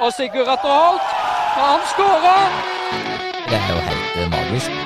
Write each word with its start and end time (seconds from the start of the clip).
Og 0.00 0.12
Sigurd 0.16 0.48
Atter 0.48 0.70
Holt, 0.72 1.08
han 1.60 1.82
skårer! 1.90 2.52
Det 3.50 3.58
er 3.58 3.66
jo 3.68 3.80
helt 3.84 4.14
eh, 4.22 4.30
magisk. 4.32 4.78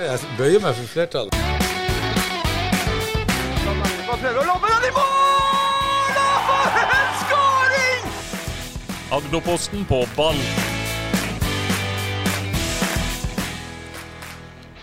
Jeg 0.00 0.30
bøyer 0.38 0.62
meg 0.64 0.78
for 0.78 0.88
flertallet. 0.88 1.36
Prøver 4.08 4.40
å 4.40 4.46
lomme 4.48 4.70
den 4.72 4.86
i 4.88 4.94
mål! 4.96 6.16
Og 6.22 6.40
for 6.48 6.80
en 6.96 7.12
skåring! 7.26 8.08
Agderposten 9.18 9.84
på 9.92 10.00
ball. 10.16 10.40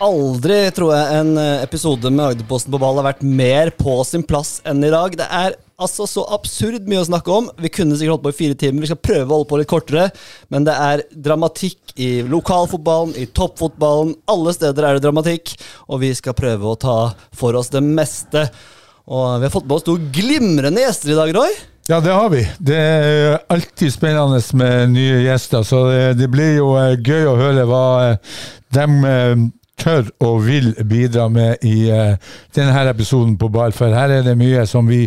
Aldri 0.06 0.62
tror 0.78 0.94
jeg 0.94 1.22
en 1.24 1.38
eh, 1.42 1.66
episode 1.66 2.14
med 2.14 2.36
Agderposten 2.36 2.70
på 2.70 2.86
ball 2.86 3.02
har 3.02 3.10
vært 3.16 3.26
mer 3.26 3.74
på 3.82 3.98
sin 4.06 4.30
plass 4.30 4.60
enn 4.62 4.86
i 4.86 4.94
dag. 4.94 5.18
Det 5.18 5.32
er 5.42 5.58
altså 5.82 6.08
så 6.08 6.24
absurd 6.36 6.88
mye 6.90 7.02
å 7.04 7.08
snakke 7.08 7.34
om. 7.34 7.50
Vi 7.62 7.72
kunne 7.74 7.98
sikkert 7.98 8.16
holdt 8.16 8.26
på 8.26 8.34
i 8.34 8.38
fire 8.38 8.58
timer. 8.60 8.86
Vi 8.86 8.92
skal 8.92 9.02
prøve 9.02 9.28
å 9.28 9.40
holde 9.40 9.50
på 9.50 9.60
litt 9.60 9.72
kortere. 9.72 10.08
Men 10.54 10.68
det 10.68 10.76
er 10.88 11.04
dramatikk 11.28 11.96
i 12.00 12.10
lokalfotballen, 12.30 13.16
i 13.20 13.28
toppfotballen. 13.28 14.16
Alle 14.32 14.56
steder 14.56 14.88
er 14.88 14.98
det 14.98 15.06
dramatikk. 15.06 15.56
Og 15.90 16.02
vi 16.06 16.14
skal 16.18 16.38
prøve 16.38 16.72
å 16.72 16.80
ta 16.80 16.98
for 17.36 17.58
oss 17.60 17.72
det 17.74 17.84
meste. 17.86 18.48
Og 19.06 19.40
vi 19.40 19.48
har 19.48 19.54
fått 19.54 19.68
med 19.68 19.78
oss 19.78 19.88
to 19.88 19.98
glimrende 20.16 20.86
gjester 20.86 21.14
i 21.14 21.18
dag, 21.20 21.34
Roy. 21.36 21.56
Ja, 21.86 22.00
det 22.02 22.16
har 22.18 22.32
vi. 22.34 22.42
Det 22.58 22.78
er 22.78 23.36
alltid 23.54 23.94
spennende 23.94 24.40
med 24.58 24.96
nye 24.96 25.20
gjester, 25.28 25.62
så 25.62 25.84
det, 26.18 26.32
blir 26.34 26.56
jo 26.58 26.72
eh, 26.82 26.96
gøy 26.98 27.28
å 27.30 27.36
høre 27.38 27.68
hva 27.70 27.84
eh, 28.08 28.40
de 28.74 28.88
eh, 29.12 29.44
tør 29.80 30.10
og 30.24 30.44
vil 30.46 30.74
bidra 30.88 31.28
med 31.32 31.64
i 31.66 31.90
uh, 31.92 32.16
denne 32.56 32.86
episoden 32.90 33.36
på 33.40 33.50
Ball, 33.54 33.76
for 33.76 33.94
her 33.96 34.14
er 34.14 34.26
det 34.26 34.38
mye 34.40 34.66
som 34.70 34.88
vi 34.90 35.06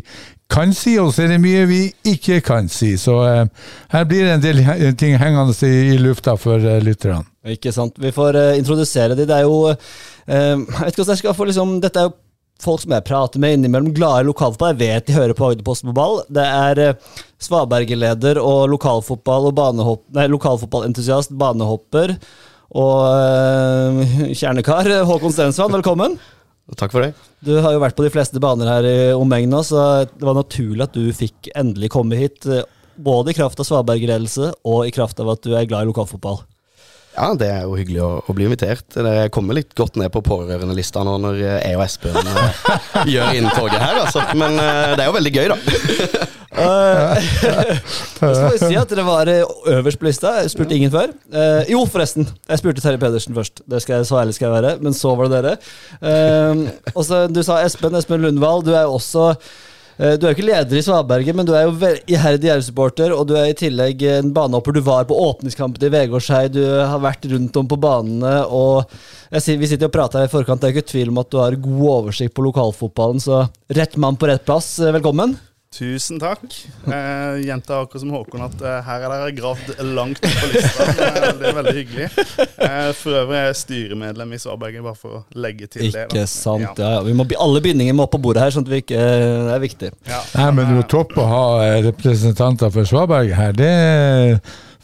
kan 0.48 0.72
si, 0.72 0.94
og 1.00 1.12
så 1.12 1.26
er 1.26 1.34
det 1.34 1.42
mye 1.44 1.66
vi 1.68 1.80
ikke 2.08 2.40
kan 2.44 2.70
si. 2.72 2.94
Så 3.00 3.16
uh, 3.20 3.72
her 3.92 4.06
blir 4.08 4.26
det 4.26 4.36
en 4.36 4.44
del 4.44 4.62
ting 5.00 5.18
hengende 5.20 5.56
i, 5.66 5.94
i 5.94 5.98
lufta 6.00 6.36
for 6.40 6.62
uh, 6.62 6.78
lytterne. 6.84 7.24
Ikke 7.48 7.72
sant. 7.72 7.96
Vi 8.00 8.12
får 8.12 8.36
introdusere 8.58 9.16
de. 9.16 9.24
Det 9.28 9.36
er 9.36 9.46
jo 9.46 9.68
Jeg 9.68 10.56
vet 10.58 10.90
ikke 10.90 10.98
hvordan 10.98 11.14
jeg 11.14 11.20
skal 11.22 11.36
få 11.38 11.44
liksom 11.48 11.70
Dette 11.80 12.02
er 12.02 12.10
jo 12.10 12.16
folk 12.60 12.82
som 12.82 12.92
jeg 12.92 13.06
prater 13.06 13.40
med 13.40 13.54
innimellom, 13.54 13.94
glade 13.96 14.26
lokalfotball. 14.26 14.74
Jeg 14.74 14.80
vet 14.82 15.06
de 15.06 15.14
hører 15.16 15.36
på 15.38 15.46
Agderposten 15.46 15.88
på 15.88 15.94
ball. 15.96 16.18
Det 16.28 16.44
er 16.44 16.98
Svaberget-leder 17.40 18.40
og 18.42 18.66
lokalfotball 18.74 19.48
og 19.48 19.54
banehopp... 19.56 20.02
Nei, 20.18 20.26
lokalfotballentusiast, 20.34 21.32
banehopper 21.38 22.16
og 22.76 23.04
eh, 23.08 24.32
kjernekar 24.36 24.90
Håkon 25.08 25.32
Stensland, 25.32 25.72
velkommen. 25.78 26.18
Takk 26.76 26.92
for 26.92 27.00
det. 27.06 27.14
Du 27.40 27.54
har 27.64 27.72
jo 27.72 27.80
vært 27.80 27.96
på 27.96 28.04
de 28.04 28.12
fleste 28.12 28.40
baner 28.44 28.68
her 28.68 28.84
i 28.88 28.96
omegna, 29.16 29.62
så 29.64 30.04
det 30.10 30.26
var 30.26 30.36
naturlig 30.36 30.84
at 30.84 30.92
du 30.98 31.06
fikk 31.16 31.48
endelig 31.56 31.88
komme 31.94 32.18
hit. 32.20 32.44
eh, 32.44 32.66
Både 32.98 33.30
i 33.30 33.36
kraft 33.38 33.60
av 33.62 33.66
Svaberg-ledelse 33.68 34.50
og 34.66 34.88
i 34.88 34.92
kraft 34.92 35.20
av 35.22 35.30
at 35.32 35.44
du 35.46 35.52
er 35.54 35.68
glad 35.70 35.86
i 35.86 35.90
lokalfotball. 35.92 36.40
Ja, 37.18 37.32
det 37.34 37.48
er 37.50 37.62
jo 37.64 37.74
hyggelig 37.78 38.02
å, 38.04 38.08
å 38.30 38.34
bli 38.36 38.44
invitert. 38.46 38.84
Det 38.94 39.30
kommer 39.34 39.56
litt 39.56 39.72
godt 39.78 39.96
ned 39.98 40.10
på 40.14 40.20
pårørendelista 40.26 41.02
nå 41.06 41.16
når 41.24 41.40
eh, 41.40 41.56
jeg 41.70 41.78
og 41.78 41.84
Espen 41.86 42.18
eh, 42.20 42.66
gjør 43.14 43.38
inntoget 43.40 43.80
her, 43.80 44.02
altså. 44.04 44.22
Men 44.38 44.58
eh, 44.60 44.92
det 44.98 45.06
er 45.06 45.08
jo 45.08 45.16
veldig 45.16 45.32
gøy, 45.34 45.48
da. 45.54 45.58
Eh, 46.58 47.78
Så 48.18 48.32
må 48.42 48.50
jeg 48.56 48.62
si 48.62 48.78
at 48.78 48.90
dere 48.90 49.06
var 49.06 49.30
eh, 49.30 49.54
øverst 49.76 50.00
på 50.00 50.08
lista. 50.08 50.34
Jeg 50.42 50.52
spurte 50.54 50.76
ingen 50.76 50.92
før. 50.92 51.14
Eh, 51.30 51.70
jo, 51.72 51.84
forresten. 51.90 52.28
Jeg 52.48 52.62
spurte 52.62 52.84
Terje 52.84 53.00
Pedersen 53.02 53.36
først. 53.36 53.62
Det 53.68 53.82
skal 53.84 54.00
jeg, 54.00 54.10
så 54.10 54.20
ærlig 54.22 54.36
skal 54.36 54.50
jeg 54.50 54.58
være. 54.58 54.74
Men 54.84 54.96
så 54.96 55.14
var 55.18 55.30
det 55.30 55.40
dere. 55.40 55.56
Og 56.94 57.02
så 57.06 57.26
Du 57.32 57.42
sa 57.46 57.62
Espen 57.64 57.98
Espen 57.98 58.22
Lundvall. 58.24 58.64
Du 58.66 58.74
er 58.74 58.86
jo 58.86 58.98
også 58.98 59.32
du 59.98 60.04
er 60.28 60.28
jo 60.28 60.36
ikke 60.36 60.44
leder 60.46 60.78
i 60.78 60.82
Svaberget, 60.86 61.34
men 61.34 61.42
du 61.42 61.56
er 61.58 61.64
jo 61.66 61.88
iherdig 62.06 62.46
Jerv-supporter, 62.46 63.10
og 63.10 63.24
du 63.26 63.32
er 63.34 63.48
i 63.50 63.56
tillegg 63.58 64.04
en 64.06 64.28
banehopper. 64.30 64.76
Du 64.76 64.84
var 64.86 65.08
på 65.08 65.16
åpningskampen 65.24 65.82
til 65.82 65.90
Vegårshei, 65.90 66.44
du 66.54 66.60
har 66.62 67.02
vært 67.02 67.26
rundt 67.32 67.58
om 67.58 67.66
på 67.66 67.80
banene, 67.82 68.36
og 68.46 68.94
jeg 69.34 69.42
sier, 69.42 69.58
vi 69.58 69.72
sitter 69.72 69.90
og 69.90 69.96
prater 69.96 70.22
her 70.22 70.30
i 70.30 70.32
forkant, 70.36 70.62
det 70.62 70.70
er 70.70 70.76
ikke 70.76 70.92
tvil 70.92 71.10
om 71.10 71.18
at 71.18 71.32
du 71.34 71.40
har 71.42 71.58
god 71.66 71.90
oversikt 71.96 72.36
på 72.38 72.46
lokalfotballen, 72.46 73.18
så 73.26 73.42
rett 73.74 73.98
mann 73.98 74.14
på 74.14 74.30
rett 74.30 74.46
plass, 74.46 74.76
velkommen. 74.86 75.34
Tusen 75.68 76.16
takk. 76.18 76.40
Eh, 76.88 77.42
Gjentar 77.44 77.82
akkurat 77.84 78.00
som 78.00 78.10
Håkon 78.14 78.40
at 78.46 78.62
eh, 78.64 78.78
her 78.86 79.02
er 79.04 79.10
dere 79.12 79.32
gravd 79.36 79.74
langt 79.94 80.22
opp 80.24 80.38
på 80.40 80.48
lista. 80.54 80.86
Eh, 80.88 81.26
det 81.38 81.50
er 81.50 81.56
veldig 81.58 81.74
hyggelig. 81.76 82.06
Eh, 82.40 82.88
for 82.96 83.18
øvrig 83.20 83.36
er 83.36 83.44
jeg 83.50 83.58
styremedlem 83.60 84.32
i 84.32 84.38
Svarberget, 84.40 84.80
bare 84.86 84.96
for 84.98 85.18
å 85.18 85.42
legge 85.44 85.68
til 85.68 85.90
det. 85.92 86.06
Ikke 86.08 86.24
sant, 86.32 86.64
Ja. 86.64 86.72
ja, 86.80 86.92
ja. 86.96 87.02
Vi 87.04 87.12
må, 87.18 87.26
alle 87.36 87.60
bindinger 87.64 87.94
må 87.98 88.06
opp 88.08 88.14
på 88.16 88.22
bordet 88.24 88.46
her, 88.46 88.54
sånn 88.56 88.64
at 88.64 88.72
vi 88.72 88.80
ikke 88.80 88.96
Det 88.96 89.52
er 89.58 89.62
viktig. 89.66 89.92
Ja. 90.08 90.22
Nei, 90.40 90.48
men 90.56 90.64
det 90.64 90.72
er 90.72 90.80
jo 90.80 90.86
topp 90.96 91.12
å 91.20 91.28
ha 91.28 91.44
eh, 91.66 91.76
representanter 91.90 92.72
for 92.74 92.88
Svaberg 92.88 93.36
her. 93.36 93.52
Det 93.60 93.74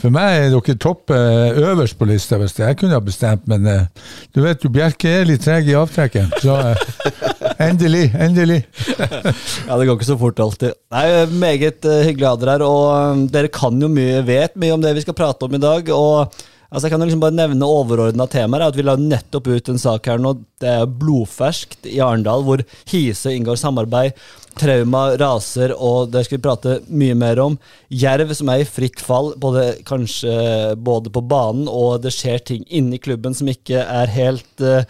For 0.05 0.13
meg 0.13 0.37
er 0.37 0.51
dere 0.53 0.75
topp 0.85 1.11
eh, 1.17 1.59
øverst 1.65 1.97
på 1.97 2.05
lista, 2.11 2.37
hvis 2.43 2.59
jeg 2.61 2.77
kunne 2.77 2.99
ha 2.99 3.01
bestemt, 3.01 3.49
men 3.49 3.65
eh, 3.71 3.87
du 4.37 4.43
vet 4.45 4.61
jo, 4.67 4.69
Bjerke 4.75 5.09
er 5.23 5.25
litt 5.33 5.47
treg 5.47 5.71
i 5.71 5.77
avtrekken. 5.81 6.29
Så 6.45 6.59
eh, 6.61 7.33
endelig, 7.59 8.09
endelig. 8.15 8.63
Ja, 9.69 9.77
det 9.77 9.87
går 9.87 9.97
ikke 9.97 10.09
så 10.09 10.19
fort 10.21 10.41
alltid. 10.43 10.75
Nei, 10.95 11.05
Meget 11.33 11.87
eh, 11.89 12.03
hyggelig 12.09 12.27
å 12.27 12.33
ha 12.33 12.41
dere 12.41 12.57
her. 12.57 12.65
Og 12.67 12.89
eh, 12.95 13.23
dere 13.35 13.53
kan 13.53 13.79
jo 13.81 13.91
mye, 13.93 14.23
vet 14.27 14.59
mye 14.61 14.75
om 14.77 14.83
det 14.83 14.95
vi 14.97 15.05
skal 15.05 15.17
prate 15.19 15.47
om 15.47 15.57
i 15.57 15.63
dag. 15.63 15.91
og 15.95 16.35
altså, 16.69 16.87
Jeg 16.87 16.95
kan 16.95 17.03
jo 17.03 17.09
liksom 17.09 17.25
bare 17.25 17.39
nevne 17.39 17.69
overordna 17.69 18.29
temaer. 18.31 18.65
er 18.65 18.75
At 18.75 18.79
vi 18.79 18.87
la 18.87 18.97
nettopp 19.01 19.51
ut 19.51 19.71
en 19.73 19.81
sak 19.81 20.11
her 20.11 20.23
nå. 20.23 20.37
Det 20.63 20.71
er 20.71 20.89
blodferskt 21.03 21.89
i 21.91 22.01
Arendal, 22.05 22.47
hvor 22.47 22.65
Hise 22.91 23.35
inngår 23.35 23.61
samarbeid. 23.61 24.19
Trauma 24.55 25.09
raser, 25.19 25.73
og 25.75 26.13
det 26.15 26.25
skal 26.27 26.39
vi 26.39 26.45
prate 26.45 26.77
mye 26.87 27.17
mer 27.19 27.41
om. 27.43 27.57
Jerv 27.91 28.31
som 28.39 28.53
er 28.53 28.63
i 28.63 28.69
fritt 28.69 29.03
fall, 29.03 29.33
både, 29.41 29.81
kanskje 29.89 30.77
både 30.79 31.11
på 31.15 31.25
banen, 31.27 31.67
og 31.67 32.05
det 32.05 32.15
skjer 32.15 32.45
ting 32.53 32.69
inni 32.71 33.01
klubben 33.03 33.35
som 33.35 33.51
ikke 33.51 33.83
er 33.83 34.13
helt 34.15 34.63
uh, 34.63 34.87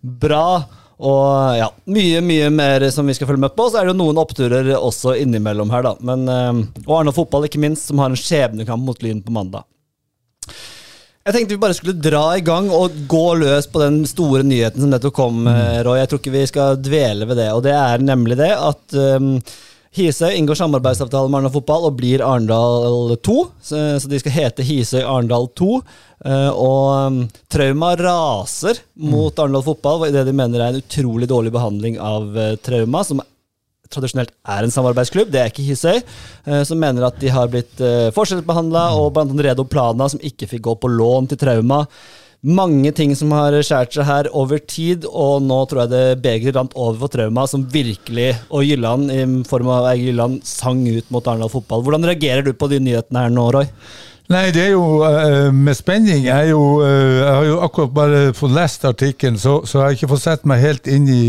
bra. 0.00 0.64
Og 0.98 1.56
ja, 1.58 1.68
mye, 1.90 2.20
mye 2.24 2.50
mer 2.52 2.84
som 2.94 3.08
vi 3.08 3.14
skal 3.16 3.30
følge 3.30 3.44
med 3.46 3.56
på. 3.56 3.68
Så 3.70 3.80
er 3.80 3.86
det 3.86 3.94
jo 3.94 4.00
noen 4.02 4.20
oppturer 4.22 4.72
også 4.76 5.16
innimellom 5.22 5.72
her, 5.72 5.86
da. 5.88 5.96
Men, 6.04 6.28
eh, 6.28 6.84
og 6.84 6.96
Arendal 6.98 7.16
Fotball, 7.16 7.48
ikke 7.48 7.62
minst, 7.62 7.88
som 7.88 8.02
har 8.02 8.12
en 8.12 8.18
skjebnekamp 8.18 8.84
mot 8.86 9.02
Lyn 9.02 9.24
på 9.24 9.34
mandag. 9.34 9.66
Jeg 11.22 11.36
tenkte 11.36 11.54
vi 11.54 11.62
bare 11.62 11.74
skulle 11.78 12.02
dra 12.02 12.24
i 12.34 12.42
gang 12.42 12.66
og 12.74 12.96
gå 13.10 13.26
løs 13.38 13.68
på 13.70 13.78
den 13.78 14.00
store 14.10 14.42
nyheten 14.42 14.82
som 14.82 14.90
nettopp 14.90 15.14
kom, 15.14 15.44
eh, 15.46 15.78
Roy. 15.86 16.00
Jeg 16.00 16.10
tror 16.10 16.18
ikke 16.18 16.34
vi 16.34 16.46
skal 16.50 16.80
dvele 16.82 17.28
ved 17.30 17.38
det. 17.38 17.50
Og 17.54 17.62
det 17.62 17.76
er 17.78 18.02
nemlig 18.02 18.40
det 18.40 18.50
at 18.56 18.96
um, 18.98 19.36
Hisøy 19.92 20.38
inngår 20.38 20.56
samarbeidsavtale 20.56 21.28
med 21.28 21.42
Arendal 21.42 21.52
Fotball 21.52 21.82
og 21.90 21.96
blir 21.98 22.22
Arendal 22.24 23.12
2. 23.20 23.34
Så, 23.60 23.80
så 24.00 24.08
de 24.08 24.20
skal 24.22 24.32
hete 24.32 24.64
Hisøy 24.64 25.02
Arendal 25.02 25.50
2. 25.58 25.68
Eh, 26.24 26.48
og 26.54 26.86
um, 27.12 27.18
Trauma 27.52 27.90
raser 28.00 28.80
mot 28.96 29.36
Arendal 29.36 29.66
Fotball 29.66 30.06
i 30.08 30.14
det 30.14 30.24
de 30.28 30.34
mener 30.38 30.62
er 30.62 30.72
en 30.72 30.80
utrolig 30.80 31.28
dårlig 31.28 31.52
behandling 31.52 32.00
av 32.00 32.38
eh, 32.40 32.54
Trauma, 32.64 33.04
som 33.04 33.20
tradisjonelt 33.92 34.32
er 34.48 34.64
en 34.64 34.72
samarbeidsklubb, 34.72 35.28
det 35.28 35.42
er 35.42 35.50
ikke 35.52 35.66
Hisøy, 35.66 35.98
eh, 36.00 36.62
som 36.64 36.80
mener 36.80 37.04
at 37.04 37.20
de 37.20 37.28
har 37.28 37.52
blitt 37.52 37.82
forskjellsbehandla, 38.16 38.86
og 38.96 39.20
annet 39.20 39.44
Redo 39.50 39.68
Plana, 39.68 40.08
som 40.08 40.22
ikke 40.24 40.48
fikk 40.54 40.64
gå 40.70 40.78
på 40.80 40.88
lån 40.94 41.28
til 41.34 41.42
Trauma. 41.42 41.82
Mange 42.42 42.90
ting 42.90 43.12
som 43.14 43.30
har 43.36 43.54
skjært 43.62 43.92
seg 43.94 44.02
her 44.08 44.26
over 44.34 44.58
tid, 44.58 45.04
og 45.06 45.44
nå 45.46 45.60
tror 45.70 45.84
jeg 45.84 45.90
det 45.92 46.22
begeret 46.24 46.56
rant 46.56 46.72
over 46.74 46.96
for 47.04 47.12
Trauma, 47.12 47.44
som 47.46 47.62
virkelig, 47.70 48.32
og 48.50 48.64
Gylland, 48.66 49.12
i 49.14 49.26
form 49.46 49.70
av 49.70 49.86
Eirik 49.92 50.08
Gylland, 50.08 50.40
sang 50.42 50.80
ut 50.82 51.12
mot 51.14 51.28
Arendal 51.30 51.52
fotball. 51.52 51.84
Hvordan 51.86 52.08
reagerer 52.10 52.42
du 52.42 52.50
på 52.58 52.66
de 52.72 52.80
nyhetene 52.82 53.22
her 53.22 53.30
nå, 53.30 53.44
Roy? 53.54 53.70
Nei, 54.34 54.48
det 54.50 54.64
er 54.64 54.72
jo 54.74 55.04
uh, 55.06 55.54
med 55.54 55.78
spenning. 55.78 56.24
Jeg, 56.26 56.50
jo, 56.50 56.64
uh, 56.82 56.88
jeg 57.20 57.30
har 57.30 57.46
jo 57.46 57.60
akkurat 57.68 57.94
bare 57.94 58.24
fått 58.34 58.56
lest 58.58 58.90
artikkelen, 58.90 59.38
så, 59.38 59.60
så 59.62 59.78
jeg 59.78 59.84
har 59.84 60.00
ikke 60.00 60.10
fått 60.16 60.24
sett 60.26 60.50
meg 60.50 60.66
helt 60.66 60.90
inn 60.90 61.06
i 61.14 61.22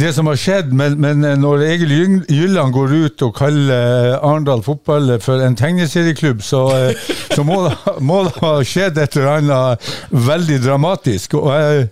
det 0.00 0.14
som 0.16 0.26
har 0.30 0.38
skjedd, 0.40 0.70
men, 0.72 0.94
men 1.00 1.24
eh, 1.24 1.34
når 1.36 1.62
Egil 1.66 1.90
Gylland 2.32 2.72
går 2.72 2.94
ut 3.04 3.22
og 3.26 3.34
kaller 3.36 4.14
eh, 4.14 4.24
Arendal 4.24 4.62
fotball 4.64 5.18
for 5.20 5.42
en 5.44 5.56
tegneserieklubb, 5.58 6.40
så, 6.42 6.62
eh, 6.78 7.12
så 7.34 7.44
må, 7.44 7.58
må 8.00 8.22
det 8.24 8.32
ha 8.40 8.54
skjedd 8.64 8.96
et 9.02 9.16
eller 9.20 9.34
annet 9.36 9.90
veldig 10.30 10.56
dramatisk. 10.64 11.34
Og 11.36 11.50
jeg, 11.52 11.82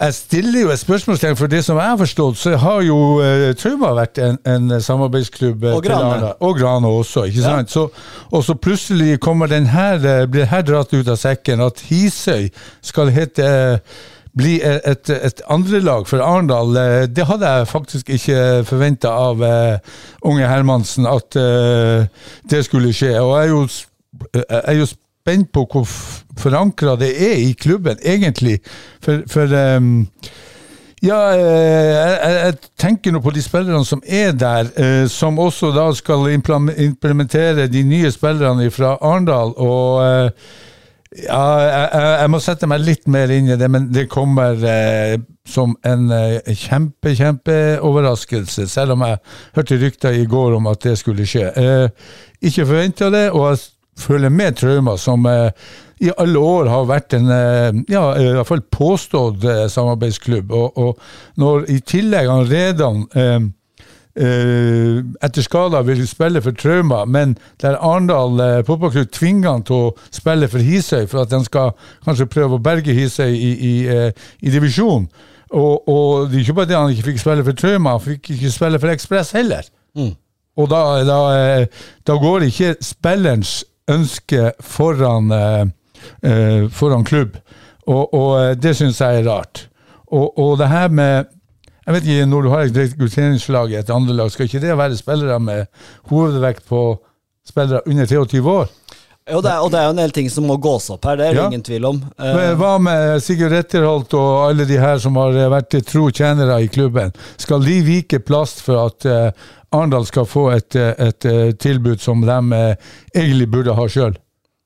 jeg 0.00 0.14
stiller 0.16 0.64
jo 0.64 0.72
et 0.74 0.80
spørsmålstegn, 0.82 1.36
for 1.38 1.46
det 1.52 1.60
som 1.64 1.78
jeg 1.78 1.86
har 1.92 2.00
forstått, 2.00 2.40
så 2.40 2.56
har 2.64 2.80
jo 2.82 2.96
eh, 3.22 3.44
Trauma 3.62 3.92
vært 3.94 4.18
en, 4.18 4.40
en 4.50 4.74
samarbeidsklubb 4.82 5.68
Og 5.70 5.84
Grane. 5.86 6.32
Og 6.42 6.58
Grane 6.58 6.90
også, 6.90 7.28
ikke 7.30 7.44
Ja. 7.44 7.52
sant? 7.60 7.70
Så, 7.70 7.86
og 8.34 8.42
så 8.42 8.58
plutselig 8.58 9.20
kommer 9.22 9.46
den 9.54 9.70
her, 9.70 10.26
blir 10.26 10.50
her 10.50 10.66
dratt 10.66 10.90
ut 10.98 11.06
av 11.14 11.20
sekken, 11.22 11.62
at 11.62 11.78
Hisøy 11.92 12.50
skal 12.82 13.14
hete 13.14 13.46
eh, 13.46 14.02
bli 14.38 14.56
et, 14.64 15.10
et 15.14 15.42
andrelag 15.50 16.08
for 16.10 16.18
Arendal. 16.24 16.76
Eh, 16.76 17.06
Det 17.06 17.26
hadde 17.28 17.46
jeg 17.52 17.68
faktisk 17.70 18.08
ikke 18.10 18.64
forventa 18.66 19.08
av 19.14 19.40
uh, 19.40 19.76
unge 20.26 20.48
Hermansen, 20.50 21.06
at 21.06 21.36
uh, 21.38 22.06
det 22.50 22.64
skulle 22.66 22.92
skje. 22.92 23.12
Og 23.22 23.36
jeg 23.38 23.44
er 23.44 23.52
jo, 23.52 23.68
jeg 24.34 24.62
er 24.64 24.78
jo 24.80 24.86
spent 24.90 25.52
på 25.54 25.66
hvor 25.70 25.86
forankra 26.38 26.96
det 27.00 27.12
er 27.30 27.36
i 27.46 27.52
klubben, 27.52 27.96
egentlig. 28.04 28.58
For, 29.04 29.22
for 29.30 29.54
um, 29.76 30.08
Ja, 31.04 31.18
jeg, 31.36 32.18
jeg- 32.24 32.68
tenker 32.80 33.12
nå 33.12 33.20
på 33.20 33.30
de 33.34 33.42
spillerne 33.44 33.84
som 33.84 34.00
er 34.08 34.30
der, 34.32 34.70
som 35.12 35.36
også 35.38 35.68
da 35.76 35.90
skal 35.92 36.30
implementere 36.32 37.66
de 37.68 37.82
nye 37.84 38.08
spillerne 38.10 38.70
fra 38.72 38.94
Arendal. 39.04 39.52
Og 39.60 40.30
ja, 41.14 41.42
jeg, 41.62 41.88
jeg, 41.94 42.30
må 42.32 42.40
sette 42.42 42.68
meg 42.70 42.82
litt 42.82 43.04
mer 43.10 43.30
inn 43.30 43.52
i 43.52 43.58
det, 43.58 43.68
men 43.70 43.86
det 43.94 44.08
kommer 44.10 44.58
eh, 44.66 45.14
som 45.46 45.76
en 45.86 46.08
eh, 46.10 46.54
kjempe, 46.58 47.14
kjempeoverraskelse, 47.14 48.66
selv 48.70 48.96
om 48.96 49.04
jeg 49.06 49.20
hørte 49.54 49.78
rykter 49.78 50.18
i 50.18 50.26
går 50.30 50.58
om 50.58 50.66
at 50.72 50.82
det 50.88 50.96
skulle 50.98 51.26
skje. 51.28 51.52
Eh, 51.54 52.10
ikke 52.42 52.66
forventa 52.66 53.12
det, 53.14 53.28
og 53.30 53.52
jeg 53.52 53.62
føler 54.02 54.32
med 54.34 54.58
traumer 54.58 54.98
som 54.98 55.26
eh, 55.30 55.50
i 56.02 56.10
alle 56.18 56.40
år 56.42 56.70
har 56.72 56.88
vært 56.90 57.14
en 57.16 57.30
eh, 57.30 57.82
ja, 57.94 58.08
i 58.18 58.32
hvert 58.34 58.50
fall 58.50 58.64
påstått 58.74 59.46
eh, 59.46 59.66
samarbeidsklubb. 59.70 60.50
Og, 60.50 60.78
og 60.78 61.38
når 61.40 61.68
i 61.70 61.78
tillegg 61.86 62.30
han 62.30 62.48
Redan 62.50 63.06
etter 64.14 65.42
skala 65.42 65.80
vil 65.82 66.04
spille 66.06 66.38
for 66.42 66.54
Trauma, 66.54 67.00
men 67.04 67.32
der 67.62 67.74
Arendal 67.82 68.38
uh, 68.38 68.64
fotballklubb 68.66 69.10
tvinger 69.10 69.50
han 69.50 69.64
til 69.66 69.88
å 69.88 69.92
spille 70.14 70.46
for 70.52 70.62
Hisøy 70.62 71.08
for 71.10 71.24
at 71.24 71.32
de 71.32 71.40
skal 71.42 71.72
kanskje 72.06 72.28
prøve 72.30 72.58
å 72.58 72.62
berge 72.62 72.94
Hisøy 72.94 73.32
i, 73.34 73.50
i, 73.54 73.72
eh, 73.90 74.28
i 74.38 74.52
divisjon. 74.54 75.08
Og, 75.54 75.88
og 75.88 76.30
det 76.30 76.38
er 76.38 76.44
ikke 76.44 76.56
bare 76.60 76.70
det 76.70 76.78
han 76.78 76.92
ikke 76.94 77.08
fikk 77.10 77.20
spille 77.22 77.46
for 77.46 77.58
Trauma, 77.58 77.96
han 77.96 78.04
fikk 78.04 78.30
ikke 78.36 78.52
spille 78.54 78.80
for 78.82 78.94
Ekspress 78.94 79.34
heller. 79.36 79.66
Og 80.56 80.70
da, 80.70 80.80
da, 81.06 81.18
eh, 81.34 81.84
da 82.06 82.18
går 82.22 82.48
ikke 82.48 82.74
spillerens 82.82 83.62
ønske 83.90 84.52
foran, 84.62 85.30
eh, 85.34 85.64
eh, 86.22 86.66
foran 86.70 87.04
klubb. 87.04 87.38
Og, 87.86 88.14
og 88.14 88.30
eh, 88.40 88.54
det 88.56 88.76
syns 88.78 89.00
jeg 89.02 89.22
er 89.22 89.28
rart. 89.28 89.68
Og, 90.06 90.38
og 90.38 90.58
det 90.58 90.70
her 90.70 90.88
med 90.88 91.30
jeg 91.86 91.94
vet 91.94 92.06
ikke, 92.08 92.26
Når 92.26 92.42
du 92.42 92.48
har 92.48 92.60
et 92.64 92.76
rekrutteringslag 92.76 93.72
i 93.72 93.80
et 93.80 93.90
andre 93.90 94.14
lag, 94.14 94.30
skal 94.32 94.48
ikke 94.48 94.60
det 94.60 94.76
være 94.78 94.96
spillere 94.96 95.40
med 95.40 95.66
hovedvekt 96.10 96.64
på 96.68 96.98
spillere 97.46 97.80
under 97.86 98.06
23 98.06 98.40
år? 98.50 98.68
Jo, 99.24 99.40
det 99.40 99.50
er, 99.50 99.60
og 99.64 99.70
det 99.72 99.78
er 99.80 99.84
jo 99.88 99.92
en 99.94 100.00
del 100.02 100.12
ting 100.12 100.26
som 100.28 100.44
må 100.44 100.58
gås 100.60 100.90
opp 100.92 101.06
her, 101.08 101.16
det 101.16 101.26
er 101.26 101.32
det 101.32 101.40
Ja. 101.40 101.46
ingen 101.48 101.62
tvil 101.64 101.84
om. 101.88 102.02
Eh, 102.18 102.34
Men 102.36 102.56
Hva 102.60 102.78
med 102.78 103.22
Sigurd 103.22 103.52
Retterholt 103.52 104.12
og 104.14 104.50
alle 104.50 104.66
de 104.68 104.76
her 104.76 104.98
som 104.98 105.16
har 105.16 105.32
vært 105.32 105.78
tro 105.86 106.10
tjenere 106.10 106.60
i 106.62 106.68
klubben? 106.68 107.12
Skal 107.38 107.64
de 107.64 107.80
vike 107.82 108.20
plass 108.20 108.60
for 108.60 108.84
at 108.86 109.06
eh, 109.06 109.30
Arendal 109.72 110.04
skal 110.04 110.26
få 110.26 110.50
et, 110.52 110.76
eh, 110.76 110.92
et, 110.98 111.58
tilbud 111.58 112.00
som 112.00 112.20
de 112.20 112.76
egentlig 113.14 113.50
burde 113.50 113.74
ha 113.74 113.88
sjøl? 113.88 114.16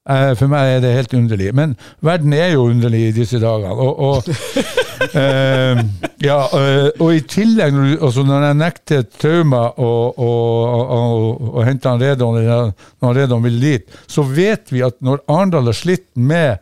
for 0.08 0.48
meg 0.48 0.78
er 0.78 0.80
det 0.80 0.94
helt 0.94 1.12
underlig. 1.12 1.50
Men 1.54 1.76
verden 2.00 2.32
er 2.32 2.54
jo 2.54 2.70
underlig 2.70 3.08
i 3.08 3.12
disse 3.12 3.36
dagene. 3.38 3.74
Og, 3.76 3.98
og, 4.00 4.24
eh, 5.12 5.82
ja, 6.18 6.38
eh, 6.58 6.88
og 6.98 7.12
i 7.14 7.20
tillegg, 7.30 7.76
altså 8.02 8.24
når 8.26 8.48
jeg 8.48 8.58
nekter 8.58 9.06
Trauma 9.20 9.68
å, 9.78 9.92
å, 10.10 10.32
å, 10.96 10.98
å 11.60 11.66
hente 11.66 11.90
han 11.90 12.02
Redon 12.02 12.40
når 13.04 13.14
Redon 13.20 13.44
vil 13.44 13.60
dit, 13.62 13.96
så 14.10 14.24
vet 14.26 14.72
vi 14.74 14.82
at 14.86 14.98
når 15.04 15.22
Arendal 15.30 15.70
har 15.70 15.78
slitt 15.78 16.08
med 16.18 16.58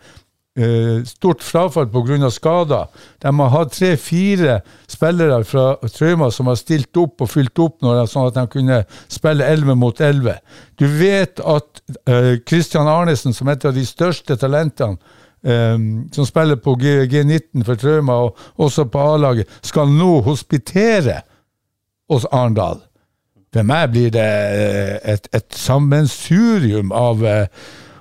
eh, 0.57 1.01
stort 1.09 1.45
frafall 1.45 1.89
pga. 1.89 2.31
skader. 2.31 2.87
De 3.23 3.33
har 3.39 3.53
hatt 3.55 3.73
tre-fire 3.73 4.61
spillere 4.89 5.43
fra 5.45 5.77
Trauma 5.89 6.31
som 6.31 6.47
har 6.53 6.61
stilt 6.61 6.97
opp 6.97 7.25
og 7.25 7.31
fylt 7.31 7.59
opp 7.59 7.81
når 7.81 8.07
sånn 8.13 8.29
at 8.29 8.37
de 8.37 8.47
kunne 8.53 8.83
spille 9.09 9.45
11 9.45 9.75
mot 9.75 10.01
11. 10.01 10.41
Du 10.77 10.87
vet 10.87 11.41
at 11.41 11.85
eh, 12.09 12.37
Christian 12.49 12.89
Arnesen, 12.89 13.33
som 13.33 13.49
er 13.49 13.57
et 13.57 13.69
av 13.69 13.77
de 13.77 13.87
største 13.87 14.37
talentene, 14.37 15.01
eh, 15.45 15.79
som 16.13 16.29
spiller 16.29 16.57
på 16.57 16.77
G 16.81 16.99
G19 17.13 17.65
for 17.67 17.81
Trauma 17.81 18.21
og 18.27 18.37
også 18.57 18.87
på 18.91 19.07
A-laget, 19.15 19.49
skal 19.63 19.91
nå 19.93 20.21
hospitere 20.27 21.23
hos 22.11 22.27
Arendal. 22.33 22.81
For 23.55 23.67
meg 23.67 23.91
blir 23.95 24.13
det 24.15 24.27
eh, 24.27 25.15
et, 25.15 25.29
et 25.35 25.57
sammensurium 25.57 26.93
av 26.93 27.25
eh, 27.25 27.47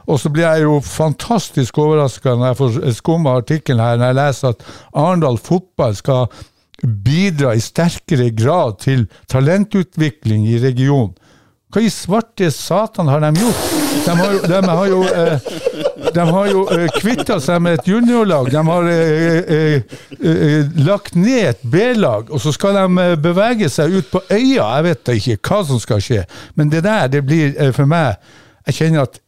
Og 0.06 0.20
så 0.22 0.30
blir 0.30 0.46
jeg 0.46 0.66
jo 0.68 0.74
fantastisk 0.86 1.80
overraska 1.82 2.36
når 2.36 2.52
jeg 2.52 2.58
får 2.60 2.76
skumma 2.94 3.40
artikkelen 3.40 3.82
her, 3.82 3.96
når 3.98 4.12
jeg 4.12 4.18
leser 4.20 4.52
at 4.52 4.66
Arendal 4.94 5.40
fotball 5.42 5.96
skal 5.98 6.28
bidra 6.84 7.56
i 7.56 7.64
sterkere 7.64 8.30
grad 8.36 8.78
til 8.84 9.08
talentutvikling 9.32 10.46
i 10.52 10.60
regionen. 10.62 11.16
Hva 11.76 11.82
i 11.84 11.90
svarte 11.92 12.48
satan 12.56 13.10
har 13.12 13.20
de 13.20 13.34
gjort? 13.36 13.64
De 14.06 14.14
har 14.16 14.36
de 14.48 14.60
har 14.70 14.86
jo, 14.88 15.00
eh, 15.04 15.48
de 16.16 16.24
har 16.30 16.46
jo 16.48 16.62
eh, 16.72 16.86
kvitta 17.02 17.36
seg 17.44 17.60
med 17.66 17.82
et 17.82 17.90
juniorlag. 17.90 18.48
De 18.54 18.62
har 18.70 18.88
eh, 18.94 19.52
eh, 19.58 19.98
eh, 20.16 20.70
lagt 20.88 21.18
ned 21.20 21.50
et 21.50 21.68
B-lag, 21.68 22.32
og 22.32 22.40
så 22.40 22.54
skal 22.56 22.80
de 22.80 22.86
eh, 23.04 23.18
bevege 23.20 23.68
seg 23.74 23.92
ut 23.98 24.08
på 24.14 24.24
øya. 24.30 24.70
Jeg 24.78 24.88
vet 24.88 25.14
ikke 25.18 25.38
hva 25.50 25.60
som 25.68 25.84
skal 25.84 26.00
skje, 26.06 26.24
men 26.56 26.72
det 26.72 26.86
der, 26.88 27.10
det 27.12 27.26
blir 27.28 27.52
eh, 27.60 27.74
for 27.76 27.92
meg 27.92 28.16
Jeg 28.70 28.80
kjenner 28.80 29.04
at 29.10 29.20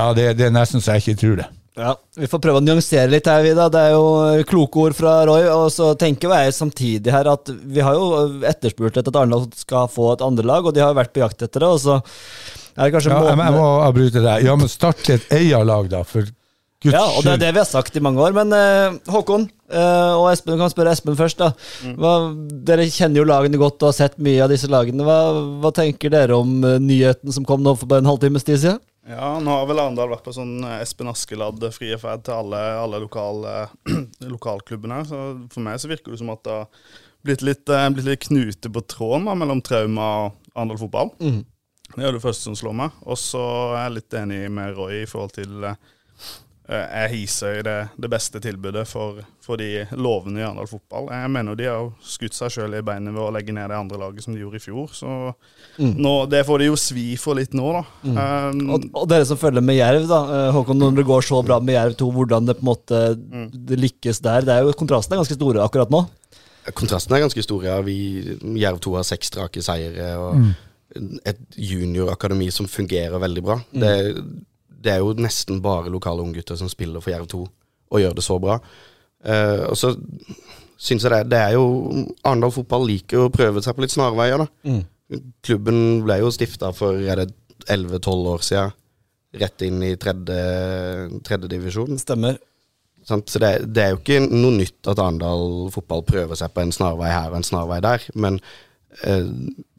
Ja, 0.00 0.12
det, 0.16 0.30
det 0.38 0.48
er 0.48 0.56
nesten 0.56 0.80
så 0.80 0.96
jeg 0.96 1.04
ikke 1.04 1.20
tror 1.20 1.36
det. 1.42 1.50
Ja, 1.78 1.94
Vi 2.18 2.26
får 2.26 2.40
prøve 2.42 2.58
å 2.60 2.64
nyansere 2.64 3.06
litt 3.12 3.28
her, 3.30 3.44
Vida. 3.46 3.68
Det 3.72 3.82
er 3.88 3.92
jo 3.94 4.42
kloke 4.48 4.82
ord 4.88 4.96
fra 4.98 5.20
Roy. 5.28 5.46
Og 5.54 5.68
så 5.74 5.92
tenker 5.98 6.32
jeg 6.34 6.56
samtidig 6.56 7.14
her 7.14 7.30
at 7.30 7.50
vi 7.50 7.84
har 7.84 7.94
jo 7.96 8.40
etterspurt 8.48 8.98
etter 8.98 9.12
at 9.12 9.20
Arendal 9.22 9.46
skal 9.56 9.88
få 9.92 10.10
et 10.16 10.24
andrelag, 10.26 10.66
og 10.66 10.74
de 10.74 10.82
har 10.82 10.92
jo 10.92 10.98
vært 10.98 11.14
på 11.14 11.22
jakt 11.22 11.46
etter 11.46 11.62
det. 11.62 11.70
Og 11.70 11.80
så 11.84 12.00
er 12.00 12.82
det 12.88 12.92
kanskje 12.96 13.14
Ja, 13.14 13.22
jeg, 13.30 13.38
jeg 13.44 13.56
må 13.56 13.70
avbryte 13.86 14.26
deg. 14.26 14.44
Ja, 14.48 14.58
men 14.58 14.72
start 14.72 15.08
et 15.14 15.30
eierlag, 15.36 15.88
da, 15.94 16.02
for 16.04 16.26
guds 16.80 16.96
Ja, 16.96 17.04
og 17.06 17.24
det 17.24 17.36
er 17.36 17.42
det 17.46 17.54
vi 17.54 17.62
har 17.62 17.70
sagt 17.70 17.96
i 17.96 18.02
mange 18.04 18.22
år. 18.24 18.34
Men 18.36 18.52
eh, 18.56 18.98
Håkon 19.14 19.46
eh, 19.70 20.12
og 20.18 20.26
Espen, 20.32 20.58
kan 20.60 20.74
spørre 20.74 20.92
Espen 20.96 21.18
først. 21.18 21.40
da. 21.40 21.52
Hva, 22.02 22.14
dere 22.66 22.90
kjenner 22.90 23.22
jo 23.22 23.30
lagene 23.30 23.60
godt 23.62 23.78
og 23.84 23.92
har 23.92 23.98
sett 24.02 24.18
mye 24.18 24.42
av 24.44 24.52
disse 24.52 24.70
lagene. 24.70 25.06
Hva, 25.06 25.18
hva 25.62 25.72
tenker 25.76 26.12
dere 26.12 26.38
om 26.40 26.58
eh, 26.66 26.80
nyheten 26.82 27.36
som 27.36 27.46
kom 27.46 27.62
nå 27.62 27.78
for 27.78 27.90
bare 27.90 28.02
en 28.04 28.10
halvtimes 28.10 28.46
tid 28.48 28.64
siden? 28.66 28.80
Ja, 29.08 29.38
nå 29.40 29.52
har 29.54 29.68
vel 29.68 29.80
Arendal 29.80 30.10
vært 30.12 30.26
på 30.26 30.34
sånn 30.36 30.58
eh, 30.66 30.80
Espen 30.84 31.08
Askeladd 31.08 31.62
frie 31.72 31.96
ferd 32.00 32.26
til 32.26 32.36
alle, 32.36 32.58
alle 32.82 33.00
lokal, 33.00 33.46
eh, 33.48 33.94
lokalklubbene. 34.34 35.00
Så 35.08 35.20
for 35.52 35.64
meg 35.64 35.80
så 35.80 35.88
virker 35.90 36.12
det 36.12 36.20
som 36.20 36.32
at 36.34 36.42
det 36.44 36.58
har 36.58 36.90
blitt 37.26 37.44
litt, 37.46 37.64
eh, 37.72 37.86
blitt 37.94 38.08
litt 38.08 38.26
knute 38.26 38.72
på 38.72 38.82
tråden 38.92 39.30
da, 39.30 39.36
mellom 39.40 39.62
Trauma 39.64 40.10
og 40.26 40.52
Arendal 40.54 40.82
fotball. 40.82 41.14
Det 41.90 42.04
er 42.06 42.14
det 42.14 42.22
første 42.22 42.46
som 42.46 42.58
slår 42.58 42.76
meg. 42.84 43.00
Og 43.08 43.18
så 43.18 43.40
er 43.72 43.86
jeg 43.86 43.96
litt 43.96 44.18
enig 44.20 44.42
med 44.52 44.76
Roy 44.76 45.00
i 45.00 45.08
forhold 45.10 45.34
til 45.38 45.64
eh, 45.66 45.80
Er 46.70 47.08
Hisøy 47.10 47.64
det, 47.66 47.72
det 47.98 48.08
beste 48.12 48.38
tilbudet 48.38 48.84
for, 48.86 49.16
for 49.42 49.58
de 49.58 49.82
lovende 49.98 50.38
i 50.38 50.44
Arendal 50.46 50.68
fotball? 50.70 51.08
Jeg 51.10 51.30
mener 51.34 51.56
de 51.58 51.64
har 51.66 51.88
skutt 52.06 52.36
seg 52.36 52.52
sjøl 52.54 52.76
i 52.78 52.82
beinet 52.86 53.10
ved 53.16 53.24
å 53.24 53.32
legge 53.34 53.50
ned 53.56 53.72
det 53.72 53.78
andre 53.80 53.98
laget 53.98 54.22
som 54.22 54.36
de 54.36 54.44
gjorde 54.44 54.60
i 54.60 54.62
fjor. 54.62 54.92
Så 54.94 55.10
nå, 55.82 56.12
det 56.30 56.44
får 56.46 56.62
de 56.62 56.68
jo 56.68 56.76
svi 56.78 57.08
for 57.18 57.34
litt 57.40 57.56
nå, 57.58 57.72
da. 57.74 57.82
Um, 58.06 58.62
Og, 58.76 58.86
og 59.02 59.08
dere 59.10 59.26
som 59.26 59.40
følger 59.40 59.64
med 59.66 59.80
Jerv, 59.80 60.06
da. 60.10 60.20
eh, 60.36 60.52
Håkon, 60.54 60.78
når 60.78 61.00
det 61.00 61.06
går 61.10 61.26
så 61.26 61.40
bra 61.48 61.58
med 61.64 61.74
Jerv 61.74 61.96
2, 62.04 62.10
hvordan 62.20 62.46
det 62.52 62.58
på 62.60 62.64
en 62.64 62.70
måte 62.70 63.02
det 63.70 63.78
lykkes 63.82 64.22
der. 64.22 64.46
Det 64.46 64.54
er 64.54 64.68
jo 64.68 64.76
Kontrastene 64.78 65.18
er 65.18 65.24
ganske 65.24 65.38
store 65.40 65.64
akkurat 65.66 65.90
nå. 65.90 66.04
Kontrasten 66.76 67.16
er 67.16 67.24
ganske 67.24 67.42
stor. 67.42 67.64
Ja. 67.66 67.80
Vi, 67.82 67.96
Jerv 68.62 68.78
2 68.84 68.94
har 69.00 69.06
seks 69.10 69.32
strake 69.32 69.62
seire. 69.64 70.12
og 70.22 70.52
Et 71.26 71.38
juniorakademi 71.58 72.50
som 72.54 72.66
fungerer 72.70 73.18
veldig 73.22 73.42
bra. 73.46 73.58
Det, 73.72 73.92
det 74.80 74.94
er 74.94 75.02
jo 75.02 75.12
nesten 75.18 75.60
bare 75.64 75.92
lokale 75.92 76.24
unggutter 76.24 76.58
som 76.58 76.70
spiller 76.72 77.02
for 77.04 77.12
Jerv 77.12 77.28
2, 77.30 77.42
og 77.90 78.02
gjør 78.02 78.16
det 78.16 78.24
så 78.26 78.38
bra. 78.42 78.58
Uh, 79.20 79.68
og 79.68 79.76
så 79.76 79.92
syns 80.80 81.04
jeg 81.04 81.12
det, 81.12 81.24
det 81.34 81.40
er 81.40 81.56
jo 81.58 81.64
Arendal 82.24 82.54
fotball 82.54 82.86
liker 82.88 83.26
å 83.26 83.32
prøve 83.32 83.60
seg 83.64 83.76
på 83.76 83.84
litt 83.84 83.92
snarveier, 83.92 84.40
da. 84.40 84.48
Klubben 85.44 86.04
ble 86.06 86.20
jo 86.22 86.30
stifta 86.32 86.70
for 86.76 87.00
er 87.02 87.24
det 87.24 87.32
11-12 87.66 88.30
år 88.34 88.46
siden. 88.46 88.76
Rett 89.40 89.62
inn 89.62 89.82
i 89.86 89.92
tredje, 90.00 90.38
tredje 91.26 91.50
divisjon. 91.52 91.98
Stemmer. 92.00 92.40
Så 93.06 93.20
det, 93.42 93.50
det 93.74 93.82
er 93.84 93.92
jo 93.94 94.00
ikke 94.00 94.18
noe 94.26 94.54
nytt 94.56 94.88
at 94.90 95.00
Arendal 95.02 95.70
fotball 95.74 96.02
prøver 96.06 96.38
seg 96.38 96.52
på 96.54 96.64
en 96.64 96.74
snarvei 96.74 97.12
her 97.12 97.30
og 97.30 97.38
en 97.38 97.46
snarvei 97.46 97.78
der. 97.84 98.06
Men 98.14 98.40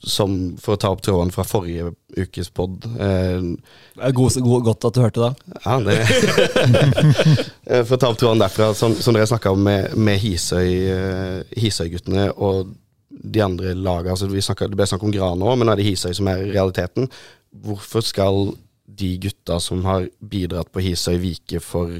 som 0.02 0.36
for 0.58 0.74
å 0.76 0.80
ta 0.82 0.90
opp 0.90 1.02
tråden 1.06 1.32
fra 1.36 1.44
forrige 1.46 1.92
ukes 2.18 2.50
pod 2.56 2.86
eh, 2.96 3.42
Det 3.44 4.06
er 4.08 4.16
god, 4.18 4.38
god, 4.42 4.64
godt 4.66 4.88
at 4.88 4.96
du 4.96 5.02
hørte 5.04 5.28
det. 5.28 5.58
ja, 5.66 5.76
det 5.86 5.98
Eh, 7.72 7.84
For 7.86 7.96
å 7.96 8.00
ta 8.02 8.10
opp 8.10 8.18
tråden 8.20 8.42
derfra, 8.42 8.72
som, 8.76 8.96
som 8.98 9.16
dere 9.16 9.28
snakka 9.30 9.52
om 9.54 9.62
med, 9.64 9.94
med 9.96 10.18
Hisøy, 10.20 10.72
eh, 10.92 11.60
Hisøy-guttene 11.62 12.32
og 12.34 12.72
de 13.12 13.44
andre 13.44 13.76
lagene. 13.78 14.16
Altså 14.16 14.28
vi 14.32 14.42
det 14.42 14.80
ble 14.80 14.88
snakk 14.90 15.06
om 15.06 15.14
Gran 15.14 15.44
òg, 15.44 15.60
men 15.60 15.70
nå 15.70 15.76
er 15.76 15.82
det 15.82 15.86
Hisøy 15.92 16.16
som 16.18 16.32
er 16.32 16.42
realiteten. 16.50 17.12
Hvorfor 17.52 18.04
skal 18.06 18.56
de 18.92 19.14
gutta 19.22 19.60
som 19.64 19.86
har 19.86 20.10
bidratt 20.20 20.72
på 20.74 20.84
Hisøy, 20.84 21.20
vike 21.22 21.62
for 21.64 22.00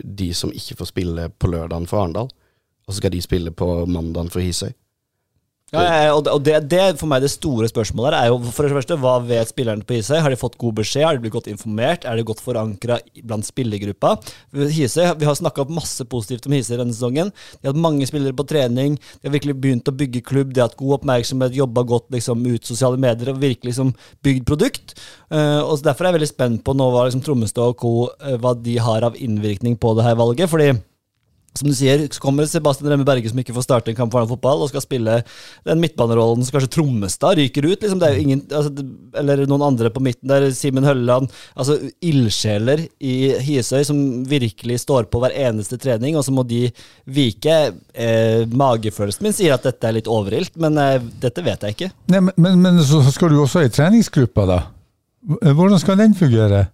de 0.00 0.30
som 0.34 0.52
ikke 0.56 0.76
får 0.80 0.90
spille 0.90 1.28
på 1.38 1.52
lørdagen 1.52 1.88
for 1.88 2.02
Arendal? 2.02 2.32
Og 2.88 2.92
så 2.92 2.98
skal 2.98 3.14
de 3.14 3.22
spille 3.22 3.52
på 3.54 3.70
mandagen 3.86 4.32
for 4.32 4.42
Hisøy? 4.42 4.72
Ja, 5.70 5.82
ja, 5.86 6.14
og 6.18 6.42
det, 6.42 6.56
det, 6.66 6.80
for 6.98 7.06
meg 7.10 7.22
det 7.22 7.30
store 7.30 7.68
spørsmålet 7.70 8.16
er 8.18 8.30
jo 8.32 8.40
for 8.42 8.66
det 8.66 8.74
første, 8.74 8.96
hva 8.98 9.12
vet 9.22 9.52
spillerne 9.52 9.86
på 9.86 9.94
Hisøy? 9.94 10.16
Har 10.18 10.32
de 10.32 10.38
fått 10.40 10.56
god 10.58 10.80
beskjed? 10.80 11.04
Har 11.06 11.14
de 11.14 11.22
blitt 11.22 11.36
godt 11.36 11.50
informert? 11.52 12.06
Er 12.10 12.18
de 12.18 12.24
godt 12.26 12.42
forankra 12.42 12.98
blant 13.22 13.46
spillergruppa? 13.46 14.16
Hisøy, 14.50 15.04
Vi 15.20 15.28
har 15.28 15.38
snakka 15.38 15.68
masse 15.70 16.02
positivt 16.10 16.48
om 16.50 16.56
Hisøy 16.58 16.74
denne 16.74 16.96
sesongen. 16.96 17.30
De 17.30 17.68
har 17.68 17.74
hatt 17.74 17.84
mange 17.86 18.08
spillere 18.10 18.34
på 18.34 18.48
trening. 18.50 18.98
De 19.20 19.30
har 19.30 19.36
virkelig 19.36 19.56
begynt 19.62 19.92
å 19.92 19.94
bygge 19.94 20.24
klubb. 20.26 20.50
De 20.50 20.64
har 20.64 20.72
hatt 20.72 20.80
god 20.80 20.98
oppmerksomhet, 20.98 21.54
jobba 21.54 21.86
godt 21.86 22.10
liksom, 22.16 22.42
ut 22.50 22.66
sosiale 22.66 22.98
medier 22.98 23.30
og 23.30 23.38
virkelig 23.42 23.70
liksom, 23.70 23.94
bygd 24.26 24.46
produkt. 24.50 24.98
Uh, 25.30 25.62
og 25.62 25.78
Derfor 25.86 26.06
er 26.08 26.10
jeg 26.10 26.18
veldig 26.18 26.32
spent 26.34 26.66
på 26.66 26.74
nå 26.74 26.90
hva 26.90 27.06
liksom, 27.06 27.22
Trommestad 27.22 27.76
og 27.76 27.78
co. 27.78 27.96
Uh, 28.18 28.34
hva 28.42 28.56
de 28.58 28.80
har 28.82 29.06
av 29.06 29.18
innvirkning 29.22 29.78
på 29.78 29.94
det 29.94 30.10
her 30.10 30.18
valget. 30.18 30.50
fordi 30.50 30.72
som 31.58 31.66
du 31.66 31.74
sier, 31.74 32.04
så 32.14 32.22
kommer 32.22 32.46
Sebastian 32.46 32.92
Remme 32.92 33.04
Berge 33.06 33.30
som 33.30 33.38
ikke 33.42 33.54
får 33.56 33.64
starte 33.66 33.90
en 33.90 33.98
kamp 33.98 34.12
foran 34.14 34.28
fotball, 34.30 34.62
og 34.62 34.70
skal 34.70 34.84
spille 34.84 35.16
den 35.66 35.82
midtbanerollen 35.82 36.46
som 36.46 36.54
kanskje 36.54 36.70
Trommestad 36.76 37.40
ryker 37.40 37.66
ut. 37.66 37.82
Liksom. 37.82 37.98
Det 38.00 38.06
er 38.06 38.16
jo 38.16 38.24
ingen, 38.24 38.44
altså, 38.46 38.86
eller 39.18 39.44
noen 39.50 39.66
andre 39.66 39.90
på 39.92 40.02
midten 40.04 40.30
der. 40.30 40.46
Simen 40.54 40.86
Hølleland. 40.86 41.30
Altså 41.58 41.76
ildsjeler 42.06 42.86
i 43.02 43.14
Hisøy 43.42 43.82
som 43.88 44.00
virkelig 44.30 44.80
står 44.84 45.10
på 45.10 45.22
hver 45.22 45.34
eneste 45.48 45.78
trening, 45.80 46.18
og 46.18 46.26
så 46.26 46.34
må 46.34 46.46
de 46.46 46.68
vike. 47.10 47.58
Eh, 47.94 48.46
magefølelsen 48.46 49.26
min 49.26 49.34
sier 49.36 49.56
at 49.56 49.66
dette 49.66 49.88
er 49.88 49.98
litt 49.98 50.10
overilt, 50.10 50.54
men 50.60 50.78
eh, 50.80 50.98
dette 51.22 51.44
vet 51.44 51.66
jeg 51.66 51.76
ikke. 51.76 51.94
Nei, 52.14 52.24
men, 52.30 52.60
men, 52.62 52.84
så 52.86 53.02
skal 53.10 53.34
du 53.34 53.40
også 53.42 53.66
i 53.66 53.72
treningsgruppa, 53.72 54.46
da. 54.48 54.60
Hvordan 55.42 55.80
skal 55.82 55.98
den 56.00 56.14
fungere? 56.16 56.68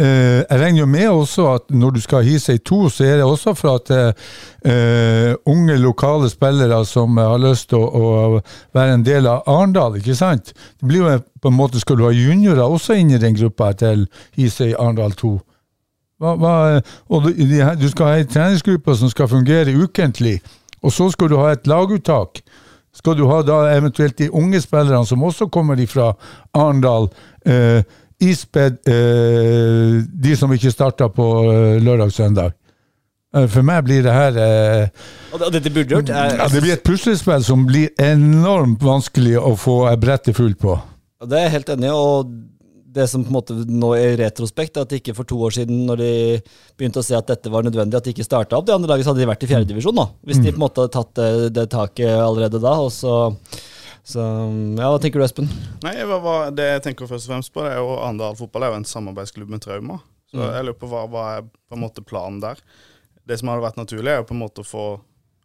Uh, 0.00 0.40
jeg 0.46 0.60
regner 0.62 0.80
jo 0.80 0.86
med 0.88 1.08
også 1.12 1.46
at 1.58 1.66
når 1.76 1.90
du 1.92 2.00
skal 2.00 2.24
hisse 2.24 2.54
i 2.56 2.60
to, 2.64 2.86
så 2.88 3.04
er 3.04 3.18
det 3.20 3.26
også 3.26 3.52
for 3.58 3.76
at 3.76 3.90
uh, 3.92 5.34
unge, 5.52 5.76
lokale 5.76 6.30
spillere 6.32 6.78
som 6.88 7.18
har 7.20 7.36
lyst 7.42 7.68
til 7.68 7.84
å, 7.84 8.00
å, 8.38 8.40
være 8.72 8.96
en 8.96 9.04
del 9.04 9.28
av 9.28 9.44
Arendal, 9.50 9.98
ikke 10.00 10.16
sant? 10.16 10.54
Det 10.80 10.88
blir 10.88 11.04
jo 11.04 11.18
på 11.42 11.52
en 11.52 11.58
måte, 11.58 11.82
Skal 11.82 12.00
du 12.00 12.06
ha 12.06 12.14
juniorer 12.16 12.64
også 12.64 12.96
inn 12.96 13.12
i 13.12 13.20
den 13.20 13.36
gruppa 13.36 13.74
til 13.76 14.06
Hisøy 14.38 14.72
Arendal 14.72 15.12
2? 15.20 15.34
Hva, 16.20 16.34
hva, 16.36 16.54
og 17.08 17.28
du, 17.28 17.44
du 17.80 17.86
skal 17.92 18.08
ha 18.08 18.16
ei 18.20 18.26
treningsgruppe 18.28 18.96
som 18.96 19.12
skal 19.12 19.28
fungere 19.28 19.76
ukentlig, 19.76 20.38
og 20.80 20.92
så 20.96 21.10
skal 21.12 21.28
du 21.28 21.36
ha 21.40 21.52
et 21.52 21.68
laguttak. 21.68 22.40
Skal 22.96 23.16
du 23.16 23.26
ha 23.28 23.42
da 23.46 23.62
eventuelt 23.76 24.18
de 24.18 24.32
unge 24.32 24.60
spillerne 24.64 25.06
som 25.06 25.22
også 25.22 25.46
kommer 25.52 25.78
fra 25.88 26.14
Arendal? 26.56 27.12
Uh, 27.44 27.84
ispedd 28.20 28.80
eh, 28.90 30.00
de 30.04 30.36
som 30.38 30.52
ikke 30.52 30.72
starta 30.72 31.08
på 31.12 31.28
eh, 31.50 31.78
lørdag-søndag. 31.84 32.54
Eh, 33.36 33.46
for 33.50 33.66
meg 33.66 33.84
blir 33.86 34.04
det 34.06 34.14
her 34.14 34.38
eh, 34.42 35.08
Og 35.34 35.44
dette 35.54 35.70
burde 35.70 35.96
gjort 35.96 36.10
er, 36.10 36.36
ja, 36.40 36.48
Det 36.50 36.62
blir 36.64 36.74
et 36.74 36.86
puslespill 36.86 37.44
som 37.46 37.66
blir 37.68 37.92
enormt 38.02 38.82
vanskelig 38.82 39.36
å 39.38 39.54
få 39.58 39.82
brettet 40.02 40.38
fullt 40.38 40.58
på. 40.62 40.78
Det 41.26 41.36
er 41.36 41.46
jeg 41.46 41.56
helt 41.58 41.74
enig 41.76 41.90
i. 41.90 41.94
og 41.94 42.32
det 42.90 43.06
som 43.06 43.22
på 43.22 43.30
en 43.30 43.36
måte 43.36 43.54
nå 43.54 43.92
i 43.94 44.14
retrospekt, 44.18 44.76
er 44.76 44.86
at 44.86 44.94
ikke 44.96 45.14
for 45.14 45.28
to 45.28 45.38
år 45.46 45.54
siden, 45.54 45.84
når 45.86 46.00
de 46.00 46.12
begynte 46.78 47.02
å 47.02 47.06
se 47.06 47.14
at 47.14 47.28
dette 47.30 47.52
var 47.52 47.62
nødvendig, 47.62 47.94
at 47.94 48.06
de 48.06 48.14
ikke 48.14 48.26
starta 48.26 48.58
opp. 48.58 48.66
De 48.66 48.74
andre 48.74 48.90
laget, 48.90 49.06
så 49.06 49.12
hadde 49.12 49.22
de 49.22 49.28
vært 49.30 49.44
i 49.46 49.50
fjerdedivisjon 49.50 49.94
nå, 49.94 50.06
hvis 50.26 50.40
de 50.42 50.50
på 50.50 50.58
en 50.58 50.64
måte 50.64 50.82
hadde 50.82 50.94
tatt 50.96 51.12
det, 51.20 51.28
det 51.54 51.66
taket 51.70 52.16
allerede 52.18 52.58
da. 52.62 52.72
og 52.82 52.90
så 52.94 53.14
så 54.06 54.22
ja, 54.22 54.86
Hva 54.88 55.00
tenker 55.02 55.20
du, 55.20 55.24
Espen? 55.26 55.50
Nei, 55.84 55.94
Det 56.56 56.66
jeg 56.66 56.84
tenker 56.86 57.10
først 57.10 57.28
og 57.28 57.34
fremst 57.34 57.52
på, 57.52 57.64
det 57.64 57.74
er 57.74 57.82
jo 57.82 57.98
Arendal 57.98 58.38
fotball 58.38 58.66
er 58.66 58.72
jo 58.72 58.80
en 58.80 58.88
samarbeidsklubb 58.88 59.52
med 59.52 59.62
Trauma. 59.64 60.00
Så 60.30 60.38
mm. 60.38 60.46
jeg 60.54 60.66
lurer 60.66 60.78
på 60.80 60.90
hva, 60.90 61.04
hva, 61.10 61.26
er 61.36 61.46
på 61.46 61.76
en 61.76 61.84
måte 61.84 62.04
planen 62.06 62.40
der. 62.42 62.62
Det 63.26 63.38
som 63.38 63.50
hadde 63.50 63.64
vært 63.66 63.80
naturlig, 63.80 64.12
er 64.12 64.22
jo 64.22 64.28
på 64.30 64.36
en 64.36 64.44
måte 64.44 64.64
å 64.64 64.66
få 64.66 64.88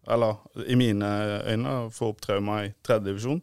Eller 0.05 0.37
i 0.69 0.75
mine 0.77 1.07
øyne 1.49 1.69
få 1.91 2.11
opp 2.13 2.19
Trauma 2.21 2.59
i 2.67 2.73
tredjedivisjon. 2.85 3.41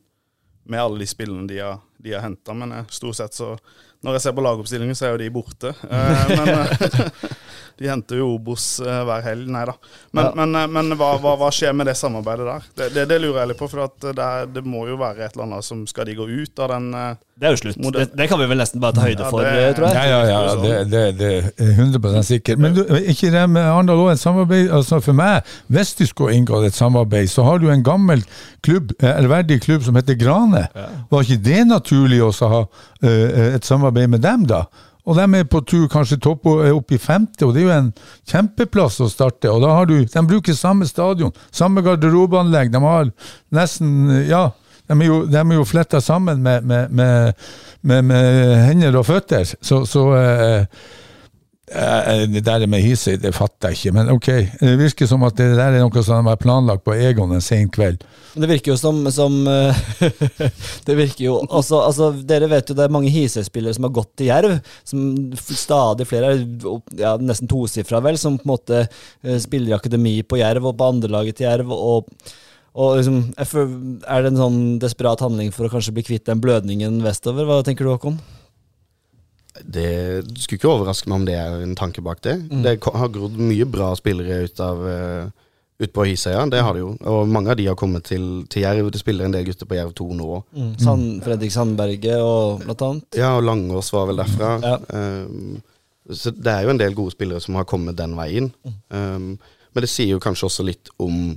Med 0.70 0.78
alle 0.78 1.02
de 1.02 1.08
spillene 1.10 1.48
de 1.50 1.58
har, 1.58 1.80
de 1.98 2.12
har 2.14 2.22
henta. 2.22 2.54
Men 2.54 2.72
eh, 2.72 2.84
stort 2.88 3.18
sett 3.18 3.34
så 3.34 3.56
Når 4.02 4.14
jeg 4.16 4.22
ser 4.22 4.36
på 4.36 4.44
lagoppstillingen, 4.46 4.94
så 4.94 5.08
er 5.08 5.16
jo 5.16 5.22
de 5.24 5.32
borte. 5.34 5.74
Eh, 5.90 6.30
men 6.38 6.52
eh, 6.54 7.34
De 7.80 7.88
henter 7.88 8.20
jo 8.20 8.28
Obos 8.36 8.66
uh, 8.84 9.02
hver 9.08 9.24
helg. 9.24 9.48
Nei 9.52 9.64
da. 9.68 9.74
Men, 10.12 10.24
ja. 10.24 10.32
men, 10.38 10.54
uh, 10.56 10.68
men 10.70 10.96
hva, 10.98 11.14
hva, 11.22 11.34
hva, 11.40 11.50
skjer 11.54 11.74
med 11.76 11.88
det 11.88 11.96
samarbeidet 11.98 12.46
der? 12.48 12.66
Det, 12.76 12.88
det, 12.94 13.06
det 13.10 13.18
lurer 13.22 13.42
jeg 13.42 13.52
litt 13.52 13.60
på. 13.60 13.68
For 13.72 13.88
det, 14.12 14.28
det, 14.52 14.64
må 14.68 14.84
jo 14.90 14.98
være 15.00 15.26
et 15.26 15.36
eller 15.36 15.48
annet 15.48 15.66
som 15.66 15.84
Skal 15.88 16.08
de 16.08 16.16
gå 16.18 16.26
ut 16.28 16.62
av 16.62 16.72
den 16.74 16.90
uh, 16.94 17.08
Det 17.40 17.48
er 17.48 17.56
jo 17.56 17.62
slutt. 17.62 17.80
Det, 17.96 18.06
det, 18.18 18.28
kan 18.30 18.40
vi 18.42 18.48
vel 18.50 18.60
nesten 18.60 18.82
bare 18.82 18.96
ta 18.98 19.06
høyde 19.06 19.30
for, 19.32 19.46
ja, 19.46 19.72
tror 19.76 19.88
jeg. 19.88 20.12
Ja, 20.12 20.20
ja, 20.28 20.44
ja. 20.52 20.84
Det, 21.16 21.32
er 21.32 21.72
100% 21.80 22.28
sikkert. 22.28 22.62
Men 22.62 22.76
du, 22.76 22.84
ikke 23.00 23.32
det 23.34 23.46
med 23.50 23.64
Arendal 23.64 24.04
òg 24.04 24.12
et 24.12 24.22
samarbeid? 24.22 24.68
Altså 24.70 25.00
For 25.02 25.16
meg, 25.16 25.48
hvis 25.72 25.96
du 25.98 26.04
skulle 26.08 26.36
inngå 26.36 26.62
et 26.66 26.76
samarbeid, 26.76 27.30
så 27.32 27.46
har 27.48 27.62
du 27.62 27.70
en 27.72 27.84
gammel 27.84 28.24
klubb, 28.62 28.94
ærverdig 29.02 29.62
klubb 29.64 29.84
som 29.86 29.98
heter 29.98 30.18
Grane. 30.20 30.66
Var 31.10 31.26
ikke 31.26 31.44
det 31.48 31.66
naturlig 31.72 32.22
også 32.24 32.48
å 32.48 32.54
ha 32.54 32.64
et 33.02 33.66
samarbeid 33.66 34.12
med 34.12 34.22
dem, 34.24 34.46
da? 34.50 34.66
Og 35.02 35.18
de 35.18 35.24
er 35.38 35.46
på 35.50 35.60
tur 35.66 35.88
kanskje 35.90 36.20
topp 36.22 36.46
opp 36.46 36.92
i 36.94 37.00
femte, 37.02 37.46
og 37.46 37.54
det 37.54 37.62
er 37.62 37.66
jo 37.66 37.74
en 37.74 37.92
kjempeplass 38.30 39.00
å 39.02 39.10
starte. 39.10 39.50
Og 39.50 39.62
da 39.64 39.72
har 39.74 39.88
du, 39.90 39.96
De 40.06 40.26
bruker 40.28 40.54
samme 40.54 40.86
stadion, 40.86 41.32
samme 41.50 41.82
garderobeanlegg. 41.82 42.70
De 42.70 42.82
har 42.82 43.10
nesten 43.50 44.26
Ja, 44.28 44.50
de 44.86 44.98
er 45.00 45.08
jo, 45.08 45.20
de 45.26 45.38
er 45.40 45.54
jo 45.56 45.66
fletta 45.66 46.00
sammen 46.00 46.42
med, 46.42 46.64
med, 46.64 46.90
med, 46.90 47.34
med, 47.82 48.12
hender 48.68 48.98
og 49.00 49.06
føtter. 49.08 49.46
Så, 49.60 49.82
så 49.90 50.06
eh, 50.18 50.66
det 52.32 52.42
der 52.44 52.66
med 52.70 52.82
Hisøy, 52.84 53.16
det 53.20 53.32
fatter 53.34 53.72
jeg 53.72 53.78
ikke, 53.78 53.92
men 53.96 54.10
ok. 54.12 54.28
Det 54.60 54.72
virker 54.80 55.08
som 55.08 55.24
at 55.26 55.36
det 55.38 55.48
der 55.56 55.76
er 55.76 55.80
noe 55.82 56.02
som 56.04 56.18
har 56.18 56.26
vært 56.32 56.44
planlagt 56.44 56.84
på 56.84 56.94
Egon 56.94 57.32
en 57.34 57.44
sen 57.44 57.70
kveld. 57.72 58.04
Det 58.32 58.48
virker 58.48 58.72
jo 58.72 58.76
som, 58.80 59.02
som 59.12 59.34
eh, 59.48 59.80
Det 60.86 60.96
virker 60.96 61.24
jo 61.26 61.34
også, 61.42 61.82
altså, 61.84 62.10
Dere 62.28 62.48
vet 62.48 62.70
jo 62.70 62.76
det 62.78 62.86
er 62.86 62.94
mange 62.94 63.12
Hisøy-spillere 63.12 63.76
som 63.76 63.88
har 63.88 63.96
gått 63.98 64.12
til 64.20 64.30
Jerv. 64.30 64.54
Som 64.88 65.02
stadig 65.36 66.08
flere, 66.08 66.34
ja, 67.00 67.16
nesten 67.20 67.50
tosifra 67.50 68.00
vel, 68.04 68.20
som 68.20 68.38
på 68.40 68.46
en 68.46 68.54
måte 68.54 68.84
eh, 68.84 69.40
spiller 69.42 69.74
i 69.74 69.76
akademi 69.76 70.18
på 70.24 70.40
Jerv 70.40 70.70
og 70.70 70.78
på 70.78 70.92
andrelaget 70.94 71.40
til 71.40 71.50
Jerv. 71.50 71.72
og 71.72 72.08
og 72.72 72.96
liksom, 72.96 73.34
Er 73.36 74.22
det 74.22 74.30
en 74.32 74.40
sånn 74.40 74.60
desperat 74.80 75.20
handling 75.20 75.50
for 75.52 75.68
å 75.68 75.72
kanskje 75.72 75.92
bli 75.92 76.06
kvitt 76.06 76.24
den 76.28 76.40
blødningen 76.40 77.02
vestover? 77.04 77.44
Hva 77.44 77.60
tenker 77.66 77.84
du, 77.84 77.92
Håkon? 77.92 78.16
Det 79.60 80.24
skulle 80.40 80.58
ikke 80.58 80.70
overraske 80.70 81.10
meg 81.10 81.20
om 81.20 81.24
det 81.28 81.36
er 81.36 81.62
en 81.62 81.76
tanke 81.76 82.02
bak 82.04 82.22
det. 82.24 82.38
Mm. 82.48 82.62
Det 82.64 82.76
har 82.80 83.12
grodd 83.12 83.36
mye 83.36 83.66
bra 83.68 83.90
spillere 83.98 84.46
ut, 84.46 84.62
av, 84.64 84.80
uh, 84.80 85.52
ut 85.82 85.92
på 85.92 86.06
Hisøya, 86.08 86.46
det 86.50 86.62
har 86.64 86.76
det 86.76 86.80
jo. 86.80 86.94
Og 87.10 87.28
mange 87.28 87.52
av 87.52 87.58
de 87.60 87.66
har 87.68 87.76
kommet 87.78 88.06
til, 88.08 88.46
til 88.52 88.64
Jerv. 88.64 88.88
Det 88.92 89.02
spiller 89.02 89.28
en 89.28 89.34
del 89.34 89.44
gutter 89.48 89.68
på 89.68 89.76
Jerv 89.76 89.92
2 89.98 90.08
nå 90.18 90.28
òg. 90.38 90.46
Mm. 90.56 90.70
Sand, 90.80 91.08
Fredrik 91.26 91.52
Sandberget 91.52 92.24
og 92.24 92.64
blant 92.64 92.86
annet. 92.88 93.20
Ja, 93.20 93.34
og 93.36 93.44
Langås 93.44 93.92
var 93.92 94.08
vel 94.08 94.22
derfra. 94.22 94.54
Ja. 94.64 94.76
Um, 94.88 95.60
så 96.12 96.32
det 96.34 96.50
er 96.50 96.64
jo 96.64 96.72
en 96.72 96.80
del 96.80 96.96
gode 96.98 97.14
spillere 97.14 97.40
som 97.44 97.58
har 97.60 97.68
kommet 97.68 97.98
den 98.00 98.16
veien. 98.18 98.48
Mm. 98.64 98.78
Um, 98.88 99.58
men 99.72 99.84
det 99.84 99.92
sier 99.92 100.16
jo 100.16 100.22
kanskje 100.22 100.48
også 100.48 100.64
litt 100.66 100.92
om 101.00 101.34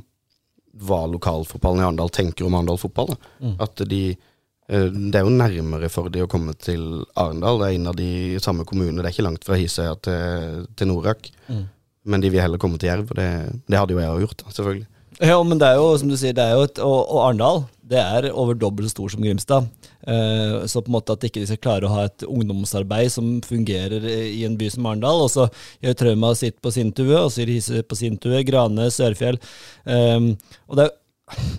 hva 0.85 1.05
lokalfotballen 1.07 1.83
i 1.83 1.85
Arendal 1.87 2.09
tenker 2.11 2.47
om 2.47 2.55
Arendal 2.55 2.79
fotball. 2.79 3.13
Mm. 3.43 3.59
At 3.63 3.83
de 3.91 4.05
Eh, 4.15 4.34
det 4.65 5.19
er 5.19 5.27
jo 5.27 5.33
nærmere 5.33 5.91
for 5.93 6.09
de 6.09 6.23
å 6.25 6.29
komme 6.31 6.55
til 6.57 7.03
Arendal. 7.13 7.61
Det 7.61 7.69
er 7.69 7.89
av 7.91 7.99
de 7.99 8.09
samme 8.41 8.65
kommunene. 8.65 9.03
Det 9.03 9.11
er 9.11 9.13
ikke 9.13 9.27
langt 9.27 9.45
fra 9.45 9.59
Hisøya 9.59 9.93
til, 10.01 10.65
til 10.73 10.89
Norak. 10.89 11.29
Mm. 11.47 11.63
Men 12.09 12.21
de 12.21 12.31
vil 12.33 12.41
heller 12.41 12.61
komme 12.61 12.81
til 12.81 12.89
Jerv, 12.89 13.13
det, 13.17 13.29
det 13.69 13.77
hadde 13.77 13.95
jo 13.95 14.01
jeg 14.01 14.13
òg 14.13 14.25
gjort, 14.25 14.43
selvfølgelig. 14.53 14.89
Ja, 15.23 15.37
men 15.47 15.61
det 15.61 15.69
er 15.69 15.77
jo 15.79 15.93
som 15.97 16.09
du 16.11 16.17
sier, 16.19 16.35
det 16.35 16.43
er 16.43 16.57
jo 16.57 16.65
et, 16.67 16.81
og, 16.83 16.97
og 17.07 17.21
Arendal 17.23 17.63
det 17.85 18.01
er 18.01 18.31
over 18.33 18.57
dobbelt 18.57 18.89
så 18.89 18.95
stor 18.95 19.13
som 19.13 19.23
Grimstad. 19.23 19.67
Eh, 20.07 20.65
så 20.69 20.81
på 20.81 20.89
en 20.89 20.95
måte 20.95 21.13
at 21.13 21.25
ikke 21.27 21.43
de 21.43 21.49
skal 21.49 21.61
klare 21.61 21.87
å 21.87 21.93
ha 21.93 22.05
et 22.07 22.25
ungdomsarbeid 22.25 23.11
som 23.13 23.37
fungerer 23.45 24.05
i 24.09 24.41
en 24.47 24.57
by 24.57 24.69
som 24.73 24.87
Arendal. 24.89 25.21
Og 25.25 25.31
så 25.33 25.47
gjør 25.85 25.97
Trauma 25.99 26.33
sitt 26.37 26.57
på 26.63 26.73
sin 26.73 26.91
tue, 26.95 27.13
og 27.19 27.29
så 27.31 27.43
gjør 27.43 27.53
Hisøy 27.53 27.83
på 27.85 27.99
sin 27.99 28.17
tue, 28.21 28.41
Grane, 28.47 28.89
Sørfjell. 28.93 29.37
Eh, 29.85 30.31
og 30.65 30.79
det 30.79 30.87
er 30.87 30.95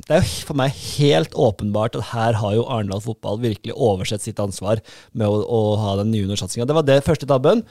det 0.06 0.14
er 0.14 0.22
jo 0.22 0.46
for 0.46 0.58
meg 0.58 0.76
helt 0.96 1.34
åpenbart 1.34 1.96
at 1.98 2.12
her 2.12 2.38
har 2.38 2.54
jo 2.54 2.68
Arendal 2.70 3.02
fotball 3.02 3.40
virkelig 3.42 3.74
oversett 3.74 4.22
sitt 4.22 4.38
ansvar 4.42 4.78
med 5.12 5.26
å, 5.26 5.42
å 5.42 5.60
ha 5.82 5.96
den 5.98 6.14
juniorsatsinga. 6.14 6.68
Det 6.68 6.76
var 6.76 6.86
det 6.86 7.02
første 7.06 7.26
tabben. 7.26 7.64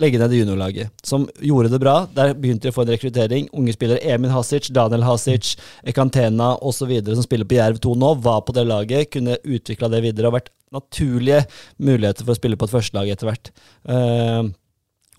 Legge 0.00 0.18
ned 0.18 0.32
det 0.32 0.40
juniorlaget, 0.40 0.90
som 1.06 1.28
gjorde 1.38 1.70
det 1.70 1.78
bra. 1.78 1.94
Der 2.16 2.32
begynte 2.34 2.66
de 2.66 2.72
å 2.72 2.74
få 2.74 2.82
en 2.82 2.90
rekruttering. 2.90 3.46
Unge 3.54 3.76
spillere. 3.76 4.02
Emin 4.10 4.32
Hasic, 4.34 4.72
Daniel 4.74 5.04
Hasic, 5.06 5.52
Ekantena 5.86 6.54
osv. 6.66 6.96
som 7.06 7.22
spiller 7.22 7.46
på 7.46 7.60
Jerv 7.60 7.78
2 7.84 7.94
nå, 8.02 8.10
var 8.24 8.40
på 8.42 8.56
det 8.56 8.64
laget. 8.66 9.12
Kunne 9.14 9.38
utvikla 9.44 9.92
det 9.92 10.02
videre 10.08 10.32
og 10.32 10.38
vært 10.40 10.50
naturlige 10.74 11.44
muligheter 11.78 12.26
for 12.26 12.34
å 12.34 12.40
spille 12.40 12.58
på 12.58 12.66
et 12.66 12.74
førstelag 12.74 13.12
etter 13.12 13.30
hvert. 13.30 13.52
Uh, 13.86 14.50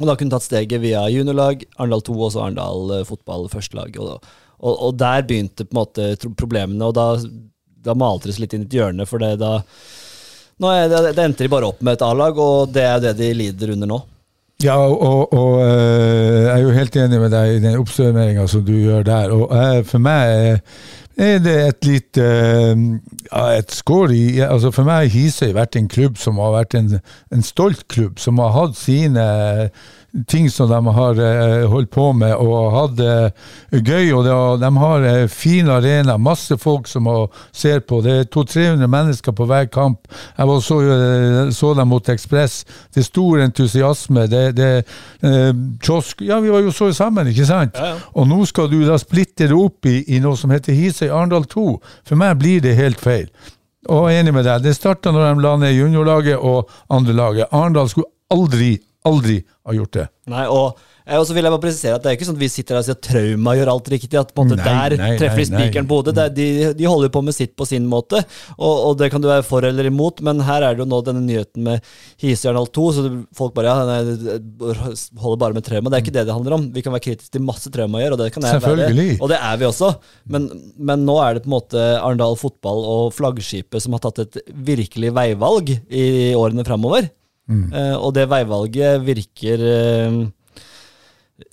og 0.02 0.10
da 0.10 0.18
kunne 0.20 0.36
tatt 0.36 0.44
steget 0.44 0.84
via 0.84 1.06
juniorlag, 1.08 1.64
Arendal 1.78 2.04
2 2.04 2.18
og 2.18 2.34
så 2.36 2.44
Arendal 2.44 2.98
uh, 2.98 3.06
fotball 3.08 3.48
førstelag. 3.54 3.96
Og 3.96 4.12
da 4.12 4.36
og, 4.60 4.74
og, 4.74 4.96
der 5.00 5.28
begynte 5.28 5.68
på 5.68 5.76
en 5.76 5.82
måte 5.82 6.34
problemene, 6.38 6.88
og 6.88 6.96
da, 6.98 7.08
da 7.86 7.96
malte 7.98 8.30
det 8.30 8.38
seg 8.38 8.46
litt 8.46 8.58
inn 8.58 8.66
i 8.66 8.70
et 8.70 8.80
hjørne. 8.80 9.08
For 9.10 9.22
det 9.22 9.36
da 9.42 9.62
er 10.72 10.88
det, 10.88 11.16
det 11.18 11.24
endte 11.24 11.44
de 11.44 11.52
bare 11.52 11.68
opp 11.68 11.82
med 11.84 11.98
et 11.98 12.04
A-lag, 12.06 12.38
og 12.40 12.70
det 12.74 12.84
er 12.88 13.02
det 13.04 13.18
de 13.20 13.34
lider 13.36 13.74
under 13.76 13.92
nå. 13.92 14.02
Ja, 14.64 14.78
og, 14.88 15.34
og 15.36 15.58
uh, 15.60 15.68
jeg 15.68 16.52
er 16.54 16.62
jo 16.64 16.76
helt 16.78 16.96
enig 16.96 17.18
med 17.20 17.34
deg 17.36 17.58
i 17.58 17.64
den 17.64 17.76
oppsummeringa 17.82 18.46
som 18.48 18.64
du 18.64 18.72
gjør 18.78 19.04
der. 19.04 19.34
Og 19.36 19.52
uh, 19.52 19.82
for 19.88 20.00
meg, 20.00 20.72
er 21.16 21.40
det 21.44 21.56
et 21.56 21.88
lite 21.88 22.24
eh, 22.24 22.80
et 23.56 23.72
skår 23.72 24.12
i 24.12 24.24
altså 24.44 24.68
For 24.76 24.84
meg 24.84 25.06
har 25.06 25.14
Hisøy 25.14 25.54
vært 25.56 25.78
en 25.80 25.88
klubb 25.88 26.18
som 26.20 26.42
har 26.44 26.52
vært 26.58 26.76
en, 26.76 26.98
en 27.32 27.46
stolt 27.46 27.86
klubb, 27.88 28.20
som 28.20 28.42
har 28.44 28.52
hatt 28.52 28.76
sine 28.76 29.24
ting 30.28 30.50
som 30.52 30.70
de 30.70 30.94
har 30.96 31.20
eh, 31.20 31.66
holdt 31.70 31.92
på 31.92 32.08
med 32.16 32.36
og 32.36 32.72
hatt 32.76 32.94
det 33.00 33.82
gøy. 33.86 34.14
og 34.16 34.60
De 34.62 34.70
har 34.78 35.08
eh, 35.10 35.28
fin 35.32 35.70
arena, 35.70 36.18
masse 36.18 36.58
folk 36.62 36.88
som 36.88 37.10
ser 37.52 37.82
på. 37.84 38.02
Det 38.06 38.14
er 38.22 38.30
200-300 38.32 38.88
mennesker 38.92 39.36
på 39.36 39.48
hver 39.50 39.68
kamp. 39.72 40.08
Jeg 40.38 40.48
var 40.48 40.62
så, 40.64 40.80
eh, 40.82 41.42
så 41.56 41.74
dem 41.78 41.92
mot 41.92 42.10
Ekspress. 42.10 42.64
Det 42.94 43.04
er 43.04 43.10
stor 43.10 43.44
entusiasme. 43.44 44.28
Det, 44.32 44.46
det 44.58 44.72
eh, 45.22 45.52
kiosk 45.84 46.22
Ja, 46.26 46.40
vi 46.40 46.54
var 46.54 46.64
jo 46.64 46.72
så 46.72 46.92
sammen, 46.94 47.28
ikke 47.28 47.48
sant? 47.50 47.76
Ja, 47.76 47.94
ja. 47.96 48.00
Og 48.16 48.30
nå 48.30 48.46
skal 48.50 48.70
du 48.72 48.80
da 48.88 48.98
splitte 49.02 49.50
det 49.50 49.58
opp 49.58 49.86
i, 49.90 50.00
i 50.16 50.22
noe 50.24 50.38
som 50.40 50.54
heter 50.54 50.76
Hisøy 50.76 51.10
Arendal 51.10 51.48
2. 51.52 51.68
For 52.08 52.20
meg 52.20 52.40
blir 52.40 52.64
det 52.64 52.78
helt 52.80 53.02
feil. 53.04 53.30
Og 53.92 54.10
jeg 54.10 54.18
er 54.18 54.24
enig 54.24 54.34
med 54.34 54.48
deg. 54.48 54.64
Det 54.66 54.74
starta 54.76 55.12
når 55.14 55.28
de 55.28 55.46
la 55.46 55.56
ned 55.62 55.76
juniorlaget 55.76 56.42
og 56.42 56.72
andrelaget. 56.94 57.52
Arendal 57.54 57.90
skulle 57.92 58.10
aldri, 58.34 58.76
aldri 59.06 59.40
ha 59.66 59.74
gjort 59.74 59.96
det. 59.98 60.06
Nei, 60.30 60.44
og 60.50 60.78
eh, 61.06 61.18
og 61.20 61.26
så 61.28 61.36
vil 61.36 61.46
jeg 61.46 61.54
bare 61.54 61.62
presisere 61.62 61.98
at 61.98 62.02
Det 62.02 62.10
er 62.10 62.16
ikke 62.18 62.26
sånn 62.26 62.38
at 62.38 62.42
vi 62.42 62.48
sitter 62.50 62.74
der 62.74 62.82
og 62.82 62.86
sier 62.88 62.96
at 62.98 63.04
Trauma 63.06 63.52
gjør 63.54 63.70
alt 63.76 63.90
riktig. 63.94 64.18
At 64.18 64.32
på 64.34 64.42
en 64.42 64.52
måte 64.52 64.64
Nei, 64.66 64.74
der 64.74 64.96
nei, 65.02 65.10
treffer 65.22 65.42
de 65.42 65.46
spikeren 65.52 65.90
på 65.90 66.00
hodet. 66.00 66.16
De, 66.34 66.48
de 66.78 66.88
holder 66.90 67.12
på 67.14 67.22
med 67.26 67.36
sitt 67.38 67.54
på 67.58 67.68
sin 67.70 67.86
måte, 67.90 68.24
og, 68.56 68.74
og 68.74 68.96
det 69.02 69.12
kan 69.14 69.22
du 69.22 69.28
være 69.30 69.46
for 69.46 69.66
eller 69.68 69.90
imot. 69.90 70.24
Men 70.26 70.42
her 70.48 70.66
er 70.66 70.78
det 70.78 70.82
jo 70.82 70.88
nå 70.90 71.02
denne 71.06 71.22
nyheten 71.26 71.66
med 71.68 71.92
Hisjernal 72.22 72.70
2, 72.74 72.86
så 72.98 73.06
folk 73.38 73.54
bare 73.58 73.74
ja, 73.74 73.86
nei, 73.90 74.00
holder 75.22 75.42
bare 75.44 75.58
med 75.58 75.68
Trauma. 75.68 75.94
Det 75.94 76.00
er 76.00 76.06
ikke 76.06 76.16
det 76.18 76.26
det 76.30 76.38
handler 76.38 76.58
om. 76.58 76.70
Vi 76.74 76.86
kan 76.86 76.96
være 76.96 77.06
kritiske 77.06 77.38
til 77.38 77.46
masse 77.46 77.74
Trauma 77.74 78.02
gjør, 78.02 78.18
og 78.18 78.24
det 78.24 78.32
kan 78.34 78.50
jeg 78.50 78.64
være. 78.66 79.10
Og 79.20 79.30
det 79.34 79.42
er 79.42 79.62
vi 79.62 79.70
også. 79.70 79.92
Men, 80.34 80.50
men 80.78 81.06
nå 81.06 81.20
er 81.22 81.38
det 81.38 81.46
på 81.46 81.52
en 81.52 81.58
måte 81.58 81.86
Arendal 82.00 82.38
fotball 82.42 82.82
og 82.96 83.14
flaggskipet 83.18 83.86
som 83.86 83.94
har 83.98 84.06
tatt 84.08 84.26
et 84.26 84.42
virkelig 84.74 85.14
veivalg 85.14 85.76
i 85.90 86.08
årene 86.38 86.66
framover. 86.66 87.12
Mm. 87.46 87.68
Eh, 87.74 87.96
og 87.98 88.16
det 88.18 88.26
veivalget 88.32 89.04
virker 89.06 89.66
eh, 89.70 90.20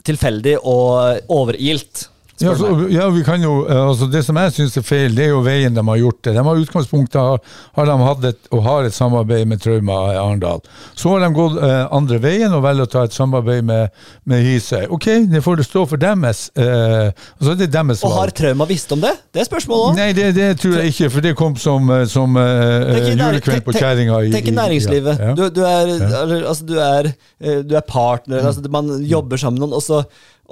tilfeldig 0.06 0.56
og 0.62 1.32
overilt. 1.32 2.06
Ja, 2.42 2.54
så, 2.58 2.70
ja, 2.92 3.08
vi 3.14 3.22
kan 3.26 3.42
jo, 3.42 3.52
eh, 3.68 3.78
altså 3.88 4.08
Det 4.10 4.24
som 4.26 4.38
jeg 4.40 4.52
syns 4.56 4.76
er 4.80 4.84
feil, 4.86 5.14
det 5.16 5.28
er 5.28 5.32
jo 5.32 5.42
veien 5.46 5.74
de 5.76 5.84
har 5.86 6.00
gjort 6.00 6.20
det. 6.26 6.34
De 6.36 6.44
har 6.46 6.62
utgangspunktet 6.64 7.18
har, 7.20 7.40
har 7.78 7.88
de 7.88 7.96
hatt 8.02 8.26
et, 8.32 8.40
og 8.52 8.64
har 8.66 8.88
et 8.88 8.96
samarbeid 8.96 9.46
med 9.48 9.62
Trauma 9.62 9.98
i 10.12 10.18
Arendal. 10.20 10.62
Så 10.98 11.12
har 11.14 11.22
de 11.24 11.30
gått 11.36 11.58
eh, 11.62 11.84
andre 11.94 12.18
veien 12.22 12.52
og 12.56 12.64
velger 12.66 12.88
å 12.88 12.92
ta 12.92 13.04
et 13.08 13.16
samarbeid 13.16 13.66
med, 13.68 13.92
med 14.28 14.44
Hisøy. 14.46 14.86
Ok, 14.92 15.08
det 15.32 15.42
får 15.44 15.62
det 15.62 15.68
stå 15.68 15.84
for 15.90 16.02
deres 16.02 16.44
eh, 16.58 17.12
altså 17.38 17.54
det 17.58 17.68
er 17.68 17.74
deres 17.78 18.02
Og 18.04 18.12
har 18.14 18.26
valg. 18.26 18.36
Trauma 18.42 18.66
visst 18.68 18.92
om 18.94 19.02
det? 19.02 19.12
Det 19.32 19.42
er 19.44 19.48
spørsmålet 19.48 19.92
òg. 19.92 20.00
Nei, 20.00 20.10
det, 20.16 20.28
det 20.36 20.48
tror 20.62 20.78
jeg 20.80 20.92
ikke, 20.94 21.10
for 21.14 21.26
det 21.28 21.34
kom 21.38 21.56
som, 21.60 21.88
eh, 21.94 22.04
som 22.10 22.36
eh, 22.40 23.12
julekveld 23.12 23.64
på 23.66 23.76
kjerringa. 23.78 24.20
Tenk 24.34 24.50
i 24.52 24.56
næringslivet. 24.56 25.22
Ja, 25.22 25.32
ja. 25.32 25.38
Du, 25.38 25.46
du, 25.54 25.62
er, 25.68 25.94
altså, 26.42 26.66
du, 26.68 26.76
er, 26.82 27.12
eh, 27.40 27.62
du 27.66 27.76
er 27.78 27.86
partner, 27.86 28.44
altså, 28.50 28.64
man 28.72 28.92
jobber 29.06 29.40
sammen 29.40 29.60
med 29.60 29.68
noen, 29.68 29.78
og 29.78 29.84
så, 29.84 30.02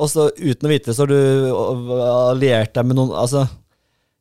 og 0.01 0.11
så 0.11 0.29
uten 0.33 0.69
å 0.69 0.71
vite 0.73 0.91
det, 0.91 0.97
så 0.97 1.05
har 1.05 1.13
du 1.13 1.97
alliert 2.11 2.73
deg 2.77 2.87
med 2.89 2.99
noen 2.99 3.17
altså, 3.21 3.45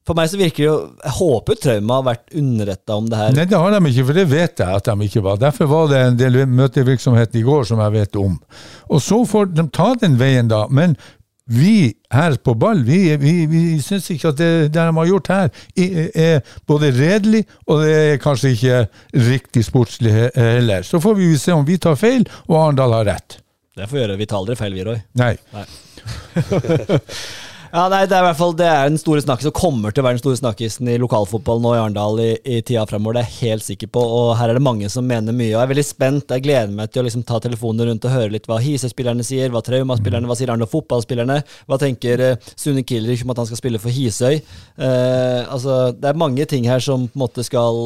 For 0.07 0.17
meg 0.17 0.31
så 0.31 0.39
virker 0.39 0.63
det 0.63 0.67
jo 0.67 0.77
Jeg 1.05 1.15
håper 1.19 1.59
Trauma 1.63 1.99
har 1.99 2.07
vært 2.09 2.35
underretta 2.41 2.97
om 2.99 3.07
det 3.09 3.19
her. 3.19 3.37
Nei, 3.37 3.45
det 3.49 3.61
har 3.61 3.75
de 3.75 3.93
ikke, 3.93 4.07
for 4.09 4.19
det 4.19 4.25
vet 4.31 4.63
jeg 4.63 4.81
at 4.81 4.89
de 4.89 5.07
ikke 5.07 5.23
var. 5.25 5.39
Derfor 5.41 5.71
var 5.71 5.93
det 5.93 6.01
en 6.01 6.19
del 6.19 6.41
møtevirksomhet 6.49 7.39
i 7.39 7.45
går 7.47 7.69
som 7.69 7.81
jeg 7.85 7.95
vet 7.95 8.19
om. 8.19 8.35
Og 8.89 9.03
så 9.05 9.21
får 9.29 9.53
de 9.53 9.69
ta 9.75 9.93
den 10.01 10.19
veien, 10.19 10.51
da. 10.51 10.65
Men 10.73 10.97
vi 11.49 11.93
her 12.13 12.35
på 12.45 12.53
ball, 12.53 12.83
vi, 12.85 13.15
vi, 13.17 13.33
vi 13.49 13.61
syns 13.81 14.09
ikke 14.13 14.29
at 14.33 14.37
det, 14.37 14.49
det 14.69 14.85
de 14.85 14.95
har 14.99 15.09
gjort 15.09 15.31
her, 15.33 15.49
er 15.75 16.43
både 16.69 16.91
redelig, 16.93 17.43
og 17.65 17.81
det 17.83 17.95
er 17.97 18.21
kanskje 18.21 18.53
ikke 18.53 18.81
riktig 19.29 19.65
sportslig 19.65 20.13
heller. 20.35 20.85
Så 20.85 21.01
får 21.01 21.17
vi 21.17 21.31
se 21.41 21.55
om 21.55 21.65
vi 21.65 21.79
tar 21.81 21.97
feil, 21.97 22.27
og 22.47 22.59
Arendal 22.61 22.99
har 22.99 23.09
rett. 23.15 23.39
Det 23.79 23.91
får 23.91 24.03
gjøre. 24.03 24.19
Vi 24.19 24.29
tar 24.29 24.43
aldri 24.43 24.59
feil, 24.59 24.75
vi, 24.77 24.89
Roy. 24.89 24.99
Nei. 25.19 25.33
Ja, 27.69 27.83
nei, 27.85 27.99
Det 28.09 28.15
er 28.17 28.23
i 28.23 28.25
hvert 28.25 28.37
fall 28.39 28.55
Det 28.57 28.65
er 28.65 28.87
den 28.89 28.97
store 28.97 29.21
snakkisen, 29.21 29.51
og 29.51 29.59
kommer 29.59 29.93
til 29.93 30.01
å 30.01 30.07
være 30.07 30.17
den 30.17 30.23
store 30.23 30.39
snakkisen 30.39 30.89
i 30.89 30.95
lokalfotball 31.01 31.61
nå 31.61 31.75
i 31.75 31.81
Arendal 31.81 32.21
i, 32.23 32.29
i 32.41 32.57
tida 32.65 32.85
fremover. 32.89 33.19
Det 33.19 33.21
er 33.21 33.29
jeg 33.29 33.51
helt 33.51 33.65
sikker 33.67 33.91
på. 33.93 34.01
Og 34.01 34.31
her 34.39 34.49
er 34.49 34.57
det 34.57 34.63
mange 34.65 34.89
som 34.89 35.05
mener 35.05 35.35
mye. 35.35 35.51
Og 35.51 35.59
jeg 35.59 35.67
er 35.67 35.71
veldig 35.73 35.85
spent. 35.85 36.33
Jeg 36.33 36.45
gleder 36.47 36.73
meg 36.73 36.89
til 36.89 37.03
å 37.03 37.05
liksom 37.05 37.25
ta 37.29 37.37
telefonen 37.43 37.91
rundt 37.91 38.07
og 38.09 38.15
høre 38.15 38.33
litt 38.33 38.49
hva 38.49 38.57
Hisøy-spillerne 38.63 39.25
sier, 39.25 39.53
hva 39.53 39.61
Trauma-spillerne, 39.65 40.29
hva 40.29 40.37
sier 40.39 40.49
Arendal 40.49 40.71
fotballspillerne, 40.71 41.37
hva 41.69 41.79
tenker 41.81 42.25
uh, 42.25 42.51
Sune 42.57 42.81
Kilrich 42.87 43.21
om 43.25 43.35
at 43.35 43.43
han 43.43 43.51
skal 43.51 43.61
spille 43.61 43.81
for 43.81 43.93
Hisøy. 43.93 44.41
Uh, 44.79 45.45
altså, 45.45 45.79
det 45.93 46.09
er 46.09 46.23
mange 46.25 46.49
ting 46.49 46.65
her 46.69 46.81
som 46.83 47.05
på 47.05 47.19
en 47.19 47.25
måte 47.27 47.45
skal 47.45 47.77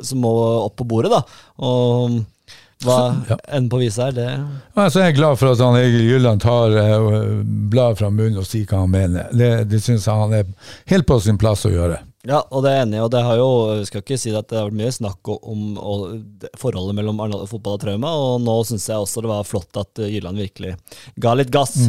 Som 0.00 0.24
må 0.24 0.32
opp 0.64 0.78
på 0.80 0.88
bordet, 0.88 1.12
da. 1.12 1.20
Og 1.60 2.22
hva 2.84 2.98
ja. 3.28 3.38
enden 3.48 3.70
på 3.72 3.80
viset 3.82 4.10
er, 4.10 4.14
det 4.16 4.28
Altså, 4.74 5.02
jeg 5.02 5.12
er 5.12 5.18
glad 5.18 5.40
for 5.40 5.52
at 5.52 5.62
han 5.62 5.78
Egil 5.80 6.08
Gylland 6.10 6.42
tar 6.44 6.76
eh, 6.78 7.10
bladet 7.72 8.00
fra 8.02 8.10
munnen 8.12 8.40
og 8.42 8.48
sier 8.48 8.66
hva 8.68 8.82
han 8.84 8.92
mener. 8.92 9.28
Det, 9.32 9.52
det 9.70 9.82
syns 9.84 10.08
jeg 10.08 10.22
han 10.22 10.34
er 10.40 10.48
helt 10.92 11.08
på 11.08 11.20
sin 11.22 11.40
plass 11.40 11.66
å 11.68 11.72
gjøre. 11.72 12.00
Ja, 12.28 12.38
og 12.54 12.62
det 12.62 12.70
er 12.70 12.84
enig. 12.84 13.00
Og 13.02 13.10
det 13.10 13.22
har 13.26 13.38
jo, 13.40 13.48
jeg 13.80 13.88
skal 13.88 14.04
ikke 14.04 14.20
si 14.20 14.34
at 14.34 14.46
det 14.50 14.60
har 14.60 14.68
vært 14.68 14.78
mye 14.78 14.92
snakk 14.94 15.32
om 15.34 15.64
og, 15.80 16.04
forholdet 16.60 16.98
mellom 16.98 17.18
Arendal 17.22 17.48
fotball 17.50 17.78
og 17.78 17.82
Trauma, 17.82 18.12
og 18.14 18.44
nå 18.44 18.54
syns 18.68 18.86
jeg 18.90 19.02
også 19.02 19.24
det 19.24 19.32
var 19.32 19.48
flott 19.48 19.82
at 19.82 20.04
Gylland 20.06 20.38
virkelig 20.38 20.76
ga 21.22 21.34
litt 21.38 21.50
gass. 21.54 21.80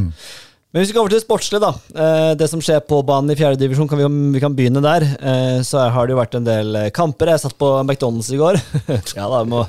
Men 0.74 0.82
hvis 0.82 0.90
vi 0.90 0.96
går 0.96 1.04
over 1.04 1.12
til 1.14 1.20
det 1.20 1.26
sportslige, 1.28 1.62
da. 1.62 1.70
Eh, 2.02 2.32
det 2.34 2.48
som 2.50 2.62
skjer 2.64 2.80
på 2.90 2.98
banen 3.06 3.30
i 3.30 3.36
fjerde 3.38 3.60
divisjon, 3.62 3.86
kan 3.86 4.00
vi, 4.00 4.08
vi 4.34 4.40
kan 4.42 4.56
begynne 4.58 4.82
der. 4.82 5.04
Eh, 5.22 5.58
så 5.62 5.84
har 5.94 6.08
det 6.10 6.16
jo 6.16 6.18
vært 6.18 6.38
en 6.40 6.48
del 6.48 6.78
eh, 6.80 6.88
kamper. 6.90 7.30
Jeg 7.30 7.44
satt 7.44 7.54
på 7.62 7.68
McDonald's 7.84 8.32
i 8.34 8.40
går. 8.40 8.58
ja 9.20 9.28
da, 9.30 9.44
må 9.46 9.60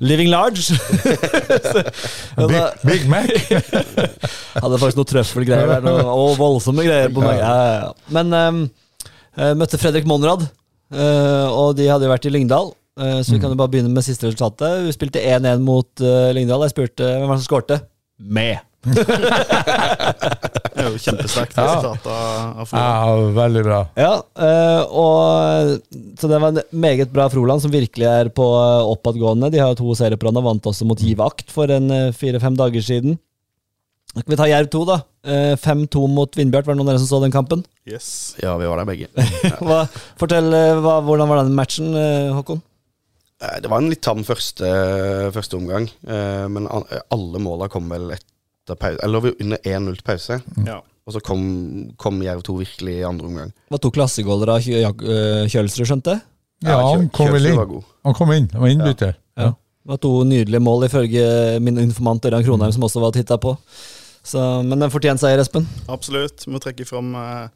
Living 0.00 0.30
large. 0.32 0.72
Big, 2.40 2.64
Big 2.88 3.04
Mac! 3.12 3.28
hadde 4.62 4.80
faktisk 4.80 5.02
noe 5.02 5.10
trøffelgreier 5.10 5.68
der, 5.74 5.84
noe, 5.84 6.06
og 6.14 6.40
voldsomme 6.40 6.86
greier 6.86 7.12
på 7.12 7.26
meg. 7.26 7.42
Ja, 7.42 7.52
ja. 7.82 7.92
Men 8.16 8.32
um, 8.32 8.62
møtte 9.60 9.80
Fredrik 9.80 10.08
Monrad, 10.08 10.46
og 10.88 11.76
de 11.76 11.90
hadde 11.90 12.08
jo 12.08 12.14
vært 12.14 12.24
i 12.24 12.32
Lyngdal. 12.32 12.72
så 12.96 13.34
vi 13.34 13.42
kan 13.42 13.52
jo 13.52 13.60
bare 13.60 13.74
begynne 13.74 13.92
med 13.92 14.06
siste 14.06 14.30
resultatet. 14.30 14.86
Vi 14.86 14.96
spilte 14.96 15.20
1-1 15.20 15.60
mot 15.60 16.06
Lyngdal. 16.32 16.64
Jeg 16.64 16.74
spurte 16.74 17.12
hvem 17.18 17.28
var 17.28 17.36
det 17.36 17.44
som 17.44 17.50
skårte. 17.50 17.80
Med. 18.16 18.64
Det 18.86 20.78
er 20.78 20.88
jo 20.92 21.00
kjempesterkt 21.02 21.56
Ja. 21.58 21.64
resultat 21.66 22.06
av, 22.06 22.60
av 22.62 22.68
Flora. 22.70 22.82
Ja, 22.84 23.14
veldig 23.38 23.62
bra. 23.66 23.78
Ja, 23.98 24.12
eh, 24.38 24.82
og 24.86 25.80
Så 26.20 26.28
det 26.30 26.38
var 26.40 26.48
en 26.52 26.60
meget 26.72 27.10
bra 27.12 27.28
Froland, 27.32 27.62
som 27.62 27.72
virkelig 27.74 28.06
er 28.06 28.30
på 28.34 28.44
eh, 28.46 28.86
oppadgående. 28.92 29.50
De 29.52 29.58
har 29.62 29.72
jo 29.74 29.80
to 29.82 29.94
serier 29.98 30.16
på 30.20 30.28
rad 30.28 30.38
og 30.38 30.46
vant 30.46 30.68
også 30.70 30.86
mot 30.88 30.98
Giv 31.02 31.20
Akt 31.24 31.50
for 31.54 31.70
en 31.74 31.90
eh, 31.90 32.12
fire-fem 32.14 32.56
dager 32.58 32.80
siden. 32.84 33.18
Så 34.14 34.22
kan 34.24 34.32
vi 34.32 34.38
ta 34.40 34.46
Jerv 34.48 34.70
2, 34.72 34.84
da. 34.88 35.00
Eh, 35.28 35.54
5-2 35.60 36.06
mot 36.08 36.38
Vindbjart. 36.38 36.66
Var 36.66 36.74
det 36.74 36.78
noen 36.80 36.88
av 36.88 36.94
dere 36.94 37.02
som 37.02 37.10
så 37.10 37.22
den 37.24 37.34
kampen? 37.34 37.64
Yes. 37.88 38.36
Ja, 38.42 38.54
vi 38.60 38.66
var 38.70 38.78
der 38.80 38.88
begge. 38.88 39.10
Hva, 39.66 39.82
fortell, 40.20 40.48
hva, 40.82 41.00
hvordan 41.04 41.28
var 41.28 41.42
den 41.42 41.54
matchen, 41.58 41.92
Håkon? 42.38 42.62
Eh, 43.42 43.58
Det 43.62 43.68
var 43.70 43.82
en 43.82 43.90
litt 43.92 44.02
tam 44.06 44.22
første, 44.26 44.70
første 45.34 45.58
omgang, 45.58 45.90
eh, 46.08 46.46
men 46.50 46.66
alle 46.70 47.38
måla 47.42 47.68
kom 47.70 47.90
vel 47.92 48.14
etter 48.68 48.78
pause. 48.84 49.00
Eller 49.04 49.24
vi 49.24 49.32
var 49.32 49.44
under 49.46 49.58
1-0 49.74 49.96
til 49.98 50.06
pause, 50.12 50.38
Ja. 50.68 50.78
og 51.08 51.14
så 51.16 51.22
kom, 51.24 51.42
kom 51.96 52.20
Jerv 52.22 52.42
2 52.46 52.56
virkelig 52.60 52.98
i 53.00 53.06
andre 53.08 53.26
omgang. 53.26 53.50
Det 53.56 53.74
var 53.78 53.82
to 53.86 53.90
klassegåler 53.96 54.52
av 54.54 54.68
øh, 54.68 55.48
Kjølsrud, 55.48 55.86
skjønte 55.88 56.18
Ja, 56.62 56.74
Ja, 56.74 56.78
han 56.92 57.08
kom 57.14 57.32
vel 57.32 57.46
inn. 57.46 57.58
Han 58.04 58.14
kom 58.18 58.32
inn, 58.34 58.48
han 58.52 58.60
var 58.64 58.72
innbytter. 58.74 59.14
Ja. 59.38 59.52
Det 59.54 59.92
var 59.94 60.00
to 60.02 60.10
nydelige 60.28 60.60
mål, 60.60 60.84
ifølge 60.88 61.22
min 61.64 61.78
informant 61.80 62.24
Ørjan 62.28 62.44
Kronheim, 62.44 62.72
som 62.74 62.82
også 62.84 63.00
var 63.00 63.12
titta 63.14 63.38
på. 63.40 63.54
Så, 64.28 64.42
men 64.66 64.82
en 64.82 64.90
fortjent 64.92 65.22
seier, 65.22 65.38
Espen. 65.40 65.64
Absolutt. 65.88 66.42
Må 66.52 66.58
trekke 66.60 66.84
fram 66.84 67.14
eh, 67.16 67.46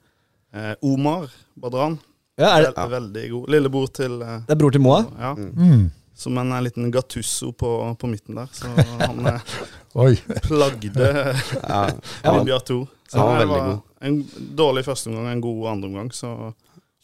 eh, 0.57 0.75
Omar 0.87 1.27
Badran. 1.61 1.99
Ja, 2.41 2.55
er 2.57 2.69
det, 2.71 2.77
Vel- 2.79 2.95
Veldig 2.95 3.25
god. 3.35 3.51
Lillebror 3.53 3.91
til 3.93 4.15
eh, 4.25 4.39
det 4.47 4.55
er 4.55 4.61
bror 4.63 4.73
til 4.73 4.81
Moa? 4.81 5.03
Ja. 5.21 5.35
Mm. 5.37 5.91
Som 6.17 6.39
en 6.41 6.53
eh, 6.57 6.63
liten 6.65 6.89
Gattusso 6.95 7.51
på, 7.53 7.75
på 8.01 8.09
midten 8.09 8.39
der. 8.39 8.49
Så 8.57 8.71
han 9.03 9.27
eh, 9.35 9.53
Oi. 9.95 10.15
plagde 10.47 10.93
Vindbjart 12.25 12.67
2. 12.73 12.79
Så 13.13 13.19
ja, 13.19 13.39
det 13.43 13.49
var 13.51 13.73
en 14.01 14.21
dårlig 14.57 14.85
førsteomgang 14.87 15.27
og 15.27 15.33
en 15.35 15.43
god 15.45 15.67
andreomgang. 15.75 16.13
Så 16.17 16.53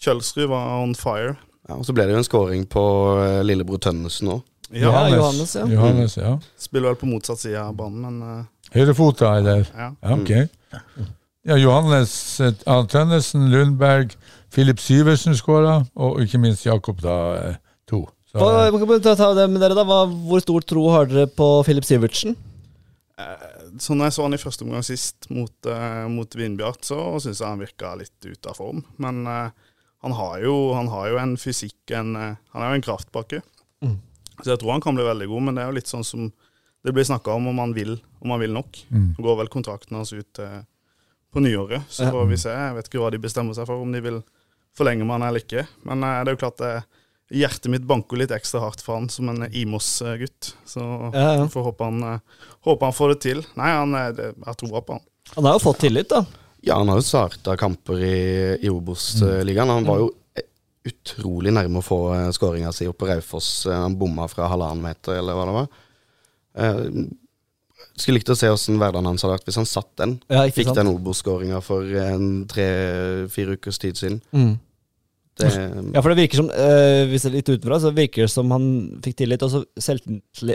Kjølsrud 0.00 0.46
var 0.48 0.78
on 0.82 0.94
fire. 0.96 1.34
ja, 1.68 1.74
og 1.76 1.84
så 1.84 1.92
ble 1.92 2.06
det 2.08 2.14
jo 2.14 2.22
en 2.22 2.26
scoring 2.26 2.64
på 2.70 2.84
eh, 3.20 3.42
lillebror 3.44 3.82
Tønnesen 3.82 4.30
òg. 4.32 4.40
Ja, 4.70 4.92
Johannes, 5.08 5.54
ja. 5.56 5.64
Johannes, 5.68 6.16
ja. 6.20 6.34
Spiller 6.60 6.92
vel 6.92 6.98
på 7.00 7.08
motsatt 7.08 7.40
side 7.40 7.60
av 7.60 7.76
banen, 7.76 8.02
men 8.04 8.18
uh, 8.20 8.72
Høyrefota, 8.74 9.30
eller? 9.40 9.64
ja. 9.72 9.88
Ja, 9.96 10.16
ok. 10.16 10.98
Ja, 11.48 11.56
Johannes 11.56 12.12
uh, 12.44 12.52
Tønnesen, 12.92 13.46
Lundberg, 13.52 14.12
Filip 14.52 14.80
Syversen 14.84 15.36
skåra, 15.38 15.78
og 15.96 16.20
ikke 16.24 16.40
minst 16.42 16.66
Jakob, 16.68 17.00
da, 17.04 17.16
Uh, 17.48 17.56
to. 17.88 18.02
Så, 18.28 18.44
Hva, 18.44 18.68
hva 18.68 18.98
ta 19.16 19.30
det 19.32 19.46
med 19.48 19.62
dere 19.64 19.72
da? 19.72 19.86
Hva, 19.88 20.02
hvor 20.04 20.42
stor 20.44 20.60
tro 20.68 20.82
har 20.92 21.08
dere 21.08 21.24
på 21.32 21.46
Filip 21.64 21.86
Sivertsen? 21.88 22.36
Eh, 23.18 23.62
sånn 23.82 24.04
jeg 24.04 24.14
så 24.14 24.26
han 24.26 24.36
i 24.36 24.38
første 24.38 24.62
omgang 24.62 24.84
sist 24.86 25.26
mot, 25.34 25.54
uh, 25.66 26.06
mot 26.12 26.34
Vindbjart, 26.38 26.84
så 26.86 26.98
syns 27.18 27.40
jeg 27.42 27.48
han 27.48 27.62
virka 27.62 27.96
litt 27.98 28.14
ute 28.22 28.52
av 28.52 28.58
form. 28.60 28.84
Men 29.02 29.24
uh, 29.26 29.48
han, 30.04 30.14
har 30.14 30.36
jo, 30.44 30.54
han, 30.76 30.90
har 30.92 31.08
jo, 31.10 31.18
en 31.18 31.34
fysikk, 31.40 31.78
en, 31.98 32.14
uh, 32.14 32.36
han 32.54 32.64
er 32.64 32.70
jo 32.70 32.78
en 32.78 32.86
kraftpakke. 32.86 33.42
Mm. 33.82 33.96
Så 34.38 34.52
jeg 34.52 34.62
tror 34.62 34.76
han 34.76 34.84
kan 34.84 34.98
bli 34.98 35.08
veldig 35.08 35.28
god, 35.32 35.48
men 35.48 35.58
det 35.58 35.64
er 35.64 35.72
jo 35.72 35.78
litt 35.80 35.90
sånn 35.90 36.06
som 36.06 36.30
det 36.86 36.94
blir 36.94 37.08
snakka 37.08 37.34
om 37.34 37.50
om 37.50 37.58
han 37.58 37.74
vil, 37.74 37.96
om 38.22 38.30
han 38.36 38.42
vil 38.44 38.54
nok. 38.54 38.78
Mm. 38.86 39.08
Nå 39.16 39.24
går 39.26 39.40
vel 39.40 39.50
kontrakten 39.50 39.98
hans 39.98 40.14
ut 40.14 40.38
på 40.38 41.42
nyåret, 41.42 41.90
så 41.90 42.06
får 42.14 42.28
vi 42.30 42.38
se. 42.38 42.52
Jeg 42.54 42.76
vet 42.76 42.86
ikke 42.88 43.00
hva 43.02 43.10
de 43.10 43.18
bestemmer 43.20 43.56
seg 43.56 43.66
for, 43.66 43.82
om 43.82 43.90
de 43.92 44.00
vil 44.04 44.20
forlenge 44.78 45.02
med 45.02 45.18
han 45.18 45.26
eller 45.26 45.42
ikke. 45.42 45.66
Men 45.90 46.06
det 46.06 46.30
er 46.30 46.36
jo 46.36 46.40
klart 46.44 46.62
det 46.62 46.70
hjertet 47.30 47.70
mitt 47.70 47.82
banker 47.82 48.20
litt 48.20 48.32
ekstra 48.32 48.62
hardt 48.62 48.82
for 48.84 48.98
han 48.98 49.08
som 49.12 49.28
en 49.28 49.46
Imos-gutt. 49.52 50.52
Så 50.68 50.80
ja, 51.12 51.26
ja. 51.40 51.48
får 51.52 51.66
håpe 51.70 51.88
han, 51.88 52.02
eh, 52.02 52.46
håpe 52.68 52.88
han, 52.88 52.96
får 52.96 53.14
det 53.14 53.20
til. 53.26 53.42
Nei, 53.58 53.72
han 53.76 53.96
er, 53.98 54.14
jeg 54.16 54.46
har 54.46 54.58
troa 54.58 54.82
på 54.84 54.96
han. 54.96 55.04
Han 55.34 55.48
har 55.48 55.58
jo 55.58 55.64
fått 55.66 55.82
tillit, 55.84 56.08
da. 56.08 56.24
Ja, 56.64 56.80
han 56.80 56.88
har 56.90 56.98
jo 56.98 57.06
starta 57.06 57.54
kamper 57.60 58.00
i, 58.02 58.16
i 58.64 58.72
Obos-ligaen. 58.72 59.70
Han 59.70 59.86
var 59.86 60.02
jo 60.02 60.10
utrolig 60.88 61.52
nærme 61.52 61.82
å 61.82 61.84
få 61.84 61.98
uh, 62.14 62.28
skåringa 62.32 62.72
si 62.72 62.88
oppe 62.88 63.04
på 63.04 63.10
Raufoss. 63.10 63.50
Han 63.68 63.98
bomma 64.00 64.26
fra 64.32 64.48
halvannen 64.48 64.82
meter, 64.88 65.18
eller 65.20 65.36
hva 65.36 65.48
det 65.48 65.56
var. 65.58 65.68
Jeg 66.58 67.04
skulle 68.00 68.18
likt 68.18 68.30
å 68.32 68.38
se 68.38 68.48
åssen 68.50 68.78
hverdagen 68.80 69.06
hans 69.06 69.22
hadde 69.22 69.36
vært 69.36 69.50
hvis 69.50 69.58
han 69.60 69.68
satt 69.68 69.90
den. 70.00 70.16
Ja, 70.32 70.46
Fikk 70.54 70.70
sant? 70.70 70.80
den 70.80 70.90
Obos-skåringa 70.90 71.60
for 71.62 71.84
tre-fire 72.50 73.58
ukers 73.58 73.78
tid 73.82 74.00
siden. 74.00 74.18
Mm. 74.32 74.56
Det, 75.38 75.48
ja, 75.94 76.02
for 76.02 76.10
det 76.10 76.24
virker 76.24 76.40
som, 76.40 76.48
uh, 76.50 77.04
hvis 77.06 77.24
det 77.24 77.30
er 77.30 77.36
litt 77.36 77.50
utenfra, 77.52 77.78
så 77.82 77.92
virker 77.94 78.26
det 78.26 78.32
som 78.32 78.50
han 78.54 78.64
fikk 79.04 79.20
tillit, 79.20 79.44
og 79.46 79.52
så 79.52 79.60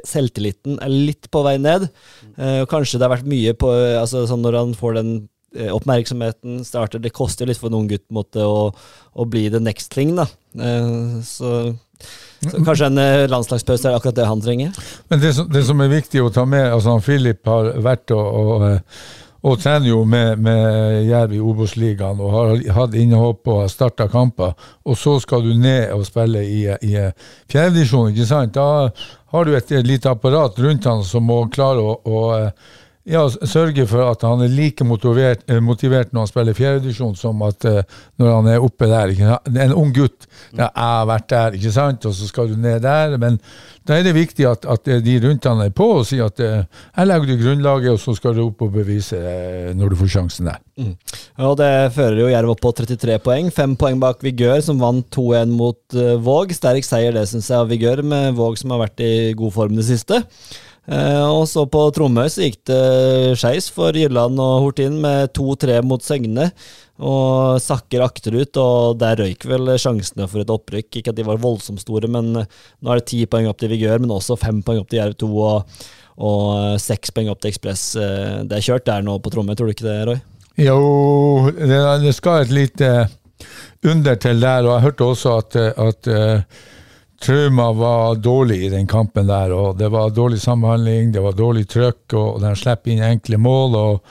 selvtilliten 0.03 0.79
er 0.83 0.91
litt 0.91 1.29
på 1.31 1.43
vei 1.45 1.55
ned. 1.61 1.87
Uh, 2.35 2.63
kanskje 2.69 2.99
det 2.99 3.07
har 3.07 3.13
vært 3.15 3.29
mye 3.31 3.55
på 3.55 3.71
altså, 4.01 4.25
sånn 4.27 4.43
Når 4.43 4.59
han 4.59 4.75
får 4.77 4.99
den 4.99 5.13
uh, 5.55 5.71
oppmerksomheten, 5.77 6.61
starter 6.67 6.99
Det 7.03 7.13
koster 7.15 7.47
litt 7.47 7.61
for 7.61 7.71
en 7.71 7.79
ung 7.79 7.89
gutt 7.91 8.05
måte, 8.13 8.43
å, 8.43 8.69
å, 9.13 9.29
bli 9.29 9.47
the 9.53 9.63
next 9.63 9.93
thing, 9.95 10.17
da. 10.19 10.27
så, 11.23 11.55
så 12.43 12.63
kanskje 12.67 12.91
en 12.91 13.03
landslagspause 13.31 13.87
er 13.87 13.95
akkurat 13.95 14.19
det 14.19 14.27
han 14.27 14.43
trenger. 14.43 14.85
Men 15.07 15.23
det 15.23 15.35
som, 15.37 15.47
det 15.47 15.63
som, 15.63 15.79
er 15.79 15.95
viktig 15.95 16.25
å 16.25 16.31
ta 16.33 16.43
med, 16.49 16.67
altså 16.75 16.99
Philip 17.05 17.47
har 17.47 17.71
vært 17.85 18.11
og, 18.11 18.41
og 18.43 18.65
og 19.43 19.59
trener 19.59 19.89
jo 19.89 20.03
med, 20.07 20.39
med 20.39 21.03
Jerv 21.09 21.33
i 21.35 21.41
Obos-ligaen 21.43 22.21
og 22.23 22.31
har 22.31 22.61
hatt 22.77 22.93
innhopp 22.95 23.49
og 23.51 23.65
har 23.65 23.71
starta 23.71 24.07
kamper. 24.07 24.53
Og 24.87 24.95
så 24.99 25.17
skal 25.19 25.43
du 25.43 25.51
ned 25.59 25.91
og 25.91 26.05
spille 26.07 26.45
i, 26.47 26.61
i 26.63 26.93
fjerdedivisjon, 27.51 28.13
ikke 28.13 28.29
sant. 28.29 28.55
Da 28.55 28.87
har 29.33 29.45
du 29.45 29.51
et, 29.57 29.71
et 29.75 29.87
lite 29.87 30.11
apparat 30.11 30.59
rundt 30.63 30.87
han 30.87 31.03
som 31.07 31.27
må 31.27 31.41
klare 31.51 31.83
å, 31.83 31.97
å 32.07 32.23
ja, 33.03 33.21
sørge 33.27 33.83
for 33.83 34.05
at 34.07 34.21
han 34.23 34.45
er 34.45 34.51
like 34.51 34.85
motivert, 34.87 35.41
eh, 35.51 35.59
motivert 35.59 36.13
når 36.13 36.23
han 36.23 36.29
spiller 36.29 36.55
fjerdedivisjon, 36.55 37.17
som 37.19 37.41
at 37.43 37.65
uh, 37.67 37.81
når 38.21 38.29
han 38.31 38.47
er 38.53 38.63
oppe 38.63 38.87
der. 38.87 39.11
En 39.65 39.75
ung 39.75 39.91
gutt. 39.91 40.23
Ja, 40.53 40.69
'Jeg 40.69 40.87
har 40.87 41.09
vært 41.09 41.27
der', 41.29 41.57
ikke 41.59 41.73
sant, 41.75 42.05
og 42.05 42.15
så 42.15 42.27
skal 42.27 42.47
du 42.47 42.55
ned 42.55 42.79
der. 42.79 43.17
Men 43.17 43.41
da 43.83 43.97
er 43.99 44.07
det 44.07 44.15
viktig 44.15 44.47
at, 44.47 44.65
at 44.65 44.87
de 45.03 45.19
rundt 45.19 45.43
han 45.43 45.59
er 45.59 45.75
på 45.75 45.89
og 45.99 46.07
sier 46.07 46.31
at 46.31 46.39
uh, 46.39 46.63
'jeg 46.95 47.07
legger 47.07 47.27
du 47.27 47.43
grunnlaget, 47.43 47.91
og 47.91 47.99
så 47.99 48.15
skal 48.15 48.35
du 48.35 48.45
opp 48.47 48.61
og 48.61 48.71
bevise 48.71 49.19
uh, 49.19 49.75
når 49.75 49.89
du 49.89 49.95
får 49.99 50.13
sjansen 50.15 50.47
der'. 50.47 50.63
Mm. 50.79 50.95
Ja, 51.37 51.43
og 51.51 51.57
Det 51.57 51.93
fører 51.93 52.19
jo 52.23 52.31
Jerv 52.31 52.55
opp 52.55 52.61
på 52.61 52.71
33 52.71 53.19
poeng. 53.19 53.51
Fem 53.51 53.75
poeng 53.75 53.99
bak 53.99 54.23
Vigør, 54.23 54.61
som 54.63 54.79
vant 54.79 55.05
2-1 55.11 55.51
mot 55.51 55.99
Våg. 56.23 56.55
Sterk 56.55 56.87
seier, 56.87 57.11
det 57.11 57.27
syns 57.27 57.51
jeg, 57.51 57.59
av 57.59 57.67
Vigør, 57.67 58.01
med 58.01 58.33
Våg 58.33 58.57
som 58.57 58.71
har 58.71 58.87
vært 58.87 59.03
i 59.03 59.33
god 59.35 59.51
form 59.51 59.75
det 59.75 59.91
siste. 59.91 60.23
Eh, 60.83 61.25
og 61.31 61.45
så 61.47 61.63
på 61.71 61.85
Tromøy 61.95 62.27
så 62.27 62.43
gikk 62.43 62.57
det 62.67 63.37
skeis 63.39 63.69
for 63.71 63.95
Jylland 63.95 64.39
og 64.41 64.65
Hortin 64.65 64.97
med 65.03 65.31
2-3 65.37 65.79
mot 65.87 66.03
Søgne. 66.03 66.49
Og 67.03 67.57
sakker 67.63 68.03
akterut, 68.05 68.57
og 68.59 68.99
der 69.01 69.17
røyk 69.23 69.47
vel 69.49 69.73
sjansene 69.81 70.27
for 70.29 70.43
et 70.43 70.51
opprykk. 70.53 70.99
Ikke 70.99 71.13
at 71.13 71.19
de 71.19 71.25
var 71.27 71.41
voldsomt 71.41 71.81
store, 71.81 72.11
men 72.11 72.35
nå 72.35 72.91
er 72.91 72.99
det 73.01 73.07
ti 73.09 73.23
poeng 73.25 73.47
opp 73.49 73.63
til 73.63 73.71
Vigør, 73.73 74.03
men 74.03 74.13
også 74.13 74.37
fem 74.39 74.61
poeng 74.65 74.83
opp 74.83 74.91
til 74.91 75.01
Jerv 75.01 75.17
2 75.23 75.31
og, 75.47 75.79
og 76.27 76.77
seks 76.83 77.15
poeng 77.15 77.31
opp 77.31 77.41
til 77.43 77.53
Ekspress. 77.53 77.87
Eh, 77.95 78.43
det 78.47 78.59
er 78.59 78.67
kjørt 78.67 78.87
der 78.91 79.07
nå 79.07 79.17
på 79.23 79.33
Tromøy, 79.33 79.55
tror 79.57 79.71
du 79.71 79.75
ikke 79.75 79.87
det, 79.87 79.97
Roy? 80.11 80.21
Jo, 80.59 80.77
det, 81.57 82.13
skal 82.13 82.43
et 82.43 82.53
lite 82.53 82.91
under 83.89 84.19
til 84.21 84.43
der, 84.43 84.67
og 84.67 84.75
jeg 84.75 84.83
hørte 84.83 85.07
også 85.07 85.37
at, 85.41 85.55
at 85.57 86.11
Trauma 87.23 87.71
var 87.71 88.15
dårlig 88.15 88.65
i 88.65 88.69
den 88.69 88.87
kampen 88.87 89.27
der. 89.27 89.51
og 89.51 89.77
Det 89.77 89.87
var 89.91 90.09
dårlig 90.09 90.41
samhandling, 90.41 91.11
det 91.11 91.21
var 91.23 91.31
dårlig 91.31 91.67
trøkk, 91.71 92.13
og 92.13 92.41
de 92.43 92.51
slipper 92.55 92.91
inn 92.91 93.03
enkle 93.03 93.37
mål. 93.37 93.75
og 93.75 94.03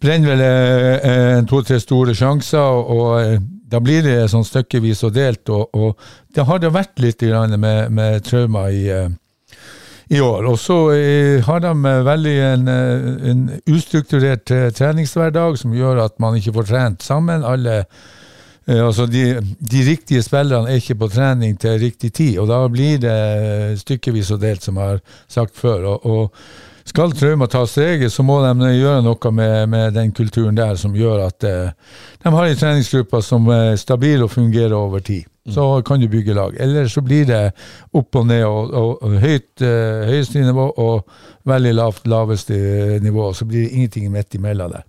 Brenner 0.00 0.32
vel 0.32 0.42
eh, 0.44 1.42
to-tre 1.48 1.80
store 1.80 2.14
sjanser, 2.14 2.80
og, 2.96 3.20
eh, 3.20 3.38
da 3.66 3.80
blir 3.80 4.02
det 4.04 4.30
sånn 4.32 4.44
stykkevis 4.44 5.04
og 5.04 5.14
delt. 5.16 5.48
og, 5.48 5.68
og 5.74 5.96
Det 6.34 6.44
har 6.48 6.58
det 6.58 6.72
vært 6.72 6.98
litt 6.98 7.22
med, 7.22 7.92
med 7.92 8.24
trauma 8.24 8.70
i, 8.70 8.88
eh, 8.88 9.08
i 10.08 10.20
år. 10.20 10.46
Og 10.46 10.58
så 10.58 10.78
har 11.44 11.60
de 11.60 11.72
veldig 12.08 12.36
en, 12.52 12.68
en 12.68 13.46
ustrukturert 13.66 14.46
treningshverdag 14.46 15.58
som 15.58 15.74
gjør 15.74 16.04
at 16.04 16.18
man 16.18 16.36
ikke 16.36 16.54
får 16.56 16.70
trent 16.72 17.02
sammen. 17.02 17.44
alle 17.44 17.80
Eh, 17.80 17.84
altså 18.66 19.06
de, 19.06 19.24
de, 19.60 19.82
riktige 19.86 20.22
spillerne 20.26 20.70
er 20.70 20.80
ikke 20.80 20.98
på 20.98 21.08
trening 21.12 21.58
til 21.60 21.78
riktig 21.80 22.12
tid, 22.12 22.38
og 22.42 22.48
da 22.50 22.64
blir 22.68 22.98
det 23.02 23.78
stykkevis 23.78 24.32
og 24.34 24.40
delt, 24.42 24.64
som 24.64 24.80
jeg 24.80 24.96
har 24.96 25.04
sagt 25.28 25.54
før. 25.58 25.92
og, 25.94 26.06
og 26.06 26.32
skal 26.86 27.12
Trauma 27.12 27.46
ta 27.50 27.64
steget, 27.66 28.12
så 28.12 28.22
må 28.22 28.38
de 28.44 28.70
gjøre 28.76 29.02
noe 29.02 29.30
med, 29.34 29.54
med, 29.72 29.94
den 29.96 30.12
kulturen 30.14 30.56
der 30.56 30.76
som 30.78 30.94
gjør 30.94 31.24
at 31.26 31.46
eh, 31.46 31.72
de 32.22 32.32
har 32.32 32.46
en 32.46 32.60
treningsgruppe 32.60 33.22
som 33.26 33.48
er 33.50 33.74
stabil 33.80 34.22
og 34.22 34.30
fungerer 34.30 34.74
over 34.76 35.02
tid. 35.02 35.26
Mm. 35.46 35.52
Så 35.54 35.66
kan 35.86 36.00
du 36.00 36.06
bygge 36.10 36.34
lag. 36.34 36.54
Eller 36.62 36.88
så 36.90 37.02
blir 37.02 37.26
det 37.26 37.42
opp 37.94 38.18
og 38.18 38.26
ned 38.30 38.44
og, 38.46 38.70
og, 38.70 39.02
og 39.02 39.18
høyt 39.22 39.66
eh, 39.66 40.06
høyeste 40.12 40.42
nivå 40.46 40.68
og 40.82 41.18
veldig 41.46 41.74
lavt 41.74 42.06
laveste 42.10 42.56
nivå. 43.02 43.32
Så 43.34 43.46
blir 43.50 43.66
det 43.66 43.74
ingenting 43.74 44.10
midt 44.14 44.38
imellom 44.38 44.78
der. 44.78 44.86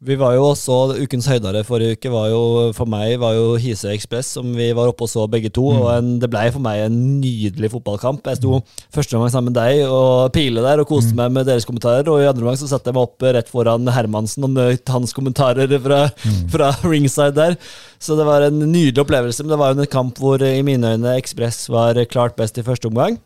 Vi 0.00 0.14
var 0.16 0.32
jo 0.32 0.46
også, 0.48 0.74
Ukens 0.96 1.26
høydere 1.28 1.60
forrige 1.68 1.98
uke 1.98 2.08
var 2.08 2.30
jo, 2.32 2.40
for 2.72 2.88
meg 2.88 3.18
var 3.20 3.34
jo 3.36 3.58
Hise 3.60 3.90
Ekspress, 3.92 4.30
som 4.38 4.54
vi 4.56 4.70
var 4.72 4.88
oppe 4.88 5.04
og 5.04 5.10
så 5.12 5.26
begge 5.28 5.50
to. 5.52 5.66
Mm. 5.74 5.80
og 5.82 5.88
en, 5.92 6.08
Det 6.22 6.30
ble 6.32 6.44
for 6.54 6.64
meg 6.64 6.86
en 6.86 6.96
nydelig 7.20 7.68
fotballkamp. 7.74 8.24
Jeg 8.32 8.40
sto 8.40 8.62
første 8.96 9.18
gang 9.18 9.28
sammen 9.28 9.52
med 9.52 9.60
deg 9.60 9.84
og 9.84 10.32
Pile 10.32 10.64
der 10.64 10.80
og 10.80 10.88
koste 10.88 11.12
mm. 11.12 11.20
meg 11.20 11.36
med 11.36 11.50
deres 11.52 11.68
kommentarer. 11.68 12.08
Og 12.08 12.24
i 12.24 12.30
andre 12.30 12.48
gang 12.48 12.56
så 12.56 12.70
satte 12.70 12.88
jeg 12.88 12.96
meg 12.96 13.10
opp 13.10 13.28
rett 13.36 13.52
foran 13.52 13.92
Hermansen 13.92 14.48
og 14.48 14.56
nøt 14.56 14.94
hans 14.96 15.12
kommentarer 15.12 15.76
fra, 15.84 16.02
mm. 16.16 16.42
fra 16.56 16.72
ringside 16.80 17.36
der. 17.36 17.60
Så 18.00 18.16
det 18.16 18.24
var 18.24 18.48
en 18.48 18.56
nydelig 18.56 19.04
opplevelse. 19.04 19.44
Men 19.44 19.52
det 19.52 19.60
var 19.60 19.74
jo 19.74 19.84
en 19.84 19.96
kamp 19.98 20.16
hvor 20.22 20.40
i 20.40 20.62
mine 20.64 20.96
øyne 20.96 21.18
Ekspress 21.20 21.66
var 21.68 22.00
klart 22.08 22.40
best 22.40 22.56
i 22.56 22.64
første 22.64 22.88
omgang 22.88 23.20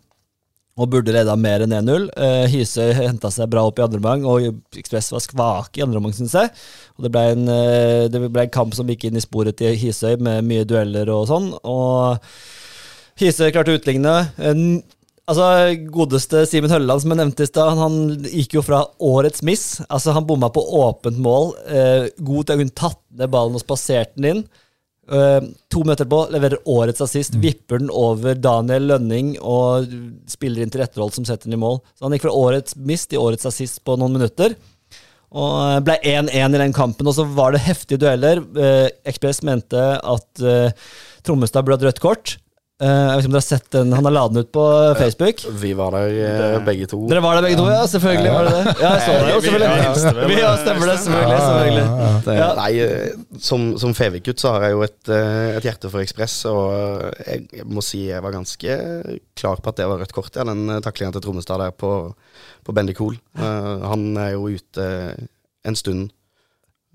og 0.74 0.90
burde 0.90 1.14
leda 1.14 1.36
mer 1.38 1.62
enn 1.62 1.74
1-0. 1.76 2.08
Uh, 2.18 2.44
Hisøy 2.50 2.90
henta 2.96 3.30
seg 3.30 3.50
bra 3.52 3.62
opp 3.68 3.78
i 3.78 3.84
andre 3.84 4.00
omgang, 4.00 4.24
og 4.26 4.78
Ekspress 4.78 5.12
var 5.14 5.22
svake 5.22 5.78
i 5.78 5.84
andre 5.84 6.00
omgang, 6.00 6.16
syns 6.16 6.34
jeg. 6.34 6.50
Og 6.98 7.06
det 7.06 7.12
ble, 7.14 7.22
en, 7.36 7.46
uh, 7.46 8.06
det 8.10 8.24
ble, 8.24 8.32
en, 8.42 8.54
kamp 8.54 8.74
som 8.74 8.90
gikk 8.90 9.06
inn 9.06 9.20
i 9.20 9.22
sporet 9.22 9.58
til 9.60 9.78
Hisøy, 9.78 10.16
med 10.18 10.42
mye 10.48 10.66
dueller 10.66 11.12
og 11.14 11.28
sånn. 11.30 11.52
Og 11.62 12.18
Hisøy 13.22 13.52
klarte 13.54 13.74
å 13.74 13.78
utligne. 13.78 14.16
Altså, 15.24 15.46
Godeste 15.94 16.42
Simen 16.50 16.74
Hølleland, 16.74 17.04
som 17.04 17.14
jeg 17.14 17.22
nevnte 17.22 17.46
i 17.46 17.48
stad, 17.48 17.78
han 17.78 18.26
gikk 18.26 18.58
jo 18.58 18.66
fra 18.66 18.82
årets 18.98 19.46
miss. 19.46 19.78
Altså, 19.86 20.12
Han 20.16 20.26
bomma 20.26 20.50
på 20.52 20.64
åpent 20.82 21.22
mål. 21.22 21.54
Uh, 21.70 22.10
god 22.18 22.50
til 22.50 22.58
å 22.58 22.64
kunne 22.64 22.78
tatt 22.82 23.00
ned 23.14 23.30
ballen 23.30 23.54
og 23.54 23.62
spasert 23.62 24.18
den 24.18 24.30
inn. 24.32 24.44
Uh, 25.04 25.40
to 25.68 25.82
minutter 25.84 26.08
på, 26.08 26.20
leverer 26.32 26.62
årets 26.70 27.02
assist, 27.04 27.34
mm. 27.36 27.40
vipper 27.42 27.82
den 27.82 27.90
over 27.92 28.38
Daniel 28.38 28.86
Lønning 28.88 29.34
og 29.40 29.90
spiller 30.30 30.64
inn 30.64 30.72
til 30.72 30.80
Retterhold 30.80 31.12
som 31.16 31.26
setter 31.28 31.50
den 31.50 31.58
i 31.58 31.60
mål. 31.60 31.82
Så 31.92 32.06
han 32.06 32.16
gikk 32.16 32.24
fra 32.24 32.36
årets 32.38 32.78
mist 32.80 33.10
til 33.12 33.20
årets 33.20 33.48
assist 33.50 33.82
på 33.84 33.98
noen 34.00 34.16
minutter. 34.16 34.56
Og 35.34 35.82
ble 35.84 35.98
1-1 35.98 36.54
i 36.54 36.62
den 36.62 36.76
kampen, 36.76 37.08
og 37.10 37.16
så 37.16 37.26
var 37.26 37.52
det 37.52 37.64
heftige 37.66 38.00
dueller. 38.04 38.40
Uh, 38.54 38.86
Ekspress 39.04 39.42
mente 39.46 39.82
at 39.98 40.44
uh, 40.46 40.94
Trommestad 41.26 41.66
burde 41.66 41.82
hatt 41.82 41.90
rødt 41.90 42.04
kort. 42.04 42.36
Uh, 42.82 42.88
jeg 42.90 43.06
vet 43.06 43.20
ikke 43.22 43.28
om 43.28 43.34
dere 43.36 43.38
har 43.38 43.46
sett 43.46 43.66
den, 43.70 43.92
Han 43.94 44.06
har 44.08 44.12
ladet 44.16 44.34
den 44.34 44.42
ut 44.42 44.48
på 44.50 44.62
Facebook. 44.98 45.42
Vi 45.62 45.68
var 45.78 45.94
der 45.94 46.56
uh, 46.58 46.64
begge 46.66 46.88
to. 46.90 46.98
Dere 47.06 47.22
var 47.22 47.38
der 47.38 47.46
begge 47.46 47.60
to, 47.60 47.68
ja? 47.70 47.84
Selvfølgelig 47.86 48.32
var 48.34 48.48
det 48.48 48.54
det. 48.56 48.74
Ja, 48.82 48.90
jeg 48.90 49.04
så 49.04 49.12
det 49.14 49.28
jo, 49.30 49.42
selvfølgelig. 49.44 50.26
Vi 50.32 50.38
har 50.40 50.58
stemmer 50.58 50.90
det, 50.90 50.96
selvfølgelig. 51.04 51.38
selvfølgelig. 51.44 52.34
Ja. 52.40 52.48
nei, 52.58 52.68
eh, 52.82 53.38
som, 53.46 53.68
som 53.78 53.94
Fevik-gutt 53.94 54.42
så 54.42 54.56
har 54.56 54.66
jeg 54.66 54.74
jo 54.74 54.82
et, 54.88 54.98
et 55.14 55.68
hjerte 55.68 55.92
for 55.92 56.02
Ekspress, 56.02 56.36
og 56.50 56.66
jeg, 57.22 57.46
jeg, 57.60 57.70
må 57.70 57.84
si 57.84 58.08
jeg 58.08 58.26
var 58.26 58.34
ganske 58.34 58.78
klar 59.38 59.62
på 59.62 59.70
at 59.70 59.78
det 59.78 59.90
var 59.92 60.02
rødt 60.02 60.18
kort, 60.18 60.34
ja, 60.34 60.46
den 60.50 60.66
taklinga 60.82 61.14
til 61.14 61.28
Trommestad 61.28 61.62
der 61.62 61.78
på, 61.78 61.94
på 62.66 62.74
Bendik 62.74 62.98
Hoel. 63.04 63.20
Uh, 63.38 63.86
han 63.86 64.08
er 64.18 64.34
jo 64.34 64.50
ute 64.50 64.88
en 65.62 65.78
stund, 65.78 66.08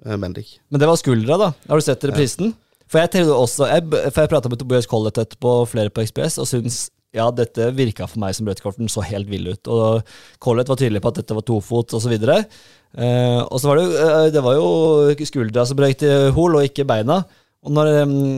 Bendik. 0.03 0.57
Men 0.67 0.83
det 0.83 0.91
var 0.91 0.99
skuldra, 0.99 1.39
da? 1.39 1.53
Har 1.71 1.79
du 1.79 1.87
sett 1.87 2.03
reprisen? 2.11 2.51
Ja. 2.51 2.65
For 2.89 3.03
jeg 3.03 3.11
tenkte 3.13 3.35
også, 3.37 3.67
jeg, 3.69 3.85
jeg 3.93 4.31
prata 4.31 4.49
med 4.49 4.61
Tobias 4.61 4.89
Collett 4.89 5.19
etterpå, 5.21 5.59
flere 5.69 5.93
på 5.93 6.01
Ekspress, 6.01 6.39
og 6.41 6.49
syns 6.49 6.87
ja, 7.15 7.25
dette 7.33 7.71
virka 7.73 8.05
for 8.09 8.21
meg 8.21 8.35
som 8.37 8.49
rødt 8.49 8.61
så 8.91 9.03
helt 9.05 9.29
vill 9.29 9.49
ut. 9.49 9.69
Og 9.69 10.01
Collett 10.41 10.69
var 10.69 10.77
tydelig 10.77 11.01
på 11.01 11.11
at 11.11 11.21
dette 11.21 11.37
var 11.37 11.45
tofot 11.45 11.93
osv. 11.97 12.15
Eh, 12.15 13.41
og 13.41 13.57
så 13.59 13.69
var 13.69 13.79
det 13.79 13.85
eh, 13.97 14.31
det 14.33 14.45
var 14.45 14.57
jo 14.57 15.27
skuldra 15.29 15.65
som 15.65 15.77
brøyt 15.77 16.05
i 16.05 16.15
hol, 16.35 16.59
og 16.59 16.65
ikke 16.69 16.87
beina. 16.89 17.23
Og 17.59 17.73
når 17.75 17.89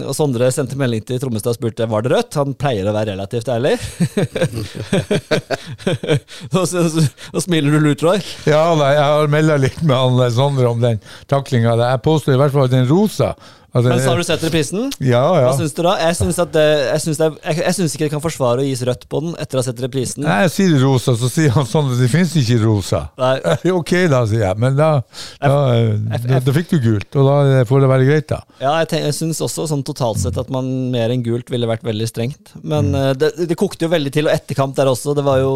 og 0.09 0.15
Sondre 0.17 0.47
sendte 0.49 0.73
melding 0.79 1.03
til 1.05 1.19
Trommestad 1.21 1.51
og 1.53 1.57
spurte 1.59 1.85
var 1.85 2.01
det 2.01 2.09
rødt, 2.09 2.37
han 2.39 2.55
pleier 2.57 2.87
å 2.89 2.93
være 2.95 3.13
relativt 3.13 3.51
ærlig. 3.53 3.75
Nå 6.55 6.63
smiler 7.43 7.69
du 7.69 7.83
lurt, 7.83 8.01
Roy. 8.01 8.17
Ja, 8.49 8.63
nei, 8.79 8.95
jeg 8.97 9.05
har 9.05 9.29
melda 9.29 9.59
litt 9.61 9.83
med 9.83 9.93
han 9.93 10.17
eh, 10.25 10.33
Sondre 10.33 10.71
om 10.71 10.81
den 10.81 10.97
taklinga. 11.29 11.75
Jeg 11.83 12.01
påstår 12.07 12.33
i 12.33 12.41
hvert 12.41 12.55
fall 12.55 12.65
at 12.65 12.73
den 12.73 12.89
rosa 12.89 13.35
at 13.73 13.83
den 13.85 13.91
Men 13.93 14.01
så 14.03 14.09
har 14.11 14.17
du 14.19 14.25
sett 14.27 14.41
reprisen? 14.43 14.89
Ja, 14.99 15.21
ja. 15.39 15.45
Hva 15.47 15.53
syns 15.55 15.71
du 15.77 15.81
da? 15.85 15.93
Jeg 16.01 16.15
syns, 16.19 16.39
at 16.43 16.51
det, 16.51 16.63
jeg, 16.89 17.01
syns 17.05 17.19
det, 17.21 17.27
jeg, 17.45 17.57
jeg 17.63 17.75
syns 17.77 17.93
ikke 17.95 18.05
det 18.07 18.11
kan 18.15 18.23
forsvare 18.23 18.63
å 18.63 18.65
gis 18.67 18.81
rødt 18.87 19.05
på 19.11 19.21
den 19.23 19.35
etter 19.39 19.57
å 19.57 19.61
ha 19.61 19.67
sett 19.69 19.79
reprisen. 19.85 20.25
Nei, 20.27 20.41
jeg 20.45 20.51
sier 20.57 20.73
rosa, 20.83 21.13
så 21.15 21.29
sier 21.31 21.53
han 21.55 21.67
Sondre 21.71 21.95
det 21.99 22.09
finnes 22.11 22.33
ikke 22.41 22.57
rosa. 22.65 23.05
Nei. 23.21 23.37
Ok, 23.81 23.93
da, 24.11 24.23
sier 24.27 24.43
jeg. 24.43 24.59
Men 24.59 24.75
da, 24.75 24.89
da, 25.39 25.51
da, 26.11 26.39
da 26.43 26.55
fikk 26.55 26.73
du 26.73 26.77
gult, 26.83 27.15
og 27.21 27.29
da 27.29 27.61
får 27.69 27.85
det 27.85 27.89
være 27.93 28.07
greit, 28.09 28.27
da. 28.33 28.41
Ja, 28.59 28.73
jeg, 28.83 28.89
tenk, 28.91 29.07
syns 29.15 29.39
også 29.45 29.65
sånn 29.71 29.85
totalt 29.87 30.19
sett 30.21 30.37
at 30.41 30.51
man 30.53 30.67
mer 30.93 31.13
enn 31.13 31.23
gult 31.25 31.49
ville 31.53 31.69
vært 31.69 31.85
veldig 31.87 32.09
strengt. 32.11 32.53
Men 32.61 32.91
Mm. 32.91 32.95
eh, 32.97 33.13
det, 33.15 33.27
det 33.47 33.55
kokte 33.59 33.85
jo 33.85 33.91
veldig 33.93 34.11
til, 34.11 34.25
og 34.27 34.33
etterkamp 34.33 34.73
der 34.75 34.89
også. 34.91 35.13
Det 35.15 35.23
var 35.23 35.37
jo 35.39 35.51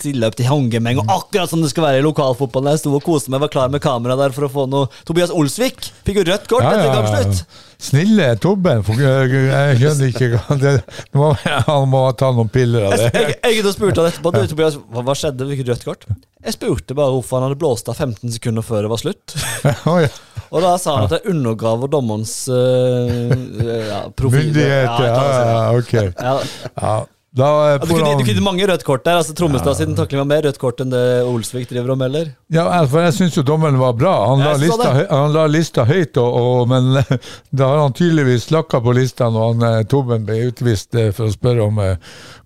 tilløp 0.00 0.36
til 0.38 0.46
håndgemeng, 0.48 1.00
og 1.02 1.10
akkurat 1.18 1.50
som 1.50 1.60
det 1.60 1.68
skal 1.72 1.84
være 1.88 2.00
i 2.00 2.04
lokalfotballen. 2.06 2.70
Jeg 2.76 2.84
sto 2.84 2.94
og 2.96 3.02
koste 3.04 3.32
meg, 3.34 3.42
var 3.44 3.50
klar 3.52 3.68
med 3.72 3.82
kamera 3.84 4.16
der 4.16 4.32
for 4.36 4.46
å 4.46 4.52
få 4.52 4.64
noe 4.70 4.88
Tobias 5.08 5.32
Olsvik 5.34 5.90
fikk 6.06 6.20
jo 6.22 6.26
rødt 6.30 6.46
kort 6.50 6.64
Ja, 6.64 6.70
etter 6.76 6.86
ja, 6.88 7.22
ja. 7.26 7.57
Snille 7.78 8.32
Tobben. 8.42 8.80
Jeg 8.98 9.76
skjønner 9.78 10.08
ikke 10.10 10.30
hva 10.34 10.56
det, 10.58 10.72
må, 11.14 11.30
Han 11.68 11.84
må 11.92 12.00
ta 12.18 12.32
noen 12.34 12.50
piller 12.50 12.88
av 12.88 12.96
det. 12.98 13.10
Jeg, 13.14 13.36
jeg 13.38 13.60
jeg 13.60 13.74
spurte 13.76 14.02
han 14.02 14.10
etterpå. 14.10 14.32
Du, 14.34 14.40
Tobias, 14.50 14.78
hva, 14.90 15.04
hva 15.06 15.14
skjedde? 15.18 15.46
Fikk 15.52 15.62
du 15.62 15.70
rødt 15.72 15.86
kort? 15.86 16.08
Jeg 16.44 16.54
spurte 16.54 16.96
bare 16.98 17.14
hvorfor 17.14 17.38
han 17.38 17.48
hadde 17.48 17.58
blåst 17.60 17.90
av 17.90 17.98
15 17.98 18.34
sekunder 18.38 18.66
før 18.66 18.86
det 18.86 18.92
var 18.94 19.04
slutt. 19.04 19.36
Oh, 19.88 20.00
ja. 20.02 20.10
Og 20.48 20.62
da 20.64 20.72
sa 20.80 20.94
han 20.96 21.06
at 21.06 21.18
jeg 21.18 21.34
undergraver 21.34 21.90
dommerens 21.92 22.32
uh, 22.48 23.30
ja, 23.60 24.00
profil. 24.16 24.48
Myndighet, 24.48 24.88
ja, 25.04 25.24
ja, 25.44 25.62
ok. 25.76 25.94
Ja. 26.16 26.92
Da 27.38 27.48
eh, 27.48 27.72
Ja, 27.76 27.78
Du 27.82 27.92
kunne, 27.92 28.14
du 28.18 28.24
kunne 28.26 28.44
mange 28.44 28.66
rødt 28.68 28.84
kort 28.86 29.04
der. 29.06 29.20
altså 29.20 29.34
Trommestad 29.38 29.78
sin 29.78 29.94
takling 29.98 30.22
var 30.22 30.28
mer 30.30 30.42
rødt 30.48 30.58
kort 30.58 30.82
enn 30.82 30.92
det 30.92 31.04
Olsvik 31.28 31.68
driver 31.70 31.94
om, 31.94 32.02
eller? 32.08 32.32
Ja, 32.52 32.66
for 32.90 33.06
jeg 33.06 33.16
syns 33.18 33.38
jo 33.38 33.46
dommeren 33.46 33.78
var 33.80 33.94
bra. 33.98 34.14
Han 34.32 34.42
la 34.44 34.56
lista, 34.60 34.90
han 35.10 35.32
la 35.36 35.46
lista 35.50 35.86
høyt, 35.88 36.18
og, 36.18 36.38
og, 36.42 36.68
men 36.72 36.90
da 37.58 37.70
har 37.70 37.82
han 37.84 37.96
tydeligvis 37.96 38.50
lakka 38.54 38.82
på 38.84 38.96
lista 38.98 39.30
når 39.32 39.52
han, 39.52 39.66
eh, 39.70 39.80
Tobben 39.88 40.26
ble 40.28 40.42
utvist 40.50 40.94
eh, 40.98 41.12
for 41.14 41.30
å 41.30 41.34
spørre 41.34 41.66
om 41.68 41.82
eh, 41.84 41.96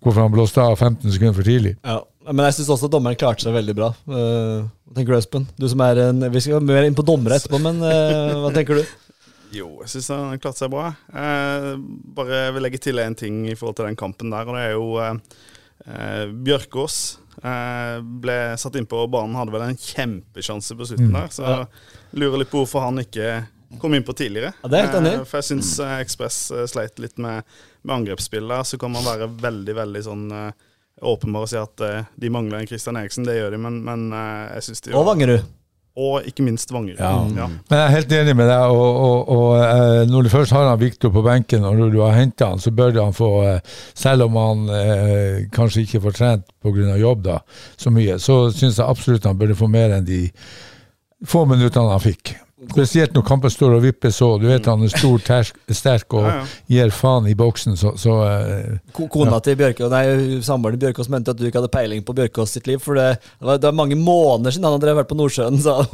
hvorfor 0.02 0.26
han 0.26 0.34
blåste 0.34 0.62
av 0.62 0.76
15 0.76 1.08
sekunder 1.10 1.36
for 1.38 1.48
tidlig. 1.48 1.76
Ja. 1.82 2.02
Men 2.22 2.46
jeg 2.46 2.60
syns 2.60 2.68
også 2.76 2.86
dommeren 2.86 3.18
klarte 3.18 3.42
seg 3.42 3.54
veldig 3.56 3.74
bra. 3.74 3.88
Uh, 4.06 4.68
Hva 4.86 4.94
tenker 4.94 5.10
du, 5.10 5.16
Espen? 5.18 5.46
Du 5.58 5.64
som 5.66 5.80
er 5.82 5.98
en, 6.04 6.22
Vi 6.30 6.42
skal 6.44 6.62
mer 6.62 6.86
inn 6.86 6.94
på 6.94 7.02
dommere 7.02 7.40
etterpå, 7.40 7.58
men 7.58 7.80
uh, 7.82 8.44
hva 8.44 8.52
tenker 8.54 8.78
du? 8.78 8.84
Jo, 9.52 9.68
jeg 9.82 9.90
syns 9.92 10.08
han 10.14 10.38
klarte 10.40 10.62
seg 10.62 10.70
bra. 10.72 10.90
Eh, 11.12 11.72
bare 12.16 12.44
vil 12.56 12.64
legge 12.64 12.80
til 12.80 13.00
én 13.02 13.16
ting 13.18 13.42
i 13.50 13.56
forhold 13.58 13.76
til 13.80 13.88
den 13.90 13.98
kampen 14.00 14.32
der, 14.32 14.48
og 14.48 14.56
det 14.56 14.62
er 14.64 14.76
jo 14.76 14.86
eh, 15.02 15.42
eh, 15.86 16.22
Bjørkås. 16.46 17.00
Eh, 17.42 17.96
ble 18.22 18.36
satt 18.60 18.76
inn 18.80 18.88
på 18.88 19.02
banen, 19.12 19.36
hadde 19.36 19.52
vel 19.54 19.66
en 19.66 19.78
kjempesjanse 19.78 20.76
på 20.78 20.88
slutten 20.88 21.12
der. 21.16 21.28
Så 21.32 21.44
jeg 21.48 22.22
lurer 22.22 22.42
litt 22.42 22.52
på 22.52 22.62
hvorfor 22.64 22.86
han 22.86 23.00
ikke 23.04 23.42
kom 23.80 23.94
inn 23.96 24.04
på 24.04 24.12
tidligere. 24.16 24.52
Ja, 24.62 24.68
det 24.68 24.78
er 24.78 24.86
helt 24.88 24.98
enig. 25.00 25.14
Eh, 25.20 25.24
for 25.28 25.40
jeg 25.40 25.48
syns 25.52 25.72
eh, 25.80 25.94
Ekspress 26.04 26.42
eh, 26.52 26.66
sleit 26.68 27.00
litt 27.00 27.16
med, 27.20 27.48
med 27.82 27.96
angrepsspillet 28.02 28.52
der. 28.52 28.68
Så 28.68 28.80
kan 28.80 28.92
man 28.92 29.04
være 29.06 29.30
veldig, 29.40 29.74
veldig 29.80 30.02
sånn 30.08 30.26
eh, 30.36 30.52
åpenbar 31.08 31.46
og 31.46 31.50
si 31.52 31.58
at 31.60 31.84
eh, 31.88 32.04
de 32.20 32.32
mangler 32.32 32.60
en 32.62 32.68
Christian 32.68 33.00
Eriksen. 33.00 33.24
Det 33.28 33.36
gjør 33.38 33.56
de, 33.56 33.60
men, 33.64 33.80
men 33.84 34.08
eh, 34.16 34.52
jeg 34.58 34.68
syns 34.70 34.84
de 34.86 34.96
Og 34.96 35.08
Vangerud. 35.08 35.44
Og 35.92 36.24
ikke 36.24 36.44
minst 36.46 36.70
Vanger. 36.72 36.96
Ja. 36.96 37.10
Ja. 37.36 37.46
Men 37.52 37.76
jeg 37.76 37.84
er 37.84 37.92
helt 37.92 38.12
enig 38.16 38.34
med 38.38 38.48
deg, 38.48 38.72
og, 38.72 39.00
og, 39.04 39.32
og 39.34 39.48
eh, 39.60 40.04
når 40.08 40.24
du 40.24 40.30
først 40.32 40.54
har 40.56 40.70
han 40.70 40.80
Viktor 40.80 41.12
på 41.12 41.24
benken, 41.26 41.66
og 41.68 41.76
når 41.76 41.92
du 41.92 41.98
har 42.00 42.16
henta 42.16 42.48
han, 42.54 42.62
så 42.62 42.72
bør 42.72 42.96
han 42.96 43.12
få, 43.16 43.30
eh, 43.50 43.74
selv 43.92 44.24
om 44.30 44.38
han 44.40 44.62
eh, 44.72 45.42
kanskje 45.52 45.84
ikke 45.84 46.00
får 46.06 46.16
trent 46.16 46.46
pga. 46.64 46.96
jobb 46.96 47.26
da, 47.26 47.38
så 47.76 47.92
mye, 47.92 48.16
så 48.16 48.46
syns 48.50 48.80
jeg 48.80 48.88
absolutt 48.88 49.28
han 49.28 49.36
burde 49.36 49.58
få 49.58 49.68
mer 49.68 49.98
enn 49.98 50.08
de 50.08 50.24
få 51.28 51.44
minuttene 51.46 51.92
han 51.92 52.02
fikk. 52.02 52.36
Spesielt 52.70 53.14
når 53.16 53.24
kampen 53.26 53.50
står 53.50 53.74
og 53.74 53.82
vipper 53.82 54.12
så. 54.14 54.28
Du 54.38 54.46
vet 54.46 54.66
han 54.70 54.84
er 54.86 54.92
stor, 54.92 55.18
tersk, 55.26 55.56
sterk 55.74 56.14
og 56.14 56.26
Ja, 56.32 56.34
ja. 56.38 56.44
gir 56.70 56.92
faen 56.94 57.26
i 57.26 57.34
boksen, 57.36 57.74
så, 57.76 57.92
så 57.98 58.14
uh, 58.22 58.76
Kona 58.94 59.10
Kona 59.10 59.40
til 59.42 59.56
Bjørkås, 59.58 59.90
nei, 59.90 60.38
Samboeren 60.46 60.78
til 60.78 60.86
Bjørkås 60.86 61.10
mente 61.12 61.34
at 61.34 61.40
du 61.40 61.48
ikke 61.48 61.58
hadde 61.58 61.72
peiling 61.72 62.04
på 62.06 62.14
Bjørkås 62.16 62.54
sitt 62.56 62.70
liv. 62.70 62.78
For 62.82 62.98
det, 62.98 63.08
det, 63.18 63.46
var, 63.48 63.58
det 63.58 63.68
var 63.68 63.76
mange 63.80 63.98
måneder 63.98 64.54
siden 64.54 64.68
han 64.68 64.76
hadde 64.78 64.94
vært 65.00 65.10
på 65.10 65.18
Nordsjøen, 65.18 65.58
sa 65.62 65.80
hun. 65.82 65.90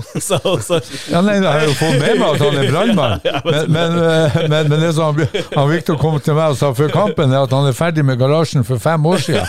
Ja, 1.12 1.22
nei, 1.24 1.38
jeg 1.38 1.48
har 1.48 1.64
jo 1.64 1.74
fått 1.78 1.98
med 2.02 2.20
meg 2.20 2.28
at 2.28 2.44
han 2.44 2.60
er 2.60 2.70
brannmann, 2.72 3.16
men, 3.48 3.72
men, 3.72 3.98
eh, 4.04 4.38
men, 4.52 4.70
men 4.74 4.84
det 4.84 4.92
som 4.96 5.16
han, 5.16 5.44
han 5.54 5.70
Victor 5.72 5.96
kom 6.00 6.18
til 6.20 6.36
meg 6.36 6.52
og 6.52 6.60
sa 6.60 6.74
før 6.76 6.92
kampen, 6.92 7.32
er 7.32 7.48
at 7.48 7.54
han 7.56 7.68
er 7.70 7.76
ferdig 7.76 8.04
med 8.04 8.20
garasjen 8.20 8.66
for 8.68 8.82
fem 8.82 9.08
år 9.08 9.24
siden. 9.24 9.46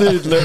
Nydelig. 0.00 0.40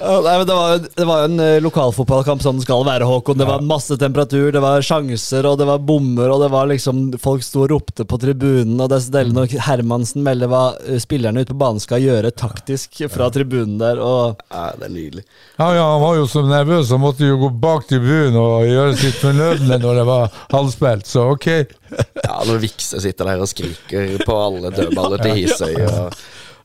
Nei, 0.00 0.44
det 0.44 0.54
var, 0.54 0.72
jo- 0.74 0.88
det 0.96 1.04
var 1.08 1.24
en 1.24 1.40
eh, 1.40 1.60
lokalfotballkamp 1.64 2.42
som 2.42 2.56
den 2.56 2.64
skal 2.64 2.84
være, 2.86 3.06
Håkon. 3.08 3.38
Det 3.40 3.46
var 3.48 3.60
masse 3.66 3.96
temperatur, 4.00 4.50
det 4.54 4.62
var 4.62 4.82
sjanser, 4.84 5.46
og 5.48 5.58
det 5.60 5.66
var 5.68 5.78
bommer, 5.84 6.30
og 6.34 6.42
det 6.44 6.50
var 6.52 6.68
liksom 6.70 7.02
Folk 7.20 7.42
sto 7.44 7.64
og 7.64 7.70
ropte 7.74 8.04
på 8.08 8.18
tribunen, 8.22 8.78
og 8.80 8.90
det 8.92 8.98
er 9.00 9.04
så 9.06 9.24
når 9.34 9.54
Hermansen 9.66 10.24
melder 10.26 10.50
hva 10.50 10.62
eh, 10.86 10.98
spillerne 11.02 11.42
ute 11.44 11.52
på 11.54 11.60
banen 11.60 11.82
skal 11.82 12.02
gjøre 12.04 12.30
taktisk 12.36 13.02
fra 13.12 13.30
tribunen 13.34 13.78
der, 13.80 14.00
og 14.02 14.40
Ja, 14.50 14.70
det 14.78 14.88
er 14.88 14.94
nydelig. 14.94 15.24
Ja, 15.60 15.70
ja, 15.76 15.86
han 15.94 16.02
var 16.04 16.16
jo 16.20 16.26
så 16.30 16.44
nervøs, 16.46 16.90
han 16.94 17.02
måtte 17.04 17.26
jo 17.28 17.38
gå 17.44 17.50
bak 17.62 17.88
tribunen 17.90 18.36
og 18.40 18.66
gjøre 18.68 18.96
sitt 19.00 19.18
fornødne 19.20 19.80
når 19.82 20.00
det 20.02 20.06
var 20.08 20.38
halvspilt, 20.54 21.06
så 21.10 21.28
ok. 21.34 21.48
Ja, 21.90 22.36
når 22.46 22.60
Vikse 22.62 23.00
sitter 23.02 23.32
der 23.32 23.42
og 23.42 23.48
skriker 23.50 24.14
på 24.26 24.36
alle 24.38 24.70
dødballer 24.74 25.22
til 25.24 25.36
Hisøy. 25.40 25.74
Og, 25.88 26.14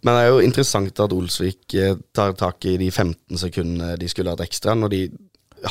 men 0.06 0.14
det 0.14 0.24
er 0.24 0.30
jo 0.30 0.42
interessant 0.46 1.00
at 1.02 1.14
Olsvik 1.16 1.74
eh, 1.82 1.96
tar 2.16 2.36
tak 2.38 2.66
i 2.70 2.76
de 2.78 2.92
15 2.94 3.42
sekundene 3.42 3.96
de 3.98 4.10
skulle 4.12 4.32
hatt 4.36 4.44
ekstra, 4.46 4.76
når 4.78 4.94
de 4.94 5.00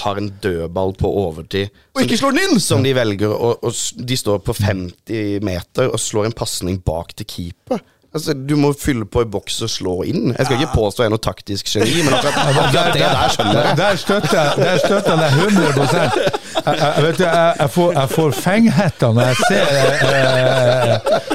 har 0.03 0.19
en 0.19 0.31
dødball 0.43 0.91
på 0.99 1.07
overtid. 1.21 1.71
Og 1.95 2.03
ikke 2.03 2.19
slår 2.19 2.35
den 2.35 2.49
inn! 2.49 2.63
Som 2.63 2.83
de 2.83 2.95
velger 2.97 3.31
å 3.31 3.53
å 3.63 3.71
De 3.95 4.17
står 4.19 4.41
på 4.43 4.57
50 4.59 5.45
meter 5.47 5.93
og 5.93 6.01
slår 6.03 6.33
en 6.33 6.35
pasning 6.35 6.81
bak 6.83 7.15
til 7.15 7.29
keeper. 7.31 7.85
Altså, 8.15 8.35
Du 8.35 8.57
må 8.59 8.73
fylle 8.79 9.07
på 9.11 9.23
i 9.23 9.29
boks 9.31 9.61
og 9.67 9.71
slå 9.71 9.95
inn. 10.07 10.33
Jeg 10.35 10.47
skal 10.47 10.61
ikke 10.61 10.75
påstå 10.75 11.03
jeg 11.05 11.11
er 11.11 11.15
noe 11.15 11.23
taktisk 11.23 11.71
geni, 11.71 12.03
men 12.07 12.15
akkurat, 12.15 12.59
akkurat 12.65 12.93
det 12.95 13.07
der 13.07 13.33
skjønner 13.37 13.55
Der, 13.55 13.69
jeg. 13.71 13.79
der 13.81 14.03
støtter 14.03 14.37
jeg 14.39 14.59
der 14.65 14.83
støtter 14.83 15.11
jeg 15.15 15.23
deg 15.23 15.31
100 15.55 16.44
jeg, 16.65 17.05
vet 17.05 17.19
du, 17.19 17.25
jeg, 17.25 17.71
får, 17.75 17.99
får 18.13 18.37
fenghetta 18.39 19.11
når 19.15 19.31
jeg 19.31 19.49
ser 19.49 19.75
eh, 20.09 20.95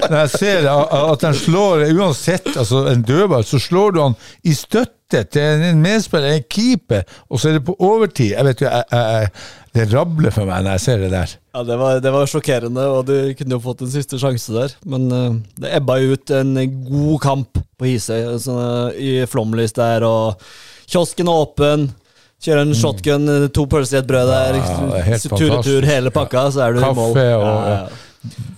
Når 0.10 0.16
jeg 0.18 0.32
ser 0.34 0.70
at 0.70 1.26
han 1.28 1.38
slår 1.38 1.86
Uansett, 1.94 2.50
altså 2.56 2.86
en 2.90 3.04
dødball, 3.06 3.46
så 3.46 3.60
slår 3.62 3.94
du 3.96 4.02
han 4.02 4.18
i 4.44 4.56
støtte 4.58 5.24
til 5.34 5.64
en 5.66 5.82
medspiller, 5.82 6.38
en 6.38 6.46
keeper, 6.54 7.06
og 7.30 7.42
så 7.42 7.50
er 7.50 7.58
det 7.58 7.64
på 7.66 7.74
overtid. 7.82 8.36
Jeg 8.36 8.46
vet 8.46 8.62
jo, 8.62 8.70
jeg, 8.70 8.84
jeg, 8.94 9.30
Det 9.74 9.86
rabler 9.94 10.34
for 10.34 10.50
meg 10.50 10.66
når 10.66 10.78
jeg 10.78 10.84
ser 10.84 11.02
det 11.02 11.10
der. 11.14 11.34
Ja, 11.56 11.64
det 11.66 11.78
var, 11.82 12.02
det 12.04 12.14
var 12.14 12.30
sjokkerende, 12.30 12.86
og 12.94 13.08
du 13.10 13.16
kunne 13.38 13.58
jo 13.58 13.64
fått 13.64 13.82
en 13.86 13.94
siste 13.94 14.20
sjanse 14.22 14.54
der. 14.54 14.76
Men 14.90 15.10
uh, 15.14 15.40
det 15.62 15.74
ebba 15.78 15.98
ut 16.12 16.34
en 16.38 16.54
god 16.90 17.18
kamp 17.26 17.62
på 17.80 17.90
Hisøy, 17.90 18.22
eh, 18.22 19.02
i 19.02 19.12
flomlys 19.30 19.74
der, 19.78 20.06
og 20.06 20.42
kiosken 20.90 21.30
er 21.30 21.46
åpen. 21.46 21.90
Kjører 22.40 22.62
en 22.64 22.76
shotgun, 22.78 23.26
eh, 23.30 23.48
to 23.52 23.66
pølser 23.68 23.98
i 23.98 24.00
et 24.04 24.08
brød 24.08 24.30
der. 24.32 24.60
Ja, 24.60 24.76
det 24.92 25.00
er 25.00 25.24
Tur-retur 25.28 25.50
fantastisk. 25.50 25.90
hele 25.92 26.12
pakka, 26.16 26.46
så 26.56 26.68
er 26.68 26.74
du 26.74 26.80
i 26.80 26.84
mål. 26.84 27.14
Kaffe 27.14 27.26
og- 27.36 27.44
Ja, 27.46 27.74
ja. 27.74 28.06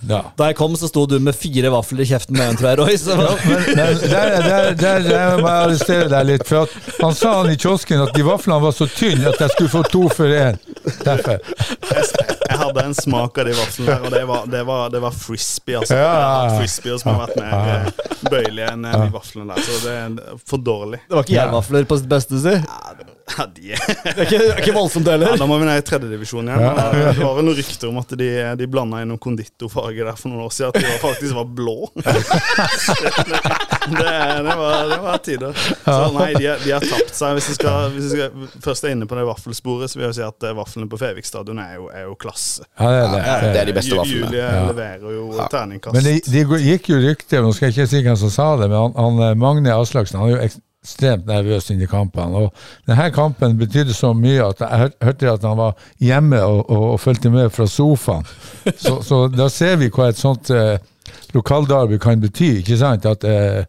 Ja. 0.08 0.18
Da 0.36 0.46
jeg 0.48 0.56
kom, 0.58 0.72
så 0.74 0.88
sto 0.90 1.04
du 1.06 1.20
med 1.22 1.36
fire 1.38 1.70
vafler 1.70 2.00
i 2.02 2.04
kjeften 2.10 2.34
med 2.36 2.48
en, 2.50 2.56
tror 2.58 2.68
jeg, 2.72 2.78
Roy. 2.80 2.96
Så, 2.98 3.14
Men 3.14 3.76
der, 3.76 3.94
der, 3.94 4.74
der, 4.74 5.04
der 5.06 5.36
må 5.38 5.46
jeg 5.46 5.60
arrestere 5.68 6.08
deg 6.10 6.26
litt. 6.26 6.42
For 6.48 6.64
at 6.66 6.98
han 7.00 7.14
sa 7.14 7.34
han 7.44 7.52
i 7.52 7.54
kiosken 7.56 8.02
at 8.02 8.10
de 8.16 8.24
vaflene 8.26 8.58
var 8.64 8.74
så 8.74 8.88
tynne 8.90 9.28
at 9.30 9.38
jeg 9.38 9.50
skulle 9.54 9.70
få 9.70 9.82
to 9.92 10.02
for 10.10 10.26
én. 10.34 10.58
Derfor. 11.06 11.38
Jeg 11.38 12.58
hadde 12.58 12.84
en 12.88 12.94
smak 12.98 13.38
av 13.38 13.46
de 13.46 13.54
vaflene 13.54 13.86
der, 13.94 14.02
og 14.02 14.10
det 14.16 14.24
var, 14.32 14.46
det 14.56 14.64
var, 14.66 14.88
det 14.96 15.00
var 15.06 15.14
frisbee. 15.14 15.78
Altså. 15.78 15.94
Ja. 16.02 16.58
Frisbee 16.58 16.98
som 16.98 17.14
har 17.14 17.28
vært 17.28 17.38
mer 17.38 17.54
eh, 17.54 18.12
bøyelige 18.34 18.72
enn 18.74 18.82
de 18.90 19.08
vaflene 19.14 19.54
der. 19.54 19.62
Så 19.62 19.78
det 19.86 19.94
er 19.94 20.42
for 20.42 20.58
dårlig. 20.58 21.00
det 21.06 21.14
var 21.20 21.22
ikke 21.22 21.38
jernvafler 21.38 21.86
på 21.86 22.02
sitt 22.02 22.10
beste, 22.10 22.42
si. 22.42 22.58
Ja, 22.58 22.94
de 23.56 23.72
er 23.72 23.80
Det 23.82 24.12
er 24.12 24.24
ikke, 24.26 24.38
det 24.38 24.48
er 24.52 24.60
ikke 24.62 24.74
voldsomt 24.76 25.06
Ja, 25.06 25.12
heller. 25.16 25.36
da 25.40 25.46
må 25.48 25.58
vi 25.60 25.66
ned 25.68 25.78
i 25.80 25.84
tredjedivisjon 25.88 26.48
igjen. 26.50 26.64
Eh, 26.68 27.12
Det 27.16 27.22
var 27.24 27.34
vel 27.38 27.44
noen 27.48 27.58
rykter 27.58 27.88
om 27.92 27.98
at 28.02 28.14
de, 28.18 28.30
de 28.60 28.66
blanda 28.70 29.00
inn 29.04 29.08
noen 29.12 29.20
konditorfarge 29.22 30.04
der 30.08 30.16
for 30.18 30.32
noen 30.32 30.44
år 30.46 30.52
siden. 30.56 30.72
At 30.72 30.80
de 30.80 30.86
var, 30.90 30.98
faktisk 31.04 31.36
var 31.38 31.46
blå. 31.58 31.76
det, 33.88 34.44
det, 34.48 34.56
var, 34.56 34.88
det 34.88 34.98
var 35.02 35.18
tider. 35.24 35.52
Så 35.84 36.12
nei, 36.16 36.32
de, 36.38 36.46
har- 36.46 36.60
de 36.64 36.72
har 36.76 36.80
tapt 36.86 37.14
seg. 37.16 37.36
Hvis 37.38 37.48
vi 37.52 37.56
skal, 37.58 37.90
hvis 37.94 38.04
vi 38.08 38.10
skal 38.16 38.48
først 38.64 38.86
er 38.88 38.94
inne 38.96 39.08
på 39.10 39.18
det 39.18 39.24
vaffelsporet, 39.28 39.90
så 39.92 40.00
vil 40.00 40.08
jeg 40.08 40.18
si 40.20 40.24
at 40.26 40.48
eh, 40.48 40.54
vaflene 40.58 40.88
på 40.92 41.00
Fevik 41.00 41.26
stadion 41.28 41.60
er 41.62 41.78
er 41.92 42.04
jo 42.06 42.14
klasse. 42.20 42.64
Ja, 42.78 42.88
det 42.90 42.98
er 43.02 43.08
det. 43.12 43.22
Ja, 43.26 43.36
det 43.52 43.60
er 43.62 43.70
de 43.70 43.76
beste 43.78 43.94
Ju- 43.94 44.00
vaflene. 44.00 44.26
Julie 44.26 44.50
leverer 44.72 45.16
jo 45.16 45.24
terningkast. 45.52 45.96
Men 45.96 46.06
det, 46.06 46.16
de 46.32 46.44
gikk 46.68 46.90
jo 46.92 47.00
rykter, 47.02 47.42
nå 47.44 47.52
skal 47.56 47.70
jeg 47.70 47.76
ikke 47.78 47.90
si 47.94 48.02
hvem 48.06 48.18
som 48.20 48.32
sa 48.32 48.50
det, 48.60 48.68
men 48.72 48.78
han, 48.86 48.94
han 48.98 49.24
eh, 49.30 49.34
Magne 49.42 49.74
Aslaksen 49.78 50.20
han 50.22 50.30
er 50.30 50.36
jo 50.36 50.52
ekstremt 50.82 51.28
nervøs 51.30 51.70
inn 51.70 51.82
i 51.82 51.88
kampene. 51.90 52.42
Og 52.42 52.88
denne 52.90 53.10
kampen 53.14 53.54
betydde 53.58 53.94
så 53.94 54.12
mye 54.18 54.48
at 54.48 54.62
jeg 54.64 54.92
hørte 55.02 55.30
at 55.30 55.44
han 55.46 55.58
var 55.60 55.76
hjemme 56.02 56.40
og, 56.42 56.64
og, 56.70 56.86
og 56.94 57.00
fulgte 57.00 57.30
med 57.30 57.52
fra 57.54 57.68
sofaen. 57.70 58.26
Så, 58.76 58.98
så 59.06 59.26
da 59.30 59.48
ser 59.52 59.78
vi 59.78 59.92
hva 59.94 60.10
et 60.10 60.18
sånt 60.18 60.50
eh, 60.50 60.80
lokalderby 61.34 61.98
kan 62.02 62.20
bety. 62.22 62.58
ikke 62.60 62.76
sant? 62.80 63.06
At 63.08 63.24
eh, 63.28 63.64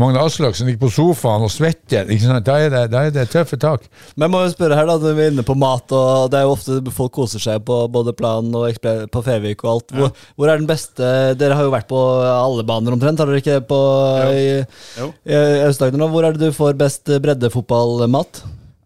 Magne 0.00 0.22
Aslaksen 0.24 0.68
ligger 0.68 0.86
på 0.86 0.92
sofaen 0.94 1.44
og 1.44 1.52
svetter. 1.52 2.08
ikke 2.08 2.24
sant? 2.24 2.46
Da 2.46 2.56
er 2.60 2.72
det, 2.72 2.82
da 2.94 3.04
er 3.06 3.14
det 3.14 3.26
tøffe 3.32 3.58
tak. 3.60 3.84
Men 4.16 4.26
jeg 4.26 4.34
må 4.34 4.42
jo 4.44 4.54
spørre 4.54 4.78
her 4.78 4.88
da, 4.88 4.96
når 5.02 5.18
vi 5.18 5.24
er 5.26 5.34
inne 5.34 5.46
på 5.46 5.56
mat, 5.58 5.92
og 5.96 6.30
det 6.32 6.40
er 6.40 6.46
jo 6.46 6.54
ofte 6.56 6.94
folk 6.94 7.14
koser 7.16 7.42
seg 7.42 7.64
på 7.68 7.82
både 7.92 8.14
plan 8.16 8.48
og 8.56 8.80
på 9.12 9.24
Fevik 9.26 9.64
og 9.66 9.72
alt. 9.74 9.94
Hvor, 9.98 10.24
hvor 10.36 10.52
er 10.52 10.62
den 10.62 10.70
beste 10.70 11.12
Dere 11.38 11.56
har 11.58 11.66
jo 11.66 11.74
vært 11.74 11.90
på 11.90 12.00
alle 12.22 12.64
baner 12.66 12.94
omtrent, 12.96 13.20
har 13.20 13.28
dere 13.28 13.42
ikke? 13.42 13.60
På. 13.68 13.78
Aust-Agder 15.68 16.00
nå. 16.00 16.08
Hvor 16.12 16.26
er 16.26 16.36
det 16.36 16.48
du 16.50 16.56
får 16.56 16.76
best 16.80 17.12
breddefotballmat? 17.22 18.42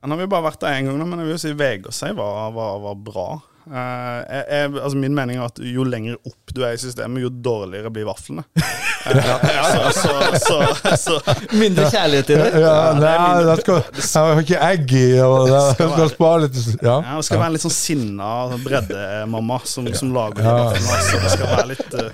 Nå 0.06 0.14
har 0.14 0.22
vi 0.22 0.30
bare 0.30 0.46
vært 0.46 0.60
der 0.62 0.76
én 0.78 0.86
gang, 0.86 0.98
nå, 1.00 1.06
men 1.08 1.18
jeg 1.18 1.26
vil 1.26 1.34
jo 1.34 1.42
si 1.42 1.52
Vegårshei 1.58 2.12
var, 2.14 2.50
var, 2.54 2.76
var 2.84 2.98
bra. 3.08 3.28
Eh, 3.66 4.18
jeg, 4.30 4.44
jeg, 4.50 4.66
altså 4.78 4.98
min 5.00 5.14
mening 5.16 5.40
er 5.40 5.48
at 5.48 5.56
jo 5.58 5.82
lenger 5.82 6.14
opp 6.22 6.52
du 6.54 6.60
er 6.62 6.76
i 6.76 6.78
systemet, 6.78 7.18
jo 7.24 7.30
dårligere 7.30 7.90
blir 7.90 8.06
vaflene. 8.06 8.44
ja. 9.06 9.34
så, 9.66 9.90
så, 9.96 10.12
så, 10.38 10.94
så, 10.96 11.16
Mindre 11.58 11.88
kjærlighet 11.90 12.30
i 12.30 12.38
det? 12.38 12.46
Ja, 12.62 12.76
det 12.94 13.10
nei, 13.10 13.42
det 13.48 13.56
skal, 13.64 13.82
jeg 13.98 14.36
har 14.38 14.42
ikke 14.44 14.60
egg 14.68 14.94
i, 14.96 15.04
og 15.26 15.50
da 15.50 15.60
skal 15.74 15.92
skal 15.96 16.12
spare 16.14 16.44
litt 16.46 16.56
ja. 16.80 16.94
ja, 16.94 17.16
det 17.18 17.26
skal 17.28 17.42
være 17.42 17.50
en 17.50 17.56
litt 17.58 17.66
sånn 17.66 17.74
sinna 17.76 18.30
breddemamma 18.64 19.58
som, 19.66 19.90
som 19.98 20.14
lager 20.14 20.46
Ja. 20.46 20.54
vaflene. 20.62 21.02
Så 21.10 21.20
det 21.26 21.34
skal 21.34 21.52
være 21.52 21.68
litt 21.74 21.98
eh, 21.98 22.08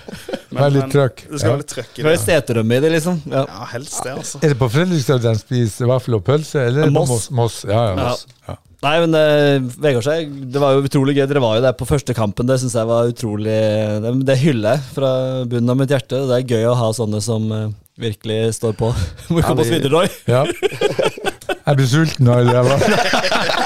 men- 0.52 0.58
Være 0.62 0.72
litt 0.78 0.90
trøkk. 0.92 1.22
Det 1.28 1.38
skal 1.40 1.54
være 1.54 1.62
litt 1.62 1.72
trøkk 1.76 1.92
i 1.92 2.02
Det 2.02 2.08
er 2.08 2.16
det. 2.16 2.24
seterømme 2.26 2.76
i 2.76 2.82
det, 2.84 2.90
liksom. 2.96 3.22
Ja. 3.32 3.44
Ja, 3.48 3.68
helst 3.76 4.00
det, 4.04 4.16
altså. 4.24 4.40
Er 4.42 4.52
det 4.52 4.58
på 4.60 4.68
Fredrikstad 4.72 5.22
de 5.24 5.32
spiser 5.40 5.88
vaffel 5.88 6.16
og 6.18 6.24
pølse, 6.26 6.66
eller 6.66 6.86
er 6.86 6.92
det. 6.92 6.96
Moss? 6.96 7.30
Moss? 7.32 7.62
Ja, 7.68 7.86
ja, 7.92 7.96
Moss. 8.00 8.26
Ja. 8.48 8.56
Nei, 8.82 8.96
men 9.04 9.14
uh, 9.14 9.72
Vegårshei, 9.82 10.24
det 10.50 10.58
var 10.62 10.74
jo 10.74 10.82
utrolig 10.88 11.14
gøy. 11.14 11.26
Dere 11.30 11.42
var 11.44 11.58
jo 11.58 11.62
der 11.62 11.76
på 11.78 11.86
første 11.86 12.16
kampen. 12.18 12.48
Det 12.50 12.58
syns 12.58 12.74
jeg 12.74 12.88
var 12.88 13.12
utrolig 13.12 13.54
Det, 14.02 14.14
det 14.26 14.38
hyller 14.42 14.74
jeg 14.74 14.86
fra 14.96 15.12
bunnen 15.46 15.70
av 15.70 15.78
mitt 15.78 15.94
hjerte. 15.94 16.24
Det 16.26 16.40
er 16.40 16.56
gøy 16.56 16.66
å 16.72 16.78
ha 16.80 16.90
sånne 16.96 17.22
som 17.22 17.46
uh, 17.54 17.68
virkelig 18.02 18.56
står 18.58 18.74
på. 18.80 18.90
Må 19.30 19.44
komme 19.46 19.62
oss 19.62 19.70
vi- 19.70 19.78
videre, 19.78 20.02
Roy? 20.02 20.10
Ja. 20.26 20.42
Jeg 21.62 21.78
du 21.78 21.84
sulten 21.86 22.26
nå, 22.26 22.40
det. 22.42 23.58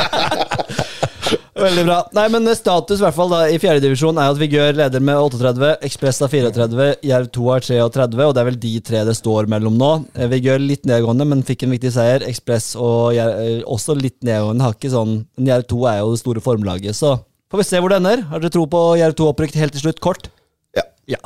Veldig 1.57 1.85
bra. 1.87 2.03
Nei, 2.13 2.27
men 2.35 2.45
Status 2.57 3.01
i 3.01 3.05
hvert 3.07 3.17
fall 3.17 3.31
da 3.33 3.39
i 3.49 3.57
fjerdedivisjon 3.61 4.19
er 4.21 4.29
at 4.35 4.41
Vigør 4.41 4.75
leder 4.77 5.01
med 5.01 5.17
38, 5.17 5.71
Ekspress 5.89 6.19
har 6.21 6.29
34, 6.29 6.89
Jerv 7.09 7.31
2 7.33 7.47
har 7.49 7.61
33, 7.65 8.27
og 8.29 8.35
det 8.37 8.43
er 8.43 8.49
vel 8.51 8.59
de 8.61 8.73
tre 8.85 9.01
det 9.09 9.15
står 9.17 9.49
mellom 9.49 9.79
nå. 9.81 9.89
Eh, 10.19 10.29
Vigør 10.35 10.61
litt 10.61 10.85
nedgående, 10.89 11.25
men 11.31 11.41
fikk 11.49 11.65
en 11.65 11.73
viktig 11.73 11.93
seier. 11.95 12.21
Ekspress 12.29 12.75
og 12.77 13.15
Jerv 13.17 13.41
eh, 13.41 13.63
også 13.73 13.97
litt 13.97 14.19
nedgående. 14.27 14.65
Har 14.67 14.77
ikke 14.77 14.93
sånn 14.93 15.15
Men 15.39 15.49
Jerv 15.55 15.65
2 15.73 15.81
er 15.95 15.99
jo 16.03 16.13
det 16.13 16.21
store 16.21 16.41
formlaget, 16.45 16.93
så 16.99 17.15
får 17.53 17.59
vi 17.63 17.67
se 17.71 17.81
hvor 17.81 17.89
det 17.95 18.01
ender. 18.03 18.27
Har 18.29 18.37
dere 18.45 18.53
tro 18.53 18.67
på 18.77 18.81
Jerv 19.01 19.15
2 19.17 19.31
opprykk 19.33 19.57
helt 19.63 19.73
til 19.79 19.85
slutt? 19.87 20.01
Kort? 20.05 20.29
Ja. 20.77 20.85
Ja. 21.09 21.23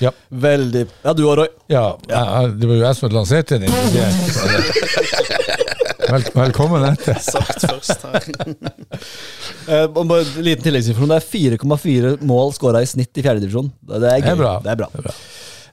Ja. 0.00 0.10
Veldig 0.30 0.84
Ja, 1.04 1.12
du 1.16 1.24
og 1.28 1.38
Roy. 1.40 1.48
Ja, 1.72 1.86
jeg- 2.08 2.52
det 2.60 2.68
var 2.68 2.74
jo 2.76 2.84
jeg 2.84 2.94
som 3.00 3.10
lanserte 3.16 3.58
den. 3.64 3.72
Vel, 6.10 6.24
velkommen 6.34 6.84
etter. 6.90 7.18
Sagt 7.32 7.66
først 7.68 8.06
her. 8.08 8.24
Eh, 9.70 9.84
liten 10.42 10.64
tilleggsinformasjon. 10.64 11.10
Det 11.12 11.18
er 11.20 11.58
4,4 11.60 12.10
mål 12.26 12.50
skåra 12.56 12.80
i 12.82 12.88
snitt 12.88 13.14
i 13.20 13.22
fjerdedivisjon. 13.22 13.68
Det 13.86 14.08
er 14.16 14.34
bra. 14.38 14.54
Det 14.64 14.72
er 14.72 14.78
bra. 14.80 14.88
Det 14.90 15.02
er 15.02 15.04
bra. 15.06 15.12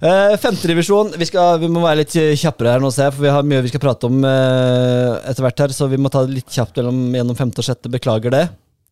Eh, 0.06 0.34
Femtedivisjon. 0.44 1.10
Vi, 1.18 1.26
skal- 1.26 1.58
vi 1.64 1.70
må 1.72 1.82
være 1.82 2.04
litt 2.04 2.14
kjappere 2.38 2.76
her 2.76 2.84
nå, 2.84 2.92
ser 2.94 3.08
jeg, 3.08 3.16
for 3.16 3.26
vi 3.26 3.32
har 3.34 3.48
mye 3.48 3.64
vi 3.66 3.72
skal 3.72 3.82
prate 3.82 4.10
om 4.12 4.20
eh, 4.28 5.16
etter 5.32 5.48
hvert 5.48 5.64
her. 5.66 5.74
Så 5.74 5.88
vi 5.90 5.98
må 6.04 6.12
ta 6.14 6.22
det 6.28 6.36
litt 6.36 6.54
kjapt 6.54 6.78
gjennom, 6.78 7.00
gjennom 7.18 7.40
femte 7.40 7.64
og 7.64 7.70
sjette. 7.70 7.90
Beklager 7.96 8.36
det. 8.36 8.44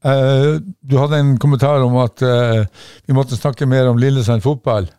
Eh, 0.06 0.56
du 0.82 0.98
hadde 1.02 1.22
en 1.22 1.36
kommentar 1.42 1.86
om 1.86 2.00
at 2.02 2.26
eh, 2.26 2.64
vi 3.06 3.18
måtte 3.18 3.38
snakke 3.38 3.68
mer 3.70 3.92
om 3.92 4.02
Lillesand 4.02 4.42
fotball. 4.46 4.90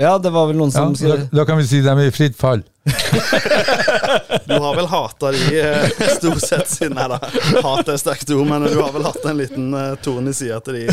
Ja, 0.00 0.18
det 0.18 0.30
var 0.32 0.46
vel 0.48 0.56
noen 0.56 0.72
Ja, 0.72 0.86
som 0.88 0.94
da, 0.96 1.16
da 1.28 1.44
kan 1.44 1.58
vi 1.60 1.66
si 1.68 1.82
de 1.84 1.92
er 1.92 2.06
i 2.08 2.12
fritt 2.14 2.36
fall. 2.38 2.62
Du 4.50 4.54
har 4.58 4.74
vel 4.74 4.86
hata 4.90 5.30
de 5.34 5.60
eh, 5.60 5.90
stort 6.16 6.40
sett 6.42 6.68
siden 6.68 6.96
Nei 6.98 7.04
da, 7.12 7.18
hat 7.62 7.90
er 7.92 7.98
sterkt 8.00 8.32
ord, 8.34 8.48
men 8.48 8.64
du 8.66 8.78
har 8.80 8.90
vel 8.94 9.04
hatt 9.06 9.26
en 9.28 9.38
liten 9.38 9.68
uh, 9.76 9.92
torn 10.02 10.26
i 10.30 10.34
sida 10.34 10.58
til 10.64 10.80
de. 10.80 10.86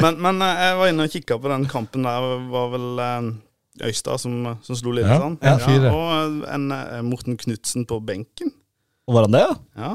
Men, 0.00 0.16
men 0.22 0.40
eh, 0.46 0.62
jeg 0.62 0.78
var 0.78 0.92
inne 0.92 1.08
og 1.08 1.16
kikka 1.16 1.40
på 1.42 1.50
den 1.52 1.66
kampen 1.70 2.06
der, 2.06 2.30
var 2.52 2.70
vel 2.72 3.02
uh, 3.02 3.32
Øystad 3.84 4.22
som, 4.22 4.38
som 4.64 4.78
slo 4.78 4.94
Lillesand. 4.96 5.42
Ja, 5.44 5.58
ja, 5.60 5.90
og 5.92 6.46
en 6.48 6.70
Morten 7.04 7.36
Knutsen 7.36 7.84
på 7.88 7.98
benken. 8.00 8.54
Og 9.06 9.14
var 9.14 9.26
han 9.28 9.34
det, 9.36 9.40
ja? 9.44 9.52
Ja, 9.78 9.90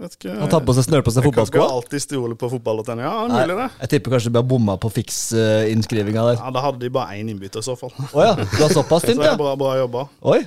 vet 0.00 0.16
ikke 0.18 0.32
Han 0.40 0.50
tar 0.50 0.64
på 0.66 0.74
seg, 0.74 0.88
snør 0.88 1.04
på 1.06 1.12
seg 1.14 1.22
Jeg 1.22 1.32
kan 1.36 1.46
ikke 1.46 1.66
alltid 1.70 2.02
stole 2.02 2.34
på 2.38 2.48
fotball.no. 2.50 2.96
Ja, 2.98 3.12
det 3.30 3.36
mulig 3.36 3.58
det. 3.60 3.68
Jeg 3.84 3.92
tipper 3.94 4.16
kanskje 4.16 4.32
de 4.34 4.40
har 4.40 4.48
bomma 4.50 4.74
på 4.82 4.90
fiks-innskrivinga 4.96 6.24
der. 6.32 6.40
Ja, 6.40 6.50
Da 6.56 6.64
hadde 6.64 6.82
de 6.82 6.90
bare 6.90 7.14
én 7.20 7.30
innbytter 7.30 7.62
i 7.62 7.66
så 7.66 7.76
fall. 7.78 7.94
Å 7.94 8.24
ja, 8.26 8.34
du 8.34 8.58
har 8.58 8.74
såpass 8.74 9.02
Så 9.06 9.12
tynt, 9.12 9.22
det 9.22 9.28
ja? 9.30 9.36
er 9.36 9.40
bra, 9.40 9.54
bra 9.60 9.76
jobba. 9.78 10.06
Oi. 10.34 10.40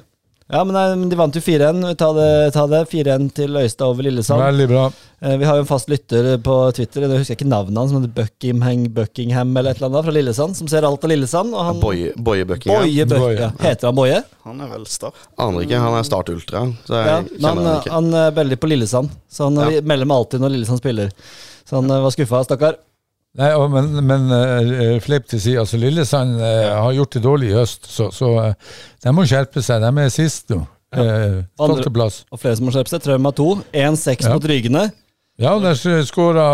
Ja, 0.51 0.63
men, 0.65 0.73
nei, 0.73 1.09
de 1.11 1.15
vant 1.19 1.35
jo 1.37 1.41
4-1. 1.45 1.83
Ta 1.99 2.07
det. 2.17 2.29
Ta 2.55 2.63
det. 2.65 2.79
4-1 2.89 3.27
til 3.37 3.53
Øystad 3.59 3.85
over 3.85 4.01
Lillesand. 4.07 4.41
Veldig 4.41 4.65
bra. 4.71 4.85
Eh, 5.21 5.35
Vi 5.37 5.45
har 5.45 5.59
jo 5.59 5.61
en 5.61 5.67
fast 5.69 5.89
lytter 5.91 6.39
på 6.41 6.55
Twitter, 6.73 7.05
jeg 7.05 7.19
husker 7.21 7.35
ikke 7.37 7.45
navnet 7.51 7.77
hans, 7.77 7.91
som 7.91 8.01
heter 8.01 8.15
Buckingham, 8.17 8.87
Buckingham 8.95 9.51
eller 9.57 9.71
et 9.75 9.77
eller 9.77 9.91
annet, 9.91 10.07
fra 10.07 10.15
Lillesand, 10.15 10.55
som 10.57 10.67
ser 10.71 10.87
alt 10.89 11.03
av 11.05 11.11
Lillesand. 11.13 11.53
Og 11.53 11.65
han 11.67 11.79
Boye, 11.83 12.13
Boye 12.17 12.47
Bucking. 12.49 12.73
ja. 12.73 12.79
Boje 12.81 13.05
Bø- 13.13 13.39
ja. 13.39 13.51
Heter 13.61 13.91
han 13.91 13.95
Boye? 14.01 14.23
Han 14.47 14.61
er 14.65 14.73
vel 14.73 14.85
start. 14.89 15.13
Aner 15.37 15.67
ikke. 15.67 15.77
Han 15.85 15.99
er 15.99 16.03
Start 16.09 16.29
Ultra, 16.33 16.65
så 16.87 16.97
jeg 16.97 17.05
Ja, 17.05 17.19
men 17.21 17.29
kjenner 17.29 17.49
han, 17.53 17.65
han 17.65 17.81
ikke. 17.83 17.91
han 17.99 18.13
er 18.25 18.31
veldig 18.41 18.59
på 18.59 18.69
Lillesand, 18.73 19.09
så 19.29 19.51
han 19.51 19.55
Ja. 19.75 19.81
melder 19.81 20.05
meg 20.09 20.17
alltid 20.17 20.39
når 20.41 20.49
Lillesand 20.57 20.79
spiller. 20.81 21.11
Så 21.69 21.75
han 21.77 21.91
eh, 21.91 22.01
var 22.01 22.09
skuffa, 22.09 22.41
stakkar. 22.49 22.75
Nei, 23.39 23.49
og, 23.55 23.69
men 23.71 23.93
men 24.03 24.25
uh, 24.33 24.97
fleip 25.03 25.29
til 25.31 25.39
side. 25.39 25.59
Altså, 25.61 25.77
Lillesand 25.79 26.35
uh, 26.41 26.81
har 26.83 26.95
gjort 26.97 27.15
det 27.15 27.21
dårlig 27.23 27.51
i 27.51 27.55
høst, 27.55 27.87
så, 27.87 28.09
så 28.11 28.31
uh, 28.35 28.73
de 29.05 29.13
må 29.15 29.23
skjerpe 29.29 29.63
seg. 29.63 29.79
De 29.85 30.03
er 30.03 30.11
sist 30.11 30.51
nå. 30.51 30.59
Uh, 30.89 30.99
Andre- 31.03 31.45
Tolvteplass. 31.61 32.23
Og 32.33 32.41
flere 32.41 32.57
som 32.59 32.67
må 32.67 32.73
skjerpe 32.75 32.91
seg. 32.91 33.03
Trauma 33.05 33.31
2. 33.37 33.47
1-6 33.71 34.27
Ja. 34.27 34.33
mot 34.35 34.49
Rygene. 34.51 34.89
Ja, 35.39 35.53
der 35.63 35.77
skåra 36.03 36.45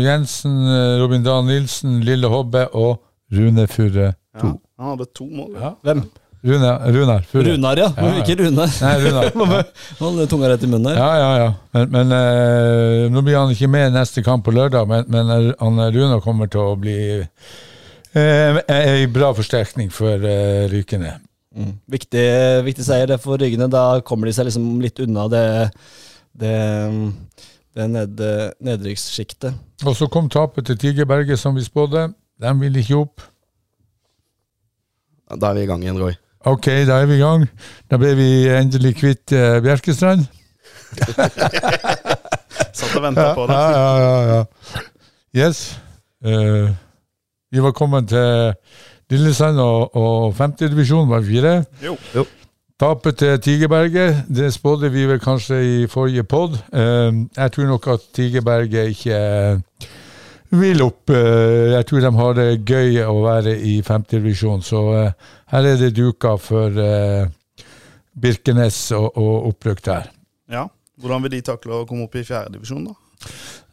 Jensen, 0.00 0.54
Robin 1.02 1.20
Dahl 1.26 1.44
Nilsen, 1.44 1.98
Lille 2.06 2.30
Hobbe 2.32 2.62
og 2.72 3.02
Rune 3.36 3.66
Furre. 3.68 4.14
2. 4.40 4.46
Ja, 4.46 4.54
han 4.80 4.94
hadde 4.94 5.06
to 5.12 5.26
mål. 5.28 5.50
Ja. 5.60 5.74
Hvem? 5.84 6.00
Rune, 6.42 6.92
Runar 6.92 7.22
Furre. 7.28 7.52
Runar, 7.52 7.76
ja. 7.76 7.88
Ja, 7.96 8.10
ja. 8.14 8.20
Ikke 8.22 8.36
Rune. 8.40 8.64
Nei, 8.64 8.92
Runar. 9.02 9.32
Han 9.98 10.14
hadde 10.14 10.26
tunga 10.30 10.48
rett 10.48 10.62
i 10.64 10.68
munnen 10.70 10.88
her. 10.88 10.96
Ja, 10.96 11.08
ja, 11.20 11.32
ja. 11.36 11.48
Men, 11.76 11.90
men 11.92 12.14
eh, 12.16 13.08
nå 13.12 13.22
blir 13.26 13.36
han 13.36 13.52
ikke 13.52 13.68
med 13.68 13.92
neste 13.92 14.24
kamp 14.24 14.46
på 14.46 14.54
lørdag, 14.56 14.88
men, 14.88 15.04
men 15.12 15.32
eh, 15.34 15.50
han 15.60 15.82
Runar 15.92 16.22
kommer 16.24 16.48
til 16.50 16.62
å 16.64 16.78
bli 16.80 16.96
uh, 17.20 18.60
ei 18.72 19.04
bra 19.12 19.34
forsterkning 19.36 19.92
for 19.92 20.16
uh, 20.16 20.64
Rykene. 20.72 21.18
Mm. 21.52 21.74
Viktig, 21.92 22.24
viktig 22.64 22.86
seier 22.88 23.12
det 23.12 23.20
for 23.20 23.40
Rygene. 23.40 23.68
Da 23.68 24.00
kommer 24.06 24.30
de 24.30 24.34
seg 24.38 24.48
liksom 24.48 24.70
litt 24.80 25.02
unna 25.04 25.26
det, 25.28 25.44
det, 26.40 26.54
det 27.76 27.90
ned, 27.98 28.24
nedrykkssjiktet. 28.64 29.60
Og 29.84 29.98
så 29.98 30.08
kom 30.08 30.32
tapet 30.32 30.70
til 30.70 30.80
Tigerberget, 30.80 31.36
som 31.42 31.52
vi 31.58 31.68
spådde. 31.68 32.08
De 32.40 32.56
vil 32.64 32.80
ikke 32.80 33.04
opp. 33.04 33.28
Da 35.36 35.52
er 35.52 35.60
vi 35.60 35.68
i 35.68 35.70
gang 35.70 35.84
igjen, 35.84 36.00
Roy. 36.00 36.16
Ok, 36.48 36.66
da 36.88 37.00
er 37.02 37.06
vi 37.06 37.18
i 37.18 37.20
gang. 37.20 37.44
Da 37.90 37.98
ble 38.00 38.14
vi 38.16 38.30
endelig 38.48 38.94
kvitt 39.02 39.32
uh, 39.36 39.58
Bjerkestrand. 39.64 40.24
Satt 42.76 42.96
og 42.96 43.02
venta 43.04 43.32
på 43.36 43.44
det. 43.50 43.56
Ja, 43.56 43.70
ja, 43.76 43.90
ja, 44.00 44.14
ja. 44.34 44.86
Yes. 45.36 45.80
Eh, 46.24 46.70
vi 47.52 47.62
var 47.62 47.72
kommet 47.72 48.08
til 48.08 48.52
Lillesand 49.10 49.58
og, 49.60 49.96
og 49.96 50.34
divisjon, 50.58 51.10
var 51.10 51.22
fire. 51.22 51.64
Jo. 51.84 51.96
Tapet 52.80 53.16
til 53.16 53.40
Tigerberget, 53.40 54.24
det 54.28 54.52
spådde 54.54 54.90
vi 54.92 55.06
vel 55.06 55.20
kanskje 55.20 55.82
i 55.82 55.86
forrige 55.86 56.24
pod. 56.24 56.58
Eh, 56.72 57.14
jeg 57.36 57.52
tror 57.52 57.64
nok 57.64 57.86
at 57.86 58.00
Tigerberget 58.14 58.88
ikke 58.88 59.60
vil 60.50 60.82
opp. 60.82 61.10
Eh, 61.10 61.72
jeg 61.72 61.86
tror 61.86 62.00
de 62.00 62.12
har 62.16 62.32
det 62.32 62.64
gøy 62.66 63.02
å 63.04 63.20
være 63.22 63.58
i 63.58 63.82
femtedivisjon, 63.82 64.62
så 64.62 64.80
eh, 64.94 65.12
her 65.50 65.68
er 65.72 65.78
det 65.80 65.92
duka 65.96 66.36
for 66.40 66.76
eh, 66.78 67.64
Birkenes 68.20 68.78
og, 68.96 69.10
og 69.18 69.50
opprykk 69.52 69.84
der. 69.86 70.10
Ja. 70.50 70.66
Hvordan 71.00 71.24
vil 71.24 71.38
de 71.38 71.44
takle 71.46 71.80
å 71.80 71.86
komme 71.88 72.04
opp 72.06 72.16
i 72.20 72.26
fjerdedivisjon, 72.26 72.90
da? 72.90 72.96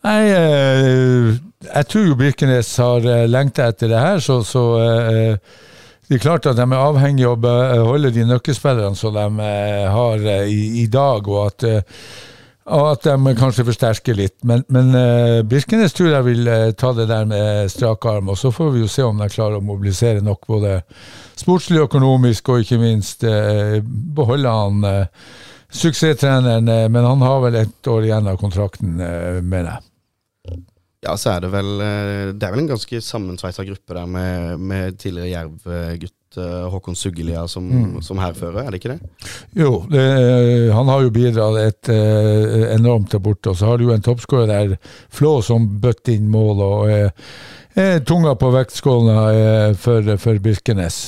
Nei, 0.08 0.20
eh, 0.32 1.32
jeg 1.68 1.90
tror 1.92 2.06
jo 2.08 2.20
Birkenes 2.20 2.70
har 2.80 3.04
uh, 3.04 3.26
lengta 3.28 3.68
etter 3.72 3.92
det 3.92 4.00
her, 4.00 4.22
så, 4.24 4.40
så 4.46 4.64
eh, 4.80 5.58
det 6.08 6.16
er 6.16 6.24
klart 6.24 6.46
at 6.48 6.56
de 6.56 6.64
er 6.64 6.80
avhengig 6.80 7.26
av 7.28 7.36
å 7.36 7.42
beholde 7.44 8.14
de 8.16 8.24
nøkkelspillerne 8.30 8.96
som 8.96 9.12
de 9.16 9.26
eh, 9.44 9.88
har 9.92 10.22
eh, 10.24 10.48
i, 10.48 10.62
i 10.84 10.86
dag, 10.88 11.28
og 11.28 11.50
at, 11.50 11.66
eh, 11.68 12.06
og 12.68 12.86
at 12.92 13.06
de 13.08 13.34
kanskje 13.38 13.66
forsterker 13.68 14.18
litt. 14.18 14.36
Men, 14.48 14.64
men 14.74 14.92
uh, 14.96 15.40
Birkenes 15.48 15.96
tror 15.96 16.12
jeg 16.12 16.26
vil 16.28 16.50
uh, 16.50 16.72
ta 16.76 16.92
det 16.98 17.08
der 17.10 17.28
med 17.30 17.72
strak 17.72 18.06
arm, 18.10 18.32
og 18.34 18.40
så 18.40 18.52
får 18.54 18.74
vi 18.74 18.84
jo 18.84 18.92
se 18.92 19.06
om 19.08 19.20
de 19.22 19.30
klarer 19.32 19.60
å 19.60 19.64
mobilisere 19.66 20.24
nok 20.26 20.48
både 20.50 20.80
sportslig, 21.38 21.86
økonomisk 21.86 22.52
og 22.52 22.66
ikke 22.66 22.82
minst 22.82 23.24
uh, 23.28 23.80
beholde 24.18 24.52
han 24.52 24.90
suksesstreneren. 25.68 26.68
men 26.92 27.06
han 27.06 27.22
har 27.22 27.42
vel 27.44 27.56
ett 27.60 27.88
år 27.92 28.06
igjen 28.08 28.28
av 28.32 28.38
kontrakten, 28.40 28.94
mener 29.44 29.74
jeg. 29.74 30.62
Ja, 31.04 31.18
så 31.20 31.34
er 31.36 31.44
det 31.44 31.50
vel 31.54 31.68
Det 32.40 32.48
er 32.48 32.54
vel 32.54 32.62
en 32.64 32.70
ganske 32.72 33.02
sammensveisa 33.04 33.66
gruppe 33.68 33.94
der 33.94 34.08
med, 34.10 34.64
med 34.64 34.98
tidligere 34.98 35.34
Jerv-gutt 35.34 36.17
uh, 36.38 36.68
Håkon 36.74 36.96
Suggelia 36.96 37.46
som, 37.48 37.64
mm. 37.64 38.02
som 38.04 38.20
hærfører, 38.20 38.66
er 38.66 38.74
det 38.74 38.82
ikke 38.82 38.96
det? 38.96 39.30
Jo, 39.56 39.72
det, 39.92 40.04
han 40.76 40.92
har 40.92 41.06
jo 41.06 41.14
bidratt 41.16 41.60
et, 41.62 41.92
uh, 41.94 42.68
enormt 42.76 43.14
der 43.14 43.24
borte. 43.24 43.54
Og 43.54 43.60
så 43.60 43.70
har 43.70 43.80
du 43.80 43.88
jo 43.88 43.96
en 43.96 44.04
toppskårer 44.04 44.52
der, 44.52 44.76
Flå, 45.14 45.38
som 45.46 45.70
bøtter 45.82 46.18
inn 46.18 46.28
mål 46.34 46.64
og 46.66 46.92
er, 46.92 47.12
er 47.78 48.04
tunga 48.04 48.36
på 48.36 48.52
vektskåla 48.58 49.18
uh, 49.32 49.74
for, 49.80 50.16
for, 50.20 50.44
Birkenes. 50.44 51.02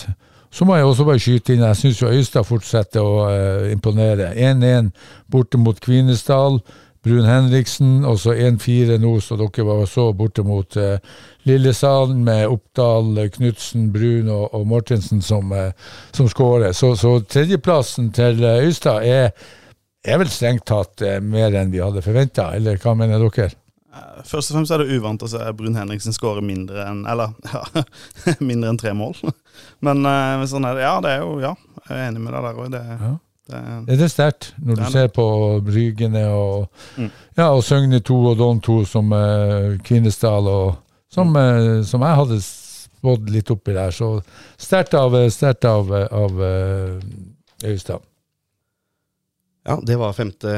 Så 0.49 0.65
må 0.65 0.80
jeg 0.80 0.88
også 0.88 1.05
bare 1.05 1.22
skyte 1.22 1.53
inn, 1.53 1.67
jeg 1.67 1.78
syns 1.78 2.05
Øystad 2.07 2.47
fortsetter 2.47 3.05
å 3.05 3.28
imponere. 3.70 4.32
1-1 4.34 4.93
borte 5.30 5.59
mot 5.61 5.78
Kvinesdal. 5.78 6.61
Brun 7.03 7.24
Henriksen, 7.24 8.03
og 8.03 8.17
så 8.20 8.34
1-4 8.36 8.97
nå, 8.99 9.13
så 9.24 9.38
dere 9.39 9.63
var 9.63 9.86
så 9.88 10.09
borte 10.11 10.43
mot 10.43 10.76
uh, 10.76 10.97
Lillesand 11.50 12.24
med 12.26 12.47
Oppdal, 12.47 13.18
Knutsen, 13.36 13.89
Brun 13.93 14.30
og, 14.34 14.50
og 14.56 14.68
Mortensen 14.70 15.24
som, 15.26 15.52
uh, 15.52 15.72
som 16.16 16.30
skårer. 16.32 16.74
Så, 16.78 16.93
så, 17.00 17.18
tredjeplassen 17.26 18.12
til 18.16 18.43
Øystad 18.45 19.06
er, 19.08 19.32
er, 20.06 20.20
vel 20.22 20.30
strengt 20.32 20.68
tatt 20.70 21.04
uh, 21.06 21.18
mer 21.24 21.56
enn 21.58 21.74
vi 21.74 21.82
hadde 21.84 22.06
forventa, 22.06 22.52
eller 22.58 22.80
hva 22.82 22.95
mener 22.97 23.26
dere? 23.26 23.52
Først 24.24 24.52
og 24.52 24.60
fremst 24.60 24.72
er 24.72 24.84
det 24.84 24.95
uvant 24.95 25.24
å 25.26 25.28
se 25.28 25.41
Brun 25.58 25.76
Henriksen 25.76 26.14
skåre 26.16 26.43
mindre 26.45 26.84
enn 26.86 27.00
Eller 27.10 27.34
ja, 27.50 27.84
mindre 28.38 28.70
enn 28.70 28.78
tre 28.80 28.93
mål. 28.95 29.18
Men 29.86 30.06
sånn 30.47 30.68
er 30.70 30.78
det. 30.78 30.86
Ja, 30.86 30.93
det 31.04 31.16
er 31.18 31.26
jo 31.26 31.39
Ja, 31.43 31.56
jeg 31.88 31.97
er 31.97 32.06
enig 32.12 32.22
med 32.24 32.38
deg 32.38 32.45
der 32.45 32.62
òg. 32.62 32.78
Ja. 32.78 33.16
Det, 33.50 33.97
det 33.97 34.04
er 34.06 34.12
sterkt, 34.12 34.52
når 34.62 34.78
du 34.78 34.84
ser 34.93 35.08
på 35.14 35.26
Brygene 35.66 36.22
og, 36.30 36.68
mm. 36.97 37.08
ja, 37.39 37.47
og 37.47 37.64
Søgne 37.66 37.97
2 38.06 38.18
og 38.32 38.38
Don 38.38 38.60
2 38.62 38.76
som 38.86 39.10
uh, 39.10 39.74
Kvinesdal, 39.86 40.45
og, 40.45 40.76
som, 41.12 41.34
uh, 41.36 41.80
som, 41.88 42.05
jeg 42.05 42.20
hadde 42.22 42.39
spådd 42.45 43.32
litt 43.34 43.51
oppi 43.53 43.76
der. 43.78 43.95
Så 43.95 44.18
sterkt 44.60 44.95
av, 44.97 45.18
sterkt 45.34 45.68
av, 45.70 45.91
av 45.93 46.39
uh, 46.39 47.97
Ja, 49.70 49.76
det 49.86 49.97
var 49.99 50.14
femte, 50.18 50.51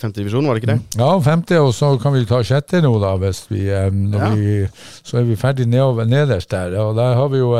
femte, 0.00 0.20
divisjon, 0.20 0.46
var 0.46 0.58
det 0.58 0.64
ikke 0.64 0.72
det? 0.74 1.00
Ja, 1.00 1.10
femte, 1.24 1.60
og 1.62 1.74
så 1.76 1.94
kan 2.02 2.12
vi 2.16 2.26
ta 2.28 2.42
sjette 2.44 2.82
nå, 2.84 2.94
da, 3.00 3.14
hvis 3.22 3.44
vi, 3.48 3.66
ja. 3.70 3.86
vi 3.90 4.64
Så 5.02 5.20
er 5.20 5.28
vi 5.28 5.38
ferdig 5.40 5.68
nedover, 5.70 6.08
nederst 6.08 6.50
der. 6.50 6.76
Og 6.82 6.96
der 6.98 7.14
har 7.16 7.30
vi 7.32 7.40
jo 7.40 7.54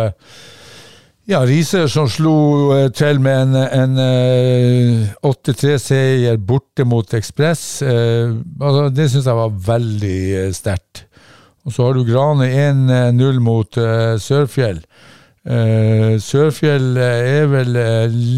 ja, 1.31 1.45
Riise 1.47 1.85
som 1.91 2.09
slo 2.11 2.35
eh, 2.75 2.89
til 2.97 3.21
med 3.23 3.43
en, 3.45 3.57
en, 3.61 3.93
en 3.95 4.01
eh, 4.03 5.13
8-3-seier 5.27 6.41
borte 6.43 6.87
mot 6.89 7.15
Ekspress. 7.15 7.83
Eh, 7.87 8.33
altså, 8.59 8.89
det 8.95 9.07
syns 9.13 9.29
jeg 9.29 9.39
var 9.39 9.55
veldig 9.69 10.49
sterkt. 10.57 11.05
Og 11.67 11.75
så 11.75 11.87
har 11.87 11.97
du 11.97 12.05
Grane 12.09 12.49
1-0 12.49 13.41
mot 13.45 13.81
uh, 13.81 14.17
Sørfjell. 14.21 14.81
Uh, 15.45 16.17
Sørfjell 16.23 16.97
er 17.01 17.51
vel 17.53 17.77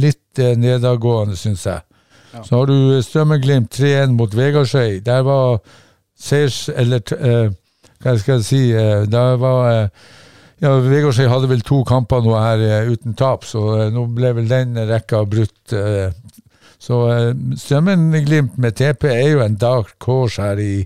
litt 0.02 0.38
nedadgående, 0.38 1.36
syns 1.36 1.66
jeg. 1.68 1.84
Ja. 2.32 2.42
Så 2.42 2.56
har 2.56 2.70
du 2.70 3.02
Strømmeglimt 3.04 3.74
3-1 3.76 4.16
mot 4.16 4.34
Vegardshøy. 4.36 5.02
Der 5.04 5.22
var 5.26 5.60
seiers... 6.18 6.64
Eller 6.72 7.04
hva 8.02 8.16
skal 8.18 8.40
jeg 8.40 8.46
si? 8.48 8.62
der 9.12 9.36
var 9.38 9.90
ja, 10.62 10.76
Vegårshei 10.78 11.26
hadde 11.26 11.48
vel 11.50 11.64
to 11.66 11.80
kamper 11.86 12.22
nå 12.22 12.36
her 12.38 12.60
uh, 12.62 12.92
uten 12.92 13.16
tap, 13.18 13.46
så 13.48 13.62
uh, 13.80 13.88
nå 13.90 14.06
ble 14.14 14.30
vel 14.36 14.50
den 14.50 14.78
rekka 14.90 15.24
brutt. 15.28 15.74
Uh, 15.74 16.10
Så 16.82 16.96
Strømmen-Glimt 17.62 18.56
med 18.58 18.74
TP 18.74 19.04
er 19.06 19.28
jo 19.30 19.42
en 19.44 19.54
dark 19.54 20.02
horse 20.02 20.42
her 20.42 20.58
i, 20.58 20.80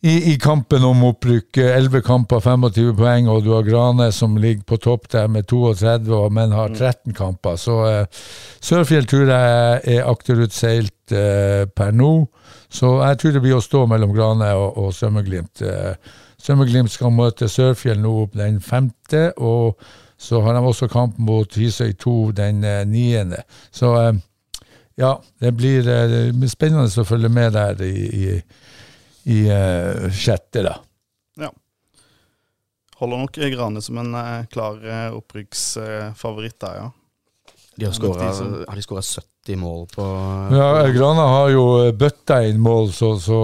i, 0.00 0.32
i 0.32 0.34
kampen 0.38 0.84
om 0.86 1.04
opprykk. 1.08 1.58
11 1.64 2.02
kamper, 2.06 2.40
25 2.44 2.94
poeng, 2.98 3.30
og 3.32 3.42
du 3.46 3.52
har 3.56 3.66
Grane 3.66 4.10
som 4.14 4.36
ligger 4.38 4.62
på 4.68 4.78
topp 4.84 5.08
der 5.12 5.26
med 5.32 5.48
32, 5.50 6.20
men 6.34 6.54
har 6.54 6.74
13 6.74 7.16
kamper. 7.18 7.58
Så 7.58 7.80
uh, 7.82 8.22
Sørfjell 8.60 9.08
tror 9.10 9.26
jeg 9.32 9.80
er 9.98 10.06
akterutseilt 10.06 11.16
uh, 11.16 11.66
per 11.74 11.92
nå. 11.96 12.12
Så 12.70 12.98
jeg 13.02 13.18
tror 13.18 13.36
det 13.36 13.44
blir 13.44 13.58
å 13.58 13.64
stå 13.64 13.84
mellom 13.90 14.14
Grane 14.14 14.52
og, 14.54 14.78
og 14.78 14.94
Strømmen-Glimt. 14.94 15.64
Uh, 15.66 16.24
Strømmeglimt 16.38 16.92
skal 16.92 17.10
møte 17.14 17.48
Sørfjell 17.50 17.98
nå 17.98 18.12
opp 18.22 18.36
den 18.38 18.60
femte, 18.62 19.32
og 19.42 19.80
så 20.18 20.40
har 20.42 20.54
de 20.54 20.62
også 20.66 20.88
kamp 20.90 21.18
mot 21.22 21.54
Hisøy 21.54 21.92
2 21.98 22.14
den 22.38 22.64
eh, 22.64 22.84
niende. 22.86 23.42
Så 23.70 23.92
eh, 24.00 24.14
ja, 24.98 25.12
det 25.40 25.52
blir, 25.56 25.86
eh, 25.86 26.06
det 26.10 26.22
blir, 26.34 26.50
spennende 26.50 26.90
å 26.90 27.06
følge 27.06 27.30
med 27.30 27.54
der 27.54 27.82
i, 27.86 28.06
i, 28.06 28.38
i 29.28 29.44
uh, 29.50 30.08
sjette, 30.12 30.62
da. 30.64 30.74
Ja. 31.36 31.52
Holder 32.98 33.24
nok 33.24 33.40
Grane 33.52 33.82
som 33.84 34.00
en 34.00 34.14
uh, 34.16 34.46
klar 34.52 34.80
uh, 34.80 35.16
opprykksfavoritt 35.18 36.60
der, 36.64 36.78
ja. 36.82 36.92
De 37.78 37.86
har, 37.86 37.94
skåret, 37.94 38.40
har 38.66 38.74
de 38.74 38.82
skåra 38.82 39.04
70 39.06 39.58
mål 39.60 39.84
på 39.92 40.04
Ja, 40.50 40.70
Grane 40.90 41.26
har 41.30 41.52
jo 41.52 41.66
bøtta 41.94 42.40
inn 42.48 42.58
mål, 42.58 42.88
så, 42.90 43.12
så 43.22 43.36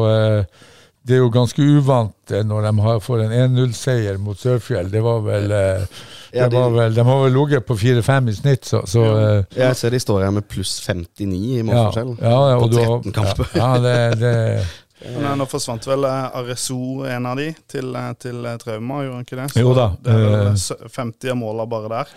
det 1.07 1.15
er 1.15 1.21
jo 1.21 1.29
ganske 1.31 1.63
uvant 1.63 2.33
når 2.49 2.67
de 2.67 2.73
har, 2.83 2.99
får 3.05 3.23
en 3.29 3.37
1-0-seier 3.55 4.19
mot 4.19 4.41
Sørfjell. 4.41 4.91
Det 4.91 5.05
var 5.05 5.23
vel, 5.23 5.55
det 6.35 6.49
var 6.51 6.75
vel 6.75 6.99
De 6.99 7.05
har 7.07 7.23
vel 7.23 7.37
ligget 7.37 7.69
på 7.69 7.77
4-5 7.79 8.33
i 8.33 8.35
snitt, 8.41 8.67
så, 8.67 8.83
så 8.91 9.05
ja. 9.07 9.69
Jeg 9.69 9.79
ser 9.79 9.95
de 9.95 10.03
står 10.03 10.27
her 10.27 10.35
med 10.35 10.49
pluss 10.51 10.81
59 10.83 11.39
i 11.61 11.63
målforskjell 11.69 12.17
ja, 12.19 12.39
ja, 12.51 12.59
på 12.59 12.73
13 12.73 13.15
kamper. 13.21 13.55
Ja, 13.55 13.71
det, 13.87 13.97
det 14.19 14.35
Men 15.05 15.37
nå 15.39 15.47
forsvant 15.51 15.85
vel 15.89 16.07
Areso, 16.09 17.05
en 17.09 17.27
av 17.29 17.37
de, 17.41 17.51
til, 17.71 17.93
til 18.23 18.47
trauma, 18.63 19.03
gjorde 19.05 19.19
han 19.19 19.27
ikke 19.29 19.41
det? 19.43 19.51
Så 19.53 19.65
jo 19.65 19.75
da. 19.77 19.91
Det 20.01 20.15
er 20.15 20.25
vel 20.25 20.89
50 20.97 21.35
av 21.35 21.39
måla 21.41 21.69
bare 21.69 21.93
der. 21.93 22.17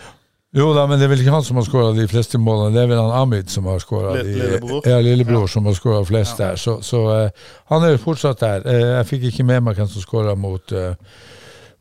Jo 0.56 0.70
da, 0.74 0.86
men 0.88 0.96
det 0.96 1.06
er 1.06 1.12
vel 1.12 1.22
ikke 1.22 1.34
han 1.36 1.44
som 1.44 1.60
har 1.60 1.66
skåra 1.68 1.94
de 1.94 2.06
fleste 2.08 2.40
målene. 2.40 2.72
Det 2.74 2.86
er 2.86 2.90
vel 2.90 3.02
han 3.02 3.14
Amid 3.20 3.52
som 3.52 3.68
har 3.68 3.82
skåra 3.84 4.16
Lillebror. 4.16 4.86
Ja, 4.88 5.00
lillebror 5.04 5.44
ja. 5.44 5.52
som 5.52 5.68
har 5.68 5.76
skåra 5.76 6.06
flest 6.08 6.40
ja. 6.40 6.48
der. 6.48 6.62
Så, 6.62 6.78
så 6.86 7.02
uh, 7.12 7.50
han 7.74 7.84
er 7.84 7.94
jo 7.94 8.04
fortsatt 8.06 8.42
der. 8.42 8.64
Uh, 8.64 8.86
jeg 8.96 9.10
fikk 9.12 9.28
ikke 9.30 9.48
med 9.50 9.66
meg 9.68 9.78
hvem 9.78 9.90
som 9.92 10.06
skåra 10.06 10.38
mot 10.40 10.76
uh, 10.76 10.94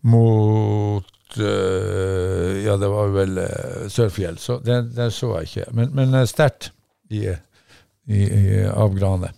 Mot 0.06 1.12
Ja, 1.36 2.76
det 2.78 2.88
var 2.88 3.08
vel 3.10 3.40
Sørfjell, 3.90 4.36
så 4.38 4.60
det, 4.62 5.08
så 5.12 5.32
jeg 5.40 5.48
ikke. 5.48 5.64
Men, 5.74 5.90
men 5.96 6.14
sterkt 6.30 6.68
i, 7.10 7.24
i, 7.26 8.20
i, 8.22 8.60
av 8.70 8.94
Grane. 8.94 9.32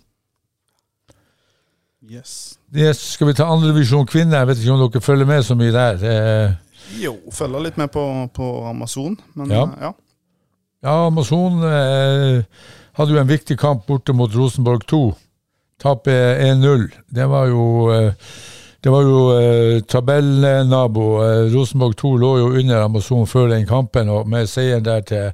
Yes. 2.09 2.59
yes. 2.73 3.01
Skal 3.13 3.29
vi 3.29 3.35
ta 3.37 3.45
andredivisjon 3.53 4.07
kvinner? 4.09 4.39
Jeg 4.41 4.49
vet 4.49 4.61
ikke 4.63 4.73
om 4.73 4.83
dere 4.87 5.05
følger 5.05 5.29
med 5.29 5.43
så 5.45 5.57
mye 5.59 5.75
der. 5.75 6.05
Eh, 6.09 6.53
jo, 7.03 7.15
følger 7.37 7.67
litt 7.67 7.77
med 7.77 7.91
på, 7.93 8.05
på 8.33 8.47
Amazon, 8.65 9.17
men 9.37 9.53
ja. 9.53 9.67
ja. 9.83 9.91
ja 10.87 10.95
Amazon 11.11 11.61
eh, 11.69 12.41
hadde 12.97 13.13
jo 13.13 13.21
en 13.21 13.29
viktig 13.29 13.59
kamp 13.61 13.85
borte 13.91 14.17
mot 14.17 14.33
Rosenborg 14.33 14.87
2. 14.89 15.03
Tapet 15.85 16.41
1-0. 16.47 16.89
Det 17.13 17.29
var 17.29 17.53
jo 17.53 17.67
eh, 17.93 18.33
det 18.81 18.91
var 18.95 19.03
jo 19.05 19.23
eh, 19.37 19.85
tabellnabo. 19.85 21.07
Eh, 21.27 21.53
Rosenborg 21.53 21.97
2 21.97 22.17
lå 22.25 22.35
jo 22.39 22.51
under 22.57 22.89
Amazon 22.89 23.27
før 23.27 23.53
den 23.53 23.67
kampen, 23.67 24.09
og 24.09 24.29
med 24.29 24.49
seieren 24.49 24.85
der 24.87 25.05
til 25.05 25.33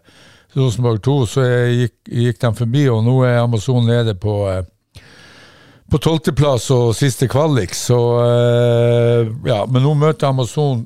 Rosenborg 0.56 1.02
2 1.06 1.18
så 1.26 1.48
gikk, 1.70 1.96
gikk 2.08 2.40
de 2.42 2.54
forbi, 2.58 2.88
og 2.90 3.04
nå 3.06 3.20
er 3.28 3.42
Amazon 3.42 3.86
nede 3.86 4.18
på 4.18 4.40
eh, 4.50 4.64
på 5.94 6.02
tolvteplass 6.02 6.66
og 6.74 6.90
siste 6.98 7.28
kvalik, 7.30 7.76
så 7.78 8.00
eh, 8.24 9.30
Ja, 9.46 9.62
men 9.70 9.86
nå 9.86 9.94
møter 9.94 10.32
Amazon 10.32 10.82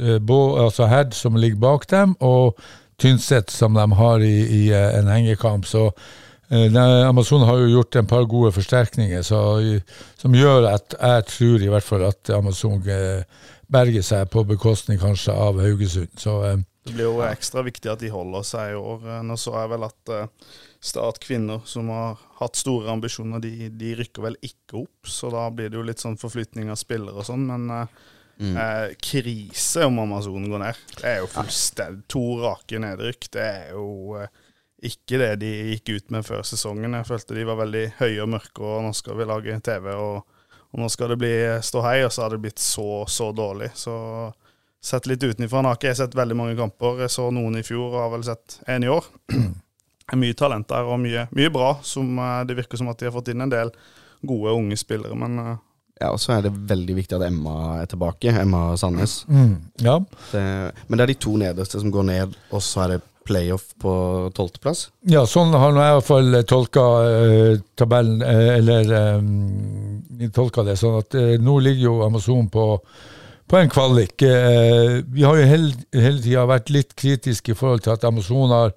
Eh, 0.00 0.64
altså 0.64 0.86
Herd 0.86 1.14
som 1.14 1.36
ligger 1.36 1.60
bak 1.60 1.88
dem, 1.90 2.16
og 2.20 2.58
Tynset 3.00 3.50
som 3.50 3.74
de 3.74 3.86
har 3.96 4.20
i, 4.20 4.36
i 4.44 4.62
eh, 4.72 4.98
en 4.98 5.08
hengekamp. 5.08 5.66
Så 5.66 5.90
Amazon 6.50 7.44
har 7.46 7.60
jo 7.60 7.68
gjort 7.70 7.96
en 7.96 8.06
par 8.10 8.24
gode 8.26 8.50
forsterkninger 8.52 9.22
så, 9.22 9.38
som 10.18 10.34
gjør 10.34 10.64
at 10.66 10.96
jeg 10.98 11.26
tror 11.28 11.62
i 11.62 11.68
hvert 11.70 11.86
fall 11.86 12.02
at 12.08 12.30
Amazon 12.34 12.82
berger 13.70 14.02
seg 14.02 14.26
på 14.32 14.42
bekostning 14.48 14.98
kanskje 14.98 15.30
av 15.30 15.60
Haugesund. 15.62 16.10
Så, 16.18 16.40
det 16.88 16.96
blir 16.96 17.06
jo 17.06 17.22
ekstra 17.22 17.62
viktig 17.62 17.92
at 17.92 18.02
de 18.02 18.10
holder 18.10 18.42
seg 18.48 18.72
i 18.72 18.80
år. 18.80 19.22
Nå 19.22 19.38
så 19.38 19.54
jeg 19.60 19.70
vel 19.76 19.86
at 19.86 20.12
Start 20.80 21.18
kvinner, 21.20 21.60
som 21.68 21.90
har 21.92 22.20
hatt 22.38 22.56
store 22.56 22.88
ambisjoner, 22.88 23.42
de, 23.44 23.68
de, 23.68 23.90
rykker 23.98 24.24
vel 24.24 24.38
ikke 24.40 24.80
opp. 24.86 25.10
Så 25.12 25.28
da 25.32 25.44
blir 25.52 25.68
det 25.68 25.76
jo 25.76 25.84
litt 25.84 26.00
sånn 26.00 26.16
forflytning 26.20 26.72
av 26.72 26.80
spillere 26.80 27.20
og 27.20 27.28
sånn. 27.28 27.44
Men 27.50 27.68
uh, 27.68 28.06
Mm. 28.40 28.56
Eh, 28.56 28.94
krise 28.96 29.84
om 29.84 29.98
Amazon 29.98 30.50
går 30.50 30.58
ned. 30.58 30.76
Det 30.96 31.08
er 31.08 31.18
jo 31.20 31.28
fullstendig 31.28 32.06
To 32.08 32.22
rake 32.40 32.78
nedrykk. 32.80 33.28
Det 33.36 33.42
er 33.44 33.74
jo 33.74 34.16
eh, 34.16 34.30
ikke 34.88 35.20
det 35.20 35.34
de 35.42 35.50
gikk 35.74 35.92
ut 35.92 36.14
med 36.16 36.24
før 36.24 36.44
sesongen. 36.48 36.96
Jeg 36.96 37.08
følte 37.08 37.36
de 37.36 37.44
var 37.44 37.60
veldig 37.60 37.84
høye 37.98 38.22
og 38.24 38.30
mørke, 38.32 38.64
og 38.64 38.86
nå 38.86 38.94
skal 38.96 39.18
vi 39.18 39.28
lage 39.28 39.58
TV, 39.66 39.90
og, 39.92 40.54
og 40.72 40.80
nå 40.80 40.88
skal 40.88 41.12
det 41.12 41.20
bli 41.20 41.34
stå 41.68 41.84
hei, 41.84 41.98
og 42.06 42.14
så 42.16 42.24
har 42.24 42.32
det 42.32 42.40
blitt 42.46 42.64
så, 42.64 43.04
så 43.08 43.28
dårlig. 43.36 43.74
Så 43.76 43.94
sett 44.80 45.10
litt 45.10 45.20
utenfra. 45.20 45.60
Nå 45.60 45.74
har 45.74 45.76
ikke 45.76 45.92
jeg 45.92 46.00
sett 46.00 46.16
veldig 46.16 46.38
mange 46.40 46.56
kamper. 46.56 47.04
Jeg 47.04 47.12
så 47.12 47.28
noen 47.34 47.60
i 47.60 47.66
fjor 47.66 47.90
og 47.90 48.04
har 48.06 48.14
vel 48.16 48.24
sett 48.30 48.62
én 48.72 48.88
i 48.88 48.94
år. 48.94 49.04
Mye 50.18 50.34
talent 50.34 50.68
der, 50.68 50.86
og 50.88 51.00
mye, 51.02 51.26
mye 51.36 51.50
bra. 51.54 51.74
Som, 51.82 52.18
eh, 52.18 52.44
det 52.48 52.56
virker 52.58 52.80
som 52.80 52.88
at 52.92 52.98
de 52.98 53.08
har 53.10 53.14
fått 53.14 53.28
inn 53.32 53.40
en 53.44 53.52
del 53.52 53.70
gode, 54.26 54.52
unge 54.52 54.76
spillere, 54.76 55.14
men 55.16 55.38
eh, 55.38 55.58
Ja, 56.00 56.14
og 56.14 56.20
så 56.20 56.32
er 56.38 56.46
det 56.46 56.54
veldig 56.56 56.94
viktig 56.96 57.18
at 57.18 57.26
Emma 57.26 57.82
er 57.82 57.86
tilbake. 57.92 58.32
Emma 58.32 58.70
Sandnes. 58.80 59.18
Mm, 59.28 59.56
ja. 59.84 59.98
Det, 60.32 60.44
men 60.88 60.96
det 60.96 61.04
er 61.04 61.10
de 61.12 61.18
to 61.20 61.34
nederste 61.36 61.80
som 61.82 61.92
går 61.92 62.06
ned, 62.08 62.36
og 62.50 62.62
så 62.64 62.86
er 62.86 62.94
det 62.94 63.00
playoff 63.28 63.74
på 63.78 63.92
tolvteplass. 64.34 64.86
ja, 65.12 65.26
sånn 65.28 65.52
har 65.52 65.76
jeg 65.76 65.90
i 65.92 65.96
hvert 65.98 66.06
fall 66.08 66.38
tolka 66.48 66.84
eh, 67.04 67.60
tabellen, 67.78 68.22
eh, 68.24 68.56
eller 68.56 68.94
eh, 68.96 70.30
tolka 70.34 70.64
det. 70.66 70.78
Sånn 70.80 70.96
at 71.02 71.14
eh, 71.20 71.36
nå 71.38 71.58
ligger 71.62 71.84
jo 71.84 71.94
Amazon 72.06 72.48
på, 72.50 72.64
på 73.50 73.58
en 73.58 73.70
kvalik. 73.70 74.22
Eh, 74.22 75.00
vi 75.10 75.24
har 75.26 75.38
jo 75.38 75.46
hele, 75.50 75.72
hele 75.94 76.20
tida 76.22 76.44
vært 76.46 76.70
litt 76.70 76.94
kritiske 76.98 77.52
i 77.52 77.58
forhold 77.58 77.82
til 77.84 77.94
at 77.96 78.06
Amazon 78.06 78.52
har 78.54 78.74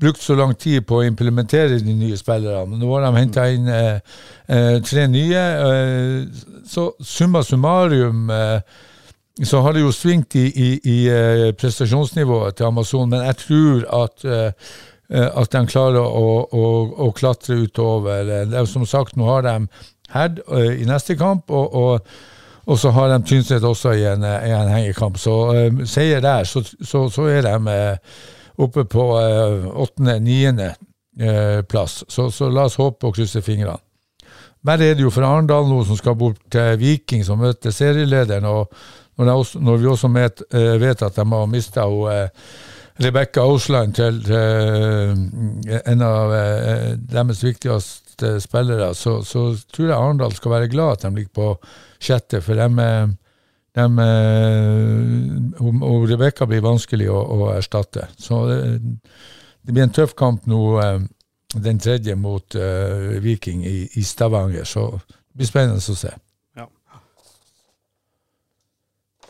brukt 0.00 0.22
så 0.22 0.34
lang 0.38 0.56
tid 0.58 0.82
på 0.88 0.98
å 0.98 1.06
implementere 1.06 1.78
de 1.78 1.94
nye 1.94 2.18
spillerne. 2.18 2.66
Men 2.72 2.82
nå 2.82 2.90
har 2.90 3.06
de 3.06 3.20
henta 3.20 3.46
inn 3.54 3.70
eh, 3.70 4.18
eh, 4.50 4.74
tre 4.86 5.06
nye. 5.12 5.46
Eh, 5.68 6.66
så 6.66 6.88
summa 6.98 7.44
summarum 7.46 8.26
eh, 8.34 8.76
så 9.46 9.60
har 9.62 9.76
det 9.76 9.84
jo 9.84 9.94
svingt 9.94 10.34
i, 10.40 10.46
i, 10.50 10.68
i 10.80 10.98
eh, 11.12 11.48
prestasjonsnivået 11.54 12.58
til 12.58 12.70
Amazon, 12.72 13.10
men 13.12 13.26
jeg 13.28 13.42
tror 13.46 13.88
at 14.02 14.30
at 15.06 15.52
de 15.54 15.60
klarer 15.70 16.02
å, 16.02 16.30
å, 16.50 16.62
å 17.06 17.12
klatre 17.14 17.60
utover. 17.62 18.26
Som 18.66 18.82
sagt, 18.90 19.14
nå 19.14 19.28
har 19.28 19.44
de 19.46 19.68
Herd 20.14 20.40
eh, 20.46 20.80
i 20.82 20.86
neste 20.88 21.16
kamp, 21.18 21.50
og, 21.50 21.74
og, 21.74 22.16
og 22.66 22.78
så 22.78 22.90
har 22.90 23.08
de 23.12 23.22
Tynset 23.22 23.64
også 23.64 23.92
i 23.94 24.04
en, 24.10 24.24
en 24.26 24.72
hengekamp. 24.72 25.18
Så 25.22 25.34
eh, 25.54 25.82
seier 25.86 26.20
der, 26.20 26.44
så, 26.44 26.64
så, 26.82 27.06
så 27.14 27.28
er 27.30 27.46
de 27.46 27.72
eh, 27.72 28.16
oppe 28.58 28.84
på 28.90 29.06
eh, 29.20 29.66
åttende-niende 29.70 30.74
plass. 31.70 32.02
Så, 32.12 32.26
så 32.28 32.50
la 32.52 32.66
oss 32.68 32.74
håpe 32.76 33.08
og 33.08 33.14
krysse 33.16 33.40
fingrene. 33.40 33.78
Verre 34.66 34.90
er 34.90 34.98
det 34.98 35.06
jo 35.06 35.12
for 35.14 35.24
Arendal 35.24 35.64
nå, 35.64 35.78
som 35.88 35.96
skal 35.96 36.16
bort 36.18 36.42
til 36.52 36.74
Viking, 36.76 37.22
som 37.24 37.40
møter 37.40 37.72
serielederen. 37.72 38.44
og 38.44 38.68
når, 39.16 39.30
også, 39.32 39.62
når 39.64 39.76
vi 39.80 39.86
også 39.88 40.10
eh, 40.12 40.74
vet 40.82 41.02
at 41.06 41.16
de 41.16 41.24
har 41.24 41.46
mista 41.48 41.86
Rebekka 43.00 43.40
Ausland 43.40 43.94
til, 43.94 44.20
en 45.86 46.02
av 46.02 46.30
deres 46.96 47.42
viktigste 47.44 48.36
spillere, 48.40 48.94
så, 48.94 49.22
så 49.24 49.50
tror 49.72 49.88
jeg 49.88 49.96
Arendal 49.96 50.36
skal 50.36 50.50
være 50.50 50.68
glad 50.68 50.92
at 50.92 51.02
de 51.04 51.14
ligger 51.14 51.32
på 51.32 51.50
sjette, 52.02 52.40
for 52.44 52.58
de, 52.58 52.68
eh, 52.82 53.08
de 53.78 53.86
eh, 54.04 55.62
og, 55.62 55.82
og 55.86 56.06
Rebekka 56.10 56.48
blir 56.50 56.64
vanskelig 56.64 57.08
å, 57.12 57.18
å 57.18 57.50
erstatte. 57.56 58.08
Så 58.18 58.44
det, 58.50 58.60
det 59.66 59.74
blir 59.74 59.86
en 59.86 59.96
tøff 59.96 60.14
kamp 60.18 60.46
nå, 60.50 60.62
eh, 60.82 61.00
den 61.56 61.78
tredje 61.80 62.16
mot 62.18 62.56
uh, 62.58 63.16
Viking 63.22 63.62
i, 63.64 63.86
i 63.96 64.02
Stavanger, 64.04 64.66
så 64.68 64.90
det 64.98 65.38
blir 65.40 65.48
spennende 65.48 65.80
å 65.80 65.96
se. 65.96 66.10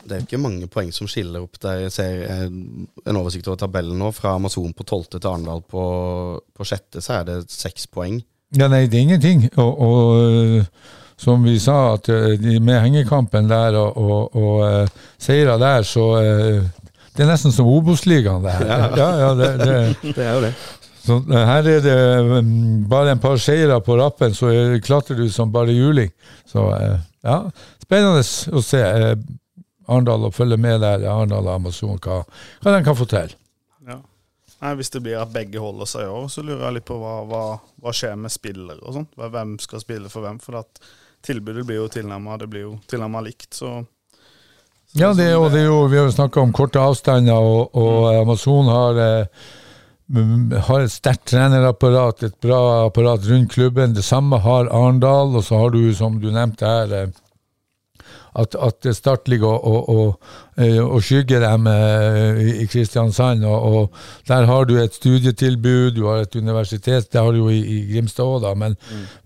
Det 0.07 0.15
er 0.15 0.21
jo 0.23 0.27
ikke 0.29 0.39
mange 0.39 0.69
poeng 0.71 0.93
som 0.95 1.09
skiller 1.11 1.43
opp 1.43 1.59
der. 1.63 1.81
Jeg 1.87 1.95
ser 1.97 2.21
eh, 2.31 2.45
en 2.47 3.19
oversikt 3.19 3.49
over 3.51 3.59
tabellen 3.59 3.99
nå. 3.99 4.13
Fra 4.15 4.37
Amazon 4.39 4.75
på 4.77 4.87
tolvte 4.87 5.19
til 5.19 5.33
Arendal 5.33 5.65
på, 5.67 5.83
på 6.55 6.67
sjette, 6.69 7.03
så 7.03 7.19
er 7.19 7.27
det 7.27 7.39
seks 7.53 7.89
poeng. 7.91 8.21
Ja, 8.57 8.69
nei, 8.71 8.85
det 8.87 9.01
er 9.01 9.07
ingenting. 9.09 9.49
Og, 9.59 9.83
og 9.83 11.06
som 11.19 11.45
vi 11.45 11.59
sa, 11.59 11.95
at 11.95 12.09
øh, 12.13 12.41
med 12.63 12.81
hengekampen 12.81 13.49
der 13.51 13.77
og, 13.79 13.97
og, 13.97 14.37
og 14.37 14.73
øh, 14.83 14.89
seire 15.19 15.59
der, 15.59 15.83
så 15.83 16.07
øh, 16.23 16.65
Det 17.17 17.25
er 17.25 17.31
nesten 17.31 17.53
som 17.53 17.67
Obos-ligaen, 17.67 18.43
det 18.45 18.53
her. 18.53 18.67
Ja, 19.01 19.07
ja, 19.17 19.31
det, 19.35 19.61
det, 19.61 20.15
Det 20.17 20.25
er 20.27 20.35
jo 20.35 20.41
det. 20.45 20.55
så 21.07 21.21
her 21.29 21.63
er 21.63 21.63
det 21.63 21.85
øh, 21.87 22.45
bare 22.91 23.13
en 23.13 23.19
par 23.19 23.37
seire 23.37 23.81
på 23.81 23.97
rappen, 23.97 24.35
så 24.35 24.51
klatrer 24.85 25.17
du 25.17 25.29
som 25.31 25.53
bare 25.53 25.73
juling. 25.73 26.11
Så 26.47 26.67
ja, 27.25 27.39
spennende 27.83 28.21
å 28.53 28.61
se 28.63 28.83
Arendal 29.89 30.27
og 30.29 30.35
følge 30.35 30.57
med 30.61 30.81
der, 30.83 31.07
Arendal 31.09 31.47
og 31.47 31.55
Amazon, 31.55 31.99
hva, 32.03 32.21
hva 32.63 32.75
de 32.77 32.85
kan 32.85 32.97
få 32.99 33.05
til. 33.11 33.33
ja. 33.89 33.97
Nei, 34.63 34.75
Hvis 34.75 34.91
det 34.91 35.03
blir 35.05 35.19
at 35.21 35.33
begge 35.35 35.61
holder 35.61 35.85
seg 35.89 36.07
i 36.07 36.13
år, 36.13 36.29
så 36.33 36.43
lurer 36.43 36.63
jeg 36.65 36.75
litt 36.79 36.87
på 36.89 36.97
hva, 37.01 37.17
hva, 37.29 37.41
hva 37.85 37.93
skjer 37.93 38.15
med 38.17 38.33
spillere 38.33 38.81
og 38.83 38.95
sånt. 38.97 39.11
Hvem 39.21 39.59
skal 39.61 39.83
spille 39.83 40.09
for 40.09 40.25
hvem? 40.25 40.39
For 40.41 40.57
at 40.63 40.81
tilbudet 41.27 41.67
blir 41.67 41.83
jo 41.83 41.91
tilnærma 41.91 43.23
likt, 43.27 43.53
så 43.55 43.83
Ja, 44.97 45.13
det, 45.13 45.29
og 45.37 45.51
det 45.53 45.61
er 45.61 45.69
jo, 45.69 45.81
vi 45.93 45.99
har 45.99 46.07
jo 46.07 46.15
snakka 46.15 46.41
om 46.41 46.53
korte 46.57 46.81
avstander, 46.81 47.37
og, 47.37 47.75
og 47.77 48.15
Amazon 48.15 48.71
har, 48.71 49.01
eh, 49.03 49.49
har 50.69 50.85
et 50.85 50.95
sterkt 50.95 51.27
trenerapparat, 51.35 52.23
et 52.25 52.39
bra 52.41 52.87
apparat 52.87 53.27
rundt 53.29 53.53
klubben. 53.53 53.93
Det 53.93 54.05
samme 54.07 54.39
har 54.41 54.71
Arendal, 54.73 55.35
og 55.37 55.45
så 55.45 55.61
har 55.61 55.75
du, 55.75 55.83
som 55.93 56.17
du 56.23 56.31
nevnte 56.33 56.71
her, 56.71 56.95
eh, 56.97 57.26
at, 58.39 58.57
at 58.63 58.97
Start 58.97 59.29
ligger 59.29 59.49
og, 59.49 59.65
og, 59.67 59.89
og, 59.89 60.21
eh, 60.65 60.85
og 60.85 61.03
skygger 61.03 61.41
dem 61.41 61.67
eh, 61.67 62.41
i 62.63 62.67
Kristiansand. 62.67 63.45
Og, 63.45 63.91
der 64.29 64.47
har 64.47 64.65
du 64.65 64.77
et 64.77 64.95
studietilbud, 64.95 65.91
du 65.91 66.07
har 66.07 66.25
et 66.25 66.37
universitet, 66.37 67.13
det 67.13 67.21
har 67.21 67.31
du 67.31 67.39
jo 67.39 67.49
i, 67.49 67.59
i 67.59 67.93
Grimstad 67.93 68.25
òg, 68.25 68.41
da. 68.45 68.55
Men, 68.55 68.77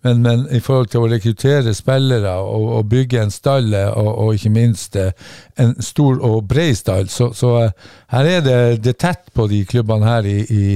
men, 0.02 0.22
men 0.22 0.46
i 0.50 0.60
forhold 0.60 0.90
til 0.92 1.04
å 1.04 1.10
rekruttere 1.10 1.74
spillere 1.74 2.36
og, 2.40 2.88
bygge 2.90 3.22
en 3.22 3.34
stall, 3.34 3.74
eh, 3.74 3.90
og, 3.90 4.34
ikke 4.34 4.54
minst 4.54 4.96
en 4.96 5.76
stor 5.82 6.20
og 6.26 6.42
bred 6.48 6.74
stall, 6.78 7.08
så, 7.08 7.32
så 7.34 7.70
her 8.14 8.34
er 8.36 8.44
det, 8.46 8.58
det 8.84 8.94
er 8.94 9.00
tett 9.08 9.32
på 9.34 9.46
de 9.50 9.64
klubbene 9.68 10.06
her 10.06 10.26
i, 10.26 10.40
i, 10.40 10.66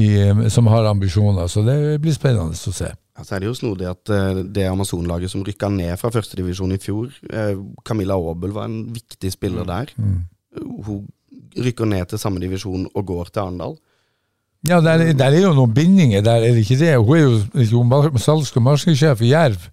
i, 0.00 0.10
som 0.50 0.70
har 0.70 0.90
ambisjoner. 0.90 1.46
Så 1.46 1.62
det 1.66 1.98
blir 2.02 2.14
spennende 2.14 2.54
å 2.54 2.74
se. 2.74 2.94
Ja, 3.14 3.22
så 3.22 3.36
er 3.36 3.44
det 3.44 3.46
jo 3.52 3.54
snodig 3.54 3.86
at 3.86 4.10
eh, 4.10 4.40
det 4.56 4.64
Amazon-laget 4.66 5.30
som 5.30 5.44
rykka 5.46 5.68
ned 5.70 5.94
fra 6.00 6.10
førstedivisjon 6.10 6.72
i 6.74 6.80
fjor 6.82 7.12
eh, 7.30 7.54
Camilla 7.86 8.16
Aabel 8.18 8.50
var 8.56 8.66
en 8.66 8.80
viktig 8.94 9.30
spiller 9.32 9.64
der. 9.68 9.92
Hun 10.58 11.04
rykker 11.54 11.86
ned 11.86 12.06
til 12.10 12.18
samme 12.18 12.40
divisjon 12.42 12.88
og 12.94 13.06
går 13.06 13.30
til 13.30 13.40
Arendal. 13.44 13.76
Ja, 14.66 14.78
der, 14.80 14.96
er- 15.04 15.12
der 15.12 15.26
er 15.36 15.42
jo 15.44 15.52
noen 15.52 15.74
bindinger 15.76 16.22
der, 16.24 16.40
er 16.40 16.54
det 16.56 16.62
ikke 16.64 16.78
det? 16.80 16.94
Hun 16.96 17.16
er 17.16 17.22
jo, 17.22 17.32
jo 17.60 18.18
salgs- 18.18 18.50
og 18.56 18.62
markedssjef 18.64 19.20
i 19.22 19.28
Jerv, 19.34 19.66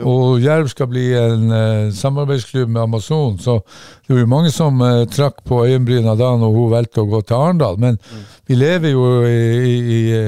og 0.00 0.40
Jerv 0.42 0.70
skal 0.72 0.88
bli 0.88 1.02
en 1.14 1.44
uh, 1.52 1.90
samarbeidsklubb 1.92 2.70
med 2.72 2.80
Amazon, 2.82 3.36
så 3.38 3.58
det 4.06 4.14
var 4.16 4.22
jo 4.24 4.30
mange 4.32 4.50
som 4.50 4.80
uh, 4.80 5.04
trakk 5.12 5.42
på 5.44 5.60
øyenbryna 5.66 6.14
da 6.16 6.30
når 6.40 6.54
hun 6.56 6.70
valgte 6.72 7.04
å 7.04 7.10
gå 7.12 7.20
til 7.28 7.36
Arendal, 7.36 7.76
men 7.84 8.00
vi 8.48 8.56
lever 8.56 8.94
jo 8.96 9.04
i, 9.28 9.36
i, 9.60 10.00
i 10.00 10.24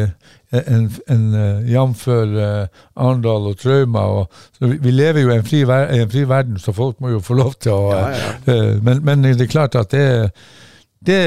en, 0.53 0.86
en 1.09 1.22
uh, 1.34 1.70
jamfør 1.72 2.32
eh, 2.44 2.80
Arendal 2.96 3.46
og 3.50 3.59
Trauma, 3.61 4.00
og, 4.18 4.40
vi, 4.61 4.76
vi 4.82 4.90
lever 4.94 5.24
jo 5.24 5.30
i 5.32 5.36
en 5.38 5.46
fri, 5.46 5.62
en 5.64 6.11
fri 6.12 6.24
verden, 6.28 6.59
så 6.61 6.74
folk 6.76 7.00
må 7.00 7.14
jo 7.14 7.20
få 7.24 7.36
lov 7.38 7.55
til 7.61 7.72
å 7.72 7.92
Ja, 7.94 8.09
ja. 8.12 8.32
eh, 8.53 8.74
men, 8.84 9.00
men 9.07 9.24
det 9.24 9.46
er 9.46 9.53
klart 9.53 9.78
at 9.80 9.90
det, 9.94 10.05
det, 11.00 11.20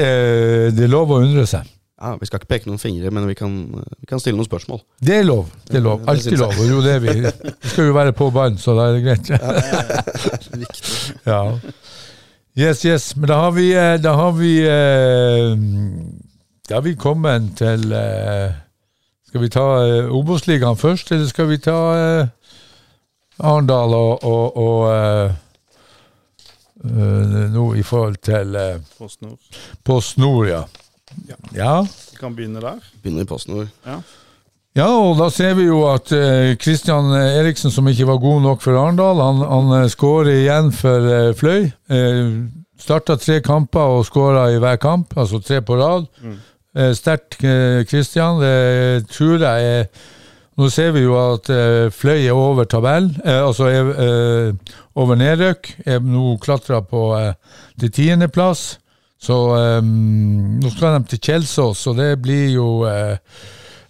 det 0.76 0.86
er 0.86 0.92
lov 0.92 1.10
å 1.10 1.22
undre 1.24 1.46
seg. 1.50 1.66
Ja, 1.96 2.12
Vi 2.20 2.26
skal 2.28 2.42
ikke 2.42 2.50
peke 2.50 2.68
noen 2.68 2.80
fingre, 2.80 3.10
men 3.10 3.24
vi 3.26 3.34
kan, 3.38 3.52
vi 3.72 4.06
kan 4.08 4.20
stille 4.20 4.36
noen 4.36 4.46
spørsmål. 4.48 4.82
Det 5.00 5.14
er 5.22 5.24
lov. 5.24 5.48
det 5.70 5.78
er 5.78 5.84
lov, 5.86 6.02
Alltid 6.12 6.36
lov. 6.38 6.52
Jo, 6.60 6.82
det 6.84 6.92
er 6.98 7.00
vi. 7.00 7.14
Vi 7.24 7.70
skal 7.72 7.88
jo 7.88 7.94
være 7.96 8.12
på 8.12 8.28
ballen, 8.34 8.58
så 8.60 8.74
da 8.76 8.90
er 8.90 8.98
det 8.98 9.04
greit. 9.06 9.26
Ja. 11.26 11.40
Yes, 12.56 12.84
yes. 12.84 13.10
Men 13.16 13.28
da 13.28 13.36
har 13.42 13.50
vi 13.52 13.66
eh, 13.76 13.96
Da 14.00 14.14
har 14.16 14.30
vi, 14.32 14.52
eh, 14.64 15.56
da 16.68 16.78
har 16.78 16.84
vi 16.86 16.94
kommet 16.96 17.50
til 17.58 17.92
eh, 17.92 18.54
Skal 19.36 19.42
vi 19.44 19.50
ta 19.52 19.64
eh, 19.84 20.06
Obos-ligaen 20.16 20.78
først, 20.80 21.10
eller 21.12 21.26
skal 21.28 21.50
vi 21.50 21.58
ta 21.60 21.72
eh, 21.92 22.28
Arendal 23.44 23.92
og, 23.92 24.22
og, 24.24 24.56
og 24.56 24.86
eh, 24.94 25.34
eh, 26.88 27.34
nå 27.52 27.66
i 27.76 27.84
forhold 27.84 28.16
til 28.24 28.56
eh, 28.56 28.78
Post 28.96 29.20
Nord. 29.26 29.58
Post 29.84 30.16
Nord, 30.16 30.48
ja. 30.48 30.62
Ja. 31.52 31.74
Vi 31.84 32.16
kan 32.16 32.32
begynne 32.32 32.64
der. 32.64 32.80
Begynner 33.04 33.26
i 33.26 33.28
PostNord. 33.28 33.68
Ja, 33.84 34.88
og 34.88 35.20
da 35.20 35.28
ser 35.32 35.52
vi 35.60 35.68
jo 35.68 35.82
at 35.92 36.08
Kristian 36.60 37.12
Eriksen, 37.20 37.70
som 37.72 37.92
ikke 37.92 38.08
var 38.08 38.24
god 38.24 38.40
nok 38.48 38.64
for 38.64 38.80
Arendal, 38.80 39.20
han, 39.20 39.44
han 39.52 39.82
eh, 39.82 39.88
skårer 39.92 40.32
igjen 40.46 40.72
for 40.80 41.12
eh, 41.12 41.34
Fløy. 41.36 41.68
Eh, 41.92 42.38
Starta 42.80 43.20
tre 43.20 43.42
kamper 43.44 44.00
og 44.00 44.08
skåra 44.08 44.48
i 44.52 44.58
hver 44.60 44.80
kamp, 44.80 45.12
altså 45.20 45.44
tre 45.44 45.60
på 45.64 45.76
rad. 45.76 46.08
Eh, 46.24 46.40
Sterkt 46.76 47.38
Kristian. 47.88 48.40
Det 48.42 49.06
tror 49.08 49.40
jeg 49.40 49.68
er 49.78 49.86
Nå 50.56 50.70
ser 50.72 50.94
vi 50.96 51.02
jo 51.04 51.12
at 51.20 51.50
eh, 51.52 51.90
Fløy 51.92 52.22
er 52.24 52.32
over 52.32 52.64
tabell, 52.64 53.10
eh, 53.26 53.42
altså 53.44 53.66
er 53.68 53.90
eh, 54.00 54.76
over 54.96 55.18
nedrykk. 55.20 55.68
Er 55.84 56.00
nå 56.00 56.38
klatra 56.40 56.80
på 56.80 57.10
eh, 57.18 57.34
til 57.80 57.92
tiendeplass. 57.92 58.78
Så 59.20 59.36
um, 59.80 60.56
nå 60.60 60.70
skal 60.72 60.96
de 60.96 61.10
til 61.10 61.20
Kjelsås, 61.24 61.86
og 61.90 61.96
det 62.00 62.10
blir 62.24 62.50
jo 62.54 62.66
eh, 62.88 63.16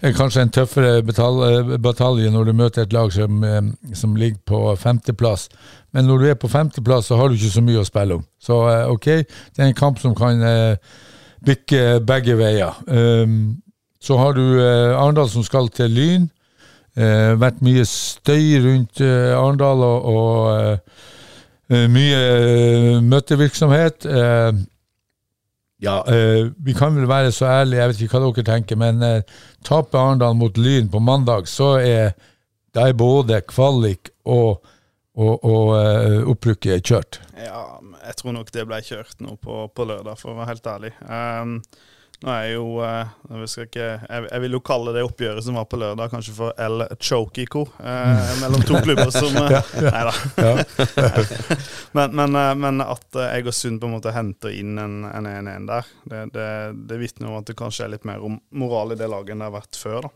er 0.06 0.14
kanskje 0.14 0.44
en 0.44 0.52
tøffere 0.54 1.00
batalje 1.02 2.30
når 2.30 2.48
du 2.48 2.52
møter 2.56 2.84
et 2.84 2.94
lag 2.94 3.12
som, 3.14 3.42
eh, 3.44 3.62
som 3.94 4.16
ligger 4.18 4.42
på 4.46 4.60
femteplass. 4.80 5.48
Men 5.94 6.06
når 6.06 6.18
du 6.18 6.28
er 6.30 6.38
på 6.40 6.50
femteplass, 6.50 7.06
så 7.06 7.16
har 7.16 7.28
du 7.28 7.38
ikke 7.38 7.54
så 7.56 7.64
mye 7.64 7.82
å 7.82 7.86
spille 7.86 8.18
om. 8.18 8.26
Så 8.42 8.58
uh, 8.66 8.90
ok, 8.90 9.06
det 9.22 9.62
er 9.62 9.70
en 9.70 9.78
kamp 9.78 10.02
som 10.02 10.14
kan 10.18 10.42
eh, 10.42 10.76
bikke 11.46 12.00
begge 12.06 12.34
veier. 12.38 12.82
Um, 12.86 13.56
så 14.06 14.16
har 14.20 14.36
du 14.36 14.44
eh, 14.60 14.94
Arendal 14.94 15.28
som 15.30 15.44
skal 15.46 15.68
til 15.74 15.90
Lyn. 15.90 16.28
Eh, 16.96 17.34
vært 17.40 17.62
mye 17.64 17.84
støy 17.88 18.60
rundt 18.64 19.02
eh, 19.04 19.34
Arendal 19.36 19.82
og, 19.84 20.06
og 20.12 20.94
mye 21.90 23.00
møtevirksomhet. 23.02 24.04
Ja, 25.82 25.96
vi 26.62 26.74
kan 26.78 26.94
vel 26.94 27.08
være 27.10 27.32
så 27.34 27.48
ærlige, 27.50 27.80
jeg 27.80 27.90
vet 27.90 28.02
ikke 28.04 28.20
hva 28.20 28.28
dere 28.30 28.44
tenker, 28.46 28.78
men 28.78 29.02
taper 29.66 29.98
Arendal 29.98 30.38
mot 30.38 30.54
Lyn 30.62 30.86
på 30.92 31.02
mandag, 31.02 31.50
så 31.50 31.72
er 31.82 32.14
da 32.70 32.86
er 32.86 32.94
både 32.94 33.40
kvalik 33.50 34.12
og, 34.30 34.62
og, 35.18 35.34
og 35.42 36.30
opprykket 36.36 36.86
kjørt. 36.86 37.18
Ja, 37.34 37.75
jeg 38.06 38.18
tror 38.20 38.38
nok 38.38 38.54
det 38.54 38.64
ble 38.68 38.80
kjørt 38.84 39.20
nå 39.24 39.36
på, 39.42 39.66
på 39.74 39.86
lørdag, 39.88 40.18
for 40.20 40.32
å 40.32 40.38
være 40.40 40.54
helt 40.54 40.72
ærlig. 40.72 40.94
Um, 41.04 41.60
nå 42.22 42.30
er 42.32 42.44
jeg 42.46 42.52
jo 42.54 42.68
eh, 42.80 43.10
jeg, 43.28 43.66
ikke, 43.66 43.86
jeg, 44.00 44.20
jeg 44.30 44.40
vil 44.40 44.54
jo 44.56 44.60
kalle 44.64 44.92
det 44.96 45.02
oppgjøret 45.04 45.44
som 45.44 45.58
var 45.58 45.66
på 45.68 45.76
lørdag, 45.82 46.08
kanskje 46.14 46.32
for 46.38 46.62
El 46.64 46.86
Chokico. 46.96 47.66
eh, 47.76 48.30
mellom 48.40 48.62
to 48.64 48.80
klubber 48.80 49.10
som 49.12 49.36
eh, 49.42 49.74
Nei 49.84 50.04
da. 50.08 50.14
men, 51.98 52.16
men, 52.16 52.38
eh, 52.40 52.54
men 52.56 52.80
at 52.86 53.18
eh, 53.20 53.34
Egersund 53.36 53.82
på 53.82 53.90
en 53.90 53.98
måte 53.98 54.14
henter 54.16 54.54
inn 54.56 54.80
en 54.80 55.02
1-1 55.04 55.68
der, 55.68 55.90
det, 56.08 56.22
det, 56.32 56.48
det 56.88 57.00
vitner 57.02 57.28
om 57.28 57.42
at 57.42 57.50
det 57.52 57.58
kanskje 57.60 57.84
er 57.84 57.92
litt 57.98 58.08
mer 58.08 58.24
om 58.24 58.40
moral 58.56 58.96
i 58.96 58.98
det 58.98 59.10
laget 59.12 59.36
enn 59.36 59.44
det 59.44 59.50
har 59.50 59.58
vært 59.58 59.80
før. 59.82 60.08
da. 60.08 60.14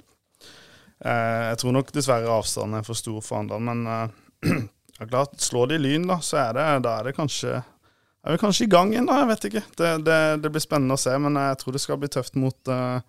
Eh, 1.05 1.43
jeg 1.51 1.61
tror 1.63 1.77
nok 1.77 1.93
dessverre 1.97 2.33
avstanden 2.33 2.81
er 2.81 2.89
for 2.89 2.99
stor 2.99 3.21
for 3.25 3.41
andre, 3.41 3.61
men 3.61 3.85
eh, 3.89 4.17
ja, 4.99 5.05
klart, 5.05 5.37
slår 5.41 5.75
de 5.75 5.83
Lyn, 5.85 6.09
da, 6.09 6.21
så 6.25 6.47
er 6.47 6.57
det, 6.57 6.67
da 6.89 6.97
er 6.99 7.09
det 7.09 7.17
kanskje 7.17 7.61
er 8.25 8.35
vi 8.35 8.43
kanskje 8.43 8.67
i 8.67 8.73
gang 8.73 8.93
da. 8.93 9.23
Jeg 9.23 9.31
vet 9.31 9.49
ikke. 9.49 9.65
Det, 9.79 9.95
det, 10.07 10.19
det, 10.43 10.51
blir 10.53 10.65
spennende 10.65 10.99
å 10.99 11.01
se, 11.01 11.15
men 11.23 11.39
jeg 11.41 11.61
tror 11.63 11.77
det 11.77 11.83
skal 11.83 12.01
bli 12.01 12.11
tøft 12.13 12.37
mot 12.41 12.73
uh, 12.73 13.01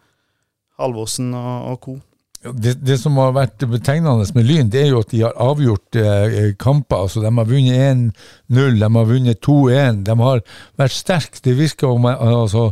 Halvorsen 0.80 1.34
og, 1.36 1.68
og 1.74 1.84
co. 1.84 1.98
Det, 2.42 2.74
det, 2.82 2.96
som 2.98 3.20
har 3.22 3.36
vært 3.36 3.62
betegnende 3.70 4.26
med 4.34 4.48
Lyn, 4.50 4.70
det 4.74 4.80
er 4.82 4.88
jo 4.90 5.02
at 5.04 5.12
de 5.12 5.20
har 5.22 5.36
avgjort 5.38 5.98
eh, 6.02 6.38
kamper. 6.58 7.04
altså 7.04 7.22
De 7.22 7.30
har 7.30 7.46
vunnet 7.46 8.16
1-0, 8.50 8.80
de 8.80 8.88
har 8.96 9.12
vunnet 9.12 9.44
2-1. 9.46 10.00
De 10.08 10.16
har 10.24 10.42
vært 10.82 10.96
sterke. 10.96 11.44
Det 11.46 11.54
virker 11.60 11.94
som 11.94 12.08
altså, 12.10 12.64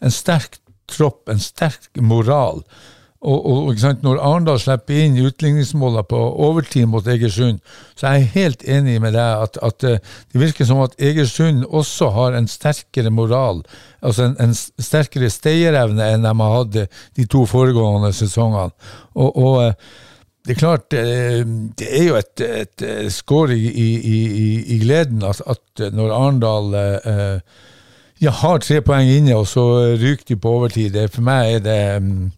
en 0.00 0.14
sterk 0.14 0.56
tropp, 0.88 1.28
en 1.28 1.42
sterk 1.44 2.00
moral. 2.00 2.64
Og, 3.18 3.46
og 3.46 3.74
Når 4.02 4.20
Arendal 4.22 4.60
slipper 4.62 4.94
inn 4.94 5.16
utligningsmålene 5.26 6.04
på 6.06 6.18
overtid 6.46 6.86
mot 6.86 7.06
Egersund, 7.06 7.58
så 7.98 8.06
er 8.06 8.12
jeg 8.20 8.30
helt 8.34 8.62
enig 8.62 9.00
med 9.02 9.16
deg 9.18 9.42
at, 9.42 9.58
at 9.62 9.84
eh, 9.84 9.98
det 10.32 10.40
virker 10.40 10.64
som 10.64 10.84
at 10.84 10.94
Egersund 11.02 11.64
også 11.66 12.12
har 12.14 12.38
en 12.38 12.46
sterkere 12.48 13.10
moral, 13.10 13.64
altså 14.02 14.28
en, 14.28 14.36
en 14.38 14.54
sterkere 14.54 15.32
stayerevne 15.34 16.12
enn 16.14 16.22
de 16.22 16.34
har 16.42 16.54
hatt 16.60 16.78
de 17.18 17.26
to 17.26 17.42
foregående 17.50 18.12
sesongene. 18.14 18.70
Og, 19.18 19.34
og 19.34 19.64
eh, 19.64 19.74
det 20.46 20.54
er 20.54 20.62
klart, 20.62 20.94
eh, 20.94 21.42
det 21.74 21.90
er 21.90 22.06
jo 22.06 22.22
et, 22.22 22.46
et 22.46 22.88
skår 23.12 23.50
i, 23.50 23.64
i, 23.66 23.88
i, 23.98 24.48
i, 24.76 24.78
gleden 24.84 25.26
at, 25.26 25.42
at 25.42 25.90
når 25.90 26.14
Arendal 26.14 26.74
eh, 26.78 27.64
ja, 28.22 28.30
har 28.30 28.62
tre 28.62 28.78
poeng 28.80 29.10
inne, 29.10 29.34
og 29.34 29.50
så 29.50 29.66
ryker 29.98 30.30
de 30.30 30.38
på 30.38 30.54
overtid. 30.60 30.94
Det, 30.94 31.10
for 31.10 31.26
meg 31.26 31.58
er 31.58 31.66
det 31.66 31.82
mm, 32.02 32.28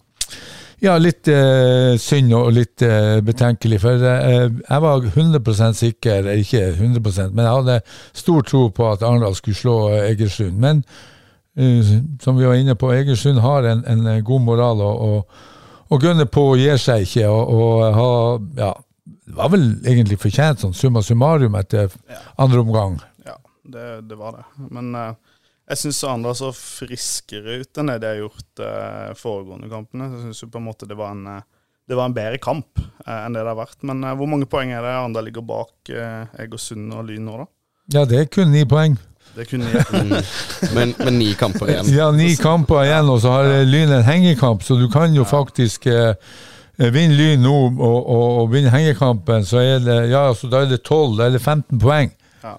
ja, 0.80 0.96
litt 1.00 1.28
eh, 1.28 1.94
synd 2.00 2.32
og 2.36 2.50
litt 2.56 2.82
eh, 2.84 3.20
betenkelig. 3.24 3.80
For 3.82 4.04
eh, 4.10 4.46
jeg 4.48 4.84
var 4.84 5.06
100 5.10 5.76
sikker, 5.76 6.30
ikke 6.40 6.64
100 6.72 7.30
men 7.34 7.44
jeg 7.44 7.54
hadde 7.58 7.78
stor 8.16 8.44
tro 8.48 8.66
på 8.74 8.88
at 8.88 9.04
Arendal 9.06 9.36
skulle 9.38 9.58
slå 9.58 9.78
Egersund. 10.02 10.58
Men 10.60 10.84
som 12.22 12.38
vi 12.38 12.46
var 12.46 12.56
inne 12.56 12.76
på, 12.78 12.92
Egersund 12.94 13.42
har 13.44 13.66
en, 13.68 13.82
en 13.84 14.24
god 14.24 14.44
moral 14.46 14.80
og, 14.80 15.00
og, 15.00 15.40
og 15.90 16.00
gunner 16.00 16.28
på 16.30 16.44
og 16.52 16.60
gir 16.62 16.78
seg 16.80 17.04
ikke. 17.04 17.26
Og, 17.28 17.50
og 17.52 17.98
ha, 17.98 18.12
ja, 18.56 18.70
det 19.26 19.36
var 19.36 19.50
vel 19.52 19.66
egentlig 19.84 20.20
fortjent 20.22 20.62
sånn 20.62 20.76
summa 20.78 21.02
summarum 21.04 21.58
etter 21.60 21.90
andre 22.40 22.62
omgang. 22.62 22.96
Ja, 23.26 23.36
det, 23.66 23.88
det 24.08 24.16
var 24.16 24.38
det. 24.38 24.46
Men 24.70 24.94
jeg 25.70 25.78
syns 25.78 26.02
Arendal 26.06 26.34
så 26.34 26.50
friskere 26.56 27.60
ut 27.62 27.78
enn 27.78 27.92
det 27.92 28.00
de 28.02 28.10
har 28.10 28.20
gjort 28.24 28.62
eh, 28.66 29.10
foregående 29.18 29.70
kampene. 29.70 30.08
Jeg 30.10 30.24
syns 30.24 30.50
på 30.50 30.58
en 30.58 30.66
måte 30.66 30.88
det 30.90 30.98
var 30.98 31.14
en, 31.14 31.22
eh, 31.30 31.44
det 31.86 31.98
var 31.98 32.10
en 32.10 32.16
bedre 32.16 32.40
kamp 32.42 32.80
eh, 32.80 33.20
enn 33.20 33.36
det 33.36 33.44
det 33.44 33.52
har 33.52 33.60
vært. 33.60 33.78
Men 33.86 34.02
eh, 34.02 34.16
hvor 34.18 34.30
mange 34.30 34.48
poeng 34.50 34.74
er 34.74 34.82
det 34.82 34.96
Arendal 34.96 35.28
ligger 35.28 35.46
bak 35.46 35.92
eh, 35.94 36.42
Egersund 36.42 36.90
og 36.96 37.06
Lyn 37.06 37.28
nå, 37.28 37.38
da? 37.44 37.48
Ja, 37.94 38.04
det 38.06 38.18
er 38.18 38.28
kun 38.30 38.50
ni 38.54 38.64
poeng. 38.66 38.98
Det 39.36 39.44
er 39.44 39.50
kun 39.52 39.62
ni. 39.62 39.70
mm. 39.94 40.14
men, 40.74 40.94
men, 40.98 41.18
ni 41.22 41.32
kamper 41.38 41.70
igjen. 41.70 41.90
Ja, 41.94 42.10
ni 42.14 42.32
kamper 42.38 42.82
igjen, 42.82 43.10
og 43.12 43.22
så 43.22 43.36
har 43.36 43.50
ja. 43.52 43.64
Lyn 43.66 43.94
en 43.94 44.06
hengekamp, 44.06 44.66
så 44.66 44.78
du 44.78 44.88
kan 44.90 45.14
jo 45.14 45.22
ja. 45.22 45.30
faktisk 45.30 45.86
eh, 45.90 46.16
Vinner 46.80 47.14
Lyn 47.14 47.44
nå 47.44 47.54
og, 47.76 47.98
og, 48.00 48.24
og 48.40 48.54
vinner 48.54 48.72
hengekampen, 48.74 49.46
så 49.46 49.60
er 49.62 49.84
det, 49.84 50.00
ja, 50.10 50.30
så 50.34 50.48
da 50.50 50.64
er 50.64 50.72
det 50.72 50.80
12, 50.82 51.18
da 51.18 51.28
er 51.28 51.38
15 51.38 51.78
poeng. 51.78 52.10
Ja, 52.42 52.56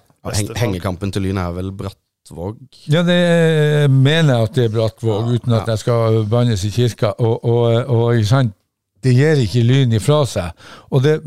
hengekampen 0.56 1.12
til 1.12 1.26
Lyn 1.26 1.40
er 1.42 1.52
vel 1.58 1.72
bratt 1.76 1.98
Brattvåg? 2.32 2.56
Ja, 2.86 3.02
det 3.02 3.90
mener 3.90 4.34
jeg 4.34 4.48
at 4.48 4.56
det 4.56 4.64
er 4.64 4.72
Brattvåg, 4.72 5.28
ja, 5.28 5.36
uten 5.36 5.52
at 5.52 5.68
jeg 5.68 5.78
skal 5.78 6.24
bannes 6.30 6.64
i 6.64 6.70
kirka. 6.72 7.12
Og, 7.18 7.44
og, 7.44 7.86
og 7.86 8.24
sant, 8.26 8.54
det 9.02 9.14
gir 9.16 9.42
ikke 9.42 9.64
lyn 9.66 9.92
ifra 9.98 10.22
seg. 10.28 10.66
Og 10.90 11.02
det, 11.04 11.18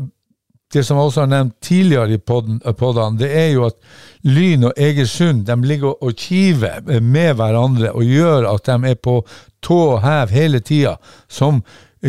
det 0.72 0.82
som 0.84 0.98
jeg 0.98 1.10
også 1.10 1.24
har 1.24 1.30
nevnt 1.30 1.56
tidligere 1.62 2.16
i 2.16 2.18
podene, 2.18 3.18
det 3.20 3.30
er 3.30 3.50
jo 3.54 3.66
at 3.68 3.78
Lyn 4.26 4.66
og 4.66 4.72
Egersund 4.76 5.44
de 5.46 5.56
ligger 5.62 6.02
og 6.02 6.16
kiver 6.18 6.80
med 7.00 7.36
hverandre 7.38 7.92
og 7.92 8.02
gjør 8.02 8.48
at 8.50 8.66
de 8.66 8.90
er 8.90 8.96
på 8.98 9.20
tå 9.62 9.78
og 9.96 10.00
hev 10.02 10.32
hele 10.34 10.60
tida, 10.60 10.96
som 11.28 11.62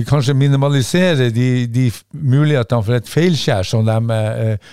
kanskje 0.06 0.36
minimalisere 0.38 1.30
de, 1.34 1.68
de 1.72 1.88
mulighetene 2.12 2.86
for 2.86 2.98
et 2.98 3.10
feilskjær 3.10 3.66
som 3.68 3.86
de 3.88 4.18
eh, 4.18 4.66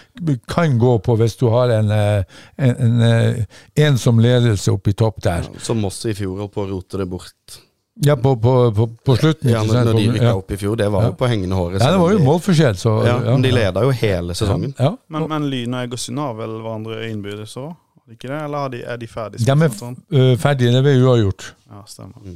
kan 0.50 0.78
gå 0.78 0.98
på 1.04 1.16
hvis 1.20 1.36
du 1.40 1.46
har 1.52 1.72
en, 1.78 1.92
en, 1.94 2.74
en, 2.88 3.44
en 3.86 4.00
som 4.00 4.18
ledelse 4.20 4.72
oppe 4.72 4.92
i 4.92 4.98
topp 4.98 5.22
der. 5.24 5.46
Ja, 5.48 5.62
som 5.64 5.84
også 5.86 6.12
i 6.12 6.18
fjor 6.18 6.42
holdt 6.44 6.54
på 6.56 6.66
å 6.66 6.68
rote 6.72 7.00
det 7.00 7.08
bort. 7.10 7.60
Ja, 8.02 8.16
på, 8.16 8.36
på, 8.36 8.72
på, 8.74 8.88
på 9.06 9.16
slutten. 9.16 9.50
Ja, 9.52 9.62
men 9.62 9.86
når 9.86 9.94
de 9.94 10.08
rykka 10.16 10.34
opp 10.34 10.50
i 10.50 10.56
fjor. 10.58 10.74
Det 10.76 10.88
var 10.90 11.04
ja. 11.04 11.12
jo 11.12 11.18
på 11.18 11.28
hengende 11.30 11.54
håret. 11.54 11.78
Ja, 11.78 11.92
det 11.94 12.00
var 12.02 12.10
jo 12.10 12.22
målforskjell. 12.26 12.76
Så, 12.80 12.94
ja, 13.06 13.18
men 13.28 13.44
de 13.44 13.52
leda 13.54 13.84
jo 13.86 13.92
hele 13.94 14.34
sesongen. 14.34 14.74
Ja. 14.78 14.96
Men, 15.14 15.28
men 15.30 15.46
Lyn 15.52 15.76
og 15.76 15.84
Egersund 15.86 16.18
har 16.18 16.34
vel 16.40 16.56
hverandre 16.58 17.04
innbyrdes 17.06 17.54
òg? 17.62 17.70
Ikke 18.10 18.28
det, 18.28 18.36
eller 18.36 18.74
er 18.82 18.98
de 19.00 19.06
ferdige? 19.08 19.46
De 19.46 19.68
er 19.68 20.34
ferdige, 20.42 20.74
det 20.74 20.90
er 20.90 21.06
uavgjort. 21.06 21.46
Ja, 21.70 21.84
stemmer. 21.88 22.18
Mm. 22.20 22.34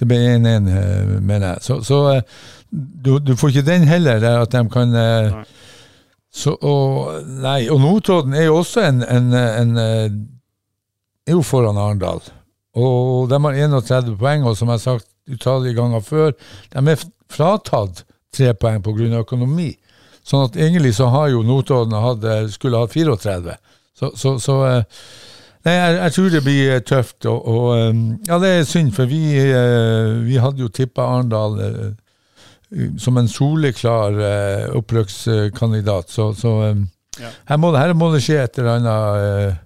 Det 0.00 0.08
ble 0.08 0.16
1-1, 0.38 0.68
eh, 0.72 1.14
mener 1.20 1.46
jeg. 1.46 1.62
Så, 1.66 1.78
så 1.84 2.00
eh, 2.14 2.36
du, 2.70 3.18
du, 3.20 3.34
får 3.36 3.52
ikke 3.52 3.66
den 3.68 3.88
heller, 3.88 4.24
at 4.40 4.52
de 4.54 4.62
kan 4.72 4.94
eh, 4.96 5.32
Nei. 5.34 5.48
Så, 6.30 6.52
og, 6.62 7.24
nei, 7.42 7.64
og 7.74 7.80
Notodden 7.82 8.36
er 8.38 8.44
jo 8.44 8.60
også 8.60 8.84
en, 8.86 9.00
en, 9.02 9.32
en, 9.34 9.72
er 9.82 11.32
jo 11.34 11.40
foran 11.42 11.74
Arendal. 11.74 12.20
Og 12.78 13.26
de 13.32 13.40
har 13.42 13.58
31 13.66 14.12
poeng, 14.20 14.44
og 14.46 14.54
som 14.54 14.70
jeg 14.70 14.78
har 14.78 14.84
sagt 14.84 15.08
utallige 15.26 15.74
ganger 15.74 16.04
før, 16.06 16.30
de 16.70 16.84
er 16.92 17.02
fratatt 17.34 18.04
tre 18.30 18.54
poeng 18.54 18.78
pga. 18.78 19.10
økonomi. 19.24 19.72
Sånn 20.22 20.46
at 20.46 20.54
egentlig 20.54 20.94
så 21.00 21.10
har 21.10 21.32
jo 21.34 21.42
Notodden 21.42 21.98
hatt, 21.98 22.28
skulle 22.54 22.78
hatt 22.78 22.94
34. 22.94 23.58
Så, 23.98 24.12
så, 24.14 24.36
så 24.38 24.60
Nei, 25.66 25.74
jeg, 25.74 25.96
jeg, 25.98 26.12
tror 26.14 26.30
det 26.32 26.40
blir 26.44 26.74
eh, 26.74 26.84
tøft. 26.86 27.26
Og, 27.28 27.48
og, 27.48 27.66
eh, 27.76 27.98
ja, 28.28 28.38
det 28.40 28.52
er 28.52 28.68
synd, 28.68 28.94
for 28.96 29.10
vi, 29.10 29.20
eh, 29.36 30.14
vi 30.24 30.38
hadde 30.40 30.64
jo 30.64 30.70
tippa 30.72 31.08
Arendal 31.16 31.58
som 33.02 33.16
en 33.18 33.26
soleklar 33.26 34.14
opprykkskandidat. 34.78 36.12
Så, 36.14 36.28
så 36.38 36.52
ja. 37.18 37.32
her, 37.48 37.58
må 37.58 37.72
her, 37.74 37.96
må 37.98 38.12
det, 38.14 38.20
skje 38.22 38.36
et 38.44 38.60
eller 38.60 38.76
annet 38.76 39.56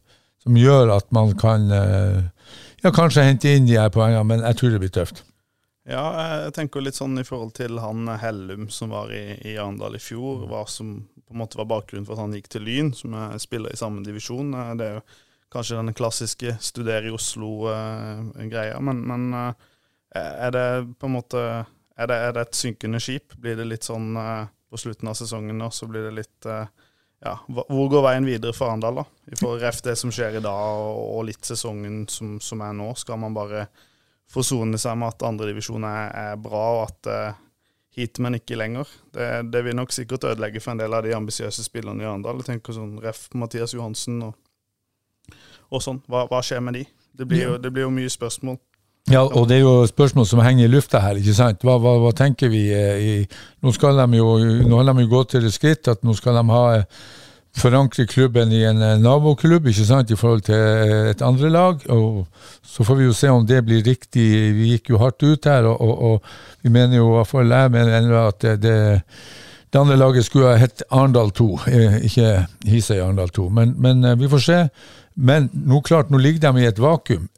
som 0.40 0.56
gjør 0.56 0.94
at 0.94 1.10
man 1.12 1.34
kan 1.36 1.66
ja, 1.68 2.88
kanskje 2.88 3.26
hente 3.28 3.52
inn 3.52 3.68
de 3.68 3.76
her 3.76 3.92
poengene, 3.92 4.24
men 4.24 4.40
jeg 4.48 4.56
tror 4.56 4.72
det 4.72 4.80
blir 4.80 4.94
tøft. 4.96 5.20
Ja, 5.84 6.06
jeg 6.46 6.54
tenker 6.56 6.80
litt 6.80 6.96
sånn 6.96 7.20
i 7.20 7.26
forhold 7.28 7.52
til 7.58 7.76
han 7.76 8.08
Hellum 8.22 8.70
som 8.72 8.96
var 8.96 9.12
i, 9.12 9.36
i 9.44 9.58
Arendal 9.60 9.98
i 9.98 10.00
fjor. 10.00 10.46
Hva 10.48 10.64
som 10.64 10.96
på 11.04 11.36
en 11.36 11.42
måte 11.42 11.60
var 11.60 11.68
bakgrunnen 11.68 12.08
for 12.08 12.16
at 12.16 12.24
han 12.24 12.32
gikk 12.38 12.48
til 12.56 12.64
Lyn, 12.64 12.94
som 12.96 13.12
spiller 13.36 13.76
i 13.76 13.80
samme 13.80 14.00
divisjon. 14.06 14.56
Det 14.80 14.88
er 14.88 14.96
jo 14.96 15.04
kanskje 15.54 15.78
den 15.78 15.94
klassiske 15.96 16.56
studere 16.60 17.08
i 17.08 17.14
Oslo-greia. 17.14 18.80
men, 18.80 19.04
men 19.08 19.28
eh, 19.38 19.70
er 20.14 20.50
det 20.54 20.66
på 20.98 21.08
en 21.08 21.16
måte 21.16 21.44
er 21.94 22.10
det, 22.10 22.16
er 22.16 22.34
det, 22.34 22.42
et 22.42 22.58
synkende 22.58 23.00
skip? 23.02 23.36
Blir 23.38 23.56
det 23.58 23.68
litt 23.68 23.86
sånn 23.86 24.16
eh, 24.18 24.50
på 24.70 24.80
slutten 24.82 25.10
av 25.10 25.18
sesongen 25.18 25.58
nå, 25.58 25.70
så 25.70 25.86
blir 25.90 26.08
det 26.08 26.16
litt 26.18 26.48
eh, 26.50 26.66
ja, 27.24 27.36
Hvor 27.46 27.88
går 27.92 28.02
veien 28.04 28.26
videre 28.26 28.54
for 28.56 28.68
Arendal, 28.68 29.00
da? 29.00 29.04
I 29.30 29.38
forhold 29.38 29.82
det 29.86 29.94
som 29.96 30.12
skjer 30.12 30.40
i 30.40 30.44
dag, 30.44 30.82
og 30.82 31.22
litt 31.30 31.46
sesongen 31.46 32.02
som, 32.10 32.36
som, 32.42 32.60
er 32.66 32.74
nå. 32.76 32.90
Skal 33.00 33.22
man 33.22 33.36
bare 33.36 33.68
forsone 34.28 34.76
seg 34.80 34.98
med 34.98 35.14
at 35.14 35.24
andredivisjon 35.30 35.86
er, 35.88 36.10
er 36.34 36.42
bra, 36.42 36.64
og 36.74 36.82
at 36.90 37.38
hit, 37.94 38.18
men 38.18 38.38
ikke 38.38 38.58
lenger. 38.58 38.90
Det, 39.14 39.28
det 39.54 39.62
vil 39.64 39.76
nok 39.78 39.92
sikkert 39.94 40.26
ødelegge 40.32 40.60
for 40.62 40.74
en 40.74 40.82
del 40.82 40.96
av 40.96 41.04
de 41.06 41.14
ambisiøse 41.14 41.64
spillerne 41.64 42.02
i 42.02 42.08
Arendal. 42.08 42.42
Jeg 42.42 42.50
tenker 42.50 42.76
sånn 42.76 42.98
Ref. 43.02 43.28
Mathias 43.38 43.74
Johansen 43.76 44.20
og, 44.26 44.34
og 45.74 45.82
sånn. 45.84 46.00
Hva, 46.10 46.24
hva 46.30 46.42
skjer 46.44 46.62
med 46.64 46.78
de? 46.78 46.84
Det 47.14 47.26
blir, 47.30 47.44
jo, 47.44 47.58
det 47.62 47.70
blir 47.74 47.86
jo 47.86 47.92
mye 47.94 48.10
spørsmål. 48.10 48.58
Ja, 49.12 49.20
og 49.20 49.50
det 49.50 49.58
er 49.58 49.66
jo 49.66 49.84
spørsmål 49.86 50.26
som 50.26 50.40
henger 50.40 50.64
i 50.64 50.72
lufta 50.72 51.02
her, 51.04 51.18
ikke 51.20 51.34
sant. 51.36 51.60
Hva, 51.66 51.76
hva, 51.82 51.98
hva 52.00 52.14
tenker 52.16 52.48
vi 52.48 52.64
eh, 52.72 53.02
i 53.02 53.12
Nå 53.62 53.72
skal 53.76 54.00
de 54.00 54.18
jo 54.18 54.38
nå 54.64 54.78
har 54.80 54.88
de 54.88 55.04
jo 55.04 55.10
gått 55.10 55.34
til 55.34 55.44
det 55.44 55.52
skritt 55.52 55.90
at 55.92 56.00
nå 56.04 56.14
skal 56.16 56.38
de 56.40 56.44
ha 56.48 56.62
eh, 56.78 56.86
forankre 57.56 58.06
klubben 58.06 58.52
i 58.52 58.64
en 58.66 58.82
eh, 58.82 58.96
naboklubb 58.98 59.68
ikke 59.70 59.86
sant, 59.86 60.10
i 60.10 60.18
forhold 60.18 60.46
til 60.48 61.10
et 61.12 61.22
andre 61.22 61.50
lag. 61.52 61.84
og 61.88 62.26
Så 62.62 62.84
får 62.84 62.98
vi 62.98 63.04
jo 63.04 63.12
se 63.12 63.28
om 63.30 63.46
det 63.46 63.64
blir 63.64 63.84
riktig. 63.84 64.26
Vi 64.56 64.72
gikk 64.72 64.90
jo 64.90 64.98
hardt 64.98 65.22
ut 65.22 65.44
her, 65.44 65.68
og, 65.68 65.80
og, 65.80 66.02
og 66.02 66.22
vi 66.62 66.72
mener 66.72 66.96
jo, 66.96 67.14
iallfall 67.14 67.52
jeg 67.52 67.70
mener 67.70 68.18
at 68.24 68.40
det, 68.42 68.56
det, 68.62 68.78
det 69.72 69.80
andre 69.80 69.96
laget 69.96 70.26
skulle 70.26 70.52
ha 70.52 70.58
hett 70.58 70.82
Arendal 70.90 71.30
2, 71.30 71.48
eh, 71.68 71.96
ikke 72.08 72.34
Hisøy 72.72 72.98
Arendal 72.98 73.30
2. 73.34 73.48
Men, 73.48 73.74
men, 73.78 74.04
vi 74.18 74.28
får 74.30 74.44
se. 74.48 74.60
Men 75.14 75.50
nå 75.52 75.80
klart, 75.86 76.10
nå 76.10 76.18
ligger 76.18 76.40
de 76.48 76.62
i 76.62 76.68
et 76.68 76.80
vakuum. 76.82 77.28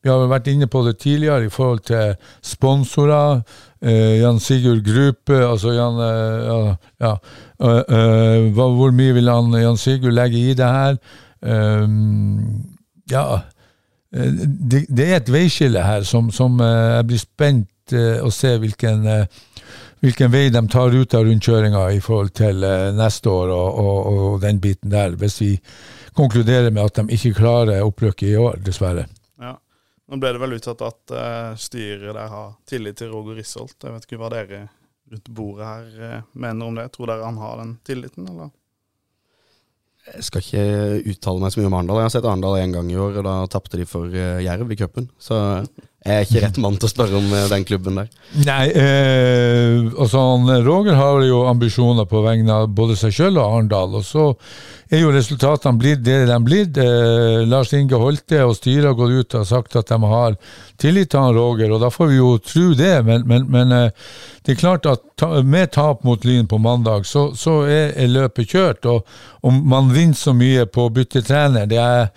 Vi 0.00 0.08
har 0.08 0.30
vært 0.30 0.48
inne 0.48 0.68
på 0.70 0.80
det 0.86 0.96
tidligere 1.02 1.44
i 1.44 1.52
forhold 1.52 1.82
til 1.88 2.14
sponsorer. 2.44 3.42
Eh, 3.80 4.20
Jan 4.20 4.40
Sigurd 4.40 4.82
Grupe, 4.84 5.36
altså 5.44 5.72
Jan 5.72 6.00
eh, 6.04 6.74
ja, 7.00 7.14
uh, 7.64 7.78
uh, 7.88 8.50
Hvor 8.52 8.90
mye 8.92 9.14
vil 9.16 9.28
han 9.32 9.54
Jan 9.56 9.78
Sigurd 9.80 10.12
legge 10.12 10.36
i 10.36 10.56
det 10.56 10.68
her? 10.68 10.98
Um, 11.40 12.60
ja 13.10 13.24
det, 14.12 14.82
det, 14.90 15.06
er 15.06 15.16
et 15.16 15.32
veiskille 15.32 15.80
her 15.80 16.02
som, 16.04 16.28
som 16.34 16.58
jeg 16.60 17.06
blir 17.06 17.20
spent 17.22 17.94
å 17.94 18.28
se 18.34 18.50
hvilken, 18.58 19.06
hvilken 20.02 20.32
vei 20.34 20.48
de 20.50 20.62
tar 20.70 20.92
ut 20.92 21.14
av 21.14 21.24
rundkjøringa 21.24 21.84
i 21.94 22.00
forhold 22.02 22.32
til 22.34 22.66
neste 22.98 23.30
år 23.30 23.54
og, 23.54 23.78
og, 23.84 24.10
og 24.10 24.36
den 24.42 24.58
biten 24.60 24.90
der, 24.90 25.14
hvis 25.18 25.38
vi 25.40 25.52
konkluderer 26.20 26.70
med 26.70 26.84
at 26.84 27.00
de 27.00 27.16
ikke 27.16 27.34
klarer 27.40 27.82
opprykket 27.82 28.28
i 28.28 28.36
år, 28.38 28.60
dessverre. 28.64 29.08
Nå 30.10 30.18
ble 30.18 30.32
det 30.34 30.40
vel 30.42 30.56
uttalt 30.56 30.80
at 30.82 31.12
uh, 31.14 31.58
styret 31.60 32.16
der 32.16 32.30
har 32.32 32.54
tillit 32.66 32.98
til 32.98 33.12
Roger 33.12 33.36
Risholt. 33.38 33.76
Jeg 33.78 33.94
vet 33.94 34.06
ikke 34.08 34.18
hva 34.18 34.30
dere 34.32 34.64
rundt 35.10 35.28
bordet 35.36 35.68
her 35.68 36.00
uh, 36.00 36.24
mener 36.34 36.66
om 36.66 36.80
det. 36.80 36.88
Tror 36.96 37.12
dere 37.12 37.28
han 37.28 37.38
har 37.38 37.60
den 37.60 37.76
tilliten, 37.86 38.26
eller? 38.32 38.50
Jeg 40.10 40.26
skal 40.26 40.42
ikke 40.42 41.12
uttale 41.12 41.44
meg 41.44 41.54
så 41.54 41.60
mye 41.60 41.70
om 41.70 41.76
Arendal. 41.78 42.00
Jeg 42.00 42.08
har 42.08 42.14
sett 42.16 42.26
Arendal 42.26 42.58
én 42.58 42.74
gang 42.74 42.90
i 42.90 42.98
år, 42.98 43.20
og 43.20 43.28
da 43.28 43.36
tapte 43.54 43.78
de 43.78 43.86
for 43.86 44.10
uh, 44.10 44.42
Jerv 44.42 44.74
i 44.74 44.80
cupen. 44.80 45.06
Så 45.22 45.38
jeg 46.00 46.16
er 46.16 46.24
ikke 46.24 46.40
rett 46.46 46.58
mann 46.64 46.78
til 46.80 46.88
å 46.88 46.90
spørre 46.94 47.18
om 47.18 47.26
den 47.50 47.64
klubben 47.68 47.98
der. 48.00 48.06
Nei, 48.46 48.70
eh, 48.72 49.82
altså 50.00 50.22
Roger 50.64 50.96
har 50.96 51.20
jo 51.26 51.42
ambisjoner 51.50 52.06
på 52.08 52.22
vegne 52.24 52.54
av 52.62 52.70
både 52.72 52.96
seg 52.96 53.12
sjøl 53.12 53.36
og 53.36 53.44
Arendal. 53.44 53.98
Og 53.98 54.06
så 54.08 54.24
er 54.88 55.04
jo 55.04 55.12
resultatene 55.12 55.76
blitt 55.76 56.00
det 56.06 56.22
de 56.30 56.38
blitt. 56.40 56.80
Eh, 56.80 57.44
Lars 57.44 57.74
Inge 57.76 58.00
Holte 58.00 58.40
og 58.46 58.56
styret 58.56 58.88
har 58.88 58.96
gått 58.96 59.12
ut 59.12 59.38
og 59.42 59.46
sagt 59.52 59.76
at 59.76 59.92
de 59.92 60.00
har 60.14 60.40
tillit 60.80 61.12
til 61.12 61.20
han 61.20 61.36
Roger, 61.36 61.76
og 61.76 61.84
da 61.84 61.92
får 61.92 62.10
vi 62.10 62.16
jo 62.16 62.32
tro 62.48 62.66
det. 62.80 62.94
Men, 63.04 63.28
men, 63.28 63.46
men 63.52 63.76
eh, 63.76 64.10
det 64.46 64.56
er 64.56 64.62
klart 64.62 64.88
at 64.88 65.04
ta, 65.20 65.34
med 65.44 65.74
tap 65.76 66.00
mot 66.08 66.24
Lyn 66.24 66.48
på 66.48 66.58
mandag, 66.64 67.04
så, 67.06 67.28
så 67.36 67.60
er, 67.68 67.92
er, 67.92 68.08
løpet 68.08 68.56
kjørt. 68.56 68.88
Og 68.88 69.04
om 69.46 69.60
man 69.68 69.92
vinner 69.92 70.16
så 70.16 70.32
mye 70.32 70.64
på 70.64 70.88
å 70.88 70.94
bytte 70.96 71.22
trener, 71.28 71.68
det 71.68 71.84
er 71.84 72.08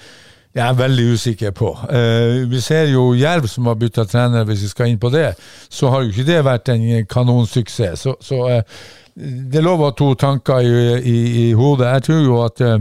jeg 0.53 0.67
er 0.67 0.77
veldig 0.77 1.05
usikker 1.13 1.53
på. 1.57 1.71
Eh, 1.89 2.43
vi 2.49 2.59
ser 2.61 2.91
jo 2.91 3.07
Jerv 3.17 3.47
som 3.49 3.65
har 3.65 3.77
bytta 3.81 4.05
trener, 4.05 4.45
hvis 4.45 4.67
vi 4.67 4.69
skal 4.69 4.91
inn 4.91 5.01
på 5.01 5.09
det. 5.13 5.31
Så 5.69 5.89
har 5.89 6.03
jo 6.03 6.13
ikke 6.13 6.27
det 6.27 6.43
vært 6.45 6.69
en 6.69 6.85
kanonsuksess. 7.09 8.05
Så, 8.05 8.15
så 8.21 8.41
eh, 8.51 8.81
det 9.15 9.63
lå 9.65 9.73
å 9.81 9.91
to 9.97 10.13
tanker 10.19 10.61
i, 10.61 10.75
i, 11.01 11.17
i, 11.47 11.51
hodet. 11.57 11.89
Jeg 11.95 12.05
tror 12.07 12.21
jo 12.21 12.39
at 12.45 12.61
eh, 12.61 12.77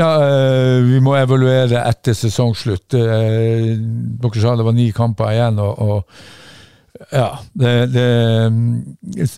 ja, 0.00 0.10
vi 0.86 1.00
må 1.04 1.16
evaluere 1.18 1.82
etter 1.84 2.14
sesongslutt. 2.16 2.94
dere 2.94 4.40
sa 4.40 4.54
det 4.56 4.64
var 4.64 4.72
ni 4.72 4.86
kamper 4.96 5.34
igjen. 5.34 5.58
og, 5.60 5.82
og 5.82 7.10
ja, 7.12 7.38
det, 7.52 7.92
det, 7.92 8.06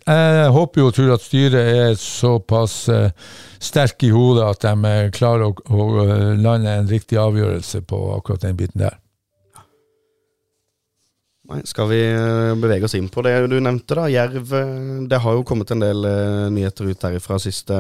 Jeg 0.07 0.51
håper 0.55 0.81
jo 0.81 0.87
og 0.91 0.95
tror 0.95 1.15
at 1.17 1.25
styret 1.25 1.73
er 1.73 1.97
såpass 1.99 2.77
uh, 2.93 3.09
sterke 3.63 4.09
i 4.09 4.15
hodet 4.15 4.49
at 4.49 4.65
de 4.67 4.73
uh, 4.91 5.13
klarer 5.15 5.49
å, 5.49 5.55
å, 5.55 6.05
lande 6.39 6.73
en 6.81 6.91
riktig 6.91 7.21
avgjørelse 7.21 7.83
på 7.89 8.01
akkurat 8.17 8.47
den 8.47 8.59
biten 8.59 8.85
der. 8.85 8.99
Skal 11.69 11.91
vi 11.91 12.01
uh, 12.17 12.55
bevege 12.59 12.89
oss 12.89 12.97
inn 12.99 13.11
på 13.13 13.25
det 13.27 13.35
du 13.53 13.59
nevnte, 13.61 13.99
da? 13.99 14.09
Jerv. 14.11 14.55
Det 15.11 15.21
har 15.25 15.39
jo 15.39 15.47
kommet 15.47 15.71
en 15.75 15.85
del 15.85 16.09
nyheter 16.55 16.91
ut 16.91 17.03
derifra 17.03 17.39
siste, 17.43 17.79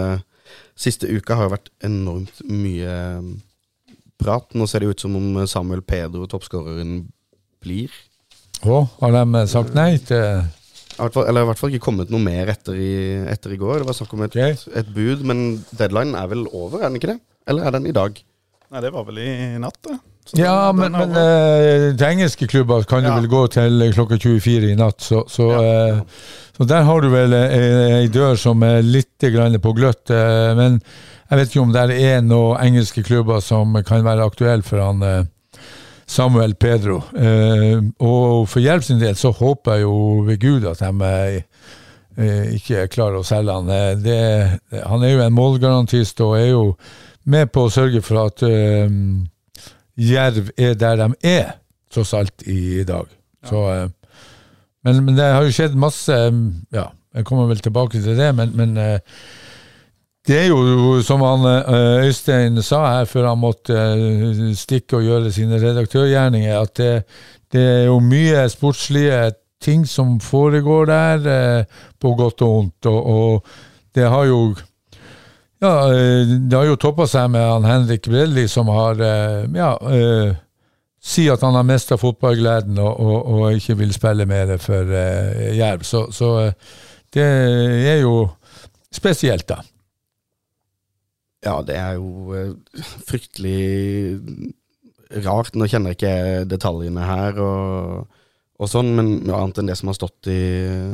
siste 0.76 1.11
uka. 1.11 1.39
Har 1.39 1.49
jo 1.49 1.57
vært 1.57 1.72
enormt 1.89 2.45
mye 2.51 2.95
prat. 4.22 4.49
Nå 4.55 4.68
ser 4.70 4.85
det 4.85 4.95
ut 4.95 5.05
som 5.05 5.18
om 5.18 5.45
Samuel 5.51 5.83
Pedro, 5.87 6.28
toppskåreren, 6.30 7.05
blir 7.62 7.93
å, 8.62 8.83
har 9.01 9.14
de 9.14 9.22
eh, 9.41 9.49
sagt 9.51 9.74
nei 9.74 9.97
til 10.07 10.45
eller 11.01 11.43
i 11.43 11.49
hvert 11.49 11.61
fall 11.61 11.72
ikke 11.72 11.86
kommet 11.86 12.12
noe 12.12 12.22
mer 12.22 12.51
etter 12.53 12.76
i, 12.76 12.93
etter 13.32 13.55
i 13.55 13.59
går. 13.61 13.82
Det 13.82 13.88
var 13.88 13.97
snakk 13.97 14.14
om 14.16 14.24
et, 14.26 14.36
okay. 14.36 14.57
et, 14.78 14.88
bud, 14.95 15.24
men 15.28 15.45
deadline 15.78 16.18
er 16.18 16.30
vel 16.32 16.47
over, 16.51 16.80
er 16.80 16.90
den 16.90 17.01
ikke 17.01 17.14
det? 17.14 17.18
Eller 17.49 17.68
er 17.68 17.76
den 17.76 17.88
i 17.90 17.95
dag? 17.97 18.18
Nei, 18.72 18.82
det 18.84 18.93
var 18.95 19.07
vel 19.09 19.20
i 19.22 19.30
natt, 19.61 19.78
det. 19.88 19.99
Så 20.22 20.38
ja, 20.38 20.70
men, 20.70 20.95
men 20.95 21.16
uh, 21.16 21.88
til 21.99 22.05
engelske 22.07 22.47
klubber 22.47 22.84
kan 22.86 23.03
ja. 23.03 23.11
du 23.11 23.24
vel 23.24 23.30
gå 23.32 23.40
til 23.51 23.88
klokka 23.97 24.20
24 24.22 24.70
i 24.70 24.76
natt, 24.78 25.03
så, 25.03 25.24
så, 25.28 25.49
ja. 25.51 25.97
uh, 25.99 26.53
så 26.55 26.66
der 26.70 26.86
har 26.86 27.03
du 27.03 27.09
vel 27.11 27.34
ei 27.34 28.07
dør 28.12 28.38
som 28.38 28.62
er 28.62 28.84
litt 28.86 29.26
på 29.64 29.74
gløtt. 29.74 30.05
Uh, 30.12 30.55
men 30.59 30.78
jeg 30.78 31.40
vet 31.40 31.51
ikke 31.51 31.64
om 31.64 31.74
det 31.74 31.84
er 31.99 32.22
noen 32.22 32.62
engelske 32.62 33.03
klubber 33.03 33.43
som 33.43 33.74
kan 33.88 34.05
være 34.07 34.28
aktuelle 34.30 34.62
for 34.66 34.84
han 34.84 35.03
Samuel 36.13 36.55
Pedro. 36.55 37.01
Eh, 37.17 37.79
og 38.05 38.49
for 38.51 38.61
Jerv 38.61 38.85
sin 38.85 39.01
del 39.01 39.17
så 39.19 39.33
håper 39.33 39.79
jeg 39.79 39.87
jo 39.87 39.97
ved 40.27 40.41
Gud 40.43 40.67
at 40.69 40.83
de 40.85 41.13
eh, 42.19 42.53
ikke 42.59 42.89
klarer 42.93 43.21
å 43.21 43.27
selge 43.27 43.57
han. 43.57 43.71
Eh, 43.73 43.93
det, 44.03 44.19
han 44.85 45.05
er 45.05 45.15
jo 45.15 45.25
en 45.25 45.37
målgarantist 45.37 46.21
og 46.25 46.37
er 46.41 46.51
jo 46.51 46.65
med 47.33 47.53
på 47.55 47.67
å 47.67 47.73
sørge 47.73 48.03
for 48.05 48.27
at 48.27 48.45
eh, 48.47 48.93
Jerv 50.03 50.53
er 50.57 50.77
der 50.79 50.99
de 51.01 51.09
er, 51.29 51.53
tross 51.93 52.15
alt, 52.17 52.45
i, 52.49 52.83
dag. 52.89 53.09
Så, 53.49 53.63
eh, 53.73 54.19
men, 54.85 55.05
men, 55.05 55.15
det 55.17 55.31
har 55.33 55.45
jo 55.47 55.55
skjedd 55.55 55.79
masse 55.79 56.17
Ja, 56.75 56.89
jeg 57.15 57.27
kommer 57.29 57.49
vel 57.51 57.61
tilbake 57.63 58.01
til 58.03 58.19
det, 58.19 58.33
men, 58.37 58.53
men 58.57 58.77
eh, 58.81 58.99
det 60.29 60.37
er 60.39 60.51
jo 60.53 61.01
som 61.03 61.23
han 61.27 61.45
eh, 61.51 62.07
Øystein 62.07 62.61
sa 62.62 62.85
her 62.87 63.09
før 63.11 63.33
han 63.33 63.41
måtte 63.43 63.75
eh, 63.75 64.43
stikke 64.55 65.01
og 65.01 65.07
gjøre 65.09 65.33
sine 65.35 65.59
redaktørgjerninger, 65.59 66.59
at 66.61 66.77
det, 66.79 66.91
det 67.51 67.62
er 67.62 67.87
jo 67.89 67.99
mye 67.99 68.45
sportslige 68.53 69.33
ting 69.62 69.83
som 69.87 70.20
foregår 70.23 70.87
der, 70.91 71.27
eh, 71.33 71.81
på 71.99 72.14
godt 72.18 72.45
og 72.47 72.55
vondt. 72.55 72.87
Og, 72.87 73.01
og, 73.16 73.57
det 73.95 74.07
har 74.09 74.25
jo 74.25 74.55
ja, 75.62 75.73
det 75.93 76.57
har 76.57 76.64
jo 76.66 76.79
toppa 76.81 77.05
seg 77.07 77.29
med 77.31 77.43
han 77.45 77.66
Henrik 77.68 78.09
Brelli, 78.09 78.49
som 78.51 78.70
har 78.73 78.99
ja, 78.99 79.75
sier 80.99 81.37
at 81.37 81.45
han 81.45 81.55
har 81.55 81.66
mista 81.68 81.99
fotballgleden 82.01 82.81
og, 82.83 82.95
og, 82.99 83.18
og, 83.20 83.45
ikke 83.59 83.77
vil 83.83 83.93
spille 83.95 84.27
mer 84.27 84.57
for 84.62 84.91
uh, 84.91 85.53
Jerv. 85.55 85.85
Så, 85.87 86.07
så 86.11 86.33
det 87.14 87.29
er 87.93 88.01
jo 88.01 88.25
spesielt, 88.91 89.47
da. 89.53 89.61
Ja, 91.43 91.57
det 91.66 91.74
er 91.74 91.97
jo 91.99 92.34
uh, 92.34 92.82
fryktelig 93.09 94.20
rart. 95.24 95.57
Nå 95.59 95.66
kjenner 95.70 95.93
jeg 95.93 95.99
ikke 95.99 96.47
detaljene 96.51 97.07
her 97.07 97.40
og, 97.43 98.22
og 98.62 98.70
sånn, 98.70 98.93
men 98.97 99.12
annet 99.26 99.59
enn 99.61 99.72
det 99.72 99.76
som 99.80 99.90
har 99.90 99.99
stått 99.99 100.30
i, 100.30 100.40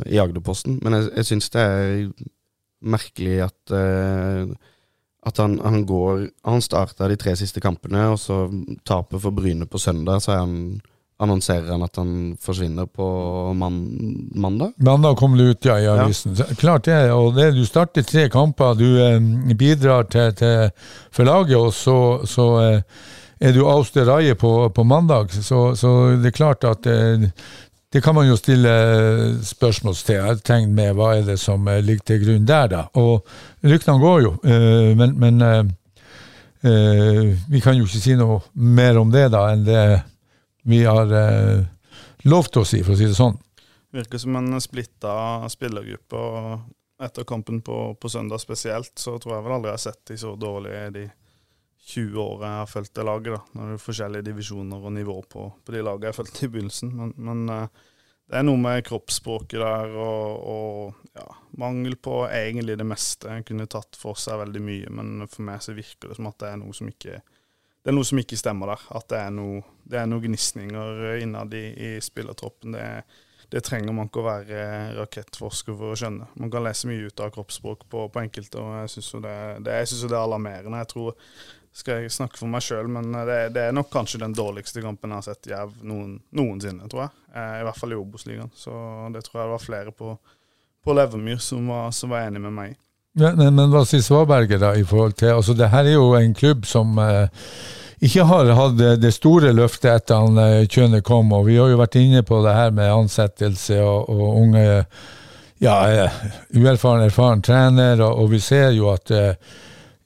i 0.09 0.19
Agderposten. 0.21 0.79
Men 0.83 0.97
jeg, 0.97 1.11
jeg 1.19 1.29
syns 1.29 1.53
det 1.53 1.63
er 1.63 1.93
merkelig 2.79 3.37
at, 3.45 3.59
uh, 3.75 4.49
at 5.29 5.41
han, 5.43 5.57
han, 5.59 5.83
går 5.85 6.29
Han 6.47 6.63
starta 6.63 7.09
de 7.11 7.17
tre 7.19 7.35
siste 7.37 7.61
kampene, 7.61 8.07
og 8.13 8.17
så 8.21 8.47
taper 8.87 9.21
for 9.21 9.35
Bryne 9.35 9.69
på 9.69 9.81
søndag, 9.81 10.23
så 10.25 10.33
er 10.33 10.41
han 10.47 10.57
annonserer 11.19 11.67
han 11.73 11.83
at 11.83 11.99
han 11.99 12.11
forsvinner 12.41 12.87
på 12.87 13.05
man 13.57 13.79
mandag? 14.35 14.73
Mandag 14.77 15.17
kom 15.19 15.37
det 15.37 15.43
ut, 15.43 15.65
ja, 15.65 15.79
i 15.79 15.87
avisen. 15.91 16.35
Ja. 16.39 16.45
Klart 16.59 16.85
det. 16.87 17.11
og 17.11 17.35
det, 17.35 17.51
Du 17.57 17.65
starter 17.65 18.03
tre 18.07 18.29
kamper, 18.31 18.73
du 18.79 18.87
eh, 19.03 19.55
bidrar 19.55 20.07
til, 20.11 20.33
til, 20.35 20.69
for 21.11 21.27
laget, 21.27 21.57
og 21.57 21.73
så, 21.73 21.97
så 22.25 22.49
eh, 22.63 22.83
er 23.39 23.55
du 23.55 23.65
avsteraie 23.67 24.35
på, 24.35 24.69
på 24.75 24.83
mandag. 24.83 25.31
Så, 25.31 25.75
så, 25.75 26.15
det 26.21 26.31
er 26.31 26.37
klart 26.37 26.63
at 26.63 26.87
eh, 26.87 27.27
det 27.93 28.03
kan 28.05 28.15
man 28.15 28.27
jo 28.27 28.37
stille 28.37 28.71
spørsmålstegn 29.43 30.71
med. 30.75 30.93
Hva 30.95 31.17
er 31.17 31.27
det 31.27 31.39
som 31.41 31.67
eh, 31.67 31.81
ligger 31.83 32.13
til 32.13 32.23
grunn 32.23 32.47
der, 32.47 32.71
da? 32.71 32.85
Og 33.01 33.25
ryktene 33.65 33.99
går 33.99 34.21
jo, 34.23 34.37
eh, 34.45 34.95
men, 34.95 35.17
men 35.19 35.41
eh, 36.63 37.35
vi 37.49 37.59
kan 37.59 37.75
jo 37.75 37.87
ikke 37.87 38.03
si 38.03 38.15
noe 38.19 38.39
mer 38.53 38.99
om 39.01 39.11
det 39.11 39.27
da 39.35 39.49
enn 39.51 39.67
det 39.67 39.83
vi 40.69 40.83
har 40.85 41.13
eh, 41.17 41.63
lovt 42.29 42.59
å 42.61 42.65
si, 42.67 42.83
for 42.85 42.93
å 42.93 42.99
si 42.99 43.07
det 43.09 43.17
sånn. 43.17 43.37
virker 43.91 44.21
som 44.21 44.35
en 44.37 44.61
splitta 44.61 45.13
spillergruppe. 45.49 46.17
og 46.17 47.03
Etter 47.03 47.23
kampen 47.23 47.61
på, 47.63 47.95
på, 47.95 48.09
søndag 48.11 48.41
spesielt, 48.43 48.91
så 48.99 49.15
tror 49.17 49.37
jeg 49.37 49.45
vel 49.45 49.55
aldri 49.55 49.71
jeg 49.71 49.77
har 49.77 49.85
sett 49.85 50.01
de 50.11 50.17
så 50.19 50.33
dårlige 50.35 50.89
de 50.97 51.05
20 51.89 52.19
årene 52.21 52.51
jeg 52.51 52.59
har 52.59 52.69
fulgt 52.73 52.93
det 52.99 53.05
laget. 53.07 53.33
da, 53.33 53.39
Når 53.55 53.69
det 53.71 53.77
er 53.77 53.85
forskjellige 53.85 54.27
divisjoner 54.27 54.83
og 54.85 54.93
nivå 54.93 55.15
på, 55.31 55.47
på 55.65 55.73
de 55.73 55.81
lagene 55.81 56.09
jeg 56.09 56.13
har 56.13 56.19
fulgt 56.19 56.43
i 56.43 56.51
begynnelsen. 56.53 56.91
Men, 56.99 57.15
men 57.17 57.45
uh, 57.49 57.87
det 58.29 58.37
er 58.37 58.45
noe 58.45 58.61
med 58.61 58.85
kroppsspråket 58.85 59.57
der 59.63 59.95
og, 59.97 60.45
og 60.53 61.17
ja, 61.17 61.25
mangel 61.57 61.95
på 61.97 62.21
egentlig 62.27 62.77
det 62.77 62.85
meste. 62.85 63.31
En 63.31 63.47
kunne 63.47 63.65
tatt 63.71 63.97
for 63.97 64.19
seg 64.19 64.43
veldig 64.43 64.61
mye, 64.61 64.93
men 64.99 65.25
for 65.25 65.47
meg 65.49 65.65
så 65.65 65.73
virker 65.73 66.11
det 66.11 66.19
som 66.19 66.29
at 66.29 66.37
det 66.43 66.51
er 66.51 66.61
noe 66.61 66.77
som 66.77 66.91
ikke 66.91 67.23
det 67.83 67.91
er 67.91 67.95
noe 67.95 68.07
som 68.07 68.19
ikke 68.19 68.37
stemmer 68.39 68.73
der. 68.73 68.85
At 68.99 69.07
det 69.11 69.19
er 69.23 69.33
noe, 69.33 69.63
det 69.87 70.05
noe 70.09 70.23
gnisninger 70.23 71.21
innad 71.23 71.53
i, 71.55 71.65
i 71.71 71.91
spillertroppen. 72.03 72.75
Det, 72.75 72.87
det, 73.49 73.63
trenger 73.65 73.95
man 73.95 74.09
ikke 74.09 74.21
å 74.23 74.27
være 74.27 74.65
rakettforsker 74.97 75.77
for 75.77 75.93
å 75.93 75.99
skjønne. 75.99 76.27
Man 76.41 76.51
kan 76.53 76.65
lese 76.67 76.89
mye 76.89 77.07
ut 77.07 77.23
av 77.23 77.31
kroppsspråk 77.35 77.87
på, 77.89 78.03
på 78.11 78.21
enkelte, 78.23 78.59
og 78.59 78.81
jeg 78.81 78.91
syns 78.97 79.13
det, 79.15 79.37
det, 79.63 79.79
det, 79.93 80.09
er 80.09 80.19
alarmerende. 80.19 80.83
Jeg 80.83 80.91
tror 80.91 81.15
skal 81.79 82.03
jeg 82.03 82.11
snakke 82.11 82.39
for 82.41 82.51
meg 82.51 82.65
sjøl, 82.65 82.89
men 82.91 83.13
det, 83.13 83.39
det, 83.55 83.69
er 83.69 83.75
nok 83.77 83.91
kanskje 83.93 84.19
den 84.25 84.35
dårligste 84.35 84.83
kampen 84.83 85.13
jeg 85.13 85.21
har 85.21 85.27
sett 85.29 85.49
Jerv 85.51 85.79
noen, 85.85 86.17
noensinne, 86.35 86.89
tror 86.91 87.05
jeg. 87.05 87.15
Eh, 87.31 87.55
I 87.61 87.65
hvert 87.67 87.79
fall 87.79 87.95
i 87.95 87.99
Obos-ligaen. 87.99 88.51
Så 88.57 88.73
det 89.13 89.23
tror 89.25 89.39
jeg 89.39 89.47
det 89.47 89.55
var 89.55 89.63
flere 89.63 89.95
på, 89.95 90.13
på 90.83 90.97
Levermyr 90.97 91.39
som 91.43 91.69
var, 91.71 91.93
som 91.95 92.11
var 92.11 92.27
enig 92.27 92.43
med 92.43 92.57
meg 92.57 92.73
i. 92.73 92.79
Men, 93.17 93.41
men, 93.55 93.71
hva 93.73 93.81
sier 93.89 94.03
Svaberget 94.05 94.61
da 94.61 94.75
i 94.77 94.83
forhold 94.85 95.15
til 95.17 95.33
altså 95.33 95.55
Det 95.57 95.71
her 95.71 95.87
er 95.87 95.95
jo 95.95 96.11
en 96.13 96.35
klubb 96.37 96.67
som 96.69 96.93
eh, 97.01 97.31
ikke 98.05 98.27
har 98.29 98.51
hatt 98.55 98.77
det 99.01 99.11
store 99.11 99.49
løftet 99.51 99.89
etter 99.91 100.21
han 100.21 100.37
eh, 100.39 100.67
Kjøne 100.69 101.01
kom, 101.01 101.33
og 101.33 101.47
vi 101.49 101.57
har 101.57 101.71
jo 101.71 101.79
vært 101.81 101.97
inne 101.99 102.21
på 102.23 102.43
det 102.45 102.53
her 102.55 102.69
med 102.75 102.93
ansettelse 102.93 103.81
og, 103.81 104.11
og 104.13 104.37
unge 104.43 104.67
ja, 105.59 105.75
eh, 105.91 106.21
uerfaren, 106.55 107.03
erfaren 107.03 107.41
trener, 107.43 107.99
og, 107.99 108.23
og, 108.23 108.29
vi 108.31 108.39
ser 108.43 108.71
jo 108.77 108.91
at 108.93 109.11
eh, 109.11 109.33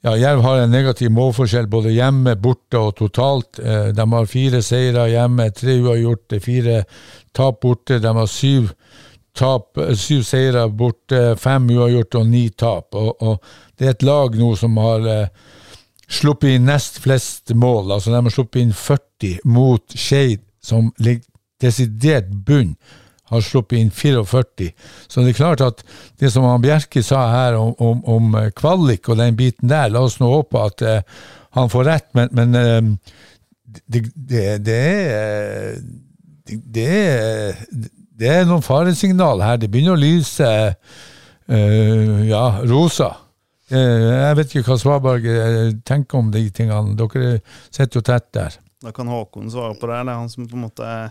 ja, 0.04 0.16
Jerv 0.18 0.42
har 0.44 0.60
en 0.60 0.74
negativ 0.74 1.12
målforskjell 1.14 1.68
både 1.70 1.94
hjemme, 1.94 2.34
borte 2.36 2.80
og 2.80 2.96
totalt. 2.98 3.60
Eh, 3.62 3.92
de 3.96 4.06
har 4.16 4.26
fire 4.28 4.60
seire 4.62 5.06
hjemme, 5.08 5.46
tre 5.56 5.78
uavgjorte, 5.80 6.40
fire 6.44 6.82
tap 7.32 7.62
borte. 7.62 8.00
De 8.02 8.12
har 8.18 8.28
syv, 8.28 8.74
tap, 9.36 9.78
eh, 9.78 9.94
syv 9.98 10.24
seire 10.26 10.66
borte, 10.70 11.34
fem 11.40 11.68
uavgjort 11.74 12.20
og 12.20 12.26
ni 12.30 12.48
tap. 12.50 12.94
Og, 12.94 13.22
og, 13.22 13.54
det 13.78 13.88
er 13.88 13.96
et 13.96 14.06
lag 14.06 14.36
nå 14.38 14.54
som 14.58 14.76
har 14.82 15.06
eh, 15.10 15.28
sluppet 16.08 16.56
inn 16.56 16.68
nest 16.70 17.00
flest 17.04 17.54
mål. 17.54 17.96
Altså 17.96 18.12
De 18.12 18.20
har 18.20 18.34
sluppet 18.34 18.62
inn 18.62 18.74
40 18.74 19.40
mot 19.44 19.96
Skeid, 19.98 20.44
som 20.64 20.92
ligger 21.02 21.26
desidert 21.62 22.28
bunn 22.44 22.74
har 23.32 23.44
sluppet 23.44 23.78
inn 23.80 23.90
44. 23.90 24.70
Så 25.08 25.22
det 25.22 25.32
er 25.32 25.38
klart 25.38 25.64
at 25.64 25.82
det 26.20 26.30
som 26.32 26.46
han 26.48 26.62
Bjerke 26.62 27.02
sa 27.04 27.24
her 27.32 27.58
om, 27.58 27.72
om, 27.78 28.02
om 28.04 28.36
eh, 28.40 28.50
kvalik 28.56 29.08
og 29.08 29.20
den 29.20 29.38
biten 29.38 29.70
der, 29.72 29.92
la 29.92 30.04
oss 30.04 30.20
nå 30.20 30.28
håpe 30.30 30.60
at 30.60 30.84
uh, 30.84 31.22
han 31.56 31.70
får 31.72 31.88
rett, 31.88 32.08
men, 32.18 32.32
men 32.36 32.58
uh, 32.58 33.20
det, 33.86 34.04
det, 34.14 34.44
det, 34.66 34.78
er 34.84 35.78
det, 36.46 36.88
er 36.90 37.62
det 38.18 38.30
er 38.30 38.48
noen 38.48 38.62
faresignal 38.62 39.42
her. 39.42 39.58
Det 39.60 39.70
begynner 39.72 39.96
å 39.96 40.00
lyse 40.00 40.46
uh, 40.46 42.18
ja, 42.28 42.44
rosa. 42.70 43.10
Jeg 43.74 44.36
vet 44.38 44.52
ikke 44.52 44.68
hva 44.68 44.76
Svaberg 44.78 45.24
tenker 45.88 46.20
om 46.20 46.28
de 46.30 46.44
tingene. 46.54 46.94
Dere 46.98 47.38
sitter 47.72 47.98
jo 47.98 48.04
tett 48.06 48.28
der. 48.36 48.58
Da 48.84 48.92
kan 48.92 49.08
Håkon 49.08 49.48
svare 49.50 49.74
på 49.80 49.88
det. 49.88 50.02
Det 50.04 50.12
er 50.12 50.18
han 50.20 50.28
som 50.30 50.46
på 50.46 50.58
en 50.58 50.66
måte 50.66 50.84
er 50.84 51.08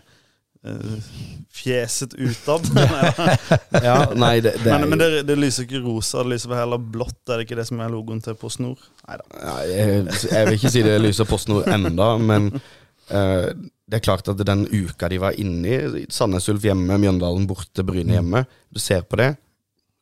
uh, 0.69 1.07
fjeset 1.51 2.13
utad. 2.13 2.69
ja, 3.87 3.97
nei, 4.13 4.35
det, 4.45 4.55
det 4.63 4.77
men, 4.77 4.89
men 4.93 5.01
det, 5.01 5.09
det, 5.27 5.37
lyser 5.41 5.65
ikke 5.67 5.81
rosa, 5.83 6.21
det 6.21 6.35
lyser 6.35 6.55
heller 6.57 6.81
blått. 6.81 7.19
Er 7.27 7.41
det 7.41 7.47
ikke 7.47 7.57
det 7.59 7.67
som 7.71 7.81
er 7.81 7.91
logoen 7.93 8.21
til 8.23 8.37
PostNord? 8.39 8.85
Neida. 9.07 9.27
Ja, 9.41 9.57
jeg, 9.69 10.05
jeg 10.29 10.49
vil 10.49 10.59
ikke 10.59 10.73
si 10.77 10.85
det 10.85 10.99
lyser 11.01 11.29
PostNord 11.29 11.67
enda, 11.73 12.13
men 12.21 12.51
uh, 12.53 13.49
det 13.89 13.99
er 13.99 14.05
klart 14.05 14.29
at 14.31 14.39
den 14.47 14.65
uka 14.71 15.09
de 15.11 15.19
var 15.21 15.37
inne 15.39 15.69
i, 15.69 16.03
Sandnes 16.13 16.47
Ulf 16.51 16.63
hjemme, 16.65 16.97
Mjøndalen 17.01 17.47
borte, 17.49 17.83
Bryne 17.85 18.15
hjemme, 18.15 18.45
du 18.71 18.79
ser 18.81 19.03
på 19.07 19.19
det, 19.19 19.33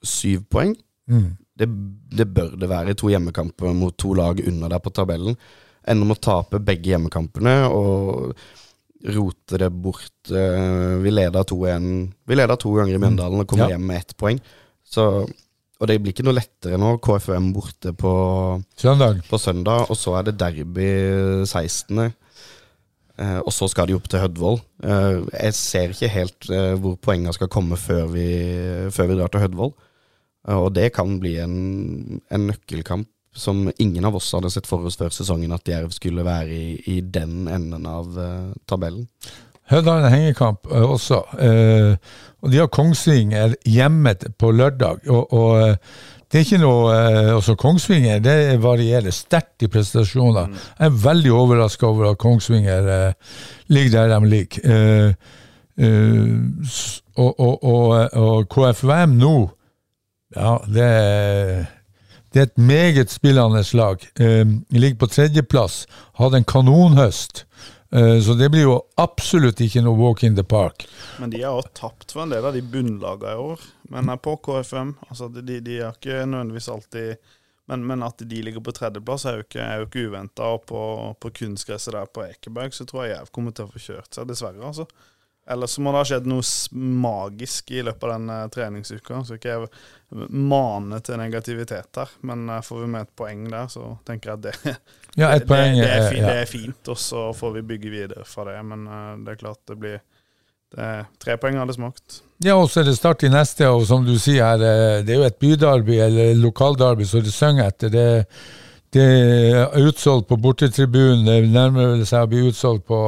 syv 0.06 0.46
poeng. 0.54 0.76
Mm. 1.10 1.32
Det, 1.58 1.68
det, 2.14 2.28
bør 2.34 2.56
det 2.58 2.70
være 2.70 2.94
i 2.94 2.98
to 2.98 3.10
hjemmekamper 3.12 3.74
mot 3.78 3.98
to 4.00 4.14
lag 4.18 4.40
under 4.48 4.72
der 4.72 4.82
på 4.82 4.94
tabellen. 4.94 5.38
Ender 5.90 6.08
med 6.08 6.20
å 6.20 6.24
tape 6.24 6.62
begge 6.64 6.94
hjemmekampene. 6.94 7.56
og 7.74 8.36
rote 9.02 9.58
det 9.58 9.70
bort. 9.70 10.30
Uh, 10.30 11.02
vi 11.02 11.12
leda 11.12 11.42
2-1 11.42 12.12
Vi 12.28 12.36
leda 12.36 12.58
to 12.60 12.74
ganger 12.76 12.94
i 12.94 13.00
mm. 13.00 13.06
Mjøndalen 13.06 13.44
og 13.44 13.48
kommer 13.50 13.70
ja. 13.70 13.78
hjem 13.78 13.88
med 13.90 14.02
ett 14.04 14.18
poeng. 14.18 14.42
Så, 14.86 15.06
og 15.82 15.90
det 15.90 15.98
blir 16.02 16.14
ikke 16.14 16.26
noe 16.28 16.38
lettere 16.38 16.80
nå. 16.82 16.96
KFM 17.04 17.52
borte 17.56 17.96
på 17.98 18.14
søndag, 18.78 19.24
på 19.30 19.40
søndag 19.42 19.90
og 19.90 19.98
så 19.98 20.20
er 20.20 20.30
det 20.30 20.38
derby 20.42 20.90
16. 21.48 22.12
Eh, 23.20 23.40
og 23.40 23.52
så 23.54 23.68
skal 23.72 23.90
de 23.90 23.96
opp 23.98 24.08
til 24.10 24.22
Hødvold. 24.24 24.62
Uh, 24.82 25.28
jeg 25.36 25.56
ser 25.58 25.94
ikke 25.94 26.12
helt 26.12 26.50
hvor 26.82 26.98
poengene 27.04 27.34
skal 27.36 27.52
komme 27.52 27.78
før 27.80 28.08
vi, 28.14 28.28
før 28.94 29.12
vi 29.12 29.18
drar 29.20 29.32
til 29.34 29.46
Hødvold. 29.46 29.74
og 30.52 30.74
det 30.74 30.88
kan 30.94 31.20
bli 31.22 31.36
en, 31.38 32.22
en 32.32 32.48
nøkkelkamp 32.50 33.08
som 33.36 33.70
ingen 33.78 34.06
av 34.06 34.16
oss 34.18 34.32
hadde 34.34 34.50
sett 34.52 34.68
for 34.68 34.84
oss 34.84 34.98
før 35.00 35.14
sesongen 35.14 35.54
at 35.54 35.68
Jerv 35.70 35.94
skulle 35.96 36.26
være 36.26 36.50
i, 36.52 36.82
i 36.90 37.02
den 37.02 37.48
enden 37.48 37.86
av 37.88 38.10
tabellen. 38.68 39.06
Hødd 39.72 39.88
har 39.88 40.02
en 40.02 40.12
hengekamp 40.12 40.68
også, 40.68 41.22
og 42.42 42.50
de 42.52 42.60
har 42.60 42.74
Kongsvinger 42.74 43.54
hjemme 43.64 44.16
på 44.36 44.52
lørdag. 44.52 45.08
og, 45.08 45.32
og 45.32 45.78
det 46.32 46.40
er 46.40 46.46
ikke 46.46 46.62
noe 46.62 46.94
altså 47.36 47.58
Kongsvinger 47.60 48.22
det 48.24 48.36
varierer 48.64 49.12
sterkt 49.12 49.66
i 49.66 49.68
prestasjoner. 49.72 50.48
Mm. 50.48 50.62
Jeg 50.80 50.88
er 50.88 51.02
veldig 51.04 51.34
overraska 51.36 51.90
over 51.90 52.12
at 52.12 52.22
Kongsvinger 52.22 52.88
ligger 53.68 53.92
der 53.98 54.14
de 54.16 54.30
ligger. 54.32 55.16
og, 57.16 57.40
og, 57.40 57.64
og, 57.64 58.14
og 58.14 58.48
KFVM 58.50 59.18
nå, 59.20 59.36
ja, 60.36 60.56
det 60.72 60.88
er 60.88 61.66
det 62.34 62.40
er 62.40 62.44
et 62.44 62.58
meget 62.58 63.12
spillende 63.12 63.64
lag. 63.74 63.98
Eh, 64.20 64.48
ligger 64.70 64.98
på 64.98 65.06
tredjeplass. 65.06 65.86
Hadde 66.16 66.38
en 66.38 66.44
kanonhøst. 66.44 67.46
Eh, 67.92 68.20
så 68.24 68.34
det 68.40 68.48
blir 68.54 68.64
jo 68.64 68.78
absolutt 69.02 69.60
ikke 69.64 69.84
noe 69.84 70.00
walk 70.00 70.24
in 70.24 70.38
the 70.38 70.46
park. 70.48 70.88
Men 71.20 71.34
de 71.34 71.44
har 71.44 71.58
også 71.58 71.76
tapt 71.82 72.16
for 72.16 72.24
en 72.24 72.32
del 72.32 72.46
av 72.48 72.56
de 72.56 72.64
bunnlagene 72.64 73.36
i 73.36 73.46
år. 73.52 73.68
Men 73.92 74.14
på 74.24 74.38
KFM. 74.48 74.96
Altså 75.10 75.28
de, 75.36 75.60
de 75.60 75.80
er 75.82 75.96
ikke 75.96 76.24
nødvendigvis 76.26 76.72
alltid 76.72 77.32
men, 77.72 77.86
men, 77.88 78.04
at 78.04 78.18
de 78.18 78.42
ligger 78.44 78.60
på 78.60 78.74
tredjeplass 78.76 79.24
er 79.30 79.38
jo 79.38 79.44
ikke, 79.46 79.64
er 79.64 79.86
ikke 79.86 80.02
uventa. 80.10 80.50
Og 80.56 80.66
på, 80.68 80.82
på 81.24 81.32
kunstgresset 81.40 81.96
der 81.96 82.10
på 82.12 82.26
Ekeberg 82.26 82.76
så 82.76 82.88
tror 82.90 83.06
jeg 83.06 83.14
jeg 83.14 83.32
kommer 83.36 83.56
til 83.56 83.68
å 83.68 83.72
få 83.72 83.80
kjørt 83.80 84.18
seg, 84.18 84.28
dessverre. 84.28 84.60
altså. 84.68 84.88
Eller 85.50 85.68
så 85.68 85.82
må 85.82 85.92
det 85.92 86.02
ha 86.04 86.08
skjedd 86.08 86.28
noe 86.30 86.44
magisk 87.02 87.72
i 87.74 87.82
løpet 87.84 88.04
av 88.06 88.12
den 88.14 88.30
uh, 88.30 88.44
treningsuka. 88.54 89.24
Så 89.26 89.38
ikke 89.40 89.56
jeg 89.56 90.30
maner 90.30 91.02
til 91.04 91.18
negativitet 91.20 91.98
her, 91.98 92.16
men 92.28 92.46
uh, 92.52 92.60
får 92.66 92.84
vi 92.84 92.90
med 92.94 93.08
et 93.08 93.14
poeng 93.18 93.44
der, 93.50 93.68
så 93.72 93.96
tenker 94.08 94.32
jeg 94.32 94.40
at 94.40 94.46
det, 94.46 94.56
ja, 95.22 95.32
det, 95.34 95.48
poeng, 95.50 95.80
det, 95.80 95.90
er, 95.90 96.08
fint, 96.08 96.22
ja. 96.22 96.30
det 96.30 96.46
er 96.46 96.50
fint, 96.50 96.94
og 96.94 97.00
så 97.02 97.28
får 97.36 97.56
vi 97.58 97.68
bygge 97.74 97.94
videre 97.94 98.26
fra 98.28 98.48
det. 98.52 98.58
Men 98.70 98.88
det 99.26 99.36
er 99.36 99.44
klart 99.44 99.64
det 99.68 99.80
blir 99.82 100.02
det 100.72 100.90
Tre 101.20 101.36
poeng 101.36 101.58
hadde 101.60 101.74
smakt. 101.76 102.22
Ja, 102.46 102.54
og 102.56 102.70
så 102.72 102.80
er 102.80 102.88
det 102.88 102.96
start 102.96 103.26
i 103.28 103.30
neste, 103.34 103.68
og 103.68 103.84
som 103.90 104.06
du 104.08 104.14
sier 104.16 104.46
her, 104.54 105.02
det 105.04 105.12
er 105.12 105.20
jo 105.20 105.26
et 105.28 105.42
bydarby 105.42 105.98
eller 106.00 106.32
lokaldarby, 106.40 107.04
så 107.04 107.20
det 107.20 107.34
synger 107.36 107.68
etter. 107.68 107.92
det 107.92 108.08
det 108.92 109.04
er 109.56 109.86
utsolgt 109.88 110.28
på 110.28 110.36
bortetribunen, 110.36 111.24
det 111.24 111.52
nærmer 111.54 112.02
seg 112.04 112.26
å 112.26 112.32
bli 112.32 112.42
utsolgt 112.50 112.84
på 112.90 113.00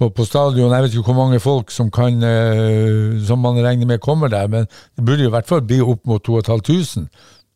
på, 0.00 0.08
på, 0.16 0.24
stadion. 0.24 0.72
Jeg 0.72 0.86
vet 0.86 0.96
ikke 0.96 1.12
hvor 1.12 1.18
mange 1.18 1.42
folk 1.44 1.74
som, 1.74 1.90
kan, 1.92 2.16
uh, 2.24 3.20
som 3.26 3.44
man 3.44 3.60
regner 3.60 3.86
med 3.86 4.00
kommer 4.00 4.32
der, 4.32 4.48
men 4.48 4.70
det 4.96 5.04
burde 5.04 5.28
i 5.28 5.34
hvert 5.34 5.48
fall 5.50 5.60
bli 5.66 5.82
opp 5.84 6.08
mot 6.08 6.24
2500. 6.24 7.10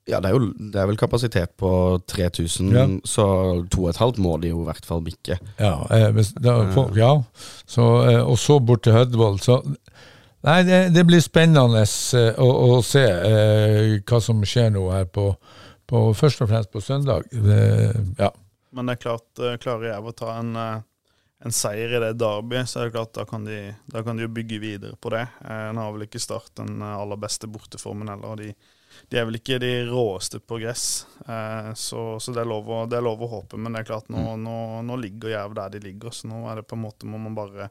Ja, 0.05 0.19
det 0.21 0.29
er, 0.29 0.35
jo, 0.37 0.51
det 0.53 0.81
er 0.81 0.89
vel 0.91 0.99
kapasitet 1.01 1.55
på 1.57 1.69
3000, 2.13 2.73
ja. 2.77 2.85
så 3.09 3.25
2500 3.73 4.21
må 4.21 4.35
de 4.43 4.51
jo 4.51 4.61
i 4.61 4.67
hvert 4.67 4.85
fall 4.85 5.01
bikke. 5.05 5.39
Ja, 5.57 5.79
eh, 5.97 6.19
da, 6.45 6.59
for, 6.75 6.93
ja. 6.99 7.15
Så, 7.65 7.87
eh, 8.11 8.21
og 8.21 8.37
så 8.39 8.59
bort 8.61 8.85
til 8.85 8.93
Hødvold. 8.93 9.41
Så 9.41 9.63
nei, 10.45 10.59
det, 10.69 10.83
det 10.93 11.07
blir 11.09 11.25
spennende 11.25 11.81
eh, 11.81 12.37
å, 12.37 12.51
å, 12.77 12.83
se 12.85 13.05
eh, 13.05 13.95
hva 14.05 14.21
som 14.21 14.45
skjer 14.45 14.75
nå 14.77 14.85
her 14.93 15.09
på, 15.09 15.31
på, 15.89 16.07
først 16.21 16.45
og 16.45 16.53
fremst 16.53 16.75
på 16.75 16.85
søndag. 16.85 17.25
ja. 18.21 18.29
Men 18.75 18.91
det 18.91 18.99
er 18.99 19.05
klart, 19.07 19.29
eh, 19.41 19.57
klarer 19.63 19.95
jeg 19.95 20.05
å 20.05 20.19
ta 20.19 20.37
en 20.43 20.53
en 21.45 21.53
seier 21.53 21.93
i 21.93 22.01
det 22.01 22.15
derbyet, 22.17 22.71
så 22.71 22.81
er 22.81 22.89
det 22.89 22.95
klart 22.97 23.13
da 23.17 23.27
kan 23.29 23.45
de, 23.45 23.59
da 23.93 24.01
kan 24.05 24.17
de 24.17 24.25
jo 24.25 24.33
bygge 24.33 24.61
videre 24.63 24.97
på 24.97 25.13
det. 25.13 25.27
Eh, 25.45 25.67
en 25.69 25.81
har 25.83 25.93
vel 25.93 26.07
ikke 26.07 26.23
Start 26.23 26.55
den 26.61 26.81
aller 26.83 27.21
beste 27.21 27.51
borteformen 27.51 28.09
heller. 28.09 28.41
de, 28.41 28.55
de 29.11 29.19
er 29.19 29.27
vel 29.29 29.39
ikke 29.39 29.59
de 29.63 29.73
råeste 29.89 30.41
på 30.41 30.59
gress, 30.63 31.07
eh, 31.29 31.73
så, 31.77 32.05
så 32.21 32.33
det, 32.33 32.45
er 32.45 32.49
lov 32.49 32.71
å, 32.71 32.85
det, 32.89 32.99
er 32.99 33.05
lov 33.05 33.25
å, 33.25 33.31
håpe. 33.37 33.61
Men 33.61 33.75
det 33.75 33.85
er 33.85 33.91
klart, 33.91 34.09
nå, 34.13 34.23
mm. 34.23 34.47
nå, 34.47 34.61
nå 34.89 35.01
ligger 35.03 35.35
Jerv 35.35 35.59
der 35.59 35.75
de 35.75 35.83
ligger, 35.85 36.15
så 36.15 36.31
nå 36.31 36.47
er 36.51 36.63
det 36.63 36.69
på 36.71 36.79
en 36.79 36.87
måte 36.87 37.11
må 37.11 37.21
man 37.21 37.37
bare 37.37 37.69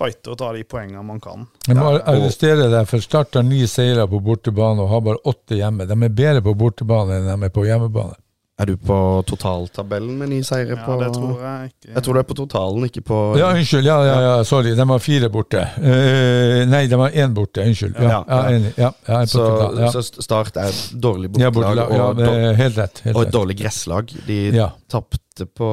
fighte 0.00 0.32
og 0.32 0.38
ta 0.38 0.52
de 0.54 0.62
poengene 0.68 1.02
man 1.04 1.20
kan. 1.22 1.48
Jeg 1.66 1.76
må 1.76 1.92
arrestere 1.98 2.70
deg, 2.70 2.86
for 2.88 3.02
Start 3.04 3.36
har 3.36 3.46
ni 3.46 3.64
seire 3.68 4.06
på 4.08 4.22
bortebane 4.24 4.84
og 4.84 4.92
har 4.92 5.02
bare 5.04 5.22
åtte 5.28 5.58
hjemme. 5.58 5.88
De 5.88 5.96
er 5.98 6.18
bedre 6.22 6.44
på 6.46 6.54
bortebane 6.58 7.18
enn 7.18 7.30
de 7.32 7.48
er 7.48 7.54
på 7.54 7.66
hjemmebane. 7.66 8.16
Er 8.60 8.68
du 8.68 8.74
på 8.76 8.96
totaltabellen 9.24 10.18
med 10.20 10.28
ni 10.28 10.42
seire 10.44 10.74
Ja, 10.74 10.82
på 10.84 10.98
det 11.00 11.08
tror 11.14 11.38
jeg 11.40 11.70
ikke. 11.70 11.92
Jeg 11.94 12.02
tror 12.04 12.16
du 12.16 12.20
er 12.20 12.26
på 12.28 12.36
totalen, 12.36 12.84
ikke 12.90 13.02
på 13.08 13.20
Ja, 13.40 13.48
unnskyld. 13.56 13.86
Ja, 13.88 13.96
ja, 14.04 14.16
ja, 14.26 14.34
sorry. 14.44 14.74
De 14.76 14.86
var 14.90 15.00
fire 15.00 15.30
borte. 15.32 15.62
Uh, 15.80 16.66
nei, 16.68 16.82
de 16.90 16.98
var 17.00 17.10
én 17.16 17.32
borte. 17.36 17.64
Unnskyld. 17.64 17.96
Ja, 17.96 18.10
Ja, 18.10 18.18
ja, 18.28 18.40
ja. 18.42 18.56
enig. 18.58 18.72
Ja, 18.76 18.90
jeg 19.06 19.16
er 19.16 19.30
på 19.30 19.32
så, 19.32 19.46
total. 19.46 19.80
Ja. 19.80 19.90
så 19.96 20.02
Start 20.28 20.56
er 20.60 20.68
et 20.68 20.82
dårlig 21.08 21.30
Ja, 21.40 21.50
bortelag. 21.50 21.94
Ja, 21.96 22.10
og, 22.12 22.56
helt 22.60 22.76
rett. 22.82 23.00
Helt 23.06 23.16
og 23.16 23.22
et 23.26 23.32
dårlig 23.34 23.56
gresslag. 23.62 24.12
De 24.26 24.38
Ja. 24.54 24.68
tapte 24.90 25.46
på 25.56 25.70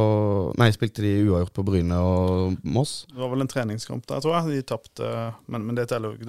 Nei, 0.58 0.70
spilte 0.72 1.02
de 1.04 1.12
uavgjort 1.28 1.52
på 1.54 1.66
Bryne 1.68 1.98
og 2.00 2.56
Moss? 2.64 3.06
Det 3.12 3.20
var 3.20 3.30
vel 3.34 3.42
en 3.44 3.52
treningskamp 3.52 4.06
der, 4.08 4.22
tror 4.24 4.38
jeg. 4.38 4.62
De 4.62 4.62
tapte, 4.64 5.12
men, 5.52 5.66
men 5.68 5.76
det 5.76 5.90
teller 5.90 6.14
jo 6.14 6.16
ikke. 6.16 6.26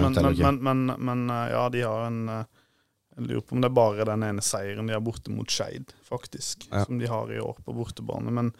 Men, 0.00 0.16
men, 0.16 0.38
men, 0.38 0.62
men, 0.62 0.96
men 0.98 1.28
ja, 1.52 1.68
de 1.68 1.82
har 1.84 2.06
en 2.06 2.28
eh, 2.28 2.44
Jeg 3.12 3.26
lurer 3.28 3.42
på 3.44 3.56
om 3.56 3.60
det 3.60 3.68
er 3.68 3.74
bare 3.76 4.04
den 4.08 4.22
ene 4.24 4.42
seieren 4.44 4.86
de 4.88 4.94
har 4.96 5.02
borte 5.04 5.30
mot 5.34 5.50
Skeid, 5.52 5.90
faktisk, 6.08 6.64
Ja. 6.70 6.84
som 6.86 6.98
de 6.98 7.06
har 7.10 7.32
i 7.32 7.40
år 7.40 7.58
på 7.64 7.74
bortebane. 7.76 8.32
Men 8.32 8.52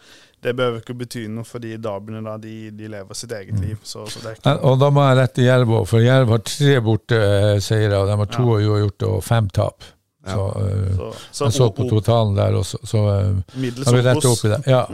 det 0.45 0.53
behøver 0.55 0.83
ikke 0.83 0.93
bety 0.99 1.23
noe, 1.27 1.43
for 1.47 1.63
de 1.63 1.71
derbyene 1.81 2.21
da, 2.21 2.35
de, 2.37 2.69
de 2.77 2.91
lever 2.93 3.17
sitt 3.17 3.33
eget 3.33 3.57
liv. 3.63 3.79
Så, 3.81 4.05
så 4.13 4.21
det 4.21 4.35
ikke 4.37 4.53
Og 4.69 4.77
da 4.79 4.91
må 4.93 5.07
jeg 5.07 5.17
rette 5.23 5.47
Jerv 5.47 5.73
òg, 5.79 5.87
for 5.89 6.05
Jerv 6.05 6.29
har 6.35 6.43
tre 6.45 6.77
borteseire, 6.85 7.97
og 7.97 8.11
De 8.11 8.19
har 8.21 8.31
to 8.35 8.45
uavgjort 8.59 9.07
og 9.09 9.19
fem 9.25 9.49
tap. 9.49 9.89
Ja. 10.23 10.35
Så, 10.37 10.45
uh, 10.45 10.95
så, 10.95 11.09
så, 11.31 11.45
jeg 11.49 11.57
så 11.57 11.69
på 11.75 11.89
totalen 11.89 12.37
der 12.37 12.55
også, 12.55 12.77
så 12.87 12.99
eh, 13.11 13.57
middels 13.59 13.89
har 13.89 13.97
vi 13.97 14.03
rett 14.05 14.29
opp 14.29 14.45
i 14.45 14.53
det. 14.53 14.61
Ja. 14.71 14.85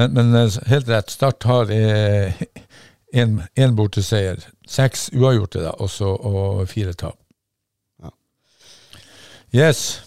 Men, 0.00 0.16
men 0.16 0.34
eh, 0.34 0.56
helt 0.72 0.88
rett. 0.88 1.12
Start 1.12 1.44
har 1.46 1.70
én 3.12 3.76
borteseier. 3.76 4.42
Seks 4.66 5.10
uavgjorte, 5.12 5.60
da, 5.62 5.76
også, 5.78 6.08
og 6.08 6.64
fire 6.72 6.96
tap. 6.96 7.19
Yes. 9.54 10.00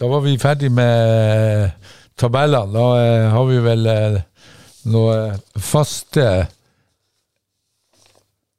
Da 0.00 0.08
var 0.08 0.20
vi 0.24 0.36
ferdig 0.40 0.70
med 0.72 1.70
tabellene. 2.16 2.72
Da 2.72 2.84
eh, 3.00 3.26
har 3.32 3.46
vi 3.48 3.58
vel 3.64 3.86
eh, 3.92 4.18
noe 4.92 5.16
faste 5.60 6.26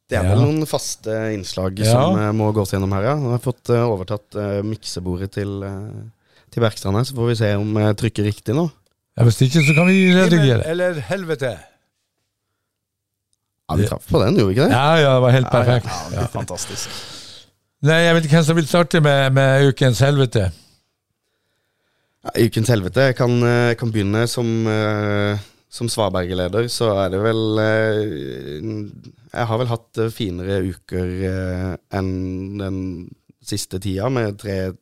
Det 0.08 0.16
er 0.18 0.24
Ja. 0.30 0.36
noen 0.40 0.64
faste 0.70 1.12
innslag 1.36 1.80
Ja. 1.84 1.92
som 1.92 2.20
eh, 2.20 2.32
må 2.32 2.52
gås 2.56 2.72
gjennom 2.74 2.94
her, 2.96 3.04
ja. 3.10 3.16
Nå 3.20 3.32
har 3.34 3.38
jeg 3.40 3.46
fått 3.48 3.70
eh, 3.74 3.84
overtatt 3.86 4.38
eh, 4.40 4.62
miksebordet 4.64 5.32
til, 5.36 5.58
uh, 5.66 6.06
til 6.54 6.64
Bergstrand 6.64 6.96
her, 6.98 7.04
så 7.10 7.18
får 7.18 7.28
vi 7.34 7.36
se 7.42 7.50
om 7.60 7.74
jeg 7.82 7.98
trykker 8.04 8.24
riktig 8.30 8.56
nå. 8.56 8.70
ja, 9.18 9.24
Hvis 9.28 9.42
ikke, 9.44 9.66
så 9.68 9.76
kan 9.76 9.88
vi 9.92 9.98
redigere. 10.16 10.64
eller 10.66 11.02
helvete? 11.10 11.58
Ja, 13.68 13.76
Vi 13.76 13.88
traff 13.90 14.06
på 14.08 14.22
den, 14.24 14.38
gjorde 14.40 14.48
vi 14.54 14.56
ikke 14.56 14.70
det? 14.70 14.78
Ja, 14.78 14.96
ja, 14.96 15.14
det 15.18 15.22
var 15.26 15.32
helt 15.36 15.52
perfekt. 15.52 15.92
Ja, 15.92 16.22
det 16.22 16.30
fantastisk. 16.32 16.90
Nei, 17.86 18.00
Jeg 18.08 18.16
vet 18.16 18.26
ikke 18.26 18.40
hvem 18.40 18.48
som 18.48 18.58
vil 18.58 18.70
starte 18.70 19.02
med, 19.06 19.36
med 19.38 19.68
ukens 19.70 20.00
helvete. 20.02 20.48
Ja, 22.26 22.32
Ukens 22.48 22.72
helvete. 22.74 23.12
Kan, 23.18 23.38
eh, 23.46 23.76
kan 23.78 23.92
begynne 23.94 24.24
som, 24.28 24.48
eh, 24.68 25.38
som 25.70 25.90
Svaberg-leder, 25.92 26.66
så 26.74 26.90
er 27.04 27.14
det 27.14 27.22
vel 27.22 27.62
eh, 27.62 28.02
Jeg 29.32 29.46
har 29.52 29.62
vel 29.62 29.70
hatt 29.70 30.02
finere 30.16 30.64
uker 30.66 31.78
enn 31.94 32.12
den 32.58 32.80
siste 33.46 33.80
tida, 33.80 34.10
med 34.10 34.40
tre 34.42 34.74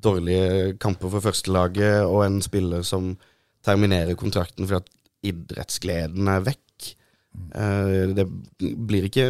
dårlige 0.00 0.78
kamper 0.80 1.10
for 1.10 1.24
førstelaget 1.24 2.06
og 2.06 2.24
en 2.24 2.38
spiller 2.44 2.84
som 2.86 3.16
terminerer 3.66 4.16
kontrakten 4.16 4.68
fordi 4.68 4.80
at 4.80 5.32
idrettsgleden 5.32 6.30
er 6.30 6.46
vekk. 6.46 6.90
Eh, 7.54 8.14
det 8.14 8.26
blir 8.60 9.08
ikke 9.10 9.26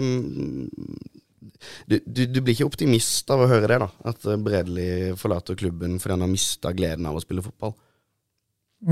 du, 1.86 1.98
du, 2.06 2.24
du 2.26 2.40
blir 2.40 2.56
ikke 2.56 2.68
optimist 2.70 3.30
av 3.30 3.44
å 3.44 3.50
høre 3.50 3.68
det, 3.70 3.78
da. 3.82 3.90
At 4.11 4.26
Bredli 4.44 4.88
forlater 5.20 5.58
klubben 5.61 5.98
fordi 6.00 6.16
han 6.16 6.26
har 6.26 6.32
mista 6.32 6.74
gleden 6.76 7.08
av 7.11 7.18
å 7.18 7.22
spille 7.24 7.44
fotball. 7.44 7.76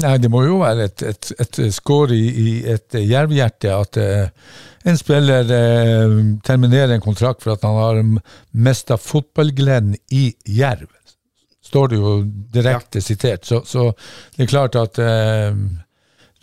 Nei, 0.03 0.19
det 0.21 0.29
må 0.29 0.43
jo 0.45 0.59
være 0.61 0.85
et, 0.85 1.03
et, 1.09 1.31
et 1.41 1.59
skår 1.73 2.13
i, 2.13 2.25
i 2.29 2.51
et 2.75 2.97
jervhjerte 3.01 3.71
at 3.73 3.97
eh, 4.03 4.51
en 4.85 4.99
spiller 5.01 5.49
eh, 5.49 6.17
terminerer 6.45 6.93
en 6.93 7.05
kontrakt 7.05 7.41
for 7.45 7.55
at 7.55 7.65
han 7.65 7.79
har 7.79 8.03
mista 8.53 8.99
fotballgleden 9.01 9.97
i 10.13 10.27
Jerv. 10.45 10.91
Står 11.65 11.89
det 11.89 12.01
jo 12.01 12.13
direkte 12.53 13.01
sitert. 13.05 13.49
Så, 13.49 13.63
så 13.69 13.91
det 14.37 14.45
er 14.45 14.53
klart 14.53 14.77
at 14.77 15.01
eh, 15.01 15.57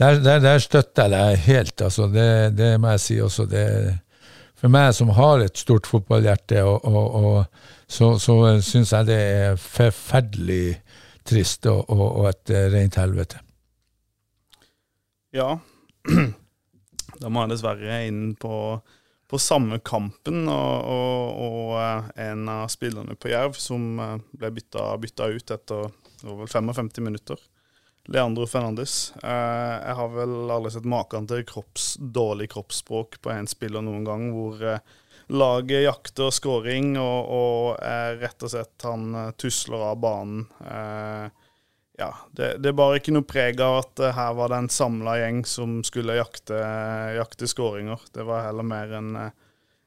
der, 0.01 0.19
der, 0.26 0.41
der 0.41 0.65
støtter 0.65 1.05
jeg 1.05 1.13
deg 1.13 1.45
helt. 1.45 1.86
Altså, 1.86 2.09
det, 2.11 2.28
det 2.57 2.71
må 2.82 2.95
jeg 2.95 3.03
si 3.05 3.19
også. 3.21 3.45
Det, 3.51 3.65
for 4.56 4.72
meg 4.72 4.93
som 4.95 5.12
har 5.18 5.43
et 5.43 5.60
stort 5.60 5.88
fotballhjerte, 5.89 6.64
og, 6.64 6.86
og, 6.88 7.16
og, 7.20 7.72
så, 7.88 8.16
så 8.22 8.36
syns 8.64 8.93
jeg 8.95 9.10
det 9.10 9.20
er 9.20 9.60
forferdelig 9.62 10.78
trist 11.26 11.68
og, 11.70 11.89
og, 11.91 12.26
et 12.30 12.53
rent 12.74 12.99
helvete. 13.01 13.41
Ja. 15.36 15.56
Da 17.16 17.30
må 17.32 17.45
jeg 17.45 17.53
dessverre 17.53 17.99
inn 18.10 18.34
på, 18.36 18.56
på 19.32 19.38
samme 19.39 19.78
kampen, 19.80 20.49
og, 20.51 21.70
eh, 21.80 22.10
en 22.26 22.49
av 22.51 22.66
spillerne 22.74 23.16
på 23.16 23.30
Jerv 23.32 23.56
som 23.56 24.01
eh, 24.03 24.18
ble 24.36 24.49
bytta 24.58 25.30
ut 25.32 25.53
etter 25.56 25.86
over 26.28 26.49
55 26.51 26.99
minutter. 27.06 27.39
Leandro 28.06 28.45
Fernandes. 28.47 29.14
Eh, 29.24 29.76
jeg 29.88 29.95
har 29.97 30.12
vel 30.14 30.36
aldri 30.51 30.74
sett 30.76 30.88
maken 30.89 31.28
til 31.30 31.45
kropps, 31.47 31.95
dårlig 31.99 32.51
kroppsspråk 32.53 33.18
på 33.22 33.34
en 33.34 33.49
spiller 33.49 33.86
noen 33.86 34.06
gang, 34.06 34.28
hvor 34.36 34.62
eh, 34.62 34.84
laget 35.34 35.86
jakter 35.88 36.34
scoring, 36.34 36.93
og, 37.01 37.32
og 37.39 38.22
rett 38.22 38.45
og 38.45 38.53
slett 38.53 38.86
han 38.86 39.10
eh, 39.16 39.34
tusler 39.41 39.89
av 39.89 39.97
banen. 40.03 40.45
Ja, 41.95 42.10
det, 42.36 42.58
det 42.60 42.74
er 42.74 42.76
bare 42.76 42.99
ikke 42.99 43.14
noe 43.16 43.24
preg 43.24 43.62
av 43.64 43.78
at 43.80 44.01
her 44.18 44.34
var 44.36 44.51
det 44.51 44.58
en 44.60 44.74
samla 44.74 45.14
gjeng 45.22 45.38
som 45.47 45.78
skulle 45.88 46.18
jakte, 46.18 46.58
jakte 47.16 47.47
skåringer. 47.47 48.01
Det 48.12 48.26
var 48.28 48.43
heller 48.49 48.68
mer 48.68 48.91
en, 48.97 49.14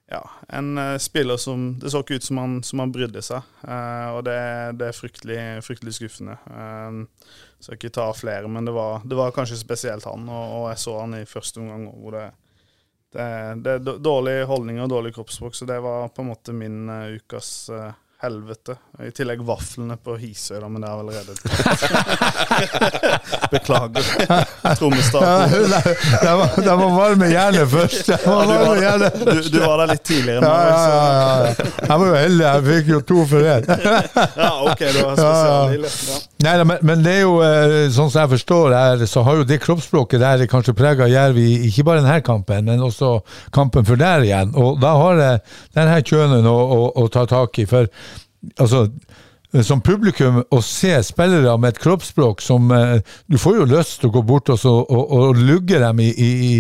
ja, 0.09 0.23
en 0.49 0.79
eh, 0.81 0.97
spiller 1.03 1.37
som 1.37 1.71
Det 1.81 1.93
så 1.93 2.01
ikke 2.01 2.19
ut 2.19 2.25
som 2.25 2.41
han, 2.41 2.59
som 2.65 2.81
han 2.83 2.93
brydde 2.95 3.23
seg. 3.25 3.47
Eh, 3.63 4.09
og 4.17 4.23
det, 4.29 4.41
det 4.81 4.89
er 4.89 4.97
fryktelig, 4.97 5.39
fryktelig 5.67 5.99
skuffende. 5.99 6.39
så 7.59 7.69
skal 7.69 7.79
ikke 7.79 7.95
ta 7.95 8.11
flere, 8.17 8.49
men 8.49 8.65
det 8.65 8.73
var, 8.73 9.03
det 9.05 9.19
var 9.19 9.35
kanskje 9.37 9.61
spesielt 9.61 10.09
han. 10.09 10.29
Og, 10.29 10.55
og 10.61 10.69
jeg 10.73 10.85
så 10.85 11.01
han 11.01 11.19
i 11.19 11.27
første 11.29 11.61
omgang 11.61 11.89
hvor 11.93 12.17
det 12.17 12.29
det, 13.13 13.55
det 13.65 13.73
er 13.73 14.01
dårlig 14.05 14.43
holdning 14.49 14.83
og 14.83 14.91
dårlig 14.93 15.15
kroppsspråk, 15.17 15.57
så 15.57 15.69
det 15.69 15.79
var 15.81 16.11
på 16.13 16.23
en 16.23 16.29
måte 16.29 16.53
min 16.53 16.91
uh, 16.91 17.15
ukas 17.17 17.71
eh, 17.73 17.93
helvete. 18.19 18.75
I 19.07 19.13
tillegg 19.15 19.39
vaflene 19.47 19.95
på 20.03 20.17
Hisøy, 20.19 20.59
men 20.67 20.83
det 20.83 20.89
er 20.89 20.99
allerede 20.99 21.39
Beklager. 23.53 24.03
Trommestad. 24.79 25.23
Var, 25.23 26.49
de 26.59 26.75
var 26.81 26.91
varme 26.97 27.27
hjernen 27.31 27.69
først. 27.71 28.09
Var 28.25 28.43
Du 28.49 28.53
var, 28.59 28.75
du, 29.07 29.15
du 29.53 29.59
var 29.63 29.79
der 29.85 29.89
litt 29.93 30.03
tidligere 30.09 30.41
nå. 30.43 30.49
Ja, 30.51 30.57
ja, 30.67 30.73
ja, 30.89 30.97
ja. 31.47 31.53
Jeg 31.85 31.97
var 32.03 32.07
jo 32.09 32.17
heldig, 32.19 32.45
jeg 32.49 32.65
fikk 32.67 32.87
jo 32.91 32.99
to 33.13 33.19
for 33.31 33.41
én. 33.53 33.63
ja, 34.43 34.51
ok, 34.67 34.81
det 34.83 35.05
var 35.07 35.15
spesiallig. 35.21 35.91
Ja. 36.09 36.17
Nei, 36.49 36.55
men, 36.73 36.79
men 36.91 36.99
det 37.07 37.13
er 37.21 37.23
jo, 37.23 37.35
eh, 37.47 37.77
sånn 37.95 38.11
som 38.11 38.19
jeg 38.25 38.33
forstår 38.35 38.69
her, 38.77 38.97
så 39.11 39.19
har 39.27 39.35
jo 39.41 39.45
det 39.49 39.59
kroppsspråket 39.63 40.19
der 40.23 40.43
kanskje 40.51 40.75
prega 40.79 41.07
Jerv 41.11 41.37
i 41.39 41.71
ikke 41.71 41.85
bare 41.87 42.03
denne 42.03 42.19
kampen, 42.27 42.63
men 42.67 42.83
også 42.83 43.21
kampen 43.55 43.87
for 43.87 43.97
der 44.01 44.21
igjen. 44.27 44.51
Og 44.59 44.81
da 44.83 44.93
har 44.99 45.15
jeg 45.23 45.37
denne 45.79 45.97
kjønnen 46.03 46.47
å, 46.51 46.59
å, 46.59 46.61
å 46.99 47.07
ta 47.15 47.23
tak 47.31 47.59
i. 47.63 47.65
For 47.69 47.87
altså, 48.59 48.87
som 49.65 49.81
publikum 49.81 50.43
å 50.53 50.59
se 50.61 50.91
spillere 51.07 51.55
med 51.61 51.73
et 51.73 51.81
kroppsspråk 51.81 52.43
som 52.45 52.69
eh, 52.75 52.99
Du 53.33 53.39
får 53.41 53.57
jo 53.57 53.69
lyst 53.71 53.97
til 54.03 54.11
å 54.11 54.17
gå 54.19 54.23
bort 54.29 54.51
og, 54.53 54.59
så, 54.61 54.75
og, 54.85 55.15
og 55.15 55.41
lugge 55.41 55.81
dem 55.81 56.03
i, 56.05 56.11
i, 56.13 56.51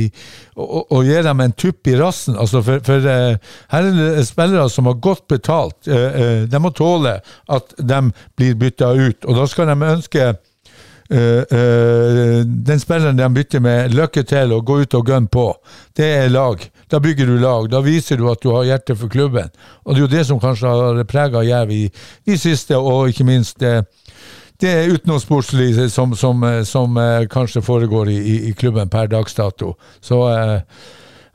og, 0.56 0.88
og 0.96 1.04
gi 1.04 1.20
dem 1.26 1.44
en 1.44 1.52
tupp 1.52 1.90
i 1.90 1.98
rassen. 2.00 2.38
Altså 2.40 2.62
for 2.64 2.80
for 2.86 3.04
eh, 3.12 3.36
her 3.74 3.90
er 3.90 3.98
det 4.16 4.26
spillere 4.28 4.68
som 4.72 4.88
har 4.88 4.96
godt 5.04 5.26
betalt. 5.28 5.78
Eh, 5.84 6.20
eh, 6.22 6.42
de 6.48 6.62
må 6.64 6.72
tåle 6.72 7.18
at 7.20 7.76
de 7.76 8.02
blir 8.40 8.56
bytta 8.56 8.94
ut, 8.96 9.24
og 9.26 9.42
da 9.42 9.48
skal 9.52 9.68
de 9.68 9.92
ønske 9.92 10.22
Eh, 10.22 10.30
eh, 10.30 10.47
den 11.08 12.80
spilleren 12.82 13.16
de 13.16 13.28
bytter 13.32 13.62
med, 13.64 13.94
lykke 13.96 14.26
til 14.28 14.52
og 14.52 14.66
gå 14.68 14.82
ut 14.82 14.96
og 14.98 15.06
gunne 15.08 15.30
på. 15.32 15.46
Det 15.96 16.10
er 16.18 16.28
lag. 16.28 16.60
Da 16.90 17.00
bygger 17.00 17.26
du 17.26 17.38
lag. 17.38 17.68
Da 17.70 17.80
viser 17.84 18.16
du 18.16 18.28
at 18.30 18.42
du 18.42 18.50
har 18.54 18.66
hjerte 18.68 18.96
for 18.96 19.12
klubben. 19.12 19.50
Og 19.84 19.94
det 19.94 20.00
er 20.00 20.06
jo 20.06 20.12
det 20.16 20.26
som 20.28 20.40
kanskje 20.40 20.72
har 20.72 21.02
prega 21.08 21.44
Jerv 21.44 21.72
i, 21.74 21.86
de 22.26 22.38
siste, 22.40 22.76
og 22.76 23.12
ikke 23.12 23.26
minst 23.28 23.60
det, 23.60 23.82
det 24.60 24.88
utenomsportslige 24.92 25.88
som, 25.92 26.14
som, 26.16 26.44
eh, 26.44 26.62
som 26.64 26.96
eh, 26.96 27.26
kanskje 27.30 27.62
foregår 27.62 28.10
i, 28.12 28.20
i, 28.48 28.54
klubben 28.56 28.88
per 28.88 29.10
dags 29.12 29.36
dato. 29.36 29.74
Så 30.00 30.22
eh, 30.32 30.56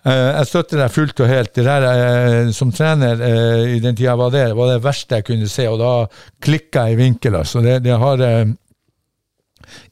eh, 0.10 0.30
jeg 0.40 0.50
støtter 0.50 0.82
deg 0.82 0.96
fullt 0.96 1.22
og 1.24 1.30
helt. 1.30 1.54
Det 1.56 1.68
der 1.68 1.88
eh, 1.92 2.52
Som 2.52 2.74
trener 2.74 3.22
eh, 3.22 3.78
i 3.78 3.80
den 3.84 3.96
tida 3.96 4.18
var 4.20 4.34
der, 4.34 4.58
var 4.58 4.74
det 4.74 4.84
verste 4.84 5.22
jeg 5.22 5.30
kunne 5.30 5.50
se, 5.50 5.70
og 5.70 5.80
da 5.80 5.94
klikka 6.42 6.88
jeg 6.90 6.98
i 6.98 7.02
vinkel. 7.06 7.38
Altså. 7.44 7.62
Det, 7.62 7.80
det 7.86 8.02
har 8.02 8.26
eh, 8.26 8.46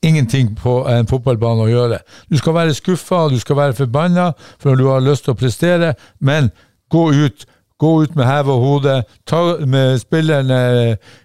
ingenting 0.01 0.55
på 0.55 0.81
en 0.89 1.07
fotballbane 1.07 1.65
å 1.65 1.71
gjøre. 1.71 2.01
Du 2.29 2.37
skal 2.37 2.57
være 2.57 2.75
skuffa, 2.77 3.27
du 3.29 3.39
skal 3.39 3.59
være 3.59 3.77
forbanna 3.77 4.31
for 4.59 4.75
du 4.75 4.87
har 4.89 5.03
lyst 5.05 5.25
til 5.25 5.35
å 5.35 5.39
prestere, 5.39 5.95
men 6.19 6.51
gå 6.91 7.07
ut. 7.13 7.47
Gå 7.81 7.95
ut 8.03 8.15
med 8.15 8.27
heve 8.29 8.53
og 8.53 8.61
hode. 8.61 8.99
Ta 9.25 9.41
med 9.65 9.97
spillerne 10.03 10.59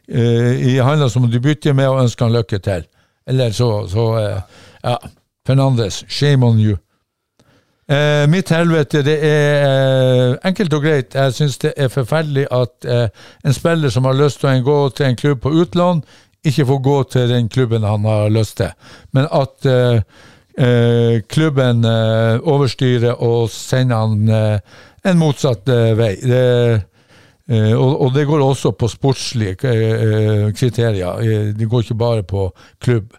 eh, 0.09 0.53
i 0.73 0.79
handa 0.81 1.11
som 1.13 1.27
du 1.29 1.37
bytter 1.41 1.77
med, 1.77 1.89
og 1.89 2.07
ønske 2.07 2.25
han 2.25 2.33
lykke 2.33 2.63
til. 2.65 2.87
Eller 3.29 3.53
så, 3.53 3.71
så 3.93 4.09
eh, 4.23 4.41
Ja. 4.87 4.97
Fernandes, 5.47 6.05
shame 6.09 6.47
on 6.47 6.59
you. 6.59 6.77
Eh, 7.89 8.27
mitt 8.29 8.51
helvete, 8.51 9.03
det 9.07 9.15
er 9.23 9.67
eh, 9.67 10.39
enkelt 10.49 10.73
og 10.75 10.83
greit. 10.83 11.15
Jeg 11.15 11.35
syns 11.37 11.59
det 11.63 11.71
er 11.77 11.89
forferdelig 11.89 12.49
at 12.51 12.89
eh, 12.91 13.09
en 13.47 13.55
spiller 13.55 13.93
som 13.95 14.09
har 14.11 14.19
lyst 14.19 14.41
til 14.43 14.51
å 14.51 14.65
gå 14.67 14.79
til 14.99 15.07
en 15.07 15.19
klubb 15.21 15.45
på 15.45 15.53
utlån, 15.55 16.01
ikke 16.49 16.67
får 16.69 16.81
gå 16.85 16.97
til 17.13 17.29
den 17.31 17.49
klubben 17.53 17.83
han 17.87 18.05
har 18.09 18.29
lyst 18.33 18.57
til. 18.61 18.73
Men 19.17 19.27
at 19.35 19.67
eh, 19.67 20.01
eh, 20.59 21.21
klubben 21.29 21.85
eh, 21.85 22.39
overstyrer 22.43 23.19
og 23.23 23.51
sender 23.51 23.97
han 24.05 24.29
eh, 24.29 24.59
en 25.07 25.19
motsatt 25.21 25.69
eh, 25.73 25.93
vei. 25.99 26.13
Det, 26.23 26.43
eh, 27.51 27.73
og, 27.77 27.93
og 28.07 28.15
det 28.17 28.27
går 28.31 28.43
også 28.47 28.73
på 28.79 28.89
sportslige 28.91 29.57
kriterier. 30.57 31.53
Det 31.59 31.69
går 31.71 31.85
ikke 31.87 31.99
bare 32.01 32.23
på 32.27 32.49
klubb. 32.83 33.13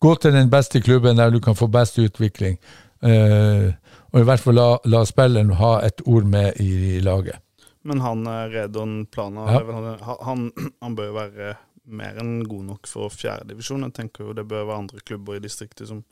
Gå 0.00 0.14
til 0.22 0.32
den 0.36 0.50
beste 0.50 0.80
klubben 0.80 1.16
der 1.18 1.30
du 1.34 1.40
kan 1.42 1.56
få 1.58 1.66
best 1.66 1.98
utvikling. 1.98 2.58
Eh, 3.02 3.70
og 4.12 4.20
i 4.20 4.24
hvert 4.24 4.40
fall 4.40 4.56
la, 4.56 4.68
la 4.88 5.02
spilleren 5.06 5.50
ha 5.58 5.78
et 5.86 6.00
ord 6.06 6.24
med 6.24 6.56
i, 6.62 6.96
i 6.96 7.00
laget. 7.04 7.36
Men 7.84 8.00
han 8.02 8.24
Redon 8.52 9.06
Plana, 9.12 9.44
Ja. 9.52 9.60
han, 9.72 10.16
han, 10.26 10.40
han 10.82 10.94
bør 10.98 11.12
være 11.14 11.52
mer 11.88 12.20
enn 12.20 12.42
god 12.48 12.64
nok 12.72 12.88
for 12.90 13.12
fjerdedivisjon. 13.12 13.86
Jeg 13.88 13.96
tenker 13.96 14.28
jo 14.28 14.36
det 14.36 14.46
bør 14.48 14.66
være 14.68 14.84
andre 14.84 15.02
klubber 15.06 15.38
i 15.38 15.42
distriktet 15.44 15.90
som 15.90 16.02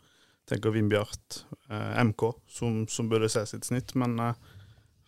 tenker 0.46 0.74
Vindbjart, 0.74 1.40
eh, 1.70 2.04
MK, 2.04 2.28
som, 2.48 2.84
som 2.90 3.08
burde 3.10 3.30
se 3.32 3.42
sitt 3.50 3.66
snitt. 3.66 3.94
Men 3.98 4.18
eh, 4.22 4.52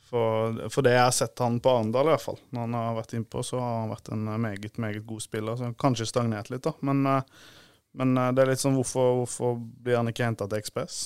for, 0.09 0.57
for 0.73 0.87
det 0.87 0.97
jeg 0.97 1.05
har 1.05 1.15
sett 1.15 1.45
han 1.45 1.61
på 1.63 1.73
Arendal, 1.75 2.09
i 2.09 2.15
hvert 2.15 2.25
fall, 2.25 2.41
når 2.51 2.67
han 2.67 2.77
har 2.79 2.99
vært 2.99 3.15
innpå, 3.19 3.45
så 3.45 3.61
har 3.61 3.79
han 3.83 3.93
vært 3.93 4.11
en 4.15 4.27
meget, 4.41 4.83
meget 4.83 5.07
god 5.07 5.25
spiller. 5.25 5.61
Så 5.61 5.71
kanskje 5.79 6.09
stagnert 6.09 6.51
litt, 6.53 6.65
da. 6.67 6.75
Men, 6.87 7.05
eh, 7.07 7.55
men 8.01 8.17
eh, 8.17 8.35
det 8.35 8.45
er 8.45 8.53
litt 8.55 8.65
sånn 8.65 8.77
hvorfor, 8.79 9.23
hvorfor 9.23 9.57
blir 9.59 10.01
han 10.01 10.11
ikke 10.11 10.27
henta 10.27 10.49
til 10.49 10.63
Ekspress? 10.63 11.01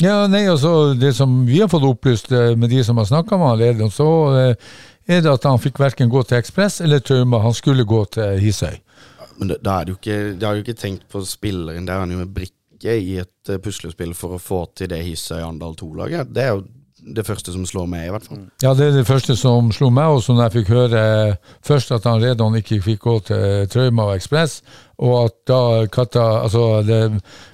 Ja, 0.00 0.24
nei, 0.30 0.46
altså 0.48 0.94
Det 0.96 1.12
som 1.16 1.42
vi 1.44 1.60
har 1.60 1.68
fått 1.68 1.84
opplyst 1.84 2.30
eh, 2.32 2.54
med 2.56 2.72
de 2.72 2.80
som 2.84 2.98
har 3.00 3.08
snakka 3.08 3.36
med 3.40 3.80
han 3.80 3.92
så 3.92 4.10
eh, 4.38 4.70
er 5.10 5.24
det 5.24 5.32
at 5.32 5.48
han 5.48 5.60
fikk 5.60 5.80
verken 5.82 6.10
gå 6.12 6.22
til 6.26 6.38
Ekspress 6.38 6.80
eller 6.84 7.02
Trauma. 7.04 7.42
Han 7.44 7.56
skulle 7.56 7.86
gå 7.88 8.04
til 8.16 8.38
Hisøy. 8.42 8.80
Men 9.40 9.54
da, 9.56 9.80
er 9.80 9.92
jo 9.92 9.96
ikke, 9.96 10.18
de 10.36 10.46
har 10.46 10.58
jo 10.58 10.64
ikke 10.64 10.76
tenkt 10.78 11.06
på 11.10 11.22
spilleren. 11.24 11.86
Der 11.88 11.96
er 11.96 12.04
han 12.04 12.12
jo 12.12 12.20
en 12.20 12.34
brikke 12.34 12.96
i 12.96 13.16
et 13.20 13.52
eh, 13.52 13.60
puslespill 13.60 14.12
for 14.16 14.36
å 14.36 14.42
få 14.42 14.66
til 14.76 14.90
det 14.92 15.00
Hisøy 15.04 15.40
Andal 15.40 15.78
2-laget. 15.80 16.28
Det 16.34 16.44
er 16.44 16.54
jo 16.54 16.66
det 17.00 17.24
første 17.26 17.52
som 17.52 17.64
slår 17.66 17.86
meg, 17.90 18.06
i 18.06 18.12
hvert 18.12 18.26
fall. 18.26 18.40
Ja, 18.62 18.72
det 18.76 18.88
er 18.88 18.98
det 18.98 19.06
første 19.08 19.36
som 19.38 19.70
slo 19.74 19.90
meg 19.94 20.12
også 20.12 20.34
når 20.34 20.46
jeg 20.46 20.54
fikk 20.58 20.72
høre 20.74 21.02
først 21.66 21.92
at 21.96 22.06
han 22.08 22.20
Redon 22.22 22.58
ikke 22.58 22.80
fikk 22.84 23.00
gå 23.06 23.16
til 23.30 23.68
Trauma 23.72 24.10
og 24.10 24.18
Ekspress, 24.18 24.60
og 25.00 25.14
at 25.24 25.36
da 25.48 25.60
Katta, 25.92 26.26
altså 26.44 26.82
det 26.84 27.00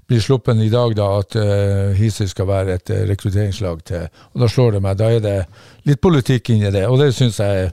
blir 0.09 0.23
sluppen 0.23 0.63
i 0.63 0.71
dag 0.73 0.97
da 0.99 1.09
at 1.21 1.39
uh, 1.39 1.95
Hisøy 1.97 2.27
skal 2.31 2.51
være 2.51 2.79
et 2.79 2.91
eh, 2.95 3.07
rekrutteringslag 3.11 3.85
til 3.87 4.09
Og 4.35 4.43
da 4.43 4.49
slår 4.51 4.77
det 4.77 4.83
meg. 4.83 4.99
Da 4.99 5.11
er 5.15 5.23
det 5.23 5.39
litt 5.87 6.03
politikk 6.03 6.51
inn 6.55 6.67
i 6.67 6.73
det, 6.75 6.87
og 6.91 6.99
det 7.01 7.13
syns 7.17 7.41
jeg 7.43 7.71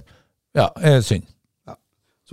ja, 0.53 0.69
er 0.81 1.01
synd. 1.05 1.29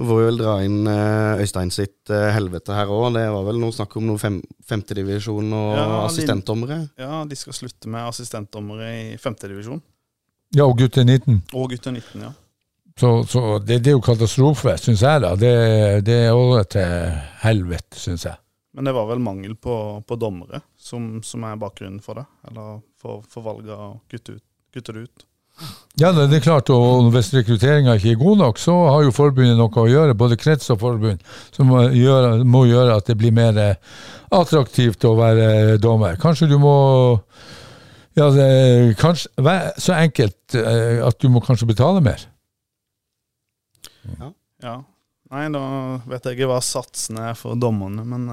Så 0.00 0.04
får 0.06 0.16
vi 0.16 0.26
vel 0.30 0.38
dra 0.38 0.52
inn 0.64 0.86
eh, 0.88 1.40
Øystein 1.42 1.72
sitt 1.74 2.08
eh, 2.14 2.28
helvete 2.32 2.72
her 2.72 2.88
òg. 2.88 3.10
Det 3.16 3.24
var 3.34 3.42
vel 3.44 3.58
noe 3.60 3.74
snakk 3.74 3.96
om 3.98 4.06
noe 4.06 4.20
fem, 4.22 4.38
femtedivisjon 4.64 5.50
og 5.52 5.72
Ja, 5.76 5.86
assistentdommere. 6.06 6.78
Ja, 7.00 7.24
de 7.28 7.36
skal 7.36 7.56
slutte 7.58 7.90
med 7.90 8.06
assistentdommere 8.06 8.86
i 8.94 9.02
femtedivisjon. 9.20 9.82
Ja, 10.56 10.64
og 10.64 10.78
gutter 10.78 11.04
19. 11.04 11.42
Og 11.52 11.74
gutter 11.74 11.92
19, 11.92 12.22
ja. 12.22 12.30
Så, 13.00 13.10
så 13.28 13.42
det, 13.58 13.82
det 13.84 13.92
er 13.92 13.98
jo 13.98 14.04
katastrofe, 14.04 14.76
syns 14.80 15.02
jeg. 15.04 15.24
da. 15.26 15.34
Det, 15.38 15.52
det 16.06 16.16
er 16.28 16.38
også 16.38 16.64
til 16.78 17.20
helvete, 17.44 18.00
syns 18.00 18.28
jeg. 18.30 18.40
Men 18.78 18.86
det 18.86 18.94
var 18.94 19.08
vel 19.10 19.20
mangel 19.20 19.56
på, 19.58 19.74
på 20.06 20.20
dommere 20.20 20.62
som, 20.78 21.16
som 21.26 21.44
er 21.44 21.58
bakgrunnen 21.58 22.00
for 22.04 22.22
det? 22.22 22.28
Eller 22.48 22.78
for, 23.00 23.24
for 23.28 23.44
valget 23.44 23.74
av 23.74 23.88
å 23.88 23.98
kutte, 24.10 24.38
ut, 24.38 24.46
kutte 24.72 24.94
det 24.94 25.08
ut? 25.08 25.26
Ja, 26.00 26.12
det 26.16 26.30
det 26.30 26.38
er 26.38 26.44
klart, 26.44 26.70
og 26.72 27.10
hvis 27.12 27.32
rekrutteringa 27.34 27.96
ikke 27.98 28.14
er 28.14 28.20
god 28.20 28.38
nok, 28.40 28.58
så 28.62 28.72
har 28.88 29.02
jo 29.04 29.12
forbundet 29.12 29.58
noe 29.58 29.82
å 29.82 29.88
gjøre, 29.90 30.16
både 30.16 30.38
krets 30.40 30.70
og 30.72 30.78
forbund, 30.80 31.20
som 31.52 31.68
må 31.68 31.82
gjøre, 31.92 32.44
må 32.48 32.64
gjøre 32.70 32.94
at 32.96 33.10
det 33.10 33.18
blir 33.20 33.34
mer 33.36 33.58
eh, 33.60 33.98
attraktivt 34.32 35.04
å 35.04 35.16
være 35.18 35.48
eh, 35.58 35.74
dommer. 35.82 36.16
Kanskje 36.20 36.48
du 36.48 36.56
må 36.62 36.74
ja, 38.16 38.30
det, 38.32 38.46
kanskje, 39.00 39.28
vær 39.44 39.74
så 39.80 39.98
enkelt 39.98 40.56
eh, 40.56 41.02
at 41.04 41.20
du 41.20 41.28
må 41.32 41.42
kanskje 41.44 41.68
betale 41.68 42.00
mer. 42.04 42.24
Ja. 44.62 44.80
Nei, 45.30 45.46
da 45.52 45.62
vet 46.10 46.24
jeg 46.26 46.38
ikke 46.38 46.48
hva 46.50 46.62
satsene 46.64 47.28
er 47.30 47.36
for 47.38 47.60
dommerne, 47.60 48.02
men 48.08 48.24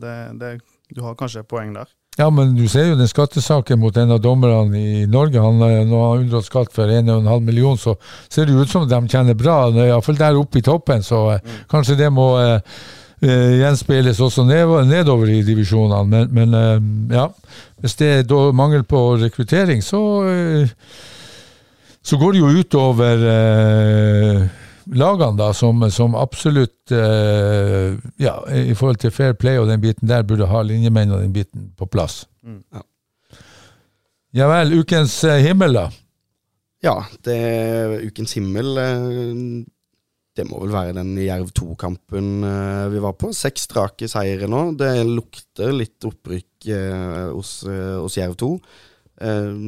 det, 0.00 0.16
det, 0.40 0.54
du 0.94 1.02
har 1.04 1.18
kanskje 1.18 1.42
et 1.42 1.50
poeng 1.50 1.74
der. 1.76 1.90
Ja, 2.18 2.26
men 2.34 2.56
du 2.56 2.64
ser 2.66 2.88
jo 2.88 2.98
den 2.98 3.08
skattesaken 3.10 3.78
mot 3.78 3.96
en 3.96 4.10
av 4.10 4.20
dommerne 4.20 4.78
i 4.78 5.06
Norge. 5.06 5.38
Han, 5.38 5.60
eh, 5.62 5.84
når 5.86 6.00
han 6.02 6.06
har 6.10 6.22
unndratt 6.24 6.48
skatt 6.48 6.72
for 6.74 6.90
1,5 6.90 7.44
million, 7.46 7.78
så 7.78 7.94
ser 8.28 8.48
det 8.48 8.56
ut 8.58 8.70
som 8.70 8.88
de 8.90 9.02
tjener 9.06 9.38
bra. 9.38 9.68
Iallfall 9.70 10.18
der 10.18 10.38
oppe 10.38 10.58
i 10.58 10.64
toppen, 10.66 11.04
så 11.06 11.38
mm. 11.38 11.52
kanskje 11.70 11.98
det 12.00 12.08
må 12.10 12.32
eh, 12.40 12.80
eh, 13.22 13.60
gjenspeiles 13.60 14.18
også 14.18 14.46
nedover 14.48 15.30
i 15.30 15.44
divisjonene. 15.46 16.02
Men, 16.10 16.34
men 16.34 16.58
eh, 16.58 17.20
ja, 17.20 17.28
hvis 17.78 17.94
det 18.02 18.10
er 18.16 18.50
mangel 18.52 18.82
på 18.82 19.04
rekruttering, 19.22 19.84
så 19.86 20.02
eh, 20.26 20.74
så 22.08 22.16
går 22.16 22.32
det 22.32 22.40
jo 22.40 22.52
utover 22.62 23.24
eh, 23.30 24.44
lagene, 24.94 25.36
da, 25.38 25.52
som, 25.56 25.82
som 25.92 26.16
absolutt 26.18 26.92
eh, 26.94 27.96
Ja, 28.20 28.34
i 28.52 28.74
forhold 28.78 29.00
til 29.02 29.12
fair 29.14 29.34
play 29.38 29.58
og 29.60 29.68
den 29.70 29.82
biten 29.82 30.08
der, 30.08 30.26
burde 30.26 30.48
ha 30.50 30.62
linjemenn 30.64 31.12
og 31.14 31.22
den 31.24 31.34
biten 31.34 31.70
på 31.78 31.88
plass. 31.90 32.22
Mm. 32.42 32.62
Ja. 32.74 32.84
Ja 34.36 34.48
vel, 34.50 34.74
ukens 34.82 35.16
eh, 35.24 35.40
himmel, 35.46 35.76
da. 35.78 35.88
Ja, 36.84 37.00
det 37.26 37.38
Ukens 38.06 38.36
himmel 38.36 38.76
eh, 38.78 39.38
Det 40.38 40.44
må 40.46 40.60
vel 40.62 40.70
være 40.70 40.92
den 41.00 41.16
Jerv 41.18 41.48
2-kampen 41.56 42.44
eh, 42.46 42.84
vi 42.92 43.00
var 43.02 43.16
på. 43.18 43.32
Seks 43.34 43.66
strake 43.70 44.10
seire 44.10 44.46
nå. 44.50 44.68
Det 44.78 44.92
lukter 45.08 45.72
litt 45.74 46.04
opprykk 46.06 46.68
hos, 47.32 47.50
hos 47.64 48.18
Jerv 48.18 48.36
2. 48.38 48.52
Eh, 49.24 49.64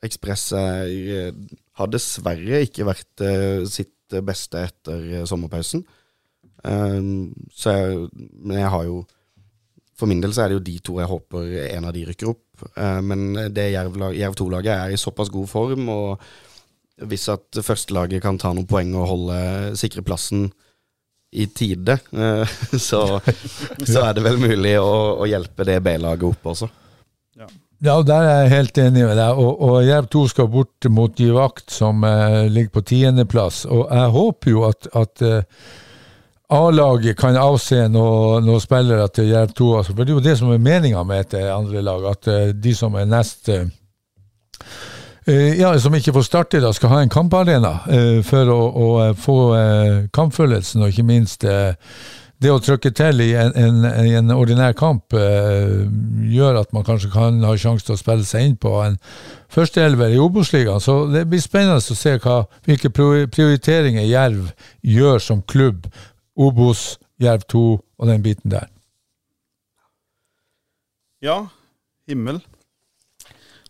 Ekspress 0.00 0.44
har 0.56 1.90
dessverre 1.92 2.62
ikke 2.64 2.86
vært 2.88 3.24
eh, 3.24 3.64
sitt 4.10 4.26
beste 4.26 4.66
etter 4.68 5.06
eh, 5.20 5.24
sommerpausen. 5.28 5.84
Eh, 6.64 7.00
så 7.54 7.76
jeg, 7.76 8.10
men 8.42 8.60
jeg 8.60 8.74
har 8.74 8.84
jo 8.84 9.00
For 10.00 10.08
min 10.08 10.20
del 10.20 10.32
så 10.32 10.44
er 10.44 10.48
det 10.48 10.54
jo 10.56 10.64
de 10.64 10.74
to 10.80 10.94
jeg 10.96 11.08
håper 11.10 11.48
en 11.74 11.86
av 11.88 11.92
de 11.92 12.06
rykker 12.08 12.30
opp. 12.30 12.64
Eh, 12.74 13.00
men 13.04 13.34
det 13.52 13.70
Jerv, 13.74 13.98
Jerv 14.16 14.38
2-laget 14.38 14.72
er 14.72 14.94
i 14.94 15.00
såpass 15.00 15.28
god 15.28 15.48
form, 15.48 15.88
og 15.92 16.22
hvis 17.10 17.28
at 17.32 17.60
førstelaget 17.64 18.22
kan 18.24 18.38
ta 18.40 18.52
noen 18.52 18.68
poeng 18.68 18.94
og 18.96 19.08
holde 19.08 19.38
sikre 19.80 20.04
plassen 20.04 20.50
i 21.32 21.46
tide, 21.46 21.98
eh, 22.12 22.56
så, 22.88 23.20
så 23.92 24.06
er 24.06 24.16
det 24.16 24.24
vel 24.24 24.40
mulig 24.40 24.78
å, 24.80 25.20
å 25.20 25.28
hjelpe 25.28 25.68
det 25.68 25.80
B-laget 25.84 26.30
opp 26.32 26.52
også. 26.54 26.70
Ja, 27.80 28.02
der 28.04 28.26
er 28.28 28.42
jeg 28.42 28.50
helt 28.52 28.78
enig 28.78 29.06
med 29.08 29.16
deg. 29.16 29.38
Og, 29.40 29.60
og 29.64 29.86
Jerv 29.86 30.10
2 30.12 30.26
skal 30.28 30.48
bort 30.52 30.88
mot 30.92 31.14
Givakt, 31.16 31.70
som 31.72 32.04
eh, 32.04 32.44
ligger 32.52 32.74
på 32.76 32.82
tiendeplass. 32.92 33.62
Og 33.64 33.86
jeg 33.88 34.10
håper 34.16 34.52
jo 34.52 34.66
at, 34.68 34.88
at 34.92 35.24
eh, 35.24 35.64
A-laget 36.52 37.16
kan 37.16 37.38
avse 37.40 37.86
noen 37.88 38.44
noe 38.44 38.60
spillere 38.60 39.08
til 39.14 39.30
Jerv 39.30 39.56
2. 39.56 39.70
Altså, 39.78 39.94
for 39.94 40.04
det 40.04 40.12
er 40.12 40.18
jo 40.18 40.26
det 40.28 40.36
som 40.36 40.52
er 40.52 40.60
meninga 40.60 41.06
med 41.08 41.24
et 41.24 41.36
eh, 41.40 41.48
andre 41.54 41.84
lag, 41.86 42.04
at 42.12 42.28
eh, 42.28 42.48
de 42.52 42.76
som 42.76 43.00
er 43.00 43.08
nest 43.08 43.48
eh, 43.48 43.64
eh, 45.24 45.60
ja, 45.62 45.72
Som 45.80 45.96
ikke 45.96 46.12
får 46.18 46.28
starte, 46.28 46.60
da, 46.60 46.74
skal 46.76 46.92
ha 46.92 47.00
en 47.00 47.12
kamparena 47.12 47.78
for 48.28 48.52
å, 48.52 48.60
å 48.68 48.88
få 49.16 49.38
kampfølelsen, 50.12 50.82
og 50.84 50.92
ikke 50.92 51.06
minst 51.08 51.48
det 52.40 52.52
å 52.52 52.60
trykke 52.62 52.90
til 52.96 53.20
i 53.20 53.30
en, 53.36 53.52
en, 53.58 53.84
en 53.84 54.32
ordinær 54.32 54.72
kamp 54.78 55.12
eh, 55.16 55.82
gjør 56.32 56.62
at 56.62 56.72
man 56.72 56.86
kanskje 56.86 57.10
kan 57.12 57.42
ha 57.44 57.52
sjanse 57.60 57.84
til 57.84 57.96
å 57.96 58.00
spille 58.00 58.24
seg 58.24 58.46
inn 58.48 58.56
på 58.60 58.72
en 58.80 58.96
førsteelver 59.52 60.14
i 60.14 60.20
Obos-ligaen. 60.22 60.80
Så 60.80 61.04
det 61.12 61.26
blir 61.28 61.42
spennende 61.44 61.80
å 61.80 61.98
se 62.00 62.16
hva, 62.22 62.38
hvilke 62.64 62.92
prioriteringer 62.94 64.08
Jerv 64.08 64.54
gjør 64.80 65.20
som 65.20 65.44
klubb. 65.44 65.90
Obos, 66.40 66.94
Jerv 67.20 67.44
2 67.52 67.64
og 67.76 68.08
den 68.08 68.24
biten 68.24 68.54
der. 68.54 68.70
Ja, 71.20 71.42
himmel. 72.08 72.40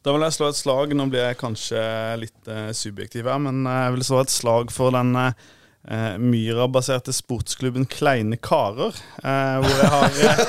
Da 0.01 0.15
vil 0.15 0.23
jeg 0.25 0.37
slå 0.37 0.49
et 0.49 0.61
slag. 0.61 0.93
Nå 0.97 1.09
blir 1.11 1.27
jeg 1.27 1.41
kanskje 1.41 1.81
litt 2.23 2.49
eh, 2.49 2.71
subjektiv 2.77 3.27
her, 3.29 3.41
men 3.43 3.65
eh, 3.67 3.81
jeg 3.89 3.97
vil 3.97 4.07
slå 4.07 4.23
et 4.23 4.33
slag 4.33 4.71
for 4.73 4.95
den 4.95 5.11
eh, 5.19 5.49
eh, 5.89 6.19
Myra-baserte 6.19 7.13
sportsklubben 7.13 7.87
Kleine 7.91 8.37
Karer. 8.37 8.95
Eh, 9.23 9.57
hvor 9.63 9.77
jeg 9.81 9.91
har 9.95 10.05
eh, 10.21 10.41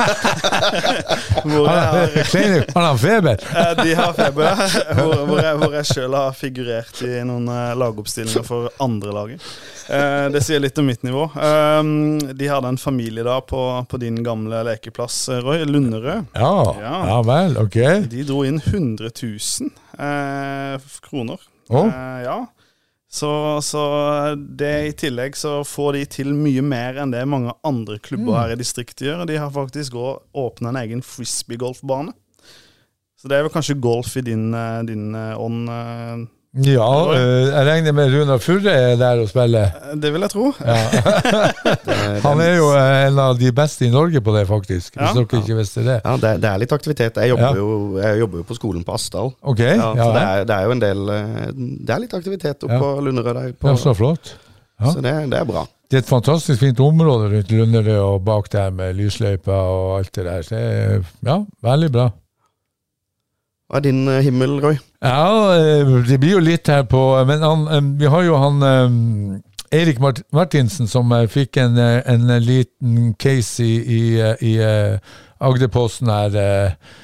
Hvor 1.52 1.68
jeg 1.68 1.86
har 1.92 2.16
Kleine, 2.32 2.64
han 2.76 2.84
har 2.88 2.98
feber! 3.02 3.46
Eh, 3.62 3.72
De 3.84 3.96
har 3.98 4.14
feber, 4.18 4.44
ja. 4.44 4.68
hvor, 5.02 5.16
hvor 5.30 5.42
jeg, 5.44 5.58
hvor 5.62 5.76
jeg 5.78 5.90
sjøl 5.92 6.16
har 6.18 6.36
figurert 6.38 7.02
i 7.06 7.22
noen 7.28 7.48
eh, 7.52 7.74
lagoppstillinger 7.80 8.46
for 8.48 8.70
andre 8.84 9.14
laget. 9.16 9.48
Eh, 9.92 10.28
det 10.34 10.42
sier 10.46 10.62
litt 10.64 10.78
om 10.82 10.88
mitt 10.88 11.04
nivå. 11.08 11.26
Um, 11.36 12.20
de 12.38 12.48
hadde 12.52 12.72
en 12.72 12.80
familiedag 12.80 13.46
på, 13.52 13.62
på 13.92 14.00
din 14.02 14.22
gamle 14.26 14.62
lekeplass, 14.68 15.18
eh, 15.34 15.42
Roy. 15.44 15.64
Lunderød. 15.68 16.32
Ja, 16.38 16.54
Ja. 16.82 16.96
ja 17.12 17.20
vel, 17.28 17.58
ok. 17.62 17.78
De 18.12 18.24
dro 18.28 18.44
inn 18.48 18.62
100 18.64 19.12
000 19.22 19.72
eh, 20.00 20.90
kroner. 21.06 21.42
Å. 21.72 21.84
Eh, 21.88 22.24
ja. 22.26 22.40
Så, 23.12 23.30
så 23.60 23.82
det 24.38 24.72
i 24.88 24.92
tillegg 24.96 25.36
så 25.36 25.58
får 25.68 25.98
de 25.98 26.04
til 26.14 26.30
mye 26.32 26.64
mer 26.64 26.96
enn 27.02 27.12
det 27.12 27.26
mange 27.28 27.52
andre 27.68 27.98
klubber 28.00 28.38
her 28.40 28.54
i 28.54 28.60
distriktet 28.62 29.04
gjør. 29.10 29.26
De 29.28 29.36
har 29.36 29.52
faktisk 29.52 29.98
òg 30.00 30.22
åpna 30.32 30.72
en 30.72 30.80
egen 30.80 31.04
frisbeegolfbane. 31.04 32.16
Så 33.20 33.28
det 33.28 33.38
er 33.38 33.44
vel 33.46 33.54
kanskje 33.54 33.76
golf 33.84 34.16
i 34.18 34.24
din, 34.26 34.48
eh, 34.56 34.80
din 34.88 35.12
eh, 35.14 35.36
ånd. 35.38 35.68
Eh. 36.56 36.72
Ja, 36.74 36.88
eh, 37.16 37.48
jeg 37.48 37.66
regner 37.68 37.94
med 37.96 38.12
Runar 38.12 38.40
Furre 38.44 38.72
er 38.76 38.96
der 39.00 39.22
og 39.24 39.30
spiller. 39.32 39.72
Det 39.96 40.12
vil 40.14 40.22
jeg 40.26 40.32
tro. 40.34 40.50
Han 42.26 42.42
er 42.44 42.56
jo 42.58 42.68
eh, 42.76 43.08
en 43.08 43.20
av 43.24 43.38
de 43.40 43.52
beste 43.56 43.86
i 43.88 43.92
Norge 43.94 44.22
på 44.24 44.34
det, 44.36 44.46
faktisk. 44.50 44.96
Hvis 44.98 45.02
Ja. 45.08 45.14
dere 45.16 45.42
ikke 45.42 45.58
visste 45.62 45.84
det. 45.86 45.98
Ja, 46.04 46.16
det, 46.18 46.34
det 46.44 46.50
er 46.52 46.62
litt 46.64 46.74
aktivitet. 46.76 47.16
Jeg 47.24 47.30
jobber, 47.34 47.56
jo, 47.62 47.98
jeg 48.02 48.20
jobber 48.24 48.42
jo 48.44 48.48
på 48.52 48.58
skolen 48.60 48.84
på 48.88 48.96
Asdal. 48.98 49.32
Okay. 49.42 49.76
Ja, 49.78 49.92
ja, 49.96 50.04
så 50.04 50.12
det 50.18 50.24
er, 50.28 50.46
det 50.52 50.56
er 50.58 50.64
jo 50.68 50.72
en 50.76 50.84
del 50.84 51.04
eh, 51.16 51.52
Det 51.56 51.96
er 51.96 52.04
litt 52.06 52.14
aktivitet 52.20 52.64
oppe 52.68 52.74
Ja. 52.74 52.80
på 52.84 52.92
Lunderød 53.08 53.34
der. 53.42 53.54
På, 53.60 53.72
ja, 53.72 53.78
så 53.80 53.94
flott. 53.98 54.34
ja. 54.82 54.92
Så 54.92 55.02
det, 55.02 55.16
det 55.32 55.40
er 55.40 55.46
bra. 55.48 55.66
Det 55.92 55.98
er 56.00 56.04
et 56.06 56.08
fantastisk 56.08 56.60
fint 56.64 56.80
område 56.80 57.32
rundt 57.34 57.50
Lunderød 57.52 57.98
og 58.00 58.22
bak 58.28 58.46
der 58.54 58.70
med 58.72 58.96
lysløyper 58.96 59.52
og 59.56 59.98
alt 60.00 60.12
det 60.16 60.24
der. 60.26 60.42
Så 60.48 60.56
det 60.56 60.62
er, 60.64 61.02
ja, 61.28 61.40
veldig 61.68 61.90
bra. 61.92 62.10
Hva 63.72 63.80
er 63.80 63.86
din 63.88 64.04
eh, 64.12 64.20
himmel, 64.26 64.58
Roy? 64.60 64.76
Ja, 65.00 65.56
eh, 65.56 65.94
det 66.10 66.20
blir 66.20 66.36
jo 66.36 66.44
litt 66.44 66.68
her 66.68 66.84
på 66.92 67.00
Men 67.24 67.46
han, 67.46 67.62
eh, 67.72 67.86
vi 68.02 68.10
har 68.12 68.26
jo 68.28 68.36
han 68.42 68.60
Erik 69.72 70.02
Martinsen 70.36 70.90
som 70.92 71.12
eh, 71.16 71.28
fikk 71.32 71.58
en, 71.62 71.78
eh, 71.80 72.02
en 72.12 72.28
liten 72.44 73.14
case 73.20 73.64
i, 73.64 73.78
i, 73.80 74.02
eh, 74.20 74.44
i 74.44 74.58
eh, 74.60 74.98
Agderposten 75.40 76.12
her. 76.12 76.36
eh. 76.36 76.98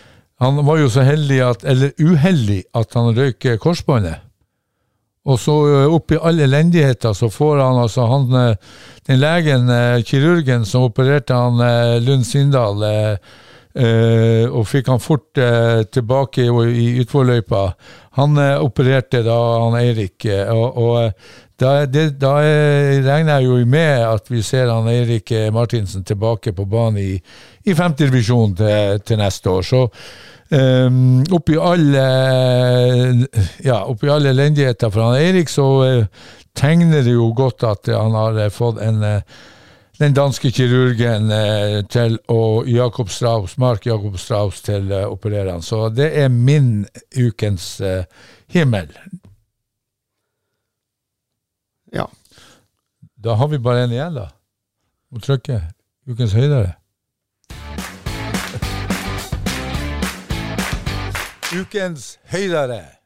Han 0.44 0.60
var 0.66 0.82
jo 0.82 0.90
så 0.92 1.06
heldig 1.08 1.40
at, 1.46 1.64
eller 1.64 1.96
uheldig 1.98 2.66
at 2.76 2.94
han 3.00 3.16
røyk 3.16 3.46
eh, 3.46 3.58
korsbåndet. 3.58 4.20
Og 5.28 5.40
så 5.40 5.56
eh, 5.72 5.96
oppi 5.96 6.20
all 6.20 6.44
elendigheter 6.44 7.16
så 7.16 7.32
får 7.32 7.64
han 7.64 7.82
altså 7.86 8.10
han 8.12 8.36
eh, 8.36 8.56
Den 9.08 9.22
legen, 9.24 9.70
eh, 9.72 10.04
kirurgen 10.04 10.66
som 10.68 10.90
opererte 10.90 11.34
han 11.34 11.64
eh, 11.64 12.02
Lund 12.04 12.28
Svindal 12.28 12.84
eh, 13.78 14.46
og 14.50 14.66
fikk 14.68 14.92
han 14.92 15.02
fort 15.02 15.40
uh, 15.40 15.84
tilbake 15.92 16.46
i, 16.48 16.52
i 16.82 16.86
utforløypa. 17.04 17.64
Han 18.18 18.40
uh, 18.40 18.58
opererte 18.66 19.22
da 19.26 19.36
han 19.64 19.78
Eirik, 19.80 20.26
og, 20.54 20.78
og 20.78 21.12
da, 21.58 21.86
det, 21.90 22.08
da 22.22 22.36
regner 22.42 23.38
jeg 23.38 23.48
jo 23.48 23.58
med 23.70 24.06
at 24.06 24.32
vi 24.32 24.42
ser 24.46 24.72
han 24.72 24.90
Eirik 24.92 25.34
Martinsen 25.54 26.06
tilbake 26.06 26.54
på 26.54 26.66
banen 26.70 27.02
i, 27.02 27.14
i 27.66 27.76
femtedivisjon 27.78 28.56
til, 28.58 29.04
til 29.06 29.22
neste 29.24 29.54
år. 29.54 29.70
Så 29.74 29.86
Um, 30.48 31.26
oppi 31.36 31.58
alle 31.60 32.04
ja, 33.66 33.82
oppi 33.84 34.08
alle 34.08 34.30
elendigheter 34.32 34.94
for 34.94 35.04
han 35.04 35.18
Eirik, 35.20 35.52
så 35.52 35.66
tegner 36.56 37.04
det 37.04 37.18
jo 37.18 37.34
godt 37.36 37.66
at 37.68 37.90
han 37.92 38.16
har 38.16 38.40
fått 38.56 38.80
en 38.80 39.04
den 39.98 40.14
danske 40.14 40.52
kirurgen 40.52 41.32
eh, 41.32 41.84
til 41.90 42.20
og 42.30 42.68
Jakob 42.70 43.10
Strauss, 43.10 43.58
Mark 43.58 43.86
Jakob 43.86 44.18
Strauss 44.22 44.62
til 44.62 44.92
å 44.94 45.08
operere 45.14 45.52
han. 45.56 45.66
Så 45.66 45.90
det 45.90 46.12
er 46.22 46.30
min 46.30 46.86
ukens 47.18 47.80
eh, 47.82 48.04
himmel. 48.54 48.92
Ja. 51.94 52.06
Da 53.18 53.38
har 53.40 53.50
vi 53.50 53.58
bare 53.58 53.88
en 53.88 53.96
igjen, 53.96 54.20
da. 54.20 54.28
Må 55.10 55.24
trykke 55.24 55.62
ukens 56.08 56.36
høydere. 56.38 56.76
Ukens 61.58 62.18
høydere. 62.30 62.97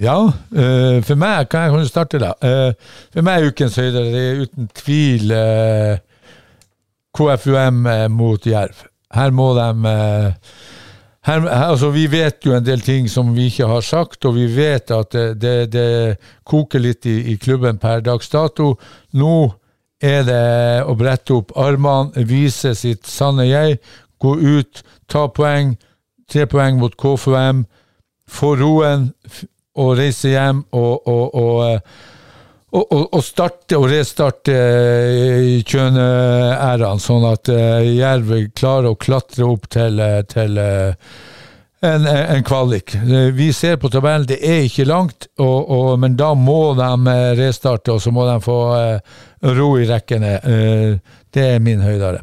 Ja, 0.00 0.32
eh, 0.56 1.02
for 1.04 1.18
meg 1.20 1.50
kan 1.52 1.76
jeg 1.76 1.90
starte, 1.90 2.20
da. 2.22 2.32
Eh, 2.40 2.72
for 3.12 3.26
meg 3.26 3.42
er 3.42 3.52
ukens 3.52 3.76
høyder, 3.76 4.08
det 4.08 4.22
er 4.22 4.40
uten 4.46 4.70
tvil 4.74 5.34
eh, 5.36 6.00
KFUM 7.12 7.84
mot 8.14 8.46
Jerv. 8.46 8.86
Her 9.12 9.34
må 9.36 9.52
de 9.54 9.66
her, 11.22 11.44
altså, 11.46 11.90
Vi 11.90 12.06
vet 12.10 12.44
jo 12.44 12.54
en 12.56 12.64
del 12.64 12.80
ting 12.80 13.08
som 13.10 13.34
vi 13.36 13.46
ikke 13.46 13.66
har 13.66 13.80
sagt, 13.80 14.24
og 14.24 14.34
vi 14.34 14.46
vet 14.56 14.90
at 14.90 15.12
det, 15.38 15.70
det, 15.70 16.16
koker 16.44 16.80
litt 16.80 17.06
i, 17.06 17.32
i 17.32 17.36
klubben 17.36 17.78
per 17.78 18.00
dags 18.00 18.28
dato. 18.28 18.74
Nå 19.12 19.52
er 20.02 20.24
det 20.26 20.82
å 20.88 20.96
brette 20.98 21.36
opp 21.36 21.52
armene, 21.54 22.24
vise 22.26 22.74
sitt 22.74 23.06
sanne 23.06 23.46
jeg, 23.46 23.78
gå 24.18 24.34
ut, 24.34 24.82
ta 25.06 25.28
poeng. 25.28 25.76
Tre 26.26 26.48
poeng 26.48 26.80
mot 26.80 26.96
KFUM. 26.96 27.66
Få 28.32 28.54
roen 28.56 29.10
og 29.80 29.94
reise 29.96 30.32
hjem 30.32 30.64
og, 30.76 31.08
og, 31.08 31.36
og, 31.38 31.60
eh, 31.68 32.98
og, 33.02 33.20
starte 33.24 33.78
og 33.78 33.88
restarte 33.92 34.56
eh, 34.56 35.60
Kjøne-æraen, 35.64 37.00
sånn 37.02 37.28
at 37.30 37.52
eh, 37.52 37.92
Jerv 37.96 38.34
klarer 38.56 38.92
å 38.92 38.98
klatre 39.00 39.48
opp 39.48 39.68
til, 39.72 40.02
til 40.32 40.60
en, 40.62 42.08
en 42.08 42.44
kvalik. 42.46 42.96
Vi 43.36 43.48
ser 43.56 43.78
på 43.80 43.90
tabellen, 43.92 44.28
det 44.28 44.40
er 44.44 44.66
ikke 44.68 44.88
langt, 44.88 45.30
men 45.98 46.18
da 46.20 46.32
må 46.38 46.74
de 46.78 47.16
restarte, 47.40 47.96
og 47.96 48.04
så 48.04 48.12
må 48.14 48.28
de 48.28 48.36
få 48.44 48.58
ro 49.56 49.70
i 49.80 49.88
rekkene. 49.88 50.36
Det 51.32 51.48
er 51.56 51.64
min 51.64 51.82
høydare. 51.82 52.22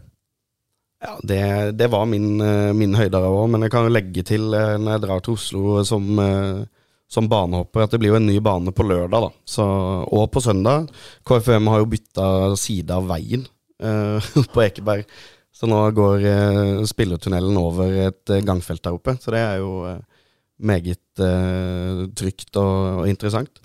Ja, 1.00 1.14
det, 1.24 1.44
det 1.80 1.88
var 1.92 2.08
min, 2.12 2.40
min 2.76 2.96
høydere 2.96 3.28
òg, 3.32 3.46
men 3.52 3.66
jeg 3.66 3.72
kan 3.72 3.88
jo 3.88 3.94
legge 3.94 4.24
til 4.28 4.48
når 4.52 4.90
jeg 4.94 5.04
drar 5.06 5.22
til 5.24 5.36
Oslo 5.36 5.84
som, 5.88 6.08
som 7.10 7.30
banehopper, 7.30 7.84
at 7.84 7.94
det 7.94 8.00
blir 8.02 8.14
jo 8.14 8.20
en 8.20 8.28
ny 8.30 8.38
bane 8.44 8.72
på 8.76 8.86
lørdag, 8.86 9.26
da. 9.26 9.32
Så, 9.48 9.66
og 9.66 10.30
på 10.34 10.44
søndag. 10.46 10.92
KFUM 11.26 11.72
har 11.72 11.82
jo 11.82 11.90
bytta 11.90 12.30
side 12.60 12.94
av 12.94 13.10
veien 13.10 13.48
eh, 13.82 14.30
på 14.54 14.64
Ekeberg. 14.68 15.10
Så 15.50 15.68
nå 15.68 15.80
går 15.98 16.26
eh, 16.30 16.84
spillertunnelen 16.88 17.58
over 17.60 17.96
et 18.06 18.32
eh, 18.32 18.44
gangfelt 18.46 18.84
der 18.86 18.96
oppe. 18.96 19.18
Så 19.20 19.34
det 19.34 19.42
er 19.42 19.58
jo 19.64 19.74
eh, 19.90 19.98
meget 20.62 21.24
eh, 21.26 22.06
trygt 22.14 22.62
og, 22.62 23.02
og 23.02 23.10
interessant. 23.10 23.58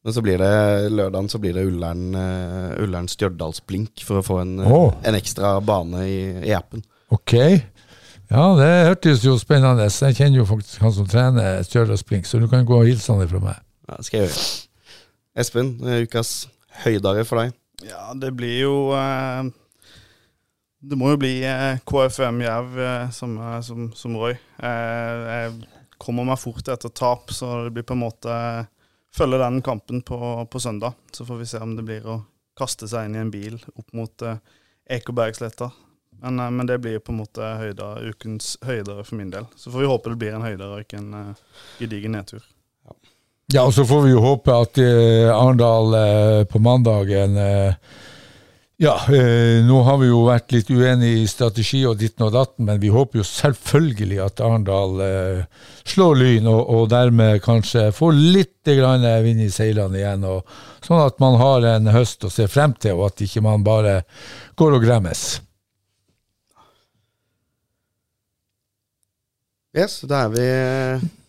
Men 0.00 0.16
så 0.16 0.24
blir 0.24 0.40
det 0.40 0.88
lørdagen 0.94 1.28
så 1.28 1.38
blir 1.42 1.52
det 1.52 1.66
Ullern, 1.68 2.14
uh, 2.16 2.72
Ullern 2.80 3.04
Stjørdalsblink 3.10 4.00
for 4.06 4.22
å 4.22 4.24
få 4.24 4.38
en, 4.40 4.54
oh. 4.64 4.94
En 5.04 5.18
ekstra 5.18 5.58
bane 5.60 6.06
i, 6.08 6.20
i 6.48 6.54
appen. 6.56 6.80
Ok. 7.12 7.34
Ja, 8.30 8.44
det 8.54 8.68
hørtes 8.86 9.24
jo 9.26 9.32
spennende 9.40 9.88
Jeg 9.90 10.14
kjenner 10.14 10.38
jo 10.38 10.46
faktisk 10.46 10.82
han 10.84 10.92
som 10.94 11.06
trener 11.10 11.64
Stjørdals 11.66 12.04
Blink, 12.06 12.28
så 12.30 12.38
du 12.38 12.46
kan 12.50 12.66
gå 12.66 12.76
og 12.78 12.86
hilse 12.86 13.10
han 13.10 13.26
fra 13.26 13.40
meg. 13.42 13.62
Ja, 13.88 13.96
det 13.96 14.06
skal 14.06 14.20
jeg 14.20 14.28
gjøre. 14.28 14.44
Espen, 15.42 15.72
ukas 15.82 16.30
høydager 16.84 17.26
for 17.26 17.42
deg? 17.42 17.56
Ja, 17.88 18.12
det 18.14 18.30
blir 18.38 18.54
jo 18.60 18.74
eh, 18.94 19.50
Det 20.84 20.98
må 21.00 21.10
jo 21.14 21.20
bli 21.22 21.32
eh, 21.46 21.80
KFM 21.88 22.42
Jerv 22.44 22.78
eh, 22.78 23.10
som, 23.16 23.34
eh, 23.40 23.58
som, 23.66 23.90
som 23.98 24.18
Roy. 24.20 24.36
Eh, 24.62 25.26
jeg 25.34 25.98
kommer 26.00 26.28
meg 26.28 26.38
fort 26.40 26.70
etter 26.70 26.92
tap, 26.94 27.34
så 27.34 27.64
det 27.66 27.74
blir 27.74 27.88
på 27.88 27.98
en 27.98 28.04
måte 28.06 28.36
Følge 29.10 29.40
den 29.42 29.56
kampen 29.66 30.04
på, 30.06 30.16
på 30.46 30.60
søndag. 30.62 30.94
Så 31.10 31.24
får 31.26 31.40
vi 31.40 31.46
se 31.50 31.58
om 31.58 31.72
det 31.74 31.82
blir 31.82 32.04
å 32.06 32.20
kaste 32.54 32.86
seg 32.86 33.08
inn 33.08 33.16
i 33.16 33.22
en 33.24 33.32
bil 33.34 33.56
opp 33.74 33.88
mot 33.96 34.22
eh, 34.22 34.38
Ekebergsletta. 34.86 35.72
Men, 36.22 36.40
eh, 36.40 36.50
men 36.50 36.66
det 36.66 36.78
blir 36.78 36.98
på 36.98 37.12
en 37.12 37.20
måte 37.22 37.54
høyder, 37.60 38.04
ukens 38.12 38.56
høydere 38.66 39.04
for 39.04 39.16
min 39.16 39.32
del. 39.32 39.48
Så 39.56 39.72
får 39.72 39.84
vi 39.84 39.90
håpe 39.90 40.12
det 40.12 40.20
blir 40.20 40.36
en 40.36 40.46
høydere 40.46 40.76
og 40.76 40.84
ikke 40.84 41.00
en 41.00 41.14
eh, 41.22 41.44
gedigen 41.80 42.16
nedtur. 42.16 42.44
Ja, 43.50 43.64
og 43.64 43.74
så 43.74 43.82
får 43.86 44.04
vi 44.04 44.12
jo 44.12 44.22
håpe 44.22 44.54
at 44.54 44.78
eh, 44.78 45.26
Arendal 45.32 46.46
på 46.46 46.60
mandagen 46.62 47.34
Ja, 48.80 48.94
eh, 49.10 49.58
nå 49.66 49.80
har 49.84 49.98
vi 50.00 50.06
jo 50.08 50.22
vært 50.28 50.54
litt 50.54 50.70
uenige 50.70 51.24
i 51.24 51.26
strategi 51.28 51.82
og 51.84 51.98
ditten 52.00 52.28
og 52.28 52.30
datten, 52.36 52.64
men 52.68 52.78
vi 52.80 52.92
håper 52.94 53.20
jo 53.20 53.26
selvfølgelig 53.26 54.22
at 54.24 54.40
Arendal 54.40 55.02
eh, 55.04 55.66
slår 55.90 56.16
Lyn, 56.16 56.48
og, 56.48 56.62
og 56.62 56.88
dermed 56.94 57.42
kanskje 57.44 57.90
får 57.92 58.16
litt 58.16 58.70
grann 58.78 59.04
vind 59.26 59.42
i 59.44 59.50
seilene 59.52 60.00
igjen. 60.00 60.24
Og, 60.24 60.48
sånn 60.86 61.02
at 61.02 61.20
man 61.20 61.36
har 61.42 61.66
en 61.74 61.92
høst 61.92 62.24
å 62.24 62.32
se 62.32 62.48
frem 62.48 62.72
til, 62.80 62.96
og 62.96 63.10
at 63.10 63.26
ikke 63.26 63.44
man 63.44 63.66
bare 63.66 64.00
går 64.56 64.78
og 64.78 64.86
gremmes. 64.86 65.42
Yes, 69.76 70.00
da 70.02 70.24
er 70.26 70.30
vi 70.34 70.44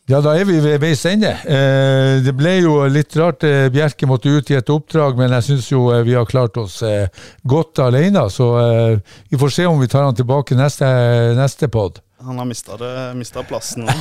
Ja, 0.09 0.17
da 0.19 0.31
er 0.33 0.47
vi 0.49 0.55
ved 0.63 0.79
veis 0.81 1.03
ende. 1.05 1.29
Eh, 1.45 2.17
det 2.25 2.33
ble 2.35 2.55
jo 2.57 2.73
litt 2.89 3.13
rart 3.19 3.45
eh, 3.45 3.67
Bjerke 3.71 4.07
måtte 4.09 4.33
ut 4.33 4.49
i 4.49 4.57
et 4.57 4.71
oppdrag, 4.73 5.13
men 5.19 5.31
jeg 5.37 5.45
syns 5.45 5.67
jo 5.69 5.83
eh, 5.93 6.01
vi 6.07 6.15
har 6.17 6.25
klart 6.25 6.57
oss 6.57 6.79
eh, 6.83 7.05
godt 7.47 7.79
alene. 7.85 8.25
Så 8.33 8.47
eh, 8.63 8.97
vi 9.29 9.39
får 9.39 9.53
se 9.53 9.67
om 9.69 9.77
vi 9.79 9.87
tar 9.91 10.07
han 10.07 10.17
tilbake 10.17 10.57
neste, 10.57 10.89
neste 11.37 11.69
pod. 11.71 12.01
Han 12.25 12.41
har 12.41 12.49
mista 12.49 13.45
plassen 13.45 13.85
nå. 13.85 13.93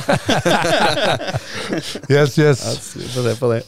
Yes, 2.11 2.37
yes. 2.37 2.65
Vi 2.97 3.07
får 3.13 3.29
se 3.29 3.37
på 3.39 3.53
det. 3.53 3.61